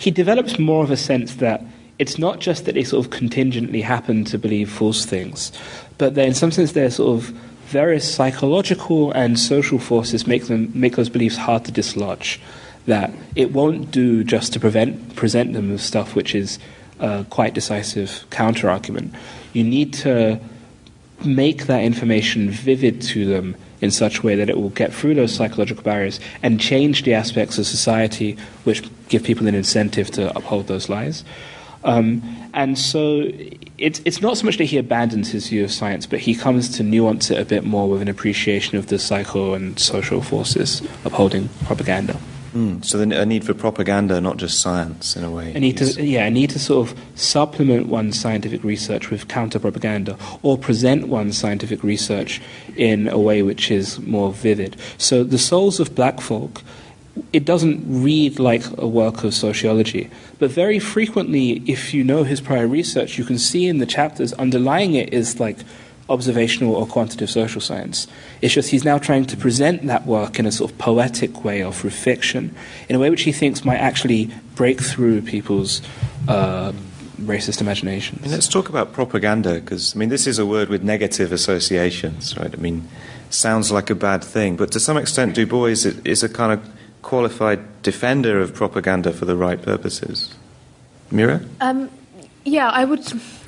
he 0.00 0.10
develops 0.10 0.58
more 0.58 0.82
of 0.82 0.90
a 0.90 0.96
sense 0.96 1.36
that 1.36 1.62
it's 1.98 2.18
not 2.18 2.40
just 2.40 2.64
that 2.64 2.74
they 2.74 2.84
sort 2.84 3.04
of 3.04 3.10
contingently 3.10 3.80
happen 3.82 4.24
to 4.24 4.38
believe 4.38 4.70
false 4.70 5.04
things, 5.04 5.52
but 5.98 6.14
that 6.14 6.26
in 6.26 6.34
some 6.34 6.50
sense 6.50 6.72
they're 6.72 6.90
sort 6.90 7.18
of 7.18 7.30
various 7.66 8.12
psychological 8.12 9.12
and 9.12 9.38
social 9.38 9.78
forces 9.78 10.26
make 10.26 10.46
them 10.46 10.70
make 10.74 10.96
those 10.96 11.08
beliefs 11.08 11.36
hard 11.36 11.64
to 11.64 11.72
dislodge. 11.72 12.40
That 12.86 13.12
it 13.36 13.52
won't 13.52 13.90
do 13.90 14.24
just 14.24 14.52
to 14.54 14.60
prevent 14.60 15.14
present 15.14 15.52
them 15.52 15.70
with 15.70 15.80
stuff 15.80 16.14
which 16.14 16.34
is 16.34 16.58
a 16.98 17.24
quite 17.30 17.54
decisive 17.54 18.24
counter 18.30 18.68
argument. 18.68 19.14
You 19.52 19.64
need 19.64 19.92
to 19.94 20.40
make 21.24 21.66
that 21.66 21.84
information 21.84 22.50
vivid 22.50 23.00
to 23.02 23.24
them 23.26 23.56
in 23.80 23.90
such 23.90 24.18
a 24.18 24.22
way 24.22 24.36
that 24.36 24.48
it 24.48 24.56
will 24.56 24.70
get 24.70 24.92
through 24.92 25.14
those 25.14 25.34
psychological 25.34 25.82
barriers 25.82 26.20
and 26.42 26.60
change 26.60 27.02
the 27.02 27.14
aspects 27.14 27.58
of 27.58 27.66
society 27.66 28.36
which 28.64 28.82
give 29.08 29.24
people 29.24 29.46
an 29.46 29.54
incentive 29.54 30.10
to 30.12 30.34
uphold 30.36 30.68
those 30.68 30.88
lies. 30.88 31.24
Um, 31.84 32.22
and 32.54 32.78
so 32.78 33.30
it's, 33.78 34.00
it's 34.04 34.20
not 34.20 34.36
so 34.36 34.46
much 34.46 34.58
that 34.58 34.64
he 34.64 34.78
abandons 34.78 35.30
his 35.30 35.48
view 35.48 35.64
of 35.64 35.72
science, 35.72 36.06
but 36.06 36.20
he 36.20 36.34
comes 36.34 36.68
to 36.76 36.82
nuance 36.82 37.30
it 37.30 37.38
a 37.38 37.44
bit 37.44 37.64
more 37.64 37.88
with 37.88 38.02
an 38.02 38.08
appreciation 38.08 38.78
of 38.78 38.86
the 38.86 38.98
psycho 38.98 39.54
and 39.54 39.78
social 39.78 40.22
forces 40.22 40.82
upholding 41.04 41.48
propaganda. 41.64 42.18
Mm, 42.54 42.84
so 42.84 43.00
a 43.00 43.24
need 43.24 43.44
for 43.44 43.54
propaganda, 43.54 44.20
not 44.20 44.36
just 44.36 44.60
science, 44.60 45.16
in 45.16 45.24
a 45.24 45.30
way. 45.30 45.54
A 45.54 45.60
need 45.60 45.78
to, 45.78 46.04
yeah, 46.04 46.26
a 46.26 46.30
need 46.30 46.50
to 46.50 46.58
sort 46.58 46.90
of 46.90 46.98
supplement 47.14 47.86
one's 47.86 48.20
scientific 48.20 48.62
research 48.62 49.10
with 49.10 49.26
counter 49.28 49.58
propaganda, 49.58 50.18
or 50.42 50.58
present 50.58 51.08
one's 51.08 51.38
scientific 51.38 51.82
research 51.82 52.42
in 52.76 53.08
a 53.08 53.18
way 53.18 53.42
which 53.42 53.70
is 53.70 53.98
more 54.00 54.32
vivid. 54.34 54.76
So 54.98 55.24
the 55.24 55.38
souls 55.38 55.80
of 55.80 55.94
black 55.94 56.20
folk 56.20 56.62
it 57.32 57.44
doesn't 57.44 57.82
read 57.86 58.38
like 58.38 58.64
a 58.78 58.86
work 58.86 59.24
of 59.24 59.34
sociology. 59.34 60.10
But 60.38 60.50
very 60.50 60.78
frequently, 60.78 61.62
if 61.66 61.92
you 61.92 62.04
know 62.04 62.24
his 62.24 62.40
prior 62.40 62.66
research, 62.66 63.18
you 63.18 63.24
can 63.24 63.38
see 63.38 63.66
in 63.66 63.78
the 63.78 63.86
chapters 63.86 64.32
underlying 64.34 64.94
it 64.94 65.12
is 65.12 65.38
like 65.38 65.58
observational 66.08 66.74
or 66.74 66.86
quantitative 66.86 67.30
social 67.30 67.60
science. 67.60 68.06
It's 68.40 68.52
just 68.52 68.70
he's 68.70 68.84
now 68.84 68.98
trying 68.98 69.24
to 69.26 69.36
present 69.36 69.86
that 69.86 70.06
work 70.06 70.38
in 70.38 70.46
a 70.46 70.52
sort 70.52 70.70
of 70.70 70.78
poetic 70.78 71.44
way 71.44 71.62
or 71.62 71.72
through 71.72 71.90
fiction, 71.90 72.54
in 72.88 72.96
a 72.96 72.98
way 72.98 73.08
which 73.08 73.22
he 73.22 73.32
thinks 73.32 73.64
might 73.64 73.78
actually 73.78 74.30
break 74.54 74.80
through 74.80 75.22
people's 75.22 75.80
uh, 76.28 76.72
racist 77.20 77.60
imaginations. 77.60 78.26
Let's 78.26 78.48
talk 78.48 78.68
about 78.68 78.92
propaganda, 78.92 79.54
because 79.54 79.94
I 79.94 79.98
mean, 79.98 80.08
this 80.08 80.26
is 80.26 80.38
a 80.38 80.46
word 80.46 80.68
with 80.68 80.82
negative 80.82 81.30
associations, 81.32 82.36
right? 82.36 82.52
I 82.52 82.56
mean, 82.56 82.88
sounds 83.30 83.70
like 83.70 83.88
a 83.88 83.94
bad 83.94 84.24
thing, 84.24 84.56
but 84.56 84.72
to 84.72 84.80
some 84.80 84.96
extent, 84.96 85.34
Du 85.34 85.46
Bois 85.46 85.86
is 86.04 86.22
a 86.22 86.28
kind 86.28 86.52
of 86.52 86.68
qualified 87.02 87.82
defender 87.82 88.40
of 88.40 88.54
propaganda 88.54 89.12
for 89.12 89.24
the 89.24 89.36
right 89.36 89.60
purposes. 89.60 90.34
Meera? 91.10 91.46
Um, 91.60 91.90
yeah, 92.44 92.70
I 92.70 92.84
would 92.84 93.06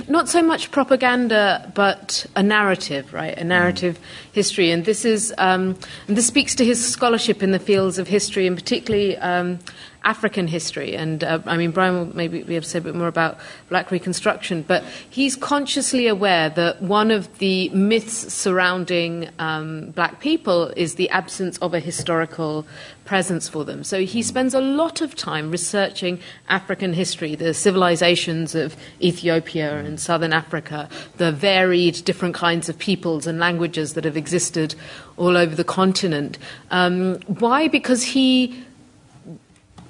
not 0.09 0.29
so 0.29 0.43
much 0.43 0.71
propaganda, 0.71 1.73
but 1.75 2.27
a 2.37 2.43
narrative, 2.43 3.13
right? 3.13 3.37
A 3.37 3.45
narrative 3.45 3.99
mm. 3.99 4.35
history, 4.35 4.71
and 4.71 4.85
this 4.85 5.05
is 5.05 5.35
um, 5.39 5.77
and 6.07 6.17
this 6.17 6.27
speaks 6.27 6.55
to 6.57 6.65
his 6.65 6.85
scholarship 6.85 7.43
in 7.43 7.51
the 7.51 7.59
fields 7.59 7.99
of 7.99 8.07
history, 8.09 8.47
and 8.47 8.57
particularly 8.57 9.17
um, 9.19 9.59
African 10.05 10.47
history. 10.47 10.95
And 10.95 11.25
uh, 11.25 11.41
I 11.47 11.57
mean, 11.57 11.71
Brian 11.71 11.95
will 11.95 12.17
maybe 12.17 12.43
be 12.43 12.55
able 12.57 12.65
to 12.65 12.69
say 12.69 12.79
a 12.79 12.83
bit 12.83 12.95
more 12.95 13.09
about 13.09 13.39
Black 13.69 13.91
Reconstruction, 13.91 14.63
but 14.63 14.85
he's 15.09 15.35
consciously 15.35 16.07
aware 16.07 16.51
that 16.51 16.83
one 16.83 17.11
of 17.11 17.39
the 17.39 17.71
myths 17.71 18.33
surrounding 18.33 19.31
um, 19.39 19.91
Black 19.91 20.21
people 20.21 20.69
is 20.77 20.95
the 20.95 21.09
absence 21.11 21.59
of 21.59 21.75
a 21.75 21.81
historical 21.81 22.67
presence 23.05 23.49
for 23.49 23.65
them. 23.65 23.85
So 23.85 24.01
he 24.01 24.23
spends 24.23 24.55
a 24.55 24.61
lot 24.61 25.01
of 25.01 25.15
time 25.15 25.51
researching 25.51 26.21
African 26.49 26.93
history, 26.93 27.35
the 27.35 27.55
civilizations 27.55 28.55
of 28.55 28.77
Ethiopia 29.01 29.79
and 29.79 30.01
southern 30.01 30.33
Africa, 30.33 30.89
the 31.17 31.33
varied 31.33 32.05
different 32.05 32.35
kinds 32.35 32.69
of 32.69 32.79
peoples 32.79 33.27
and 33.27 33.39
languages 33.39 33.95
that 33.95 34.05
have 34.05 34.17
existed 34.17 34.75
all 35.17 35.37
over 35.37 35.55
the 35.55 35.65
continent. 35.65 36.39
Um, 36.71 37.21
why? 37.27 37.69
Because 37.69 38.03
he 38.03 38.65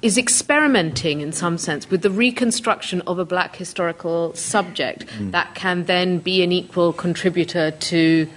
is 0.01 0.17
experimenting 0.17 1.21
in 1.21 1.31
some 1.31 1.57
sense 1.57 1.89
with 1.89 2.01
the 2.01 2.11
reconstruction 2.11 3.01
of 3.01 3.19
a 3.19 3.25
black 3.25 3.55
historical 3.55 4.33
subject 4.35 5.05
mm. 5.07 5.31
that 5.31 5.55
can 5.55 5.85
then 5.85 6.19
be 6.19 6.43
an 6.43 6.51
equal 6.51 6.93
contributor 6.93 7.71
to 7.71 8.27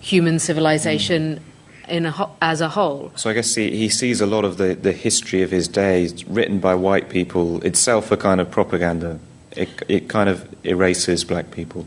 human 0.00 0.38
civilization. 0.38 1.36
Mm. 1.36 1.40
A, 1.86 2.30
as 2.40 2.62
a 2.62 2.70
whole. 2.70 3.12
So 3.14 3.28
I 3.28 3.34
guess 3.34 3.54
he, 3.54 3.76
he 3.76 3.90
sees 3.90 4.22
a 4.22 4.26
lot 4.26 4.46
of 4.46 4.56
the, 4.56 4.74
the 4.74 4.92
history 4.92 5.42
of 5.42 5.50
his 5.50 5.68
days 5.68 6.26
written 6.26 6.58
by 6.58 6.74
white 6.74 7.10
people 7.10 7.62
itself 7.62 8.10
a 8.10 8.16
kind 8.16 8.40
of 8.40 8.50
propaganda. 8.50 9.20
It, 9.54 9.68
it 9.86 10.08
kind 10.08 10.30
of 10.30 10.48
erases 10.64 11.24
black 11.24 11.50
people. 11.50 11.84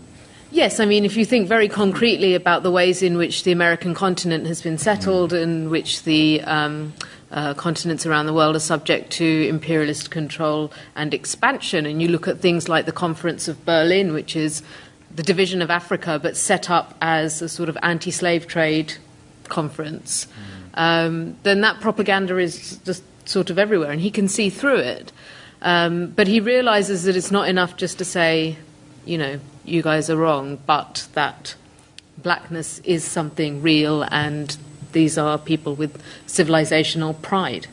Yes, 0.51 0.79
I 0.79 0.85
mean, 0.85 1.03
if 1.03 1.17
you 1.17 1.25
think 1.25 1.47
very 1.47 1.67
concretely 1.67 2.33
about 2.33 2.63
the 2.63 2.71
ways 2.71 3.03
in 3.03 3.17
which 3.17 3.43
the 3.43 3.51
American 3.51 3.93
continent 3.93 4.45
has 4.45 4.61
been 4.61 4.77
settled, 4.77 5.31
mm. 5.31 5.41
in 5.41 5.69
which 5.69 6.03
the 6.03 6.41
um, 6.41 6.93
uh, 7.31 7.53
continents 7.53 8.05
around 8.05 8.25
the 8.25 8.33
world 8.33 8.55
are 8.55 8.59
subject 8.59 9.11
to 9.11 9.47
imperialist 9.47 10.11
control 10.11 10.71
and 10.95 11.13
expansion. 11.13 11.85
And 11.85 12.01
you 12.01 12.07
look 12.07 12.27
at 12.27 12.39
things 12.39 12.69
like 12.69 12.85
the 12.85 12.91
Conference 12.91 13.47
of 13.47 13.65
Berlin, 13.65 14.13
which 14.13 14.35
is 14.35 14.63
the 15.13 15.23
division 15.23 15.61
of 15.61 15.69
Africa, 15.69 16.19
but 16.21 16.37
set 16.37 16.69
up 16.69 16.95
as 17.01 17.41
a 17.41 17.49
sort 17.49 17.69
of 17.69 17.77
anti 17.81 18.11
slave 18.11 18.47
trade 18.47 18.93
conference, 19.45 20.27
mm. 20.27 20.79
um, 20.79 21.37
then 21.43 21.61
that 21.61 21.79
propaganda 21.79 22.37
is 22.37 22.77
just 22.79 23.03
sort 23.27 23.49
of 23.49 23.57
everywhere, 23.57 23.91
and 23.91 24.01
he 24.01 24.11
can 24.11 24.27
see 24.27 24.49
through 24.49 24.77
it. 24.77 25.11
Um, 25.61 26.07
but 26.07 26.27
he 26.27 26.39
realizes 26.39 27.03
that 27.03 27.15
it's 27.15 27.31
not 27.31 27.49
enough 27.49 27.77
just 27.77 27.97
to 27.97 28.05
say, 28.05 28.57
you 29.05 29.17
know, 29.17 29.39
you 29.65 29.81
guys 29.81 30.09
are 30.09 30.17
wrong, 30.17 30.59
but 30.65 31.07
that 31.13 31.55
blackness 32.17 32.79
is 32.79 33.03
something 33.03 33.61
real 33.61 34.03
and 34.03 34.57
these 34.97 35.17
are 35.17 35.37
people 35.37 35.75
with 35.75 36.01
civilizational 36.25 37.13
pride. 37.21 37.67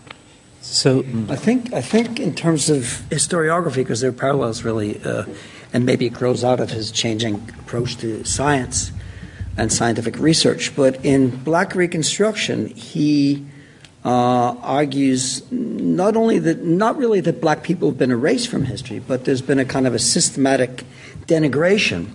So 0.61 1.05
I 1.29 1.37
think 1.37 1.73
I 1.73 1.81
think 1.81 2.21
in 2.21 2.35
terms 2.35 2.71
of 2.71 2.83
historiography, 3.11 3.83
because 3.85 4.01
there 4.01 4.11
are 4.11 4.21
parallels 4.27 4.63
really, 4.63 5.01
uh, 5.03 5.25
and 5.73 5.85
maybe 5.85 6.05
it 6.07 6.15
grows 6.15 6.45
out 6.45 6.61
of 6.61 6.71
his 6.71 6.91
changing 6.93 7.37
approach 7.61 7.97
to 7.99 8.25
science 8.25 8.93
and 9.57 9.73
scientific 9.73 10.19
research. 10.19 10.77
But 10.77 11.05
in 11.05 11.31
Black 11.45 11.75
Reconstruction, 11.75 12.69
he 12.69 13.45
uh, 14.05 14.57
argues 14.61 15.43
not 15.51 16.17
only 16.17 16.39
that 16.41 16.63
not 16.63 16.97
really 16.97 17.21
that 17.21 17.41
black 17.41 17.63
people 17.63 17.89
have 17.89 17.99
been 17.99 18.11
erased 18.11 18.49
from 18.49 18.65
history, 18.65 19.01
but 19.01 19.25
there's 19.25 19.43
been 19.43 19.59
a 19.59 19.65
kind 19.65 19.87
of 19.87 19.95
a 19.95 19.99
systematic 19.99 20.85
denigration 21.27 22.09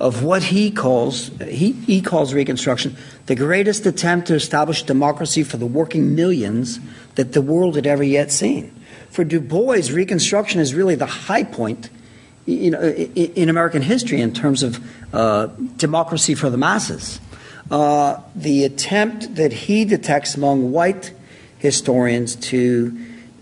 of 0.00 0.22
what 0.22 0.44
he 0.44 0.70
calls 0.70 1.28
he, 1.48 1.72
he 1.72 2.00
calls 2.00 2.34
Reconstruction 2.34 2.96
the 3.26 3.34
greatest 3.34 3.86
attempt 3.86 4.28
to 4.28 4.34
establish 4.34 4.82
democracy 4.82 5.42
for 5.42 5.56
the 5.56 5.66
working 5.66 6.14
millions 6.14 6.80
that 7.14 7.32
the 7.32 7.42
world 7.42 7.76
had 7.76 7.86
ever 7.86 8.02
yet 8.02 8.30
seen. 8.30 8.74
For 9.10 9.24
Du 9.24 9.40
Bois, 9.40 9.82
Reconstruction 9.92 10.60
is 10.60 10.74
really 10.74 10.94
the 10.94 11.06
high 11.06 11.44
point 11.44 11.88
you 12.46 12.70
know, 12.70 12.82
in 12.82 13.48
American 13.48 13.82
history 13.82 14.20
in 14.20 14.34
terms 14.34 14.62
of 14.62 14.84
uh, 15.14 15.46
democracy 15.76 16.34
for 16.34 16.50
the 16.50 16.58
masses. 16.58 17.20
Uh, 17.70 18.20
the 18.34 18.64
attempt 18.64 19.36
that 19.36 19.52
he 19.52 19.84
detects 19.86 20.34
among 20.34 20.70
white 20.70 21.12
historians 21.58 22.36
to 22.36 22.90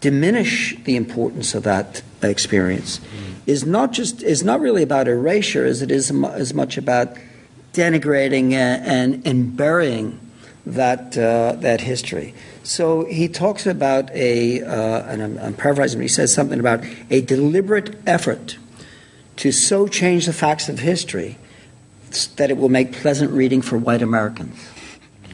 diminish 0.00 0.76
the 0.84 0.94
importance 0.94 1.54
of 1.54 1.64
that 1.64 2.02
experience 2.22 3.00
is 3.46 3.66
not 3.66 3.92
just 3.92 4.22
is 4.22 4.42
not 4.42 4.60
really 4.60 4.82
about 4.82 5.08
erasure 5.08 5.64
as 5.64 5.82
it 5.82 5.90
is 5.90 6.10
as 6.10 6.54
much 6.54 6.76
about 6.76 7.16
denigrating 7.72 8.52
and, 8.52 9.26
and 9.26 9.56
burying 9.56 10.18
that, 10.66 11.16
uh, 11.18 11.52
that 11.58 11.80
history. 11.80 12.34
So 12.62 13.04
he 13.06 13.28
talks 13.28 13.66
about 13.66 14.10
a, 14.12 14.62
uh, 14.62 15.02
and 15.06 15.22
I'm, 15.22 15.38
I'm 15.38 15.54
paraphrasing, 15.54 15.98
but 15.98 16.02
he 16.02 16.08
says 16.08 16.32
something 16.32 16.60
about 16.60 16.84
a 17.10 17.20
deliberate 17.22 17.96
effort 18.06 18.58
to 19.36 19.50
so 19.50 19.88
change 19.88 20.26
the 20.26 20.32
facts 20.32 20.68
of 20.68 20.78
history 20.78 21.38
that 22.36 22.50
it 22.50 22.58
will 22.58 22.68
make 22.68 22.92
pleasant 22.92 23.30
reading 23.32 23.62
for 23.62 23.78
white 23.78 24.02
Americans. 24.02 24.54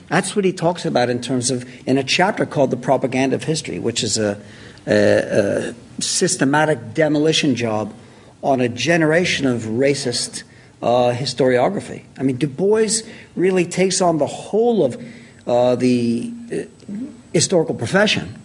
That's 0.08 0.34
what 0.34 0.44
he 0.44 0.52
talks 0.52 0.86
about 0.86 1.10
in 1.10 1.20
terms 1.20 1.50
of, 1.50 1.68
in 1.86 1.98
a 1.98 2.04
chapter 2.04 2.46
called 2.46 2.70
The 2.70 2.76
Propaganda 2.78 3.36
of 3.36 3.44
History, 3.44 3.78
which 3.78 4.02
is 4.02 4.16
a, 4.16 4.40
a, 4.88 5.74
systematic 6.00 6.94
demolition 6.94 7.56
job 7.56 7.92
on 8.42 8.60
a 8.60 8.68
generation 8.68 9.46
of 9.46 9.62
racist 9.62 10.44
uh, 10.80 11.12
historiography. 11.12 12.04
I 12.16 12.22
mean, 12.22 12.36
Du 12.36 12.46
Bois 12.46 13.02
really 13.34 13.64
takes 13.66 14.00
on 14.00 14.18
the 14.18 14.26
whole 14.26 14.84
of 14.84 14.96
uh, 15.46 15.74
the 15.74 16.32
uh, 16.52 16.92
historical 17.32 17.74
profession 17.74 18.40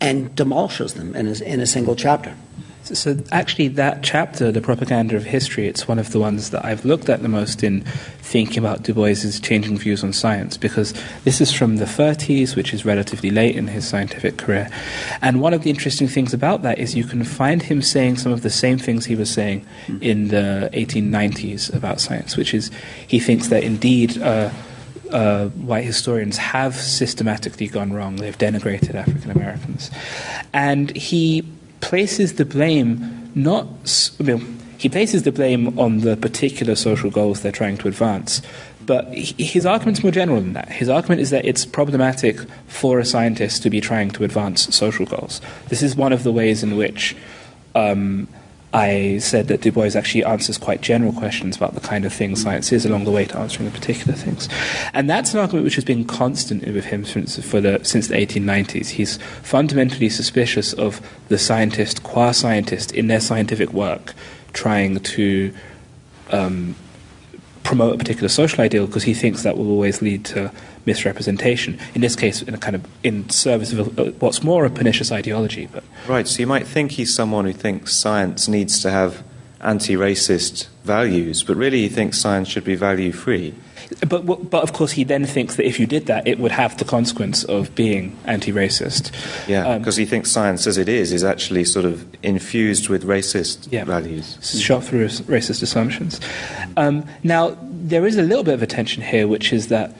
and 0.00 0.34
demolishes 0.34 0.94
them 0.94 1.14
in 1.14 1.28
a, 1.28 1.34
in 1.42 1.60
a 1.60 1.66
single 1.66 1.94
chapter. 1.94 2.34
So, 2.84 3.18
actually, 3.30 3.68
that 3.68 4.02
chapter, 4.02 4.50
The 4.50 4.62
Propaganda 4.62 5.14
of 5.16 5.24
History, 5.24 5.66
it's 5.66 5.86
one 5.86 5.98
of 5.98 6.10
the 6.12 6.18
ones 6.18 6.50
that 6.50 6.64
I've 6.64 6.84
looked 6.86 7.10
at 7.10 7.20
the 7.20 7.28
most 7.28 7.62
in 7.62 7.82
thinking 7.82 8.58
about 8.58 8.82
Du 8.82 8.94
Bois's 8.94 9.40
changing 9.40 9.76
views 9.76 10.02
on 10.02 10.12
science, 10.12 10.56
because 10.56 10.94
this 11.24 11.40
is 11.40 11.52
from 11.52 11.76
the 11.76 11.84
30s, 11.84 12.56
which 12.56 12.72
is 12.72 12.86
relatively 12.86 13.30
late 13.30 13.56
in 13.56 13.66
his 13.66 13.86
scientific 13.86 14.38
career. 14.38 14.70
And 15.20 15.40
one 15.40 15.52
of 15.52 15.64
the 15.64 15.70
interesting 15.70 16.08
things 16.08 16.32
about 16.32 16.62
that 16.62 16.78
is 16.78 16.94
you 16.94 17.04
can 17.04 17.24
find 17.24 17.62
him 17.62 17.82
saying 17.82 18.16
some 18.16 18.32
of 18.32 18.42
the 18.42 18.50
same 18.50 18.78
things 18.78 19.04
he 19.04 19.16
was 19.16 19.30
saying 19.30 19.66
in 20.00 20.28
the 20.28 20.70
1890s 20.72 21.74
about 21.74 22.00
science, 22.00 22.36
which 22.36 22.54
is 22.54 22.70
he 23.06 23.18
thinks 23.20 23.48
that 23.48 23.64
indeed. 23.64 24.20
Uh, 24.20 24.50
uh, 25.10 25.48
white 25.48 25.84
historians 25.84 26.36
have 26.36 26.74
systematically 26.74 27.66
gone 27.66 27.94
wrong. 27.94 28.16
They've 28.16 28.36
denigrated 28.36 28.94
African 28.94 29.30
Americans. 29.30 29.90
And 30.52 30.94
he 30.94 31.50
places 31.80 32.34
the 32.34 32.44
blame 32.44 33.30
not. 33.34 33.66
He 34.78 34.88
places 34.88 35.24
the 35.24 35.32
blame 35.32 35.78
on 35.78 36.00
the 36.00 36.16
particular 36.16 36.74
social 36.74 37.10
goals 37.10 37.42
they're 37.42 37.50
trying 37.50 37.78
to 37.78 37.88
advance. 37.88 38.42
But 38.86 39.12
his 39.12 39.66
argument's 39.66 40.02
more 40.02 40.12
general 40.12 40.40
than 40.40 40.54
that. 40.54 40.70
His 40.70 40.88
argument 40.88 41.20
is 41.20 41.30
that 41.30 41.44
it's 41.44 41.66
problematic 41.66 42.38
for 42.68 42.98
a 42.98 43.04
scientist 43.04 43.62
to 43.64 43.70
be 43.70 43.80
trying 43.80 44.10
to 44.12 44.24
advance 44.24 44.74
social 44.74 45.04
goals. 45.04 45.42
This 45.68 45.82
is 45.82 45.94
one 45.94 46.12
of 46.12 46.22
the 46.22 46.32
ways 46.32 46.62
in 46.62 46.76
which 46.76 47.14
um, 47.74 48.28
I 48.72 49.18
said 49.18 49.48
that 49.48 49.62
Du 49.62 49.72
Bois 49.72 49.96
actually 49.96 50.24
answers 50.24 50.58
quite 50.58 50.82
general 50.82 51.12
questions 51.12 51.56
about 51.56 51.74
the 51.74 51.80
kind 51.80 52.04
of 52.04 52.12
thing 52.12 52.36
science 52.36 52.70
is 52.70 52.84
along 52.84 53.04
the 53.04 53.10
way 53.10 53.24
to 53.24 53.38
answering 53.38 53.64
the 53.70 53.78
particular 53.78 54.12
things. 54.12 54.48
And 54.92 55.08
that's 55.08 55.32
an 55.32 55.40
argument 55.40 55.64
which 55.64 55.76
has 55.76 55.84
been 55.84 56.04
constant 56.04 56.66
with 56.66 56.86
him 56.86 57.04
since, 57.06 57.36
the, 57.36 57.80
since 57.82 58.08
the 58.08 58.14
1890s. 58.14 58.90
He's 58.90 59.16
fundamentally 59.42 60.10
suspicious 60.10 60.74
of 60.74 61.00
the 61.28 61.38
scientist, 61.38 62.02
qua 62.02 62.32
scientist, 62.32 62.92
in 62.92 63.06
their 63.06 63.20
scientific 63.20 63.72
work, 63.72 64.12
trying 64.52 65.00
to 65.00 65.54
um, 66.30 66.74
promote 67.62 67.94
a 67.94 67.98
particular 67.98 68.28
social 68.28 68.62
ideal 68.62 68.86
because 68.86 69.04
he 69.04 69.14
thinks 69.14 69.42
that 69.42 69.56
will 69.56 69.70
always 69.70 70.00
lead 70.00 70.24
to 70.26 70.50
misrepresentation. 70.86 71.78
In 71.94 72.00
this 72.00 72.16
case, 72.16 72.42
in 72.42 72.54
a 72.54 72.58
kind 72.58 72.74
of 72.74 72.86
in 73.02 73.28
service 73.28 73.72
of 73.72 73.98
a, 73.98 74.02
uh, 74.02 74.10
what's 74.12 74.42
more 74.42 74.64
a 74.64 74.70
pernicious 74.70 75.12
ideology. 75.12 75.68
But 75.70 75.84
right, 76.06 76.26
so 76.26 76.40
you 76.40 76.46
might 76.46 76.66
think 76.66 76.92
he's 76.92 77.14
someone 77.14 77.44
who 77.44 77.52
thinks 77.52 77.94
science 77.94 78.48
needs 78.48 78.80
to 78.82 78.90
have 78.90 79.22
anti-racist 79.60 80.68
values, 80.84 81.42
but 81.42 81.56
really 81.56 81.82
he 81.82 81.88
thinks 81.88 82.18
science 82.18 82.48
should 82.48 82.64
be 82.64 82.74
value-free. 82.74 83.54
But, 84.06 84.50
but 84.50 84.62
of 84.62 84.72
course, 84.72 84.92
he 84.92 85.04
then 85.04 85.24
thinks 85.24 85.56
that 85.56 85.66
if 85.66 85.80
you 85.80 85.86
did 85.86 86.06
that, 86.06 86.26
it 86.26 86.38
would 86.38 86.52
have 86.52 86.76
the 86.76 86.84
consequence 86.84 87.44
of 87.44 87.74
being 87.74 88.16
anti-racist. 88.26 89.12
Yeah, 89.48 89.78
because 89.78 89.96
um, 89.96 90.00
he 90.00 90.06
thinks 90.06 90.30
science, 90.30 90.66
as 90.66 90.76
it 90.76 90.88
is, 90.88 91.12
is 91.12 91.24
actually 91.24 91.64
sort 91.64 91.84
of 91.84 92.06
infused 92.22 92.88
with 92.88 93.04
racist 93.04 93.70
yeah, 93.72 93.84
values, 93.84 94.38
shot 94.60 94.84
through 94.84 95.06
racist 95.06 95.62
assumptions. 95.62 96.20
Um, 96.76 97.06
now, 97.22 97.56
there 97.62 98.06
is 98.06 98.18
a 98.18 98.22
little 98.22 98.44
bit 98.44 98.54
of 98.54 98.62
a 98.62 98.66
tension 98.66 99.02
here, 99.02 99.26
which 99.26 99.52
is 99.52 99.68
that 99.68 99.94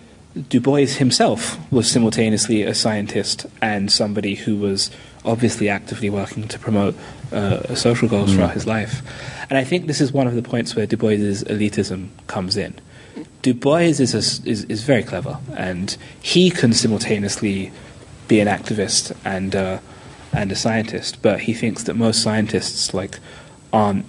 Du 0.48 0.60
Bois 0.60 0.86
himself 0.86 1.58
was 1.72 1.90
simultaneously 1.90 2.62
a 2.62 2.74
scientist 2.74 3.46
and 3.62 3.90
somebody 3.90 4.34
who 4.34 4.56
was 4.56 4.90
obviously 5.24 5.68
actively 5.68 6.10
working 6.10 6.46
to 6.48 6.58
promote 6.58 6.94
uh, 7.32 7.74
social 7.74 8.08
goals 8.08 8.30
mm. 8.30 8.34
throughout 8.34 8.52
his 8.52 8.66
life. 8.66 9.02
And 9.50 9.58
I 9.58 9.64
think 9.64 9.86
this 9.86 10.00
is 10.00 10.12
one 10.12 10.26
of 10.26 10.34
the 10.34 10.42
points 10.42 10.76
where 10.76 10.86
Du 10.86 10.96
Bois's 10.96 11.42
elitism 11.44 12.08
comes 12.26 12.56
in. 12.56 12.74
Du 13.42 13.54
Bois 13.54 13.78
is, 13.78 14.14
a, 14.14 14.18
is, 14.48 14.64
is 14.64 14.82
very 14.82 15.02
clever, 15.02 15.38
and 15.56 15.96
he 16.20 16.50
can 16.50 16.72
simultaneously 16.72 17.72
be 18.26 18.40
an 18.40 18.48
activist 18.48 19.16
and 19.24 19.54
uh, 19.54 19.78
and 20.32 20.52
a 20.52 20.56
scientist, 20.56 21.22
but 21.22 21.40
he 21.40 21.54
thinks 21.54 21.84
that 21.84 21.94
most 21.94 22.22
scientists 22.22 22.92
like 22.92 23.18
aren't 23.72 24.04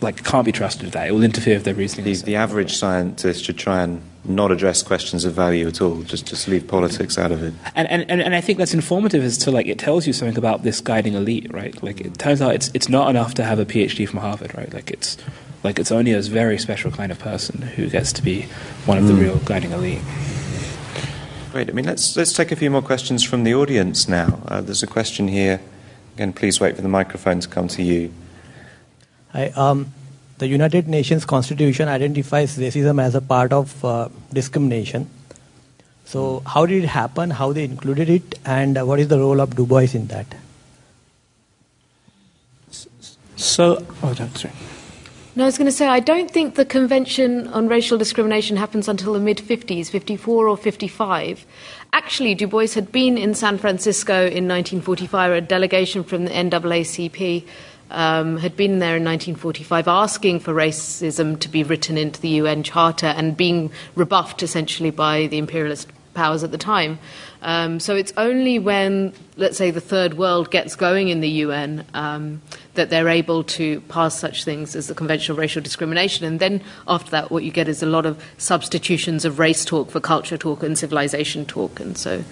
like 0.00 0.24
can't 0.24 0.44
be 0.44 0.52
trusted 0.52 0.84
with 0.84 0.94
that. 0.94 1.08
It 1.08 1.12
will 1.12 1.22
interfere 1.22 1.54
with 1.54 1.64
their 1.64 1.74
reasoning. 1.74 2.04
The, 2.04 2.22
the 2.22 2.36
average 2.36 2.74
scientist 2.74 3.44
should 3.44 3.58
try 3.58 3.82
and 3.82 4.02
not 4.24 4.50
address 4.50 4.82
questions 4.82 5.24
of 5.24 5.34
value 5.34 5.66
at 5.68 5.80
all. 5.80 6.02
Just 6.02 6.26
just 6.26 6.48
leave 6.48 6.66
politics 6.66 7.18
out 7.18 7.32
of 7.32 7.42
it. 7.42 7.54
And 7.74 7.88
and, 7.88 8.22
and 8.22 8.34
I 8.34 8.40
think 8.40 8.58
that's 8.58 8.74
informative 8.74 9.22
as 9.22 9.38
to 9.38 9.50
like 9.50 9.66
it 9.66 9.78
tells 9.78 10.06
you 10.06 10.12
something 10.12 10.38
about 10.38 10.62
this 10.62 10.80
guiding 10.80 11.14
elite, 11.14 11.52
right? 11.52 11.80
Like 11.82 12.00
it 12.00 12.18
turns 12.18 12.40
out 12.40 12.54
it's 12.54 12.70
it's 12.74 12.88
not 12.88 13.10
enough 13.10 13.34
to 13.34 13.44
have 13.44 13.58
a 13.58 13.64
PhD 13.64 14.08
from 14.08 14.20
Harvard, 14.20 14.56
right? 14.56 14.72
Like 14.72 14.90
it's 14.90 15.16
like 15.62 15.78
it's 15.78 15.92
only 15.92 16.12
a 16.12 16.20
very 16.22 16.58
special 16.58 16.90
kind 16.90 17.12
of 17.12 17.18
person 17.18 17.62
who 17.62 17.88
gets 17.88 18.12
to 18.14 18.22
be 18.22 18.42
one 18.84 18.98
of 18.98 19.06
the 19.06 19.12
mm. 19.12 19.20
real 19.20 19.36
guiding 19.38 19.72
elite. 19.72 20.02
Great. 21.52 21.68
I 21.68 21.72
mean, 21.72 21.84
let's 21.84 22.16
let's 22.16 22.32
take 22.32 22.50
a 22.50 22.56
few 22.56 22.70
more 22.70 22.82
questions 22.82 23.22
from 23.22 23.44
the 23.44 23.54
audience 23.54 24.08
now. 24.08 24.40
Uh, 24.48 24.60
there's 24.60 24.82
a 24.82 24.86
question 24.86 25.28
here. 25.28 25.60
Again, 26.14 26.32
please 26.32 26.60
wait 26.60 26.76
for 26.76 26.82
the 26.82 26.88
microphone 26.88 27.40
to 27.40 27.48
come 27.48 27.68
to 27.68 27.82
you. 27.82 28.12
Hi. 29.32 29.48
Um, 29.48 29.92
the 30.38 30.48
United 30.48 30.88
Nations 30.88 31.24
Constitution 31.24 31.88
identifies 31.88 32.58
racism 32.58 33.00
as 33.00 33.14
a 33.14 33.20
part 33.20 33.52
of 33.52 33.84
uh, 33.84 34.08
discrimination. 34.32 35.08
So, 36.04 36.42
how 36.46 36.66
did 36.66 36.84
it 36.84 36.88
happen? 36.88 37.30
How 37.30 37.52
they 37.52 37.64
included 37.64 38.10
it, 38.10 38.38
and 38.44 38.76
uh, 38.76 38.84
what 38.84 38.98
is 38.98 39.08
the 39.08 39.18
role 39.18 39.40
of 39.40 39.54
Du 39.54 39.66
Bois 39.66 39.94
in 39.94 40.08
that? 40.08 40.26
So, 43.36 43.86
oh, 44.02 44.14
sorry. 44.14 44.54
No, 45.34 45.44
I 45.44 45.46
was 45.46 45.56
going 45.56 45.66
to 45.66 45.72
say, 45.72 45.86
I 45.86 46.00
don't 46.00 46.30
think 46.30 46.56
the 46.56 46.64
Convention 46.66 47.48
on 47.48 47.66
Racial 47.66 47.96
Discrimination 47.96 48.58
happens 48.58 48.86
until 48.86 49.14
the 49.14 49.18
mid 49.18 49.38
50s, 49.38 49.88
54 49.88 50.46
or 50.46 50.58
55. 50.58 51.46
Actually, 51.94 52.34
Du 52.34 52.46
Bois 52.46 52.74
had 52.74 52.92
been 52.92 53.16
in 53.16 53.32
San 53.34 53.56
Francisco 53.56 54.14
in 54.14 54.46
1945, 54.46 55.32
a 55.32 55.40
delegation 55.40 56.04
from 56.04 56.26
the 56.26 56.30
NAACP. 56.30 57.46
Um, 57.90 58.38
had 58.38 58.56
been 58.56 58.78
there 58.78 58.96
in 58.96 59.04
1945 59.04 59.86
asking 59.86 60.40
for 60.40 60.54
racism 60.54 61.38
to 61.40 61.48
be 61.50 61.62
written 61.62 61.98
into 61.98 62.18
the 62.22 62.28
UN 62.40 62.62
Charter 62.62 63.06
and 63.06 63.36
being 63.36 63.70
rebuffed 63.94 64.42
essentially 64.42 64.90
by 64.90 65.26
the 65.26 65.36
imperialist 65.36 65.88
powers 66.14 66.42
at 66.42 66.52
the 66.52 66.58
time. 66.58 66.98
Um, 67.42 67.80
so 67.80 67.96
it's 67.96 68.12
only 68.16 68.58
when, 68.58 69.12
let's 69.36 69.58
say, 69.58 69.70
the 69.70 69.80
third 69.80 70.14
world 70.14 70.50
gets 70.50 70.76
going 70.76 71.08
in 71.08 71.20
the 71.20 71.28
UN 71.28 71.84
um, 71.92 72.40
that 72.74 72.88
they're 72.88 73.08
able 73.08 73.42
to 73.44 73.80
pass 73.82 74.18
such 74.18 74.44
things 74.44 74.76
as 74.76 74.86
the 74.86 74.94
Convention 74.94 75.34
on 75.34 75.40
Racial 75.40 75.60
Discrimination. 75.60 76.24
And 76.24 76.38
then 76.38 76.62
after 76.86 77.10
that, 77.10 77.30
what 77.30 77.42
you 77.42 77.50
get 77.50 77.68
is 77.68 77.82
a 77.82 77.86
lot 77.86 78.06
of 78.06 78.22
substitutions 78.38 79.24
of 79.24 79.38
race 79.40 79.64
talk 79.64 79.90
for 79.90 80.00
culture 80.00 80.38
talk 80.38 80.62
and 80.62 80.78
civilization 80.78 81.44
talk. 81.44 81.80
And 81.80 81.98
so 81.98 82.24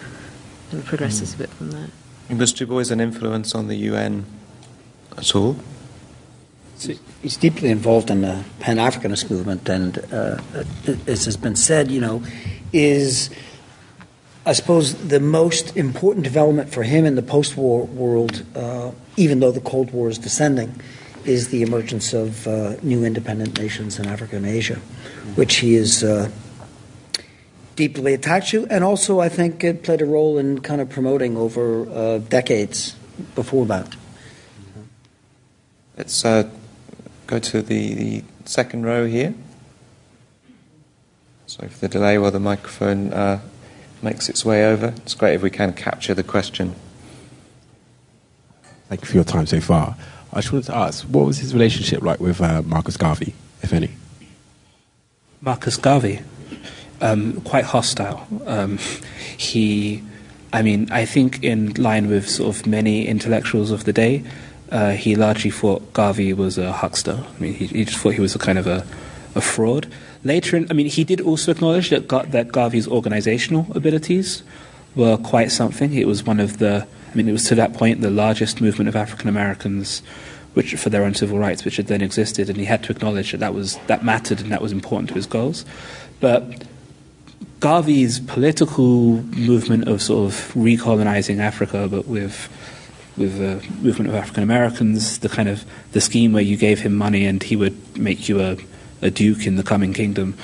it 0.72 0.84
progresses 0.84 1.32
mm. 1.32 1.34
a 1.34 1.38
bit 1.38 1.50
from 1.50 1.70
there. 1.72 1.88
Was 2.30 2.52
Du 2.52 2.64
Bois 2.64 2.90
an 2.90 3.00
influence 3.00 3.54
on 3.56 3.66
the 3.66 3.74
UN 3.74 4.24
at 5.18 5.34
all? 5.34 5.56
He's 7.20 7.36
deeply 7.36 7.68
involved 7.70 8.10
in 8.10 8.22
the 8.22 8.44
Pan 8.60 8.76
Africanist 8.76 9.30
movement, 9.30 9.68
and 9.68 9.98
uh, 10.10 10.40
as 11.06 11.26
has 11.26 11.36
been 11.36 11.56
said, 11.56 11.90
you 11.90 12.00
know, 12.00 12.22
is 12.72 13.28
I 14.46 14.52
suppose 14.54 14.94
the 14.94 15.20
most 15.20 15.76
important 15.76 16.24
development 16.24 16.72
for 16.72 16.82
him 16.82 17.04
in 17.04 17.14
the 17.14 17.22
post 17.22 17.56
war 17.56 17.84
world, 17.84 18.42
uh, 18.54 18.92
even 19.16 19.40
though 19.40 19.52
the 19.52 19.60
Cold 19.60 19.90
War 19.92 20.08
is 20.08 20.16
descending, 20.18 20.80
is 21.26 21.48
the 21.48 21.62
emergence 21.62 22.14
of 22.14 22.46
uh, 22.46 22.76
new 22.82 23.04
independent 23.04 23.58
nations 23.58 23.98
in 23.98 24.06
Africa 24.06 24.36
and 24.36 24.46
Asia, 24.46 24.76
which 25.34 25.56
he 25.56 25.74
is 25.74 26.02
uh, 26.02 26.30
deeply 27.76 28.14
attached 28.14 28.52
to, 28.52 28.66
and 28.68 28.82
also 28.82 29.20
I 29.20 29.28
think 29.28 29.62
it 29.62 29.82
played 29.82 30.00
a 30.00 30.06
role 30.06 30.38
in 30.38 30.60
kind 30.60 30.80
of 30.80 30.88
promoting 30.88 31.36
over 31.36 31.88
uh, 31.90 32.18
decades 32.18 32.96
before 33.34 33.66
that. 33.66 33.94
Let's 35.98 36.24
uh, 36.24 36.48
go 37.26 37.38
to 37.38 37.60
the, 37.60 37.94
the, 37.94 38.24
second 38.46 38.84
row 38.84 39.06
here. 39.06 39.34
Sorry 41.46 41.68
for 41.68 41.78
the 41.78 41.88
delay 41.88 42.18
while 42.18 42.30
the 42.30 42.40
microphone 42.40 43.12
uh, 43.12 43.40
makes 44.02 44.28
its 44.28 44.44
way 44.44 44.64
over. 44.64 44.94
It's 44.98 45.14
great 45.14 45.34
if 45.34 45.42
we 45.42 45.50
can 45.50 45.72
capture 45.72 46.14
the 46.14 46.22
question. 46.22 46.74
Thank 48.88 49.02
you 49.02 49.06
for 49.06 49.14
your 49.14 49.24
time 49.24 49.46
so 49.46 49.60
far. 49.60 49.96
I 50.32 50.40
just 50.40 50.52
wanted 50.52 50.66
to 50.66 50.76
ask, 50.76 51.04
what 51.04 51.26
was 51.26 51.38
his 51.38 51.52
relationship 51.52 52.02
like 52.02 52.20
with 52.20 52.40
uh, 52.40 52.62
Marcus 52.62 52.96
Garvey, 52.96 53.34
if 53.62 53.72
any? 53.72 53.90
Marcus 55.40 55.76
Garvey, 55.76 56.20
um, 57.00 57.40
quite 57.42 57.64
hostile. 57.64 58.26
Um, 58.46 58.78
he, 59.36 60.02
I 60.52 60.62
mean, 60.62 60.90
I 60.90 61.04
think 61.04 61.42
in 61.42 61.74
line 61.74 62.08
with 62.08 62.28
sort 62.28 62.54
of 62.54 62.66
many 62.66 63.06
intellectuals 63.06 63.70
of 63.70 63.84
the 63.84 63.92
day, 63.92 64.24
uh, 64.70 64.90
he 64.90 65.16
largely 65.16 65.50
thought 65.50 65.92
Garvey 65.92 66.32
was 66.32 66.58
a 66.58 66.72
huckster. 66.72 67.24
I 67.26 67.40
mean, 67.40 67.54
he, 67.54 67.66
he 67.66 67.84
just 67.84 67.98
thought 67.98 68.14
he 68.14 68.20
was 68.20 68.34
a 68.34 68.38
kind 68.38 68.58
of 68.58 68.66
a, 68.66 68.86
a 69.34 69.40
fraud. 69.40 69.88
Later, 70.22 70.56
in, 70.56 70.70
I 70.70 70.74
mean, 70.74 70.86
he 70.86 71.04
did 71.04 71.20
also 71.20 71.50
acknowledge 71.50 71.90
that, 71.90 72.08
that 72.08 72.52
Garvey's 72.52 72.86
organizational 72.86 73.66
abilities 73.74 74.42
were 74.94 75.16
quite 75.16 75.50
something. 75.50 75.94
It 75.94 76.06
was 76.06 76.24
one 76.24 76.40
of 76.40 76.58
the, 76.58 76.86
I 77.10 77.14
mean, 77.14 77.28
it 77.28 77.32
was 77.32 77.44
to 77.44 77.54
that 77.54 77.72
point 77.72 78.00
the 78.00 78.10
largest 78.10 78.60
movement 78.60 78.88
of 78.88 78.96
African 78.96 79.28
Americans 79.28 80.02
which 80.54 80.74
for 80.74 80.90
their 80.90 81.04
own 81.04 81.14
civil 81.14 81.38
rights, 81.38 81.64
which 81.64 81.76
had 81.76 81.86
then 81.86 82.02
existed, 82.02 82.48
and 82.48 82.58
he 82.58 82.64
had 82.64 82.82
to 82.84 82.92
acknowledge 82.92 83.32
that 83.32 83.38
that 83.38 83.54
was 83.54 83.76
that 83.86 84.04
mattered 84.04 84.40
and 84.40 84.50
that 84.50 84.60
was 84.60 84.72
important 84.72 85.08
to 85.08 85.14
his 85.14 85.26
goals. 85.26 85.64
But 86.18 86.64
Garvey's 87.60 88.20
political 88.20 89.22
movement 89.22 89.86
of 89.86 90.02
sort 90.02 90.26
of 90.26 90.52
recolonizing 90.54 91.38
Africa, 91.38 91.88
but 91.88 92.06
with 92.06 92.48
with 93.16 93.38
the 93.38 93.64
movement 93.82 94.08
of 94.08 94.14
African 94.14 94.42
Americans, 94.42 95.18
the 95.18 95.28
kind 95.28 95.48
of 95.48 95.64
the 95.92 96.00
scheme 96.00 96.32
where 96.32 96.42
you 96.42 96.56
gave 96.56 96.80
him 96.80 96.94
money 96.94 97.26
and 97.26 97.42
he 97.42 97.54
would 97.54 97.98
make 97.98 98.28
you 98.28 98.40
a 98.40 98.56
a 99.02 99.10
duke 99.10 99.46
in 99.46 99.56
the 99.56 99.62
coming 99.62 99.92
kingdom, 99.92 100.36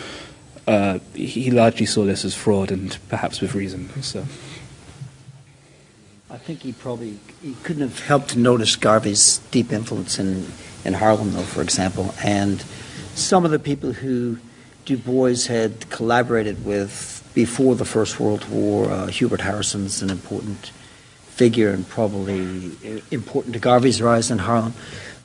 uh, 0.67 0.99
he 1.15 1.51
largely 1.51 1.87
saw 1.87 2.05
this 2.05 2.25
as 2.25 2.35
fraud 2.35 2.71
and 2.71 2.99
perhaps 3.09 3.41
with 3.41 3.55
reason. 3.55 3.91
So. 4.03 4.25
I 6.29 6.39
think 6.39 6.63
he 6.63 6.73
probably 6.73 7.19
he 7.41 7.55
couldn't 7.63 7.83
have 7.83 8.01
helped 8.01 8.31
to 8.31 8.39
notice 8.39 8.75
Garvey's 8.77 9.39
deep 9.51 9.73
influence 9.73 10.19
in, 10.19 10.47
in 10.85 10.95
Harlem, 10.95 11.33
though, 11.33 11.43
for 11.43 11.63
example, 11.63 12.15
and 12.23 12.65
some 13.15 13.45
of 13.45 13.53
the 13.53 13.59
people 13.59 13.93
who 13.93 14.39
Du 14.85 14.97
Bois 14.97 15.47
had 15.49 15.89
collaborated 15.91 16.65
with 16.65 17.29
before 17.35 17.75
the 17.75 17.85
First 17.85 18.19
World 18.19 18.49
War. 18.49 18.91
Uh, 18.91 19.07
Hubert 19.07 19.41
Harrison's 19.41 20.03
an 20.03 20.11
important 20.11 20.73
figure 21.27 21.71
and 21.71 21.89
probably 21.89 22.73
important 23.11 23.55
to 23.55 23.61
Garvey's 23.61 24.01
rise 24.01 24.31
in 24.31 24.39
Harlem 24.39 24.75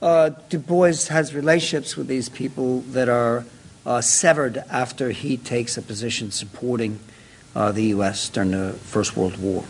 uh, 0.01 0.29
Du 0.49 0.57
Bois 0.57 1.07
has 1.09 1.33
relationships 1.33 1.95
with 1.95 2.07
these 2.07 2.29
people 2.29 2.81
that 2.81 3.07
are 3.07 3.45
uh, 3.85 4.01
severed 4.01 4.57
after 4.69 5.11
he 5.11 5.37
takes 5.37 5.77
a 5.77 5.81
position 5.81 6.31
supporting 6.31 6.99
uh, 7.55 7.71
the 7.71 7.85
U.S. 7.85 8.29
during 8.29 8.51
the 8.51 8.73
First 8.73 9.15
World 9.15 9.37
War. 9.37 9.63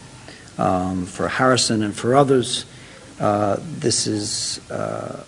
Um, 0.58 1.06
for 1.06 1.28
Harrison 1.28 1.82
and 1.82 1.96
for 1.96 2.16
others, 2.16 2.66
uh, 3.20 3.58
this 3.60 4.08
is 4.08 4.60
uh, 4.70 5.24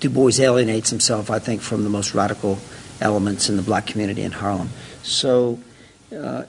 Du 0.00 0.08
Bois 0.08 0.38
alienates 0.38 0.90
himself, 0.90 1.30
I 1.30 1.38
think, 1.38 1.60
from 1.60 1.84
the 1.84 1.90
most 1.90 2.14
radical 2.14 2.58
elements 3.00 3.48
in 3.48 3.56
the 3.56 3.62
black 3.62 3.86
community 3.86 4.22
in 4.22 4.32
Harlem. 4.32 4.70
So 5.02 5.58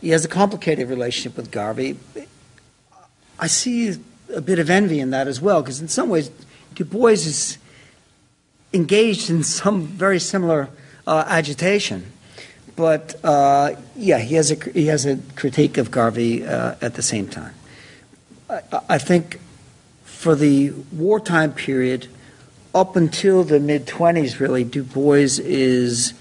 he 0.01 0.09
has 0.09 0.23
a 0.23 0.29
complicated 0.29 0.89
relationship 0.89 1.35
with 1.35 1.51
Garvey. 1.51 1.97
I 3.39 3.47
see 3.47 3.95
a 4.33 4.41
bit 4.41 4.59
of 4.59 4.69
envy 4.69 4.99
in 4.99 5.09
that 5.11 5.27
as 5.27 5.41
well, 5.41 5.61
because 5.61 5.81
in 5.81 5.87
some 5.87 6.09
ways, 6.09 6.29
Du 6.75 6.85
Bois 6.85 7.11
is 7.11 7.57
engaged 8.73 9.29
in 9.29 9.43
some 9.43 9.83
very 9.83 10.19
similar 10.19 10.69
uh, 11.05 11.23
agitation. 11.27 12.11
but 12.77 13.15
uh, 13.25 13.75
yeah, 13.97 14.19
he 14.19 14.35
has 14.35 14.51
a 14.51 14.55
he 14.71 14.85
has 14.85 15.05
a 15.05 15.17
critique 15.35 15.77
of 15.77 15.91
Garvey 15.91 16.45
uh, 16.45 16.75
at 16.79 16.93
the 16.93 17.01
same 17.01 17.27
time. 17.27 17.53
I, 18.49 18.61
I 18.87 18.97
think 18.99 19.41
for 20.05 20.35
the 20.35 20.71
wartime 20.93 21.51
period, 21.51 22.07
up 22.73 22.95
until 22.95 23.43
the 23.43 23.59
mid 23.59 23.87
twenties, 23.87 24.39
really, 24.39 24.63
Du 24.63 24.83
Bois 24.83 25.41
is 25.43 26.13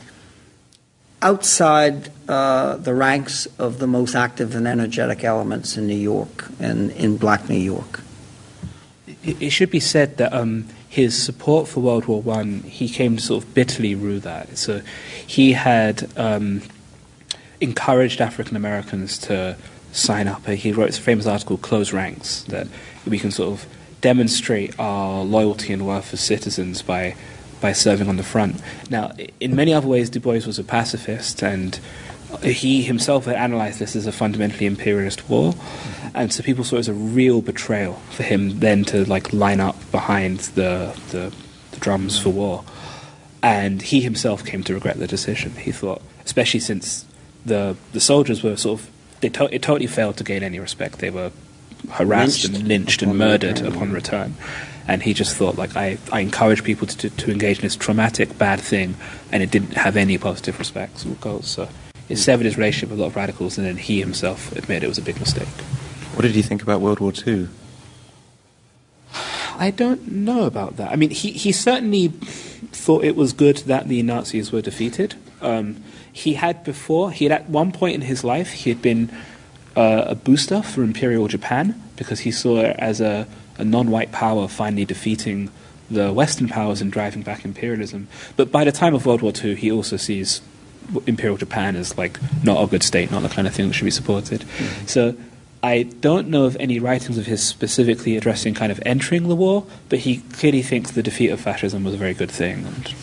outside 1.23 2.11
uh, 2.29 2.77
the 2.77 2.95
ranks 2.95 3.47
of 3.59 3.79
the 3.79 3.87
most 3.87 4.15
active 4.15 4.55
and 4.55 4.67
energetic 4.67 5.25
elements 5.25 5.77
in 5.77 5.87
New 5.87 5.95
York 5.95 6.47
and 6.59 6.91
in 6.93 7.17
Black 7.19 7.49
New 7.49 7.57
York. 7.57 8.01
It, 9.23 9.43
it 9.43 9.51
should 9.51 9.71
be 9.71 9.81
said 9.81 10.17
that 10.17 10.33
um, 10.33 10.67
his 10.97 11.15
support 11.15 11.69
for 11.69 11.81
World 11.81 12.07
War 12.07 12.23
One, 12.23 12.61
he 12.61 12.89
came 12.89 13.19
to 13.19 13.23
sort 13.23 13.45
of 13.45 13.53
bitterly 13.53 13.95
rue 13.95 14.19
that. 14.21 14.57
So 14.57 14.81
he 15.27 15.53
had 15.53 16.11
um, 16.17 16.63
encouraged 17.61 18.23
African 18.23 18.57
Americans 18.57 19.19
to 19.29 19.59
sign 19.93 20.27
up. 20.27 20.47
He 20.47 20.73
wrote 20.73 20.99
a 20.99 21.03
famous 21.03 21.27
article, 21.27 21.59
"Close 21.59 21.93
Ranks," 21.93 22.45
that 22.45 22.67
we 23.07 23.19
can 23.19 23.31
sort 23.31 23.53
of 23.53 23.67
demonstrate 24.01 24.73
our 24.81 25.23
loyalty 25.23 25.75
and 25.75 25.87
worth 25.87 26.15
as 26.15 26.21
citizens 26.21 26.81
by 26.81 27.15
by 27.61 27.73
serving 27.75 28.09
on 28.09 28.17
the 28.17 28.23
front. 28.23 28.57
Now, 28.89 29.13
in 29.39 29.55
many 29.55 29.75
other 29.75 29.89
ways, 29.89 30.09
Du 30.09 30.19
Bois 30.19 30.47
was 30.47 30.59
a 30.59 30.65
pacifist, 30.65 31.43
and 31.43 31.79
he 32.43 32.83
himself 32.83 33.25
had 33.27 33.37
analysed 33.37 33.79
this 33.79 33.97
as 33.97 34.07
a 34.07 34.13
fundamentally 34.13 34.67
imperialist 34.67 35.29
war, 35.29 35.55
and 36.15 36.33
so 36.33 36.43
people 36.43 36.65
saw 36.65 36.77
it 36.77 36.81
as 36.81 36.89
a 36.89 36.95
real 36.95 37.41
betrayal 37.43 37.95
for 38.11 38.23
him 38.23 38.61
then 38.61 38.85
to 38.87 39.05
like 39.09 39.33
line 39.33 39.61
up 39.61 39.77
behind 39.91 40.41
the 40.55 40.99
the, 41.11 41.33
the 41.73 41.81
drums 41.81 42.19
for 42.19 42.31
war. 42.31 42.65
And 43.43 43.81
he 43.83 44.01
himself 44.01 44.45
came 44.45 44.63
to 44.65 44.75
regret 44.75 44.99
the 44.99 45.07
decision. 45.07 45.53
He 45.53 45.71
thought, 45.71 46.03
especially 46.25 46.61
since 46.61 47.05
the 47.45 47.77
the 47.93 48.01
soldiers 48.01 48.43
were 48.43 48.57
sort 48.57 48.81
of 48.81 48.91
they 49.21 49.29
to- 49.31 49.55
it 49.55 49.63
totally 49.63 49.87
failed 49.87 50.17
to 50.19 50.25
gain 50.25 50.43
any 50.43 50.59
respect. 50.59 50.99
They 50.99 51.11
were 51.11 51.31
harassed 51.91 52.45
Lynched 52.45 52.59
and 52.59 52.69
lynched 52.69 53.03
and 53.03 53.17
murdered 53.19 53.59
return. 53.61 53.73
upon 53.73 53.93
return. 53.93 54.35
And 54.89 55.03
he 55.03 55.15
just 55.15 55.35
thought, 55.37 55.57
like, 55.59 55.77
I, 55.77 55.99
I 56.13 56.21
encourage 56.21 56.63
people 56.63 56.87
to, 56.87 56.97
to, 56.97 57.11
to 57.11 57.31
engage 57.33 57.59
in 57.59 57.63
this 57.63 57.75
traumatic, 57.75 58.39
bad 58.39 58.61
thing, 58.61 58.95
and 59.33 59.43
it 59.43 59.51
didn't 59.51 59.73
have 59.75 59.97
any 59.97 60.17
positive 60.17 60.61
respects 60.61 61.05
or 61.05 61.11
goals. 61.17 61.49
So 61.49 61.69
it 62.09 62.17
severed 62.17 62.45
his 62.45 62.57
relationship 62.57 62.91
with 62.91 62.99
a 62.99 63.03
lot 63.03 63.09
of 63.09 63.17
radicals, 63.17 63.59
and 63.59 63.67
then 63.67 63.77
he 63.77 64.01
himself 64.01 64.53
admitted 64.53 64.85
it 64.85 64.89
was 64.89 64.99
a 64.99 65.03
big 65.03 65.19
mistake. 65.19 65.49
What 66.15 66.23
did 66.23 66.33
he 66.33 66.43
think 66.43 66.63
about 66.63 66.81
World 66.81 67.01
War 67.01 67.13
II? 67.27 67.49
I 69.59 69.71
don't 69.71 70.11
know 70.11 70.45
about 70.45 70.77
that. 70.77 70.93
I 70.93 70.97
mean, 70.97 71.11
he, 71.11 71.33
he 71.33 71.53
certainly 71.53 72.09
thought 72.73 73.05
it 73.05 73.17
was 73.17 73.33
good 73.33 73.59
that 73.59 73.89
the 73.89 74.03
Nazis 74.03 74.53
were 74.53 74.61
defeated. 74.61 75.15
Um, 75.41 75.83
he 76.13 76.35
had 76.35 76.65
before, 76.65 77.11
he 77.11 77.25
had 77.25 77.33
at 77.33 77.49
one 77.49 77.73
point 77.73 77.95
in 77.95 78.01
his 78.03 78.23
life, 78.23 78.53
he 78.53 78.71
had 78.71 78.83
been 78.83 79.11
uh, 79.77 80.05
a 80.07 80.15
booster 80.15 80.63
for 80.63 80.83
Imperial 80.83 81.29
Japan 81.29 81.83
because 81.97 82.21
he 82.21 82.31
saw 82.31 82.61
it 82.61 82.77
as 82.79 83.01
a, 83.01 83.27
a 83.59 83.65
non 83.65 83.91
white 83.91 84.13
power 84.13 84.49
finally 84.49 84.85
defeating 84.85 85.51
the 85.91 86.13
Western 86.13 86.49
powers 86.49 86.81
and 86.81 86.91
driving 86.91 87.23
back 87.23 87.45
imperialism. 87.45 88.09
But 88.37 88.51
by 88.51 88.65
the 88.65 88.73
time 88.73 88.95
of 88.95 89.07
World 89.07 89.23
War 89.23 89.33
II, 89.35 89.55
he 89.55 89.71
also 89.71 89.97
sees 89.97 90.41
Imperial 91.07 91.37
Japan 91.37 91.77
as 91.77 91.97
like 91.97 92.19
not 92.43 92.63
a 92.63 92.67
good 92.67 92.83
state, 92.83 93.11
not 93.11 93.23
the 93.23 93.29
kind 93.29 93.47
of 93.47 93.55
thing 93.55 93.69
that 93.69 93.75
should 93.75 93.85
be 93.85 93.91
supported. 93.91 94.45
So 94.87 95.17
I 95.63 95.85
don't 95.85 96.29
know 96.29 96.45
of 96.45 96.57
any 96.61 96.79
writings 96.79 97.19
of 97.19 97.27
his 97.27 97.43
specifically 97.43 98.17
addressing 98.17 98.55
kind 98.55 98.71
of 98.71 98.81
entering 98.87 99.29
the 99.29 99.37
war, 99.37 99.67
but 99.89 100.01
he 100.01 100.19
clearly 100.33 100.63
thinks 100.63 100.91
the 100.91 101.03
defeat 101.03 101.31
of 101.31 101.41
fascism 101.41 101.85
was 101.85 101.95
a 101.95 101.99
very 101.99 102.15
good 102.15 102.31
thing. 102.31 102.65
And 102.67 102.95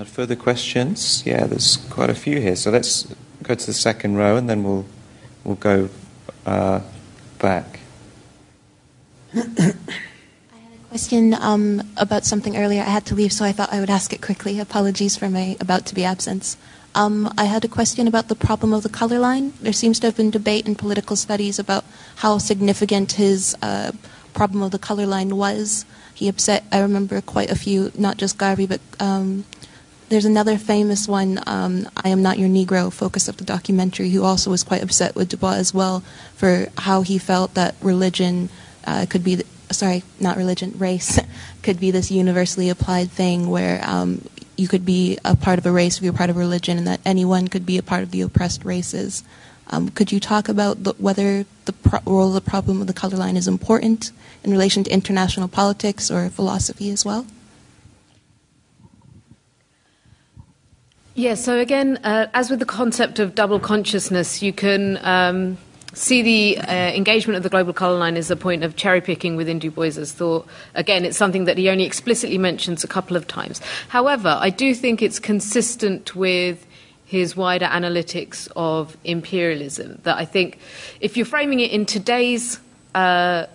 Uh, 0.00 0.04
further 0.04 0.34
questions? 0.36 1.22
Yeah, 1.26 1.44
there's 1.46 1.76
quite 1.90 2.08
a 2.08 2.14
few 2.14 2.40
here. 2.40 2.56
So 2.56 2.70
let's 2.70 3.06
go 3.42 3.54
to 3.54 3.66
the 3.66 3.74
second 3.74 4.16
row, 4.16 4.36
and 4.36 4.48
then 4.48 4.64
we'll 4.64 4.86
we'll 5.44 5.56
go 5.56 5.90
uh, 6.46 6.80
back. 7.38 7.80
Question 10.90 11.34
um, 11.34 11.82
about 11.96 12.24
something 12.24 12.56
earlier. 12.56 12.80
I 12.80 12.86
had 12.86 13.06
to 13.06 13.14
leave, 13.14 13.32
so 13.32 13.44
I 13.44 13.52
thought 13.52 13.72
I 13.72 13.78
would 13.78 13.90
ask 13.90 14.12
it 14.12 14.20
quickly. 14.20 14.58
Apologies 14.58 15.16
for 15.16 15.30
my 15.30 15.56
about 15.60 15.86
to 15.86 15.94
be 15.94 16.02
absence. 16.02 16.56
Um, 16.96 17.32
I 17.38 17.44
had 17.44 17.64
a 17.64 17.68
question 17.68 18.08
about 18.08 18.26
the 18.26 18.34
problem 18.34 18.72
of 18.72 18.82
the 18.82 18.88
color 18.88 19.20
line. 19.20 19.52
There 19.60 19.72
seems 19.72 20.00
to 20.00 20.08
have 20.08 20.16
been 20.16 20.32
debate 20.32 20.66
in 20.66 20.74
political 20.74 21.14
studies 21.14 21.60
about 21.60 21.84
how 22.16 22.38
significant 22.38 23.12
his 23.12 23.56
uh, 23.62 23.92
problem 24.34 24.62
of 24.62 24.72
the 24.72 24.80
color 24.80 25.06
line 25.06 25.36
was. 25.36 25.84
He 26.12 26.26
upset, 26.26 26.64
I 26.72 26.80
remember 26.80 27.20
quite 27.20 27.52
a 27.52 27.54
few, 27.54 27.92
not 27.96 28.16
just 28.16 28.36
Garvey, 28.36 28.66
but 28.66 28.80
um, 28.98 29.44
there's 30.08 30.24
another 30.24 30.58
famous 30.58 31.06
one, 31.06 31.38
um, 31.46 31.88
I 31.96 32.08
Am 32.08 32.20
Not 32.20 32.36
Your 32.36 32.48
Negro, 32.48 32.92
focus 32.92 33.28
of 33.28 33.36
the 33.36 33.44
documentary, 33.44 34.10
who 34.10 34.24
also 34.24 34.50
was 34.50 34.64
quite 34.64 34.82
upset 34.82 35.14
with 35.14 35.28
Du 35.28 35.36
Bois 35.36 35.52
as 35.52 35.72
well 35.72 36.02
for 36.34 36.66
how 36.78 37.02
he 37.02 37.16
felt 37.16 37.54
that 37.54 37.76
religion 37.80 38.48
uh, 38.88 39.06
could 39.08 39.22
be, 39.22 39.44
sorry, 39.70 40.02
not 40.18 40.36
religion, 40.36 40.74
race, 40.76 41.18
could 41.62 41.80
be 41.80 41.90
this 41.90 42.10
universally 42.10 42.68
applied 42.68 43.10
thing 43.10 43.48
where 43.48 43.80
um, 43.84 44.22
you 44.56 44.68
could 44.68 44.84
be 44.84 45.18
a 45.24 45.34
part 45.34 45.58
of 45.58 45.66
a 45.66 45.72
race 45.72 45.96
if 45.96 46.02
you're 46.02 46.12
part 46.12 46.30
of 46.30 46.36
a 46.36 46.40
religion 46.40 46.78
and 46.78 46.86
that 46.86 47.00
anyone 47.04 47.48
could 47.48 47.64
be 47.64 47.78
a 47.78 47.82
part 47.82 48.02
of 48.02 48.10
the 48.10 48.20
oppressed 48.20 48.64
races. 48.64 49.24
Um, 49.68 49.88
could 49.88 50.10
you 50.10 50.20
talk 50.20 50.48
about 50.48 50.82
the, 50.82 50.94
whether 50.98 51.44
the 51.64 51.72
pro- 51.72 52.00
role 52.04 52.28
of 52.28 52.34
the 52.34 52.50
problem 52.50 52.80
of 52.80 52.86
the 52.86 52.92
color 52.92 53.16
line 53.16 53.36
is 53.36 53.46
important 53.46 54.10
in 54.42 54.50
relation 54.50 54.84
to 54.84 54.90
international 54.90 55.48
politics 55.48 56.10
or 56.10 56.28
philosophy 56.28 56.90
as 56.90 57.04
well? 57.04 57.26
Yeah, 61.14 61.34
so 61.34 61.58
again, 61.58 61.98
uh, 62.02 62.28
as 62.34 62.50
with 62.50 62.60
the 62.60 62.66
concept 62.66 63.18
of 63.18 63.34
double 63.34 63.60
consciousness, 63.60 64.42
you 64.42 64.52
can 64.52 64.98
um, 65.04 65.58
see 65.92 66.22
the 66.22 66.58
uh, 66.58 66.72
engagement 66.92 67.36
of 67.36 67.42
the 67.42 67.48
global 67.48 67.72
colour 67.72 67.98
line 67.98 68.16
as 68.16 68.30
a 68.30 68.36
point 68.36 68.62
of 68.62 68.76
cherry 68.76 69.00
picking 69.00 69.36
within 69.36 69.58
Du 69.58 69.70
Bois's 69.70 70.12
thought. 70.12 70.46
Again, 70.74 71.04
it's 71.04 71.16
something 71.16 71.44
that 71.46 71.58
he 71.58 71.68
only 71.68 71.84
explicitly 71.84 72.38
mentions 72.38 72.84
a 72.84 72.88
couple 72.88 73.16
of 73.16 73.26
times. 73.26 73.60
However, 73.88 74.38
I 74.40 74.50
do 74.50 74.74
think 74.74 75.02
it's 75.02 75.18
consistent 75.18 76.14
with 76.14 76.66
his 77.04 77.36
wider 77.36 77.66
analytics 77.66 78.48
of 78.54 78.96
imperialism. 79.02 79.98
That 80.04 80.16
I 80.16 80.24
think 80.24 80.58
if 81.00 81.16
you're 81.16 81.26
framing 81.26 81.58
it 81.58 81.72
in 81.72 81.84
today's 81.84 82.60
uh, 82.94 83.46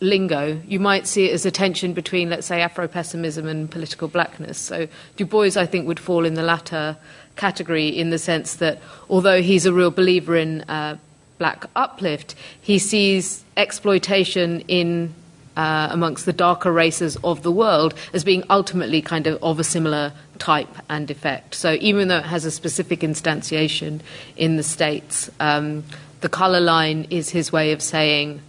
lingo, 0.00 0.60
you 0.66 0.80
might 0.80 1.06
see 1.06 1.26
it 1.26 1.32
as 1.32 1.46
a 1.46 1.50
tension 1.52 1.92
between, 1.92 2.28
let's 2.28 2.46
say, 2.46 2.60
Afro 2.60 2.88
pessimism 2.88 3.46
and 3.46 3.70
political 3.70 4.08
blackness. 4.08 4.58
So 4.58 4.88
Du 5.16 5.24
Bois, 5.24 5.56
I 5.56 5.64
think, 5.64 5.86
would 5.86 6.00
fall 6.00 6.24
in 6.24 6.34
the 6.34 6.42
latter 6.42 6.96
category 7.36 7.88
in 7.88 8.10
the 8.10 8.18
sense 8.18 8.56
that 8.56 8.80
although 9.08 9.42
he's 9.42 9.64
a 9.64 9.72
real 9.72 9.90
believer 9.92 10.36
in 10.36 10.62
uh, 10.62 10.96
black 11.38 11.66
uplift, 11.74 12.34
he 12.60 12.78
sees 12.78 13.44
exploitation 13.56 14.60
in 14.68 15.14
uh, 15.56 15.88
amongst 15.90 16.26
the 16.26 16.32
darker 16.32 16.72
races 16.72 17.16
of 17.22 17.42
the 17.42 17.50
world 17.50 17.94
as 18.12 18.24
being 18.24 18.42
ultimately 18.50 19.00
kind 19.00 19.26
of 19.26 19.40
of 19.42 19.60
a 19.60 19.64
similar 19.64 20.12
type 20.38 20.68
and 20.88 21.10
effect. 21.10 21.54
So 21.54 21.76
even 21.80 22.08
though 22.08 22.18
it 22.18 22.24
has 22.24 22.44
a 22.44 22.50
specific 22.50 23.00
instantiation 23.00 24.00
in 24.36 24.56
the 24.56 24.62
states, 24.62 25.30
um, 25.40 25.84
the 26.22 26.28
color 26.28 26.60
line 26.60 27.06
is 27.10 27.30
his 27.30 27.52
way 27.52 27.72
of 27.72 27.82
saying, 27.82 28.40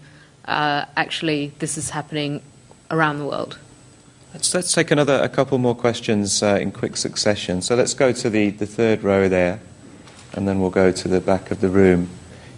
uh, 0.45 0.85
actually, 0.97 1.53
this 1.59 1.77
is 1.77 1.91
happening 1.91 2.41
around 2.89 3.19
the 3.19 3.25
world. 3.25 3.59
Let's, 4.33 4.53
let's 4.53 4.73
take 4.73 4.91
another 4.91 5.19
a 5.21 5.29
couple 5.29 5.57
more 5.57 5.75
questions 5.75 6.43
uh, 6.43 6.57
in 6.59 6.71
quick 6.71 6.97
succession. 6.97 7.61
So 7.61 7.75
let's 7.75 7.93
go 7.93 8.11
to 8.11 8.29
the, 8.29 8.49
the 8.49 8.65
third 8.65 9.03
row 9.03 9.29
there, 9.29 9.59
and 10.33 10.47
then 10.47 10.59
we'll 10.59 10.71
go 10.71 10.91
to 10.91 11.07
the 11.07 11.21
back 11.21 11.51
of 11.51 11.61
the 11.61 11.69
room. 11.69 12.09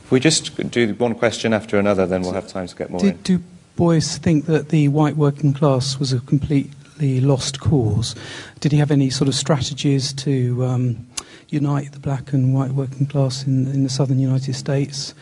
If 0.08 0.12
we 0.12 0.22
just 0.22 0.56
do 0.72 0.94
one 0.94 1.16
question 1.16 1.52
after 1.54 1.78
another, 1.78 2.06
then 2.08 2.22
we'll 2.22 2.32
have 2.32 2.48
time 2.48 2.66
to 2.66 2.74
get 2.78 2.90
more 2.90 3.02
in. 3.02 3.08
Did 3.08 3.24
Du 3.24 3.44
Bois 3.76 4.00
think 4.00 4.46
that 4.46 4.70
the 4.70 4.88
white 4.88 5.18
working 5.18 5.54
class 5.54 6.00
was 6.00 6.14
a 6.14 6.22
completely 6.22 7.20
lost 7.20 7.60
cause? 7.60 8.16
Did 8.62 8.72
he 8.72 8.78
have 8.78 8.90
any 8.90 9.10
sort 9.10 9.28
of 9.28 9.36
strategies 9.36 10.14
to 10.14 10.64
um, 10.64 11.06
unite 11.50 11.92
the 11.92 12.00
black 12.00 12.32
and 12.32 12.56
white 12.56 12.72
working 12.72 13.06
class 13.06 13.46
in, 13.46 13.68
in 13.68 13.84
the 13.84 13.90
southern 13.90 14.18
United 14.18 14.54
States? 14.54 15.14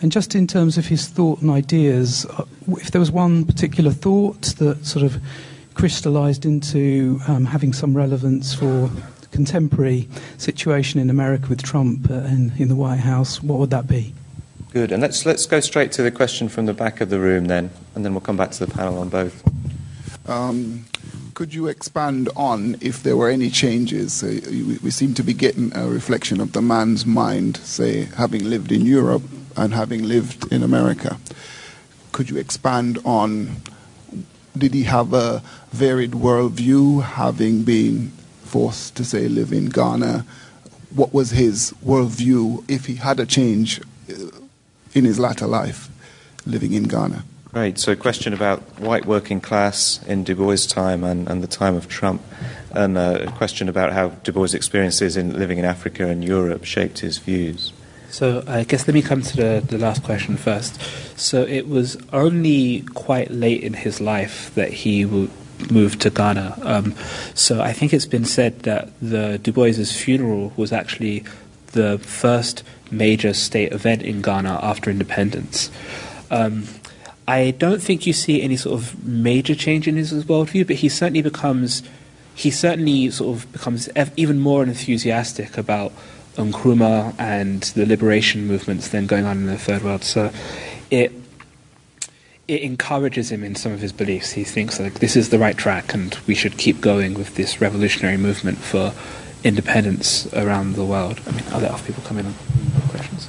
And 0.00 0.10
just 0.10 0.34
in 0.34 0.46
terms 0.46 0.78
of 0.78 0.86
his 0.86 1.08
thought 1.08 1.42
and 1.42 1.50
ideas, 1.50 2.24
uh, 2.24 2.46
if 2.68 2.90
there 2.90 3.00
was 3.00 3.10
one 3.10 3.44
particular 3.44 3.90
thought 3.90 4.40
that 4.56 4.86
sort 4.86 5.04
of 5.04 5.20
crystallized 5.74 6.46
into 6.46 7.20
um, 7.28 7.44
having 7.44 7.74
some 7.74 7.94
relevance 7.94 8.54
for 8.54 8.88
the 9.20 9.26
contemporary 9.30 10.08
situation 10.38 11.00
in 11.00 11.10
America 11.10 11.48
with 11.50 11.62
Trump 11.62 12.10
uh, 12.10 12.14
in, 12.14 12.50
in 12.56 12.68
the 12.68 12.76
White 12.76 13.00
House, 13.00 13.42
what 13.42 13.58
would 13.58 13.68
that 13.68 13.86
be? 13.86 14.14
Good. 14.72 14.90
And 14.90 15.02
let's, 15.02 15.26
let's 15.26 15.44
go 15.44 15.60
straight 15.60 15.92
to 15.92 16.02
the 16.02 16.10
question 16.10 16.48
from 16.48 16.64
the 16.64 16.72
back 16.72 17.02
of 17.02 17.10
the 17.10 17.20
room 17.20 17.44
then, 17.44 17.70
and 17.94 18.06
then 18.06 18.14
we'll 18.14 18.22
come 18.22 18.38
back 18.38 18.52
to 18.52 18.64
the 18.64 18.72
panel 18.72 19.00
on 19.00 19.10
both. 19.10 19.46
Um, 20.26 20.86
could 21.34 21.52
you 21.52 21.66
expand 21.66 22.30
on 22.34 22.76
if 22.80 23.02
there 23.02 23.14
were 23.14 23.28
any 23.28 23.50
changes? 23.50 24.22
Uh, 24.22 24.40
we, 24.82 24.90
seem 24.90 25.12
to 25.12 25.22
be 25.22 25.34
getting 25.34 25.76
a 25.76 25.86
reflection 25.88 26.40
of 26.40 26.52
the 26.52 26.62
man's 26.62 27.04
mind, 27.04 27.58
say, 27.58 28.04
having 28.16 28.48
lived 28.48 28.72
in 28.72 28.86
Europe 28.86 29.22
and 29.58 29.74
having 29.74 30.04
lived 30.04 30.50
in 30.50 30.62
America. 30.62 31.18
Could 32.12 32.30
you 32.30 32.38
expand 32.38 32.98
on 33.04 33.56
did 34.56 34.72
he 34.72 34.84
have 34.84 35.12
a 35.12 35.42
varied 35.70 36.12
worldview, 36.12 37.02
having 37.02 37.62
been 37.62 38.08
forced 38.42 38.96
to, 38.96 39.04
say, 39.04 39.28
live 39.28 39.52
in 39.52 39.66
Ghana, 39.66 40.24
what 40.94 41.12
was 41.12 41.30
his 41.30 41.74
worldview 41.84 42.64
if 42.70 42.86
he 42.86 42.96
had 42.96 43.20
a 43.20 43.26
change 43.26 43.80
uh, 44.10 44.41
in 44.94 45.04
his 45.04 45.18
latter 45.18 45.46
life 45.46 45.88
living 46.46 46.72
in 46.72 46.84
Ghana. 46.84 47.24
Great. 47.52 47.78
So, 47.78 47.92
a 47.92 47.96
question 47.96 48.32
about 48.32 48.60
white 48.80 49.04
working 49.04 49.40
class 49.40 50.00
in 50.06 50.24
Du 50.24 50.34
Bois' 50.34 50.66
time 50.66 51.04
and, 51.04 51.28
and 51.28 51.42
the 51.42 51.46
time 51.46 51.76
of 51.76 51.86
Trump, 51.86 52.22
and 52.70 52.96
uh, 52.96 53.18
a 53.26 53.32
question 53.32 53.68
about 53.68 53.92
how 53.92 54.08
Du 54.24 54.32
Bois' 54.32 54.54
experiences 54.54 55.18
in 55.18 55.38
living 55.38 55.58
in 55.58 55.64
Africa 55.66 56.06
and 56.06 56.24
Europe 56.24 56.64
shaped 56.64 57.00
his 57.00 57.18
views. 57.18 57.74
So 58.08 58.42
I 58.46 58.64
guess 58.64 58.86
let 58.86 58.94
me 58.94 59.02
come 59.02 59.22
to 59.22 59.36
the, 59.36 59.62
the 59.66 59.78
last 59.78 60.02
question 60.02 60.36
first. 60.36 60.80
So 61.18 61.42
it 61.42 61.68
was 61.68 61.96
only 62.12 62.82
quite 62.94 63.30
late 63.30 63.62
in 63.62 63.74
his 63.74 64.00
life 64.00 64.54
that 64.54 64.70
he 64.70 65.04
w- 65.04 65.30
moved 65.70 66.00
to 66.02 66.10
Ghana. 66.10 66.58
Um, 66.62 66.94
so 67.34 67.60
I 67.60 67.72
think 67.72 67.94
it's 67.94 68.06
been 68.06 68.24
said 68.24 68.60
that 68.60 68.90
the 69.00 69.38
Du 69.38 69.52
Bois's 69.52 69.92
funeral 69.98 70.52
was 70.56 70.72
actually 70.72 71.24
the 71.72 71.98
first 71.98 72.62
major 72.90 73.34
state 73.34 73.72
event 73.72 74.02
in 74.02 74.22
Ghana 74.22 74.60
after 74.62 74.90
independence. 74.90 75.70
Um, 76.30 76.64
I 77.26 77.52
don't 77.52 77.82
think 77.82 78.06
you 78.06 78.12
see 78.12 78.42
any 78.42 78.56
sort 78.56 78.78
of 78.78 79.04
major 79.04 79.54
change 79.54 79.86
in 79.86 79.96
his 79.96 80.12
worldview, 80.24 80.66
but 80.66 80.76
he 80.76 80.88
certainly 80.88 81.22
becomes 81.22 81.82
he 82.34 82.50
certainly 82.50 83.10
sort 83.10 83.36
of 83.36 83.52
becomes 83.52 83.88
ev- 83.94 84.12
even 84.16 84.38
more 84.38 84.62
enthusiastic 84.62 85.58
about 85.58 85.92
Nkrumah 86.36 87.14
and 87.18 87.62
the 87.62 87.84
liberation 87.84 88.46
movements 88.46 88.88
then 88.88 89.06
going 89.06 89.26
on 89.26 89.36
in 89.38 89.46
the 89.46 89.58
third 89.58 89.82
world. 89.82 90.02
So 90.02 90.32
it 90.90 91.12
it 92.48 92.62
encourages 92.62 93.30
him 93.30 93.44
in 93.44 93.54
some 93.54 93.72
of 93.72 93.80
his 93.80 93.92
beliefs. 93.92 94.32
He 94.32 94.44
thinks 94.44 94.80
like 94.80 94.94
this 94.94 95.14
is 95.16 95.28
the 95.28 95.38
right 95.38 95.56
track, 95.56 95.94
and 95.94 96.16
we 96.26 96.34
should 96.34 96.58
keep 96.58 96.80
going 96.80 97.14
with 97.14 97.36
this 97.36 97.60
revolutionary 97.60 98.16
movement 98.16 98.58
for 98.58 98.92
independence 99.44 100.32
around 100.34 100.74
the 100.74 100.84
world. 100.84 101.20
I 101.26 101.32
mean, 101.32 101.44
I'll 101.50 101.60
let 101.60 101.70
other 101.70 101.82
people 101.82 102.02
come 102.04 102.18
in 102.18 102.26
and 102.26 102.34
questions. 102.88 103.28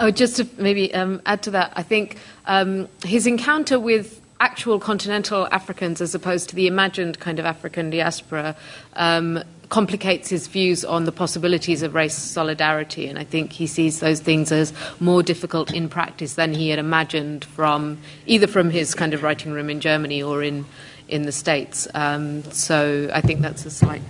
Oh, 0.00 0.10
just 0.10 0.36
to 0.36 0.48
maybe 0.58 0.92
um, 0.92 1.22
add 1.24 1.42
to 1.44 1.52
that, 1.52 1.72
I 1.76 1.82
think 1.84 2.18
um, 2.46 2.88
his 3.04 3.26
encounter 3.26 3.78
with 3.78 4.20
actual 4.40 4.80
continental 4.80 5.46
Africans 5.52 6.00
as 6.00 6.14
opposed 6.14 6.48
to 6.48 6.56
the 6.56 6.66
imagined 6.66 7.20
kind 7.20 7.38
of 7.38 7.46
African 7.46 7.90
diaspora 7.90 8.56
um, 8.94 9.42
complicates 9.68 10.28
his 10.28 10.48
views 10.48 10.84
on 10.84 11.04
the 11.04 11.12
possibilities 11.12 11.82
of 11.82 11.94
race 11.94 12.14
solidarity. 12.14 13.06
And 13.06 13.18
I 13.18 13.24
think 13.24 13.52
he 13.52 13.68
sees 13.68 14.00
those 14.00 14.20
things 14.20 14.50
as 14.50 14.72
more 14.98 15.22
difficult 15.22 15.72
in 15.72 15.88
practice 15.88 16.34
than 16.34 16.52
he 16.52 16.70
had 16.70 16.80
imagined 16.80 17.44
from 17.44 17.98
either 18.26 18.48
from 18.48 18.70
his 18.70 18.94
kind 18.94 19.14
of 19.14 19.22
writing 19.22 19.52
room 19.52 19.70
in 19.70 19.80
Germany 19.80 20.22
or 20.22 20.42
in, 20.42 20.64
in 21.08 21.22
the 21.22 21.32
States. 21.32 21.88
Um, 21.94 22.42
so 22.44 23.10
I 23.12 23.20
think 23.20 23.40
that's 23.40 23.66
a 23.66 23.70
slight 23.70 24.02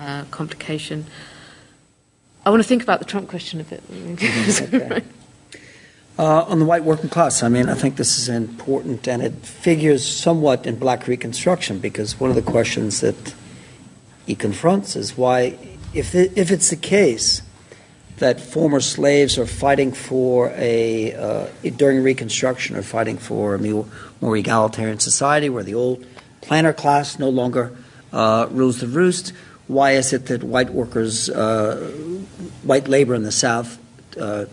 uh, 0.00 0.24
complication. 0.30 1.06
I 2.44 2.50
want 2.50 2.62
to 2.62 2.68
think 2.68 2.82
about 2.82 2.98
the 2.98 3.04
Trump 3.04 3.28
question 3.28 3.60
a 3.60 3.64
bit. 3.64 5.04
Uh, 6.18 6.42
on 6.42 6.58
the 6.58 6.64
white 6.66 6.84
working 6.84 7.08
class, 7.08 7.42
I 7.42 7.48
mean, 7.48 7.70
I 7.70 7.74
think 7.74 7.96
this 7.96 8.18
is 8.18 8.28
important 8.28 9.08
and 9.08 9.22
it 9.22 9.32
figures 9.46 10.06
somewhat 10.06 10.66
in 10.66 10.76
Black 10.76 11.08
Reconstruction 11.08 11.78
because 11.78 12.20
one 12.20 12.28
of 12.28 12.36
the 12.36 12.42
questions 12.42 13.00
that 13.00 13.34
he 14.26 14.34
confronts 14.34 14.94
is 14.94 15.16
why, 15.16 15.56
if, 15.94 16.14
it, 16.14 16.36
if 16.36 16.50
it's 16.50 16.68
the 16.68 16.76
case 16.76 17.40
that 18.18 18.40
former 18.40 18.80
slaves 18.80 19.38
are 19.38 19.46
fighting 19.46 19.90
for 19.90 20.52
a, 20.54 21.14
uh, 21.14 21.46
during 21.76 22.02
Reconstruction, 22.02 22.76
are 22.76 22.82
fighting 22.82 23.16
for 23.16 23.54
a 23.54 23.58
more 24.20 24.36
egalitarian 24.36 25.00
society 25.00 25.48
where 25.48 25.64
the 25.64 25.74
old 25.74 26.04
planter 26.42 26.72
class 26.72 27.18
no 27.18 27.30
longer 27.30 27.72
uh, 28.12 28.46
rules 28.50 28.80
the 28.80 28.86
roost, 28.86 29.32
why 29.68 29.92
is 29.92 30.12
it 30.12 30.26
that 30.26 30.42
white 30.42 30.70
workers, 30.70 31.30
uh, 31.30 31.76
white 32.62 32.88
labor 32.88 33.14
in 33.14 33.22
the 33.22 33.32
South, 33.32 33.78
uh, 34.20 34.44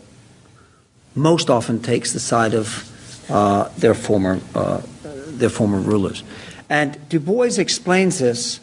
most 1.15 1.49
often 1.49 1.81
takes 1.81 2.13
the 2.13 2.19
side 2.19 2.53
of 2.53 2.85
uh, 3.29 3.69
their 3.77 3.93
former 3.93 4.39
uh, 4.55 4.81
their 5.03 5.49
former 5.49 5.79
rulers. 5.79 6.23
And 6.69 6.97
Du 7.09 7.19
Bois 7.19 7.57
explains 7.57 8.19
this 8.19 8.59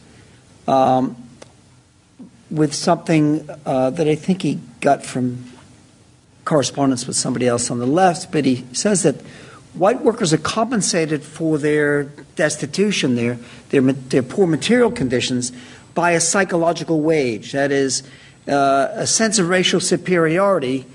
um, 0.69 1.17
with 2.51 2.75
something 2.75 3.49
uh, 3.65 3.91
that 3.91 4.09
I 4.09 4.15
think 4.15 4.43
he 4.43 4.61
got 4.81 5.05
from 5.05 5.45
correspondence 6.45 7.07
with 7.07 7.17
somebody 7.17 7.49
else 7.49 7.71
on 7.71 7.79
the 7.79 7.87
left, 7.87 8.31
but 8.31 8.45
he 8.45 8.65
says 8.73 9.03
that 9.03 9.17
white 9.79 10.03
workers 10.03 10.33
are 10.33 10.39
compensated 10.39 11.23
for 11.23 11.59
their 11.59 12.05
destitution, 12.37 13.15
their, 13.15 13.39
their, 13.71 13.81
their 13.81 14.23
poor 14.23 14.47
material 14.47 14.91
conditions, 14.91 15.53
by 15.95 16.13
a 16.13 16.21
psychological 16.21 17.01
wage. 17.01 17.53
That 17.53 17.73
is, 17.73 18.03
uh, 18.49 18.89
a 18.93 19.07
sense 19.07 19.39
of 19.39 19.49
racial 19.49 19.81
superiority 19.81 20.87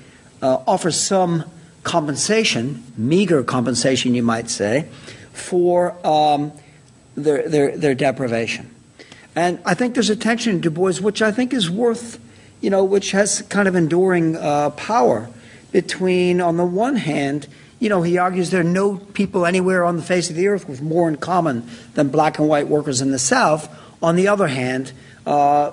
uh, 0.41 0.59
offers 0.67 0.99
some 0.99 1.43
compensation, 1.83 2.83
meager 2.97 3.43
compensation, 3.43 4.15
you 4.15 4.23
might 4.23 4.49
say, 4.49 4.87
for 5.33 5.95
um, 6.05 6.51
their, 7.15 7.47
their, 7.49 7.77
their 7.77 7.95
deprivation. 7.95 8.73
And 9.35 9.59
I 9.65 9.73
think 9.73 9.93
there's 9.93 10.09
a 10.09 10.15
tension 10.15 10.55
in 10.55 10.61
Du 10.61 10.69
Bois, 10.69 10.95
which 11.01 11.21
I 11.21 11.31
think 11.31 11.53
is 11.53 11.69
worth, 11.69 12.19
you 12.61 12.69
know, 12.69 12.83
which 12.83 13.11
has 13.11 13.41
kind 13.43 13.67
of 13.67 13.75
enduring 13.75 14.35
uh, 14.35 14.71
power 14.71 15.29
between, 15.71 16.41
on 16.41 16.57
the 16.57 16.65
one 16.65 16.97
hand, 16.97 17.47
you 17.81 17.89
know, 17.89 18.03
he 18.03 18.19
argues 18.19 18.51
there 18.51 18.61
are 18.61 18.63
no 18.63 18.95
people 18.95 19.43
anywhere 19.43 19.83
on 19.83 19.97
the 19.97 20.03
face 20.03 20.29
of 20.29 20.35
the 20.35 20.47
earth 20.47 20.69
with 20.69 20.83
more 20.83 21.09
in 21.09 21.17
common 21.17 21.67
than 21.95 22.09
black 22.09 22.37
and 22.37 22.47
white 22.47 22.67
workers 22.67 23.01
in 23.01 23.09
the 23.09 23.17
South. 23.17 23.67
On 24.03 24.15
the 24.15 24.27
other 24.27 24.47
hand, 24.47 24.93
uh, 25.25 25.71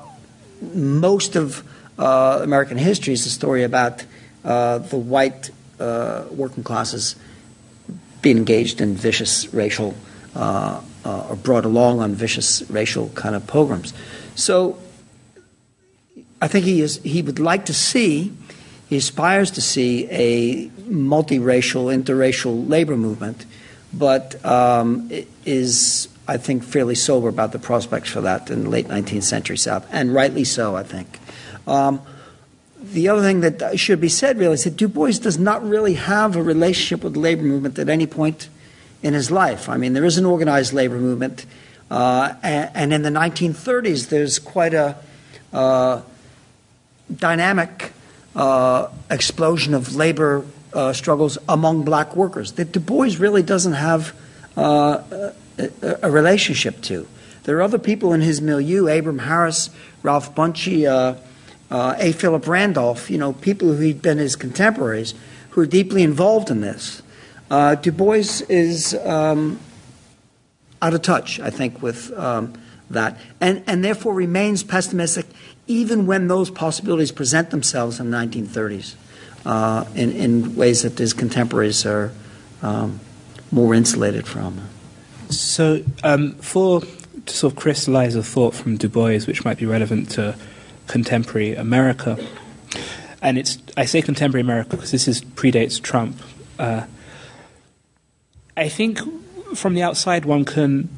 most 0.73 1.37
of 1.37 1.63
uh, 1.99 2.41
American 2.43 2.79
history 2.79 3.13
is 3.13 3.27
a 3.27 3.31
story 3.31 3.63
about 3.63 4.07
uh, 4.43 4.79
the 4.79 4.97
white 4.97 5.51
uh, 5.79 6.25
working 6.31 6.65
classes 6.65 7.15
being 8.23 8.39
engaged 8.39 8.81
in 8.81 8.95
vicious 8.95 9.53
racial 9.53 9.95
uh, 10.35 10.81
uh, 11.05 11.27
or 11.29 11.37
brought 11.37 11.67
along 11.67 12.01
on 12.01 12.15
vicious 12.15 12.63
racial 12.71 13.11
kind 13.11 13.35
of 13.35 13.47
pogroms. 13.47 13.93
So 14.35 14.79
I 16.41 16.49
think 16.49 16.65
he 16.65 16.81
is 16.81 17.03
he 17.03 17.21
would 17.21 17.39
like 17.39 17.67
to 17.67 17.75
see 17.75 18.33
he 18.89 18.97
aspires 18.97 19.51
to 19.53 19.61
see 19.61 20.09
a 20.11 20.69
multiracial 20.89 21.95
interracial 21.95 22.69
labor 22.69 22.97
movement, 22.97 23.45
but 23.93 24.43
um, 24.45 25.11
is 25.45 26.09
I 26.27 26.39
think 26.39 26.65
fairly 26.65 26.95
sober 26.95 27.29
about 27.29 27.53
the 27.53 27.59
prospects 27.59 28.11
for 28.11 28.23
that 28.23 28.51
in 28.51 28.65
the 28.65 28.71
late 28.71 28.89
19th 28.89 29.25
century 29.25 29.59
South, 29.59 29.87
and 29.91 30.15
rightly 30.15 30.45
so, 30.45 30.75
I 30.75 30.83
think. 30.83 31.19
Um, 31.67 32.01
the 32.81 33.09
other 33.09 33.21
thing 33.21 33.41
that 33.41 33.79
should 33.79 34.01
be 34.01 34.09
said 34.09 34.39
really 34.39 34.55
is 34.55 34.65
that 34.65 34.77
Du 34.77 34.89
Bois 34.89 35.13
does 35.21 35.39
not 35.39 35.63
really 35.63 35.95
have 35.95 36.37
a 36.37 36.43
relationship 36.43 37.05
with 37.05 37.15
the 37.15 37.21
labor 37.21 37.43
movement 37.43 37.79
at 37.79 37.91
any 37.91 38.07
point 38.07 38.49
in 39.03 39.13
his 39.13 39.31
life. 39.31 39.69
I 39.69 39.77
mean, 39.77 39.93
there 39.93 40.05
is 40.05 40.17
an 40.17 40.25
organized 40.25 40.73
labor 40.73 40.97
movement, 40.97 41.45
uh, 41.91 42.35
and, 42.43 42.71
and, 42.75 42.93
in 42.95 43.03
the 43.03 43.11
1930s, 43.11 44.09
there's 44.09 44.39
quite 44.39 44.75
a 44.75 44.97
uh, 45.53 46.03
dynamic 47.15 47.93
uh, 48.35 48.89
explosion 49.11 49.75
of 49.75 49.97
labor 49.97 50.45
uh, 50.73 50.93
struggles 50.93 51.39
among 51.49 51.83
black 51.83 52.15
workers 52.15 52.53
that 52.53 52.73
Du 52.73 52.81
Bois 52.81 53.17
really 53.19 53.43
doesn't 53.43 53.73
have 53.73 54.15
uh, 54.57 55.31
a, 55.59 55.71
a, 56.03 56.11
relationship 56.11 56.81
to. 56.83 57.07
There 57.45 57.57
are 57.57 57.63
other 57.63 57.79
people 57.79 58.13
in 58.13 58.21
his 58.21 58.41
milieu, 58.41 58.87
Abram 58.87 59.21
Harris, 59.21 59.71
Ralph 60.03 60.35
Bunche, 60.35 60.87
uh, 61.71 61.95
A. 61.99 62.13
Philip 62.13 62.47
Randolph, 62.47 63.11
you 63.11 63.19
know, 63.19 63.33
people 63.33 63.69
who 63.69 63.81
he'd 63.81 64.03
been 64.03 64.19
his 64.19 64.37
contemporaries 64.37 65.15
who 65.51 65.63
are 65.63 65.67
deeply 65.67 66.03
involved 66.03 66.51
in 66.51 66.61
this. 66.61 67.03
Uh, 67.51 67.75
du 67.75 67.91
Bois 67.91 68.43
is 68.49 68.95
um, 69.05 69.59
out 70.83 70.95
of 70.95 71.03
touch, 71.03 71.41
I 71.41 71.51
think, 71.51 71.83
with 71.83 72.17
um, 72.19 72.53
that, 72.91 73.19
and, 73.41 73.63
and 73.67 73.85
therefore 73.85 74.15
remains 74.15 74.63
pessimistic 74.63 75.27
even 75.69 76.07
when 76.07 76.27
those 76.27 76.51
possibilities 76.51 77.13
present 77.13 77.51
themselves 77.51 78.01
in 78.01 78.11
the 78.11 78.17
1930s 78.17 78.95
uh, 79.47 79.85
in, 79.95 80.11
in 80.13 80.57
ways 80.57 80.83
that 80.83 80.99
his 80.99 81.13
contemporaries 81.13 81.87
are 81.87 82.11
um, 82.63 82.99
more 83.53 83.75
insulated 83.75 84.27
from. 84.27 84.61
So, 85.31 85.85
um, 86.03 86.33
for 86.37 86.81
to 86.81 87.35
sort 87.35 87.53
of 87.53 87.59
crystallize 87.59 88.15
a 88.17 88.23
thought 88.23 88.55
from 88.55 88.79
Du 88.79 88.89
Bois, 88.89 89.21
which 89.27 89.45
might 89.45 89.59
be 89.59 89.67
relevant 89.67 90.11
to 90.13 90.35
contemporary 90.87 91.55
America, 91.55 92.19
and 93.21 93.37
it's 93.37 93.59
I 93.77 93.85
say 93.85 94.01
contemporary 94.01 94.41
America 94.41 94.71
because 94.71 94.91
this 94.91 95.07
is 95.07 95.21
predates 95.21 95.81
Trump. 95.81 96.17
Uh, 96.59 96.85
I 98.57 98.69
think 98.69 98.99
from 99.55 99.75
the 99.75 99.83
outside 99.83 100.25
one 100.25 100.45
can 100.45 100.89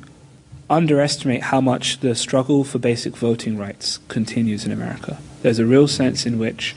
underestimate 0.70 1.42
how 1.42 1.60
much 1.60 1.98
the 1.98 2.14
struggle 2.14 2.62
for 2.64 2.78
basic 2.78 3.16
voting 3.16 3.58
rights 3.58 3.98
continues 4.08 4.64
in 4.64 4.70
America. 4.70 5.18
There's 5.42 5.58
a 5.58 5.66
real 5.66 5.88
sense 5.88 6.24
in 6.24 6.38
which 6.38 6.76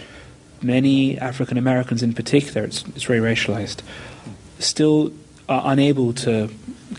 many 0.61 1.17
African 1.19 1.57
Americans, 1.57 2.01
in 2.01 2.13
particular, 2.13 2.63
it's, 2.63 2.83
it's 2.95 3.03
very 3.03 3.19
racialized, 3.19 3.81
still 4.57 5.13
are 5.47 5.61
unable 5.65 6.13
to 6.13 6.49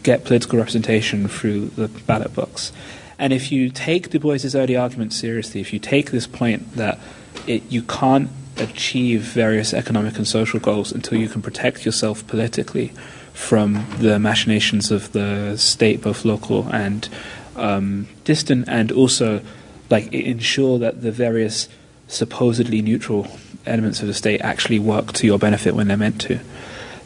get 0.03 0.25
political 0.25 0.59
representation 0.59 1.27
through 1.29 1.67
the 1.71 1.89
ballot 1.89 2.35
box. 2.35 2.73
And 3.19 3.33
if 3.33 3.51
you 3.51 3.71
take 3.71 4.11
Du 4.11 4.19
Bois's 4.19 4.55
early 4.55 4.77
argument 4.77 5.13
seriously, 5.13 5.61
if 5.61 5.73
you 5.73 5.79
take 5.79 6.11
this 6.11 6.27
point 6.27 6.75
that 6.75 6.99
it, 7.47 7.63
you 7.71 7.83
can't 7.83 8.31
achieve 8.57 9.23
various 9.23 9.75
economic 9.75 10.17
and 10.17 10.29
social 10.29 10.61
goals 10.61 10.93
until 10.93 11.19
you 11.19 11.29
can 11.29 11.43
protect 11.43 11.85
yourself 11.85 12.27
politically 12.27 12.93
from 13.35 13.85
the 13.99 14.19
machinations 14.19 14.91
of 14.91 15.13
the 15.13 15.57
state, 15.57 16.01
both 16.01 16.25
local 16.25 16.67
and 16.73 17.09
um, 17.57 18.09
distant, 18.25 18.67
and 18.69 18.91
also 18.91 19.43
like 19.91 20.11
ensure 20.15 20.79
that 20.79 21.03
the 21.03 21.13
various 21.13 21.69
supposedly 22.09 22.81
neutral 22.81 23.27
elements 23.67 24.01
of 24.01 24.07
the 24.07 24.15
state 24.15 24.41
actually 24.41 24.79
work 24.79 25.13
to 25.13 25.27
your 25.27 25.39
benefit 25.39 25.75
when 25.75 25.89
they're 25.89 25.97
meant 25.97 26.21
to, 26.21 26.39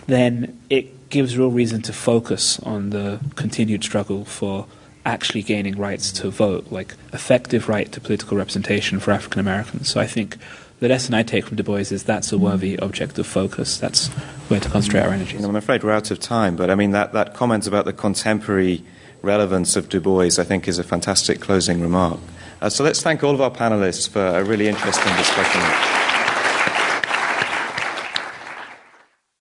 then 0.07 0.59
it 0.71 1.11
gives 1.11 1.37
real 1.37 1.51
reason 1.51 1.81
to 1.83 1.93
focus 1.93 2.61
on 2.61 2.91
the 2.91 3.19
continued 3.35 3.83
struggle 3.83 4.25
for 4.25 4.67
actually 5.07 5.43
gaining 5.43 5.77
rights 5.77 6.13
to 6.13 6.31
vote, 6.31 6.71
like 6.71 6.95
effective 7.13 7.69
right 7.69 7.91
to 7.93 8.01
political 8.01 8.37
representation 8.37 9.01
for 9.01 9.11
African 9.13 9.41
Americans. 9.41 9.89
So 9.89 10.01
I 10.01 10.07
think 10.07 10.37
the 10.81 10.89
lesson 10.89 11.15
I 11.15 11.23
take 11.23 11.47
from 11.47 11.57
Du 11.57 11.63
Bois 11.63 11.79
is 11.91 12.05
that's 12.05 12.33
a 12.33 12.39
worthy 12.39 12.79
object 12.79 13.19
of 13.19 13.27
focus. 13.27 13.79
That's 13.79 14.09
where 14.49 14.61
to 14.61 14.69
concentrate 14.69 15.01
our 15.01 15.11
energies. 15.11 15.45
I'm 15.45 15.57
afraid 15.57 15.83
we're 15.83 15.93
out 15.93 16.11
of 16.11 16.21
time, 16.21 16.57
but 16.57 16.71
I 16.71 16.75
mean, 16.75 16.93
that, 16.93 17.13
that 17.13 17.35
comment 17.35 17.67
about 17.67 17.85
the 17.85 17.93
contemporary 17.93 18.85
relevance 19.23 19.77
of 19.77 19.89
Du 19.89 20.01
Bois, 20.01 20.39
I 20.39 20.45
think, 20.45 20.69
is 20.69 20.79
a 20.79 20.85
fantastic 20.85 21.41
closing 21.41 21.81
remark. 21.81 22.21
Uh, 22.61 22.69
so 22.69 22.85
let's 22.85 23.03
thank 23.03 23.23
all 23.23 23.35
of 23.35 23.41
our 23.41 23.51
panelists 23.51 24.09
for 24.09 24.21
a 24.21 24.45
really 24.45 24.69
interesting 24.69 25.15
discussion. 25.17 26.08